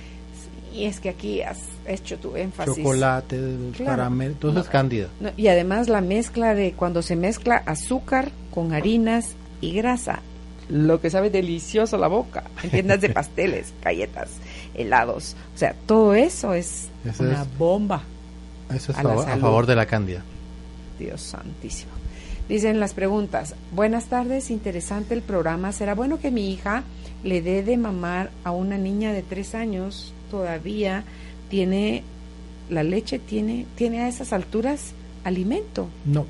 Y 0.73 0.85
es 0.85 0.99
que 0.99 1.09
aquí 1.09 1.41
has 1.41 1.59
hecho 1.87 2.17
tu 2.17 2.35
énfasis. 2.35 2.75
Chocolate, 2.75 3.37
Claro. 3.77 3.85
caramelo, 3.91 4.33
todo 4.35 4.53
No, 4.53 4.61
es 4.61 4.67
cándida. 4.67 5.07
No, 5.19 5.29
y 5.37 5.47
además 5.47 5.87
la 5.87 6.01
mezcla 6.01 6.55
de 6.55 6.73
cuando 6.73 7.01
se 7.03 7.15
mezcla 7.15 7.57
azúcar 7.65 8.31
con 8.51 8.73
harinas 8.73 9.35
y 9.61 9.73
grasa, 9.73 10.21
lo 10.73 10.99
que 10.99 11.09
sabe 11.09 11.29
delicioso 11.29 11.97
la 11.97 12.07
boca, 12.07 12.43
en 12.63 12.69
tiendas 12.71 12.99
de 13.01 13.09
pasteles, 13.09 13.73
galletas, 13.83 14.29
helados, 14.73 15.35
o 15.55 15.57
sea, 15.57 15.75
todo 15.85 16.13
eso 16.15 16.53
es 16.53 16.89
Eso 17.05 17.23
una 17.23 17.43
es- 17.43 17.57
bomba, 17.57 18.01
Eso 18.73 18.91
es 18.91 18.97
A 18.97 19.01
favor- 19.03 19.23
a 19.25 19.27
salud. 19.29 19.41
favor 19.41 19.65
de 19.67 19.75
la 19.75 19.85
cándida. 19.85 20.23
Dios 20.97 21.21
santísimo. 21.21 21.91
Dicen 22.49 22.79
las 22.79 22.93
preguntas, 22.93 23.55
buenas 23.73 24.05
tardes, 24.05 24.49
interesante 24.51 25.13
el 25.13 25.21
programa, 25.21 25.71
¿será 25.71 25.93
bueno 25.95 26.19
que 26.19 26.31
mi 26.31 26.51
hija 26.51 26.83
le 27.23 27.41
dé 27.41 27.63
de 27.63 27.77
mamar 27.77 28.31
a 28.43 28.51
una 28.51 28.77
niña 28.77 29.13
de 29.13 29.21
tres 29.21 29.55
años? 29.55 30.13
Todavía 30.31 31.03
tiene, 31.49 32.03
la 32.69 32.83
leche 32.83 33.19
tiene, 33.19 33.65
tiene 33.75 34.01
a 34.01 34.07
esas 34.09 34.33
alturas 34.33 34.91
alimento. 35.23 35.87
No, 36.05 36.25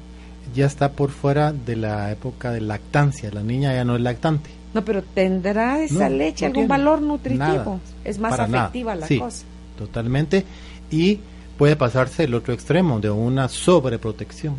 ya 0.55 0.65
está 0.65 0.91
por 0.91 1.11
fuera 1.11 1.51
de 1.53 1.75
la 1.75 2.11
época 2.11 2.51
de 2.51 2.61
lactancia. 2.61 3.31
La 3.31 3.43
niña 3.43 3.73
ya 3.73 3.83
no 3.85 3.95
es 3.95 4.01
lactante. 4.01 4.49
No, 4.73 4.83
pero 4.83 5.03
¿tendrá 5.03 5.81
esa 5.83 6.09
No, 6.09 6.15
leche 6.15 6.45
no 6.45 6.47
algún 6.47 6.63
tiene. 6.63 6.67
valor 6.67 7.01
nutritivo? 7.01 7.43
Nada, 7.45 7.79
es 8.03 8.19
más 8.19 8.37
nada. 8.37 8.61
afectiva 8.65 8.95
la 8.95 9.07
Sí. 9.07 9.19
cosa. 9.19 9.45
Totalmente. 9.77 10.45
Y 10.89 11.19
puede 11.57 11.75
pasarse 11.75 12.23
el 12.23 12.33
otro 12.33 12.53
extremo 12.53 12.99
de 12.99 13.09
una 13.11 13.47
sobreprotección, 13.49 14.55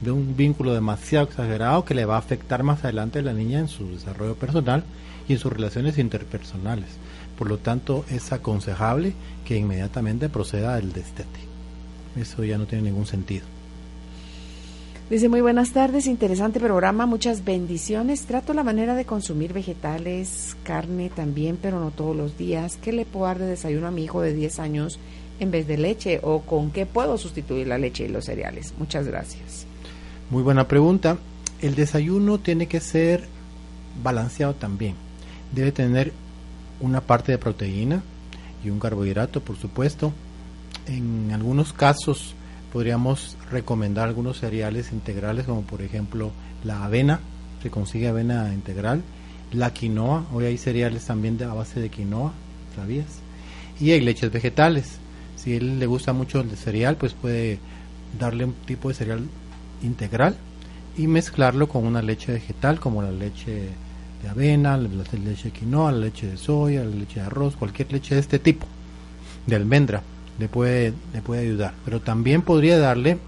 de 0.00 0.10
un 0.10 0.36
vínculo 0.36 0.74
demasiado 0.74 1.26
exagerado 1.26 1.84
que 1.84 1.94
le 1.94 2.04
va 2.04 2.16
a 2.16 2.18
afectar 2.18 2.62
más 2.62 2.82
adelante 2.84 3.20
a 3.20 3.22
la 3.22 3.32
niña 3.32 3.60
en 3.60 3.68
su 3.68 3.88
desarrollo 3.92 4.34
personal 4.34 4.82
y 5.28 5.32
en 5.34 5.38
sus 5.38 5.52
relaciones 5.52 5.98
interpersonales. 5.98 6.88
Por 7.38 7.48
lo 7.48 7.58
tanto, 7.58 8.04
es 8.10 8.32
aconsejable 8.32 9.14
que 9.44 9.56
inmediatamente 9.56 10.28
proceda 10.28 10.78
el 10.78 10.92
destete. 10.92 11.40
Eso 12.16 12.44
ya 12.44 12.58
no 12.58 12.66
tiene 12.66 12.84
ningún 12.90 13.06
sentido. 13.06 13.44
Dice, 15.10 15.28
muy 15.28 15.42
buenas 15.42 15.72
tardes, 15.72 16.06
interesante 16.06 16.58
programa, 16.58 17.04
muchas 17.04 17.44
bendiciones. 17.44 18.24
Trato 18.24 18.54
la 18.54 18.64
manera 18.64 18.94
de 18.94 19.04
consumir 19.04 19.52
vegetales, 19.52 20.56
carne 20.62 21.10
también, 21.10 21.58
pero 21.60 21.78
no 21.78 21.90
todos 21.90 22.16
los 22.16 22.38
días. 22.38 22.78
¿Qué 22.80 22.90
le 22.90 23.04
puedo 23.04 23.26
dar 23.26 23.38
de 23.38 23.44
desayuno 23.44 23.86
a 23.86 23.90
mi 23.90 24.04
hijo 24.04 24.22
de 24.22 24.32
10 24.32 24.60
años 24.60 24.98
en 25.40 25.50
vez 25.50 25.66
de 25.66 25.76
leche? 25.76 26.20
¿O 26.22 26.40
con 26.40 26.70
qué 26.70 26.86
puedo 26.86 27.18
sustituir 27.18 27.66
la 27.66 27.76
leche 27.76 28.06
y 28.06 28.08
los 28.08 28.24
cereales? 28.24 28.72
Muchas 28.78 29.06
gracias. 29.06 29.66
Muy 30.30 30.42
buena 30.42 30.66
pregunta. 30.68 31.18
El 31.60 31.74
desayuno 31.74 32.38
tiene 32.38 32.66
que 32.66 32.80
ser 32.80 33.24
balanceado 34.02 34.54
también. 34.54 34.94
Debe 35.52 35.70
tener 35.70 36.14
una 36.80 37.02
parte 37.02 37.30
de 37.30 37.36
proteína 37.36 38.02
y 38.64 38.70
un 38.70 38.80
carbohidrato, 38.80 39.42
por 39.42 39.56
supuesto. 39.58 40.14
En 40.86 41.30
algunos 41.30 41.74
casos 41.74 42.34
podríamos 42.74 43.36
recomendar 43.52 44.08
algunos 44.08 44.40
cereales 44.40 44.90
integrales, 44.90 45.46
como 45.46 45.62
por 45.62 45.80
ejemplo 45.80 46.32
la 46.64 46.84
avena, 46.84 47.20
se 47.62 47.70
consigue 47.70 48.08
avena 48.08 48.52
integral, 48.52 49.00
la 49.52 49.72
quinoa, 49.72 50.26
hoy 50.32 50.46
hay 50.46 50.58
cereales 50.58 51.04
también 51.06 51.38
de, 51.38 51.44
a 51.44 51.54
base 51.54 51.78
de 51.78 51.88
quinoa, 51.88 52.32
¿sabías? 52.74 53.06
Y 53.78 53.92
hay 53.92 54.00
leches 54.00 54.32
vegetales. 54.32 54.98
Si 55.36 55.54
él 55.54 55.78
le 55.78 55.86
gusta 55.86 56.12
mucho 56.12 56.40
el 56.40 56.50
cereal, 56.56 56.96
pues 56.96 57.14
puede 57.14 57.60
darle 58.18 58.44
un 58.44 58.54
tipo 58.66 58.88
de 58.88 58.96
cereal 58.96 59.22
integral 59.84 60.36
y 60.96 61.06
mezclarlo 61.06 61.68
con 61.68 61.86
una 61.86 62.02
leche 62.02 62.32
vegetal 62.32 62.80
como 62.80 63.02
la 63.02 63.12
leche 63.12 63.68
de 64.20 64.28
avena, 64.28 64.76
la 64.76 64.88
leche 64.88 65.44
de 65.44 65.50
quinoa, 65.52 65.92
la 65.92 65.98
leche 65.98 66.26
de 66.26 66.36
soya, 66.36 66.82
la 66.82 66.96
leche 66.96 67.20
de 67.20 67.26
arroz, 67.26 67.54
cualquier 67.54 67.92
leche 67.92 68.16
de 68.16 68.20
este 68.20 68.40
tipo, 68.40 68.66
de 69.46 69.54
almendra, 69.54 70.02
le 70.38 70.48
puede, 70.48 70.92
le 71.12 71.22
puede 71.22 71.42
ayudar. 71.42 71.74
Pero 71.84 72.00
también 72.00 72.42
podría 72.42 72.78
darle 72.78 73.18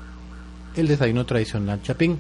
el 0.76 0.88
desayuno 0.88 1.24
tradicional 1.26 1.80
chapín, 1.82 2.18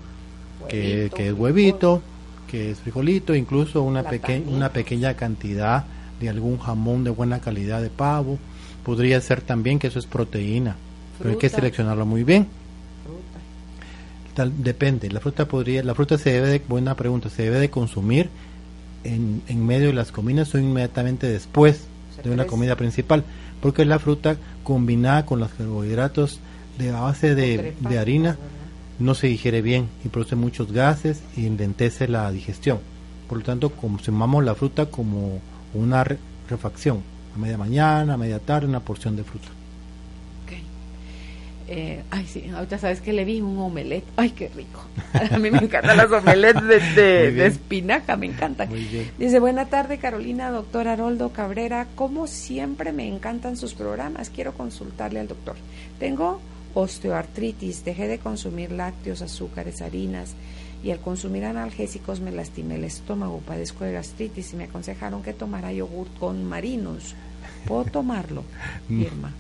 que, 0.68 1.10
que 1.14 1.28
es 1.28 1.32
huevito, 1.34 2.02
que 2.50 2.70
es 2.70 2.78
frijolito, 2.80 3.34
incluso 3.34 3.82
una, 3.82 4.02
peque- 4.02 4.42
una 4.46 4.70
pequeña 4.70 5.14
cantidad 5.14 5.84
de 6.20 6.28
algún 6.28 6.58
jamón 6.58 7.04
de 7.04 7.10
buena 7.10 7.40
calidad 7.40 7.82
de 7.82 7.90
pavo. 7.90 8.38
Podría 8.84 9.20
ser 9.20 9.40
también 9.40 9.78
que 9.78 9.88
eso 9.88 9.98
es 9.98 10.06
proteína, 10.06 10.76
pero 11.18 11.30
hay 11.30 11.36
que 11.36 11.48
seleccionarlo 11.48 12.06
muy 12.06 12.22
bien. 12.24 12.46
Fruta. 13.04 14.34
Tal, 14.34 14.62
depende, 14.62 15.10
la 15.10 15.20
fruta 15.20 15.46
podría, 15.48 15.82
la 15.82 15.94
fruta 15.94 16.18
se 16.18 16.30
debe 16.30 16.48
de, 16.48 16.62
buena 16.66 16.94
pregunta, 16.94 17.28
se 17.30 17.42
debe 17.42 17.58
de 17.58 17.68
consumir 17.70 18.28
en, 19.04 19.42
en 19.48 19.66
medio 19.66 19.88
de 19.88 19.94
las 19.94 20.12
comidas 20.12 20.54
o 20.54 20.58
inmediatamente 20.58 21.26
después 21.26 21.82
de 22.22 22.30
una 22.30 22.46
comida 22.46 22.76
principal, 22.76 23.24
porque 23.66 23.84
la 23.84 23.98
fruta 23.98 24.36
combinada 24.62 25.26
con 25.26 25.40
los 25.40 25.50
carbohidratos 25.50 26.38
de 26.78 26.92
base 26.92 27.34
de, 27.34 27.74
harina 27.98 28.36
no 29.00 29.12
se 29.16 29.26
digiere 29.26 29.60
bien 29.60 29.88
y 30.04 30.08
produce 30.08 30.36
muchos 30.36 30.70
gases 30.70 31.20
y 31.36 31.48
lentece 31.48 32.06
la 32.06 32.30
digestión. 32.30 32.78
Por 33.28 33.38
lo 33.38 33.44
tanto, 33.44 33.70
consumamos 33.70 34.44
la 34.44 34.54
fruta 34.54 34.86
como 34.86 35.40
una 35.74 36.04
re- 36.04 36.18
refacción, 36.48 37.00
a 37.34 37.38
media 37.40 37.58
mañana, 37.58 38.14
a 38.14 38.16
media 38.16 38.38
tarde, 38.38 38.68
una 38.68 38.78
porción 38.78 39.16
de 39.16 39.24
fruta. 39.24 39.48
Eh, 41.68 42.02
ay, 42.10 42.26
sí, 42.26 42.48
ahorita 42.54 42.78
sabes 42.78 43.00
que 43.00 43.12
le 43.12 43.24
vi 43.24 43.40
un 43.40 43.58
omelette. 43.58 44.06
Ay, 44.16 44.30
qué 44.30 44.48
rico. 44.48 44.84
A 45.30 45.38
mí 45.38 45.50
me 45.50 45.58
encantan 45.58 45.96
las 45.96 46.10
omelettes 46.10 46.94
de, 46.94 47.46
espinaca, 47.46 48.16
me 48.16 48.26
encantan. 48.26 48.68
Dice, 49.18 49.40
buena 49.40 49.66
tarde 49.66 49.98
Carolina, 49.98 50.50
doctor 50.50 50.86
Haroldo 50.88 51.30
Cabrera. 51.30 51.86
Como 51.94 52.26
siempre 52.26 52.92
me 52.92 53.08
encantan 53.08 53.56
sus 53.56 53.74
programas, 53.74 54.30
quiero 54.30 54.54
consultarle 54.54 55.20
al 55.20 55.28
doctor. 55.28 55.56
Tengo 55.98 56.40
osteoartritis, 56.74 57.84
dejé 57.84 58.06
de 58.06 58.18
consumir 58.18 58.70
lácteos, 58.70 59.22
azúcares, 59.22 59.82
harinas 59.82 60.34
y 60.84 60.90
al 60.90 61.00
consumir 61.00 61.44
analgésicos 61.44 62.20
me 62.20 62.30
lastimé 62.30 62.76
el 62.76 62.84
estómago, 62.84 63.40
padezco 63.40 63.84
de 63.84 63.92
gastritis 63.92 64.52
y 64.52 64.56
me 64.56 64.64
aconsejaron 64.64 65.22
que 65.22 65.32
tomara 65.32 65.72
yogur 65.72 66.06
con 66.20 66.44
marinos. 66.44 67.14
¿Puedo 67.66 67.84
tomarlo, 67.84 68.44
Irma? 68.90 69.32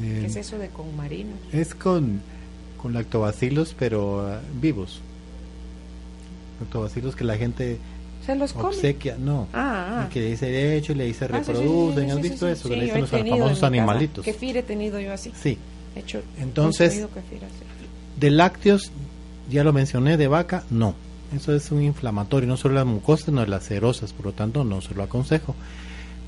¿Qué 0.00 0.22
Eh, 0.22 0.26
es 0.26 0.36
eso 0.36 0.58
de 0.58 0.68
con 0.68 0.96
marinos? 0.96 1.36
Es 1.52 1.74
con, 1.74 2.20
con 2.80 2.92
lactobacilos, 2.94 3.74
pero 3.78 4.26
ah, 4.26 4.40
vivos. 4.60 5.00
Lactobacilos 6.60 7.16
que 7.16 7.24
la 7.24 7.36
gente 7.36 7.78
¿Se 8.24 8.36
los 8.36 8.52
come? 8.52 8.68
obsequia, 8.68 9.16
no. 9.18 9.48
Ah, 9.52 10.04
ah. 10.04 10.08
Que 10.12 10.20
le 10.20 10.30
dice 10.30 10.46
de 10.46 10.76
hecho 10.76 10.92
y 10.92 10.94
le 10.96 11.04
dice 11.06 11.24
Ah, 11.24 11.28
sí, 11.28 11.34
sí, 11.38 11.44
sí, 11.44 11.52
reproducen. 11.62 12.10
¿Has 12.10 12.20
visto 12.20 12.48
eso? 12.48 12.68
que 12.68 12.76
le 12.76 12.84
dicen 12.84 12.98
he 12.98 13.00
los 13.00 13.10
famosos 13.10 13.62
animalitos. 13.64 14.24
Kefir 14.24 14.56
he 14.58 14.62
tenido 14.62 15.00
yo 15.00 15.12
así. 15.12 15.32
Sí. 15.40 15.58
He 15.96 16.00
hecho, 16.00 16.22
Entonces- 16.38 16.90
comido 16.90 17.10
kefir 17.10 17.38
así. 17.44 17.64
De 18.20 18.30
lácteos, 18.30 18.92
ya 19.50 19.64
lo 19.64 19.72
mencioné, 19.72 20.16
de 20.16 20.28
vaca, 20.28 20.64
no. 20.70 20.94
Eso 21.34 21.54
es 21.54 21.70
un 21.72 21.82
inflamatorio, 21.82 22.46
no 22.48 22.56
solo 22.56 22.74
las 22.74 22.86
mucosas, 22.86 23.26
sino 23.26 23.44
las 23.46 23.64
cerosas, 23.64 24.12
por 24.12 24.26
lo 24.26 24.32
tanto 24.32 24.64
no 24.64 24.80
se 24.82 24.94
lo 24.94 25.02
aconsejo. 25.02 25.54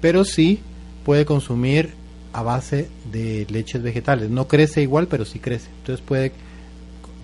Pero 0.01 0.25
sí 0.25 0.61
puede 1.05 1.25
consumir 1.25 1.91
a 2.33 2.43
base 2.43 2.89
de 3.13 3.47
leches 3.51 3.83
vegetales. 3.83 4.31
No 4.31 4.49
crece 4.49 4.83
igual, 4.83 5.07
pero 5.09 5.25
sí 5.25 5.39
crece. 5.39 5.69
Entonces 5.81 6.05
puede 6.05 6.33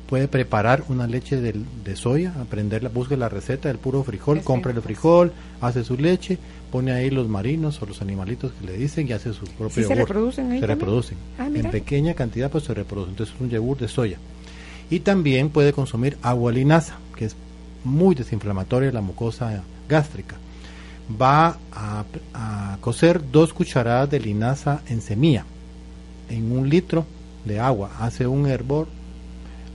puede 0.07 0.27
preparar 0.27 0.83
una 0.89 1.07
leche 1.07 1.41
de, 1.41 1.55
de 1.85 1.95
soya, 1.95 2.35
aprenderla, 2.41 2.89
busque 2.89 3.17
la 3.17 3.29
receta 3.29 3.69
del 3.69 3.79
puro 3.79 4.03
frijol, 4.03 4.43
compre 4.43 4.73
el 4.73 4.83
frijol, 4.83 5.33
hace 5.61 5.85
su 5.85 5.97
leche, 5.97 6.37
pone 6.73 6.91
ahí 6.91 7.11
los 7.11 7.29
marinos 7.29 7.81
o 7.81 7.87
los 7.87 8.03
animalitos 8.03 8.51
que 8.59 8.67
le 8.67 8.73
dicen 8.77 9.07
y 9.07 9.13
hace 9.13 9.33
su 9.33 9.45
propio 9.45 9.71
¿Sí 9.71 9.85
se 9.85 9.95
reproducen 9.95 10.47
ahí 10.51 10.59
Se 10.59 10.67
también? 10.67 10.81
reproducen. 10.81 11.19
Ah, 11.39 11.47
en 11.47 11.71
pequeña 11.71 12.15
cantidad 12.15 12.51
pues 12.51 12.65
se 12.65 12.75
reproducen. 12.75 13.13
Entonces 13.13 13.37
es 13.37 13.41
un 13.41 13.51
yogur 13.51 13.79
de 13.79 13.87
soya. 13.87 14.19
Y 14.91 14.99
también 14.99 15.49
puede 15.49 15.73
consumir 15.73 16.19
agua 16.23 16.51
linaza, 16.51 16.97
que 17.15 17.27
es 17.27 17.37
muy 17.85 18.17
desinflamatoria 18.17 18.91
la 18.91 19.03
mucosa 19.03 19.63
gástrica. 19.89 20.35
Va 21.21 21.57
a, 21.73 22.05
a 22.35 22.79
cocer 22.81 23.21
dos 23.33 23.53
cucharadas 23.53 24.11
de 24.11 24.21
linaza 24.21 24.83
en 24.89 25.01
semilla 25.01 25.45
en 26.29 26.53
un 26.53 26.69
litro 26.69 27.05
de 27.45 27.59
agua. 27.59 27.91
Hace 27.99 28.27
un 28.27 28.47
hervor, 28.47 28.87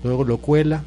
luego 0.04 0.24
lo 0.24 0.38
cuela, 0.38 0.84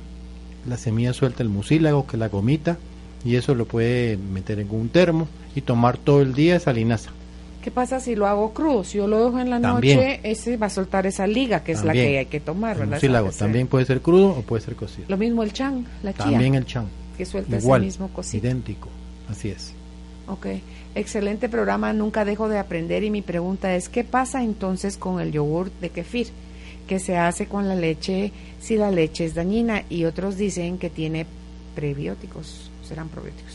la 0.67 0.77
semilla 0.79 1.13
suelta 1.13 1.43
el 1.43 1.49
mucílago, 1.51 2.07
que 2.07 2.17
es 2.17 2.21
la 2.21 2.29
gomita, 2.29 2.79
y 3.25 3.37
eso 3.37 3.55
lo 3.55 3.67
puede 3.67 4.17
meter 4.17 4.59
en 4.61 4.69
un 4.71 4.89
termo 4.89 5.29
y 5.55 5.61
tomar 5.61 5.99
todo 5.99 6.23
el 6.23 6.35
día 6.35 6.57
esa 6.57 6.73
linaza. 6.73 7.11
¿Qué 7.63 7.71
pasa 7.71 8.01
si 8.01 8.15
lo 8.15 8.27
hago 8.27 8.55
crudo? 8.55 8.85
Si 8.85 8.97
yo 8.99 9.07
lo 9.09 9.25
dejo 9.27 9.39
en 9.41 9.51
la 9.51 9.61
También. 9.61 9.97
noche, 9.99 10.21
ese 10.23 10.57
va 10.57 10.69
a 10.69 10.71
soltar 10.71 11.07
esa 11.07 11.27
liga, 11.27 11.65
que 11.65 11.73
es 11.73 11.85
la 11.85 11.93
que 11.93 12.19
hay 12.19 12.27
que 12.27 12.41
tomar, 12.41 12.75
El 12.77 12.81
¿verdad? 12.81 12.97
mucílago 12.97 13.31
también 13.33 13.67
puede 13.67 13.85
ser 13.85 14.01
crudo 14.01 14.29
o 14.31 14.43
puede 14.43 14.63
ser 14.63 14.77
cocido. 14.77 15.07
Lo 15.09 15.17
mismo 15.19 15.43
el 15.43 15.53
chan, 15.53 15.85
la 16.03 16.15
chía, 16.15 16.25
También 16.25 16.55
el 16.55 16.65
chan. 16.65 16.87
que 17.19 17.27
suelta 17.27 17.59
Igual, 17.59 17.83
ese 17.83 17.87
mismo 17.87 18.09
cosito. 18.09 18.47
idéntico. 18.47 18.89
Así 19.29 19.51
es. 19.51 19.75
Ok, 20.29 20.47
excelente 20.95 21.49
programa, 21.49 21.93
nunca 21.93 22.25
dejo 22.25 22.49
de 22.49 22.59
aprender 22.59 23.03
y 23.03 23.11
mi 23.11 23.23
pregunta 23.23 23.75
es, 23.75 23.89
¿qué 23.89 24.05
pasa 24.05 24.43
entonces 24.45 24.97
con 24.99 25.21
el 25.21 25.33
yogur 25.33 25.71
de 25.81 25.89
kefir? 25.91 26.29
¿Qué 26.87 26.99
se 26.99 27.17
hace 27.17 27.47
con 27.47 27.67
la 27.69 27.75
leche 27.75 28.33
si 28.61 28.77
la 28.77 28.91
leche 28.91 29.25
es 29.25 29.35
dañina? 29.35 29.85
Y 29.89 30.05
otros 30.05 30.37
dicen 30.37 30.79
que 30.79 30.91
tiene 30.91 31.27
prebióticos, 31.75 32.71
serán 32.87 33.09
probióticos. 33.09 33.53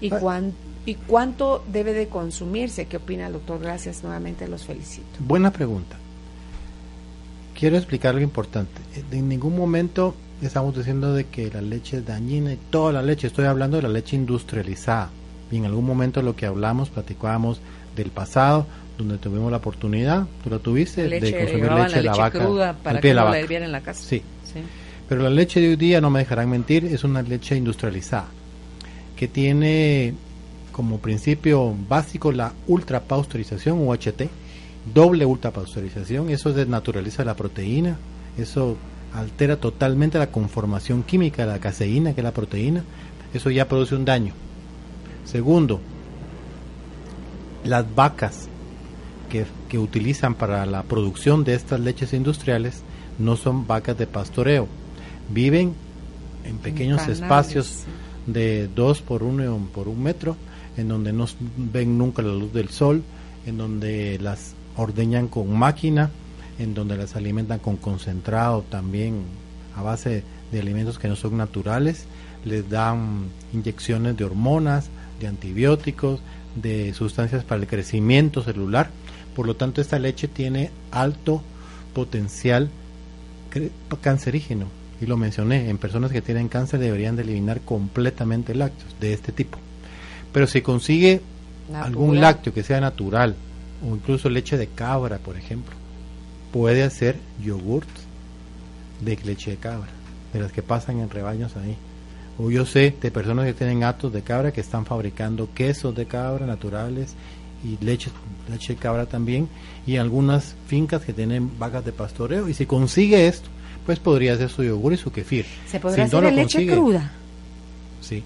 ¿Y, 0.00 0.12
Ah. 0.12 0.18
cuán- 0.18 0.52
¿Y 0.86 0.96
cuánto 0.96 1.64
debe 1.72 1.94
de 1.94 2.08
consumirse? 2.08 2.84
¿Qué 2.86 2.98
opina 2.98 3.26
el 3.26 3.32
doctor? 3.32 3.58
Gracias, 3.58 4.02
nuevamente 4.02 4.46
los 4.48 4.64
felicito. 4.64 5.06
Buena 5.18 5.50
pregunta. 5.50 5.96
Quiero 7.58 7.76
explicar 7.78 8.10
algo 8.10 8.22
importante. 8.24 8.80
En 9.10 9.28
ningún 9.28 9.56
momento 9.56 10.14
estamos 10.42 10.76
diciendo 10.76 11.14
de 11.14 11.24
que 11.24 11.50
la 11.50 11.62
leche 11.62 11.98
es 11.98 12.06
dañina 12.06 12.52
y 12.52 12.58
toda 12.70 12.92
la 12.92 13.00
leche. 13.02 13.28
Estoy 13.28 13.46
hablando 13.46 13.76
de 13.78 13.82
la 13.84 13.88
leche 13.88 14.16
industrializada. 14.16 15.08
Y 15.54 15.58
en 15.58 15.66
algún 15.66 15.86
momento 15.86 16.20
lo 16.20 16.34
que 16.34 16.46
hablamos, 16.46 16.90
platicábamos 16.90 17.60
del 17.94 18.10
pasado, 18.10 18.66
donde 18.98 19.18
tuvimos 19.18 19.52
la 19.52 19.58
oportunidad, 19.58 20.26
tú 20.42 20.50
la 20.50 20.58
tuviste, 20.58 21.06
Leche, 21.06 21.26
de 21.26 21.44
consumir 21.44 21.72
leche 21.72 21.96
de 21.98 22.02
la 22.02 22.16
vaca 22.16 22.40
cruda 22.40 22.72
para 22.72 23.00
que 23.00 23.14
la 23.14 23.22
no 23.22 23.30
la 23.30 23.38
en 23.38 23.70
la 23.70 23.80
casa. 23.80 24.02
Sí. 24.02 24.20
Sí. 24.52 24.58
Pero 25.08 25.22
la 25.22 25.30
leche 25.30 25.60
de 25.60 25.68
hoy 25.68 25.76
día, 25.76 26.00
no 26.00 26.10
me 26.10 26.18
dejarán 26.18 26.50
mentir, 26.50 26.86
es 26.86 27.04
una 27.04 27.22
leche 27.22 27.56
industrializada 27.56 28.26
que 29.14 29.28
tiene 29.28 30.14
como 30.72 30.98
principio 30.98 31.72
básico 31.88 32.32
la 32.32 32.52
ultrapasteurización 32.66 33.78
UHT, 33.86 34.22
doble 34.92 35.24
ultrapasteurización, 35.24 36.30
eso 36.30 36.52
desnaturaliza 36.52 37.24
la 37.24 37.36
proteína, 37.36 37.96
eso 38.36 38.76
altera 39.12 39.54
totalmente 39.54 40.18
la 40.18 40.32
conformación 40.32 41.04
química 41.04 41.46
de 41.46 41.52
la 41.52 41.60
caseína, 41.60 42.12
que 42.12 42.22
es 42.22 42.24
la 42.24 42.32
proteína, 42.32 42.82
eso 43.32 43.50
ya 43.50 43.68
produce 43.68 43.94
un 43.94 44.04
daño. 44.04 44.34
Segundo, 45.24 45.80
las 47.64 47.92
vacas 47.94 48.48
que, 49.30 49.46
que 49.68 49.78
utilizan 49.78 50.34
para 50.34 50.66
la 50.66 50.82
producción 50.82 51.44
de 51.44 51.54
estas 51.54 51.80
leches 51.80 52.12
industriales 52.12 52.82
no 53.18 53.36
son 53.36 53.66
vacas 53.66 53.96
de 53.96 54.06
pastoreo, 54.06 54.68
viven 55.30 55.74
en 56.44 56.58
pequeños 56.58 56.98
canales, 56.98 57.20
espacios 57.20 57.66
sí. 57.66 58.32
de 58.32 58.68
2 58.68 59.02
por 59.02 59.22
1 59.22 59.68
por 59.74 59.88
un 59.88 60.02
metro, 60.02 60.36
en 60.76 60.88
donde 60.88 61.12
no 61.12 61.26
ven 61.56 61.96
nunca 61.98 62.22
la 62.22 62.32
luz 62.32 62.52
del 62.52 62.68
sol, 62.68 63.02
en 63.46 63.58
donde 63.58 64.18
las 64.20 64.54
ordeñan 64.76 65.28
con 65.28 65.56
máquina, 65.56 66.10
en 66.58 66.74
donde 66.74 66.96
las 66.96 67.16
alimentan 67.16 67.58
con 67.58 67.76
concentrado 67.76 68.64
también 68.68 69.22
a 69.76 69.82
base 69.82 70.22
de 70.52 70.60
alimentos 70.60 70.98
que 70.98 71.08
no 71.08 71.16
son 71.16 71.36
naturales, 71.36 72.04
les 72.44 72.68
dan 72.68 73.26
inyecciones 73.52 74.16
de 74.16 74.24
hormonas, 74.24 74.88
de 75.20 75.26
antibióticos, 75.26 76.20
de 76.56 76.92
sustancias 76.94 77.44
para 77.44 77.60
el 77.60 77.66
crecimiento 77.66 78.42
celular. 78.42 78.90
Por 79.34 79.46
lo 79.46 79.56
tanto, 79.56 79.80
esta 79.80 79.98
leche 79.98 80.28
tiene 80.28 80.70
alto 80.90 81.42
potencial 81.92 82.70
cancerígeno. 84.00 84.66
Y 85.00 85.06
lo 85.06 85.16
mencioné, 85.16 85.68
en 85.68 85.78
personas 85.78 86.12
que 86.12 86.22
tienen 86.22 86.48
cáncer 86.48 86.80
deberían 86.80 87.16
de 87.16 87.22
eliminar 87.22 87.60
completamente 87.60 88.54
lácteos 88.54 88.94
de 89.00 89.12
este 89.12 89.32
tipo. 89.32 89.58
Pero 90.32 90.46
si 90.46 90.62
consigue 90.62 91.20
algún 91.72 92.20
lácteo 92.20 92.52
que 92.54 92.62
sea 92.62 92.80
natural, 92.80 93.34
o 93.86 93.94
incluso 93.94 94.28
leche 94.28 94.56
de 94.56 94.68
cabra, 94.68 95.18
por 95.18 95.36
ejemplo, 95.36 95.74
puede 96.52 96.82
hacer 96.82 97.16
yogurt 97.42 97.88
de 99.00 99.18
leche 99.24 99.50
de 99.52 99.56
cabra, 99.56 99.90
de 100.32 100.40
las 100.40 100.52
que 100.52 100.62
pasan 100.62 101.00
en 101.00 101.10
rebaños 101.10 101.56
ahí. 101.56 101.76
O 102.38 102.50
yo 102.50 102.66
sé 102.66 102.94
de 103.00 103.10
personas 103.10 103.46
que 103.46 103.52
tienen 103.54 103.80
gatos 103.80 104.12
de 104.12 104.22
cabra 104.22 104.52
que 104.52 104.60
están 104.60 104.84
fabricando 104.86 105.48
quesos 105.54 105.94
de 105.94 106.06
cabra 106.06 106.46
naturales 106.46 107.14
y 107.64 107.82
leche, 107.84 108.10
leche 108.50 108.74
de 108.74 108.78
cabra 108.78 109.06
también, 109.06 109.48
y 109.86 109.96
algunas 109.96 110.54
fincas 110.66 111.02
que 111.02 111.12
tienen 111.12 111.58
vacas 111.58 111.84
de 111.84 111.92
pastoreo. 111.92 112.48
Y 112.48 112.54
si 112.54 112.66
consigue 112.66 113.26
esto, 113.28 113.48
pues 113.86 113.98
podría 113.98 114.34
hacer 114.34 114.50
su 114.50 114.64
yogur 114.64 114.92
y 114.92 114.96
su 114.96 115.12
kefir. 115.12 115.46
¿Se 115.66 115.78
podrá 115.80 116.06
Si 116.06 116.12
no 116.12 116.18
hacer 116.18 116.22
lo 116.22 116.28
en 116.28 116.36
leche 116.36 116.58
consigue, 116.58 116.72
cruda? 116.74 117.12
Sí. 118.00 118.22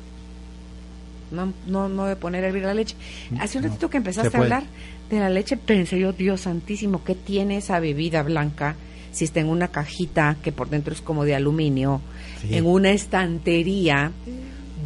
No, 1.30 1.52
no, 1.66 1.88
no 1.88 2.06
de 2.06 2.16
poner 2.16 2.44
a 2.44 2.48
hervir 2.48 2.62
la 2.62 2.74
leche. 2.74 2.96
Hace 3.38 3.58
un 3.58 3.64
No, 3.64 3.70
ratito 3.70 3.90
que 3.90 3.98
empezaste 3.98 4.34
a 4.36 4.40
hablar 4.40 4.64
de 5.10 5.20
la 5.20 5.28
leche, 5.28 5.56
pensé 5.56 5.98
yo, 5.98 6.12
Dios 6.12 6.42
santísimo, 6.42 7.04
¿qué 7.04 7.14
tiene 7.14 7.58
esa 7.58 7.78
bebida 7.80 8.22
blanca? 8.22 8.76
Si 9.12 9.24
está 9.24 9.40
en 9.40 9.48
una 9.48 9.68
cajita 9.68 10.36
que 10.42 10.52
por 10.52 10.68
dentro 10.68 10.92
es 10.92 11.00
como 11.00 11.24
de 11.24 11.34
aluminio, 11.34 12.00
Sí. 12.42 12.54
en 12.54 12.66
una 12.66 12.90
estantería 12.90 14.12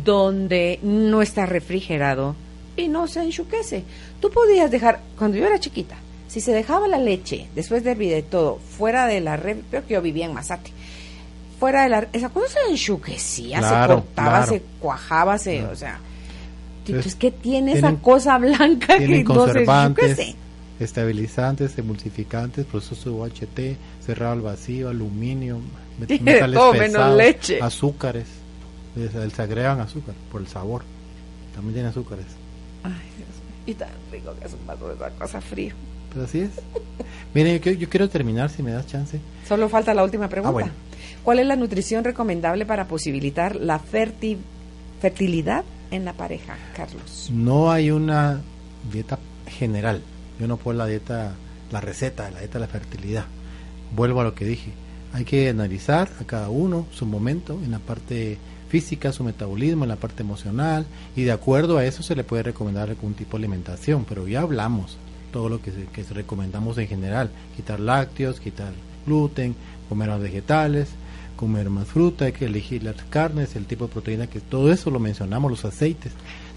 donde 0.05 0.79
no 0.83 1.23
está 1.23 1.47
refrigerado 1.47 2.35
y 2.77 2.89
no 2.89 3.07
se 3.07 3.23
enchuquece. 3.23 3.85
Tú 4.21 4.31
podías 4.31 4.71
dejar, 4.71 5.01
cuando 5.19 5.37
yo 5.37 5.47
era 5.47 5.59
chiquita, 5.61 5.97
si 6.29 6.41
se 6.41 6.53
dejaba 6.53 6.89
la 6.89 6.99
leche 6.99 7.49
después 7.55 7.85
de 7.85 7.91
hervir 7.91 8.11
de 8.13 8.23
todo 8.23 8.59
fuera 8.79 9.07
de 9.07 9.21
la 9.21 9.37
red, 9.37 9.59
creo 9.71 9.87
que 9.87 9.95
yo 9.95 10.03
vivía 10.03 10.25
en 10.27 10.33
Mazate, 10.35 10.71
fuera 11.61 11.83
de 11.83 11.89
la 11.91 12.09
esa 12.13 12.31
cosa 12.31 12.47
se 12.67 12.73
enchuquecía, 12.73 13.59
Claro, 13.59 13.95
se 13.97 14.01
cortaba, 14.01 14.31
claro. 14.39 14.53
se 14.53 14.63
cuajaba, 14.81 15.39
se, 15.39 15.63
o 15.65 15.77
sea, 15.77 15.99
Entonces, 16.87 17.15
¿qué 17.15 17.31
tiene 17.31 17.73
tienen- 17.75 17.77
esa 17.95 17.95
cosa 18.03 18.39
blanca 18.39 18.97
que 18.99 19.23
no 19.23 19.47
se 19.53 19.63
enchuquece? 19.63 20.35
Estabilizantes, 20.85 21.77
emulsificantes, 21.79 22.65
proceso 22.67 23.13
UHT, 23.15 23.77
cerrado 24.05 24.33
al 24.33 24.41
vacío, 24.41 24.89
aluminio, 24.89 25.59
met- 26.01 26.21
metales 26.21 26.59
Todo 26.59 26.73
menos 26.73 26.89
pesados, 26.89 27.17
leche. 27.19 27.59
azúcares. 27.63 28.27
Les, 28.97 29.15
les 29.15 29.41
agregan 29.41 29.81
azúcar 29.81 30.15
por 30.31 30.41
el 30.43 30.47
sabor. 30.49 30.83
También 31.55 31.75
tiene 31.75 31.89
azúcares. 31.89 32.27
Ay, 32.83 32.93
Dios 33.17 33.29
mío. 33.29 33.63
Y 33.67 33.75
tan 33.75 33.89
rico 34.11 34.35
que 34.39 34.47
es 34.47 34.53
un 34.53 34.67
vaso 34.67 34.89
de 34.89 34.95
esa 34.95 35.11
cosa 35.11 35.41
frío. 35.41 35.75
Pero 36.13 36.25
así 36.27 36.41
es. 36.41 36.51
Miren, 37.35 37.55
yo, 37.57 37.61
quiero- 37.63 37.79
yo 37.79 37.89
quiero 37.89 38.09
terminar, 38.11 38.51
si 38.51 38.63
me 38.63 38.71
das 38.73 38.87
chance. 38.87 39.19
Solo 39.49 39.69
falta 39.69 39.95
la 39.95 40.05
última 40.05 40.29
pregunta. 40.29 40.51
Ah, 40.51 40.53
bueno. 40.53 40.71
¿Cuál 41.23 41.39
es 41.39 41.47
la 41.47 41.57
nutrición 41.57 42.05
recomendable 42.05 42.67
para 42.67 42.87
posibilitar 42.89 43.57
la 43.57 43.81
ferti- 43.81 44.37
fertilidad 45.01 45.65
en 45.91 46.05
la 46.05 46.13
pareja, 46.13 46.57
Carlos? 46.77 47.31
No 47.33 47.71
hay 47.71 47.91
una 47.91 48.41
dieta 48.93 49.19
general. 49.49 50.03
Yo 50.43 50.49
no 50.49 50.57
puedo 50.57 50.77
la 50.77 50.87
dieta, 50.87 51.35
la 51.71 51.81
receta 51.81 52.29
la 52.29 52.41
dieta 52.41 52.55
de 52.55 52.67
la 52.67 52.67
fertilidad. 52.67 53.27
Vuelvo 53.95 54.23
a 54.23 54.25
lo 54.25 54.35
que 54.35 54.45
dije. 54.45 54.73
Hay 55.13 55.25
que 55.25 55.49
analizar 55.49 56.11
a 56.21 56.25
cada 56.25 56.49
uno 56.49 56.85
su 56.91 57.07
momento 57.07 57.61
en 57.65 57.71
la 57.71 57.79
parte 57.79 58.39
física, 58.69 59.13
su 59.13 59.23
metabolismo, 59.23 59.85
en 59.85 59.91
la 59.91 59.97
parte 59.97 60.25
emocional 60.25 60.85
y 61.15 61.23
de 61.23 61.31
acuerdo 61.31 61.79
a 61.79 61.85
eso 61.85 62.03
se 62.03 62.17
le 62.17 62.25
puede 62.25 62.43
recomendar 62.43 62.91
algún 62.91 63.15
tipo 63.15 63.39
de 63.39 63.43
alimentación. 63.45 64.05
Pero 64.05 64.27
ya 64.27 64.41
hablamos 64.41 64.97
todo 65.31 65.49
lo 65.49 65.63
que, 65.63 65.71
que 65.71 66.03
recomendamos 66.13 66.77
en 66.77 66.89
general. 66.89 67.31
Quitar 67.55 67.79
lácteos, 67.79 68.41
quitar 68.41 68.73
gluten, 69.07 69.55
comer 69.89 70.09
más 70.09 70.21
vegetales, 70.21 70.89
comer 71.37 71.71
más 71.71 71.87
fruta, 71.87 72.25
hay 72.25 72.33
que 72.33 72.47
elegir 72.47 72.83
las 72.83 72.97
carnes, 73.11 73.55
el 73.55 73.67
tipo 73.67 73.87
de 73.87 73.93
proteína, 73.93 74.27
que 74.27 74.41
todo 74.41 74.73
eso 74.73 74.91
lo 74.91 74.99
mencionamos, 74.99 75.53
los 75.53 75.65
aceites. 75.65 76.11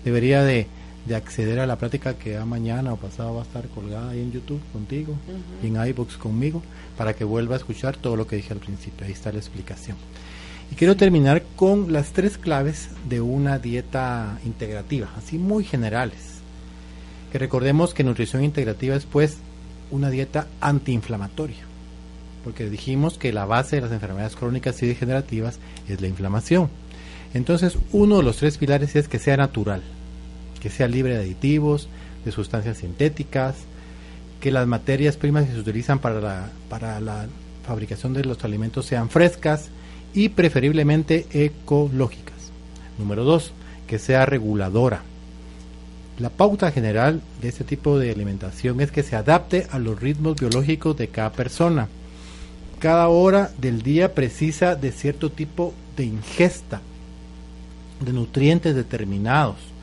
Debería 0.03 0.41
de, 0.41 0.65
de 1.05 1.15
acceder 1.15 1.59
a 1.59 1.67
la 1.67 1.77
práctica 1.77 2.15
que 2.15 2.31
ya 2.31 2.45
mañana 2.45 2.93
o 2.93 2.97
pasado 2.97 3.35
va 3.35 3.41
a 3.41 3.43
estar 3.43 3.67
colgada 3.69 4.11
ahí 4.11 4.21
en 4.21 4.31
YouTube 4.31 4.61
contigo 4.73 5.15
y 5.61 5.67
en 5.67 5.75
iBooks 5.87 6.17
conmigo 6.17 6.63
para 6.97 7.13
que 7.13 7.23
vuelva 7.23 7.55
a 7.55 7.57
escuchar 7.57 7.97
todo 7.97 8.15
lo 8.15 8.27
que 8.27 8.37
dije 8.37 8.53
al 8.53 8.59
principio. 8.59 9.05
Ahí 9.05 9.11
está 9.11 9.31
la 9.31 9.39
explicación. 9.39 9.97
Y 10.71 10.75
quiero 10.75 10.95
terminar 10.95 11.43
con 11.55 11.93
las 11.93 12.11
tres 12.11 12.37
claves 12.37 12.89
de 13.07 13.21
una 13.21 13.59
dieta 13.59 14.39
integrativa, 14.45 15.09
así 15.15 15.37
muy 15.37 15.63
generales. 15.63 16.39
Que 17.31 17.37
recordemos 17.37 17.93
que 17.93 18.03
nutrición 18.03 18.43
integrativa 18.43 18.95
es 18.95 19.05
pues 19.05 19.37
una 19.91 20.09
dieta 20.09 20.47
antiinflamatoria 20.61 21.75
porque 22.45 22.69
dijimos 22.69 23.17
que 23.17 23.33
la 23.33 23.45
base 23.45 23.77
de 23.77 23.81
las 23.81 23.91
enfermedades 23.91 24.35
crónicas 24.35 24.81
y 24.83 24.85
degenerativas 24.85 25.57
es 25.89 25.99
la 25.99 26.07
inflamación. 26.07 26.69
Entonces, 27.33 27.79
uno 27.91 28.17
de 28.17 28.23
los 28.23 28.37
tres 28.37 28.59
pilares 28.59 28.95
es 28.95 29.07
que 29.07 29.17
sea 29.17 29.35
natural, 29.35 29.81
que 30.65 30.71
sea 30.71 30.87
libre 30.87 31.13
de 31.13 31.19
aditivos, 31.19 31.89
de 32.25 32.31
sustancias 32.31 32.79
sintéticas, 32.79 33.53
que 34.39 34.49
las 34.49 34.65
materias 34.65 35.15
primas 35.15 35.45
que 35.45 35.53
se 35.53 35.59
utilizan 35.59 35.99
para 35.99 36.19
la, 36.19 36.49
para 36.69 36.99
la 36.99 37.27
fabricación 37.67 38.15
de 38.15 38.25
los 38.25 38.43
alimentos 38.43 38.87
sean 38.87 39.11
frescas 39.11 39.69
y 40.15 40.29
preferiblemente 40.29 41.27
ecológicas. 41.29 42.51
Número 42.97 43.23
dos, 43.23 43.51
que 43.85 43.99
sea 43.99 44.25
reguladora. 44.25 45.03
La 46.17 46.31
pauta 46.31 46.71
general 46.71 47.21
de 47.43 47.49
este 47.49 47.63
tipo 47.63 47.99
de 47.99 48.09
alimentación 48.09 48.81
es 48.81 48.89
que 48.89 49.03
se 49.03 49.15
adapte 49.15 49.67
a 49.69 49.77
los 49.77 50.01
ritmos 50.01 50.35
biológicos 50.35 50.97
de 50.97 51.09
cada 51.09 51.31
persona 51.31 51.89
cada 52.79 53.07
hora 53.07 53.51
del 53.59 53.83
día 53.83 54.15
precisa 54.15 54.75
de 54.75 54.91
cierto 54.91 55.31
tipo 55.31 55.75
de 55.95 56.05
ingesta 56.05 56.81
de 58.01 58.11
nutrientes 58.11 58.75
determinados. 58.75 59.74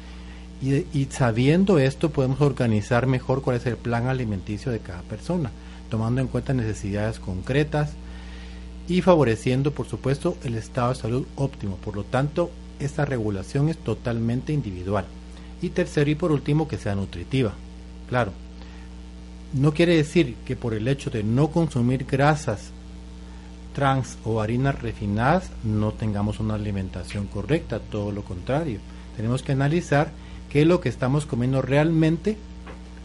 Y, 0.62 0.86
y 0.97 1.09
sabiendo 1.10 1.78
esto 1.78 2.10
podemos 2.10 2.40
organizar 2.40 3.06
mejor 3.06 3.43
cuál 3.43 3.56
es 3.56 3.66
el 3.66 3.76
plan 3.76 4.06
alimenticio 4.06 4.70
de 4.70 4.78
cada 4.78 5.02
persona, 5.02 5.51
tomando 5.90 6.20
en 6.20 6.28
cuenta 6.28 6.55
necesidades 6.55 7.18
concretas 7.18 7.90
y 8.89 9.02
favoreciendo, 9.02 9.72
por 9.72 9.86
supuesto, 9.86 10.36
el 10.44 10.55
estado 10.55 10.90
de 10.90 11.01
salud 11.01 11.26
óptimo. 11.36 11.76
Por 11.76 11.97
lo 11.97 12.05
tanto, 12.05 12.51
esta 12.78 13.05
regulación 13.05 13.68
es 13.68 13.78
totalmente 13.78 14.52
individual. 14.52 15.05
Y 15.60 15.70
tercero 15.70 16.10
y 16.10 16.14
por 16.14 16.32
último, 16.32 16.68
que 16.68 16.78
sea 16.78 16.94
nutritiva. 16.94 17.55
Claro, 18.09 18.32
no 19.52 19.72
quiere 19.72 19.97
decir 19.97 20.36
que 20.44 20.56
por 20.56 20.74
el 20.74 20.89
hecho 20.89 21.10
de 21.10 21.22
no 21.22 21.48
consumir 21.48 22.05
grasas 22.05 22.70
trans 23.74 24.18
o 24.24 24.40
harinas 24.40 24.80
refinadas 24.82 25.51
no 25.64 25.93
tengamos 25.93 26.40
una 26.40 26.55
alimentación 26.55 27.26
correcta, 27.26 27.78
todo 27.78 28.12
lo 28.12 28.22
contrario. 28.22 28.80
Tenemos 29.16 29.43
que 29.43 29.52
analizar 29.52 30.10
qué 30.52 30.62
es 30.62 30.66
lo 30.66 30.80
que 30.80 30.88
estamos 30.90 31.24
comiendo 31.24 31.62
realmente 31.62 32.36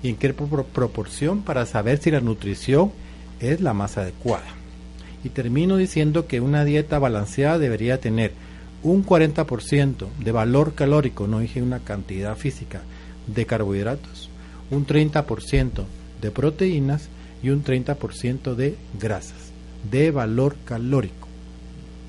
y 0.03 0.09
en 0.09 0.15
qué 0.17 0.33
pro- 0.33 0.65
proporción 0.65 1.41
para 1.41 1.65
saber 1.65 1.97
si 1.99 2.11
la 2.11 2.19
nutrición 2.19 2.91
es 3.39 3.61
la 3.61 3.73
más 3.73 3.97
adecuada. 3.97 4.45
Y 5.23 5.29
termino 5.29 5.77
diciendo 5.77 6.27
que 6.27 6.41
una 6.41 6.65
dieta 6.65 6.99
balanceada 6.99 7.57
debería 7.57 7.99
tener 7.99 8.33
un 8.83 9.03
40% 9.05 10.07
de 10.23 10.31
valor 10.31 10.73
calórico, 10.73 11.25
no 11.27 11.39
dije 11.39 11.61
una 11.61 11.79
cantidad 11.79 12.35
física, 12.37 12.81
de 13.25 13.45
carbohidratos, 13.45 14.29
un 14.69 14.85
30% 14.85 15.83
de 16.21 16.31
proteínas 16.31 17.09
y 17.41 17.49
un 17.49 17.63
30% 17.63 18.55
de 18.55 18.75
grasas, 18.99 19.51
de 19.89 20.11
valor 20.11 20.55
calórico. 20.65 21.26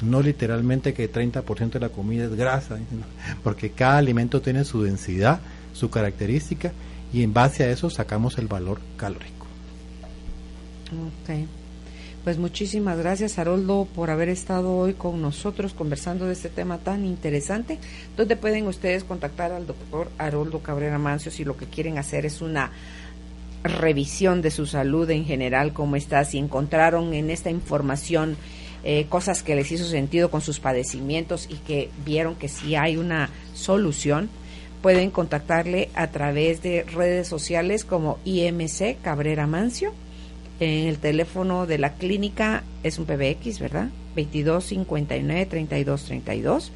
No 0.03 0.23
literalmente 0.23 0.95
que 0.95 1.11
30% 1.11 1.73
de 1.73 1.81
la 1.81 1.89
comida 1.89 2.25
es 2.25 2.35
grasa, 2.35 2.77
no, 2.77 3.05
porque 3.43 3.70
cada 3.70 3.99
alimento 3.99 4.41
tiene 4.41 4.65
su 4.65 4.83
densidad, 4.83 5.41
su 5.73 5.91
característica 5.91 6.73
y 7.12 7.23
en 7.23 7.33
base 7.33 7.65
a 7.65 7.70
eso 7.70 7.91
sacamos 7.91 8.39
el 8.39 8.47
valor 8.47 8.81
calórico. 8.97 9.47
Ok. 10.93 11.47
Pues 12.25 12.37
muchísimas 12.37 12.99
gracias, 12.99 13.39
Haroldo, 13.39 13.89
por 13.95 14.11
haber 14.11 14.29
estado 14.29 14.77
hoy 14.77 14.93
con 14.93 15.23
nosotros 15.23 15.73
conversando 15.73 16.27
de 16.27 16.35
este 16.35 16.49
tema 16.49 16.79
tan 16.79 17.05
interesante. 17.05 17.79
¿Dónde 18.16 18.37
pueden 18.37 18.66
ustedes 18.66 19.05
contactar 19.05 19.53
al 19.53 19.66
doctor 19.66 20.11
Haroldo 20.19 20.59
Cabrera 20.59 20.99
Mancio 20.99 21.31
si 21.31 21.45
lo 21.45 21.57
que 21.57 21.66
quieren 21.66 21.97
hacer 21.97 22.27
es 22.27 22.43
una 22.43 22.70
revisión 23.62 24.43
de 24.43 24.51
su 24.51 24.66
salud 24.66 25.09
en 25.11 25.25
general, 25.25 25.73
cómo 25.73 25.97
está, 25.97 26.25
si 26.25 26.39
encontraron 26.39 27.15
en 27.15 27.31
esta 27.31 27.51
información 27.51 28.37
eh, 28.85 29.07
cosas 29.09 29.43
que 29.43 29.57
les 29.57 29.71
hizo 29.73 29.85
sentido 29.85 30.31
con 30.31 30.41
sus 30.41 30.61
padecimientos 30.61 31.47
y 31.51 31.57
que 31.57 31.91
vieron 32.05 32.37
que 32.37 32.49
sí 32.49 32.77
hay 32.77 32.97
una 32.97 33.31
solución, 33.55 34.31
pueden 34.83 35.11
contactarle 35.11 35.91
a 35.95 36.09
través 36.09 36.63
de 36.63 36.85
redes 36.85 37.29
sociales 37.29 37.85
como 37.85 38.19
IMC 38.25 39.01
Cabrera 39.03 39.47
Mancio. 39.47 39.93
En 40.61 40.89
el 40.89 40.99
teléfono 40.99 41.67
de 41.67 41.79
la 41.79 41.95
clínica 41.95 42.65
es 42.83 42.99
un 42.99 43.07
PBX, 43.07 43.61
¿verdad? 43.61 43.91
22 44.17 44.65
59 44.65 45.47
32 45.47 46.05
32 46.05 46.73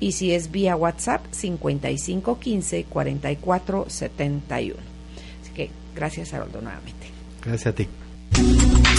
y 0.00 0.12
si 0.12 0.32
es 0.32 0.50
vía 0.50 0.76
WhatsApp 0.76 1.24
55 1.30 2.38
15 2.38 2.84
44 2.84 3.86
71. 3.88 4.80
Así 5.42 5.52
que 5.52 5.70
gracias 5.94 6.34
Haroldo 6.34 6.60
nuevamente. 6.60 7.06
Gracias 7.42 7.66
a 7.66 7.74
ti. 7.74 7.88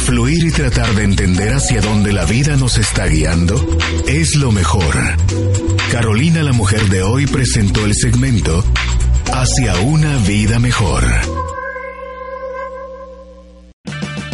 Fluir 0.05 0.45
y 0.45 0.51
tratar 0.51 0.93
de 0.93 1.03
entender 1.03 1.53
hacia 1.53 1.81
dónde 1.81 2.13
la 2.13 2.25
vida 2.25 2.55
nos 2.57 2.77
está 2.77 3.07
guiando 3.07 3.55
es 4.07 4.35
lo 4.35 4.51
mejor. 4.51 4.95
Carolina, 5.91 6.43
la 6.43 6.53
mujer 6.53 6.83
de 6.89 7.01
hoy, 7.01 7.25
presentó 7.25 7.83
el 7.85 7.95
segmento 7.95 8.63
Hacia 9.33 9.79
una 9.79 10.17
vida 10.17 10.59
mejor. 10.59 11.03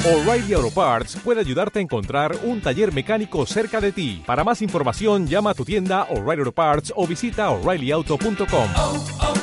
O'Reilly 0.03 0.53
Auto 0.53 0.71
Parts 0.71 1.15
puede 1.23 1.39
ayudarte 1.39 1.79
a 1.79 1.81
encontrar 1.81 2.35
un 2.43 2.59
taller 2.59 2.91
mecánico 2.91 3.45
cerca 3.45 3.79
de 3.79 3.93
ti. 3.93 4.23
Para 4.25 4.43
más 4.43 4.61
información, 4.61 5.25
llama 5.25 5.51
a 5.51 5.53
tu 5.53 5.63
tienda 5.63 6.03
O'Reilly 6.09 6.41
Auto 6.41 6.51
Parts 6.51 6.91
o 6.97 7.07
visita 7.07 7.49
oreillyauto.com. 7.49 8.69
oh, 8.75 9.05
oh. 9.21 9.41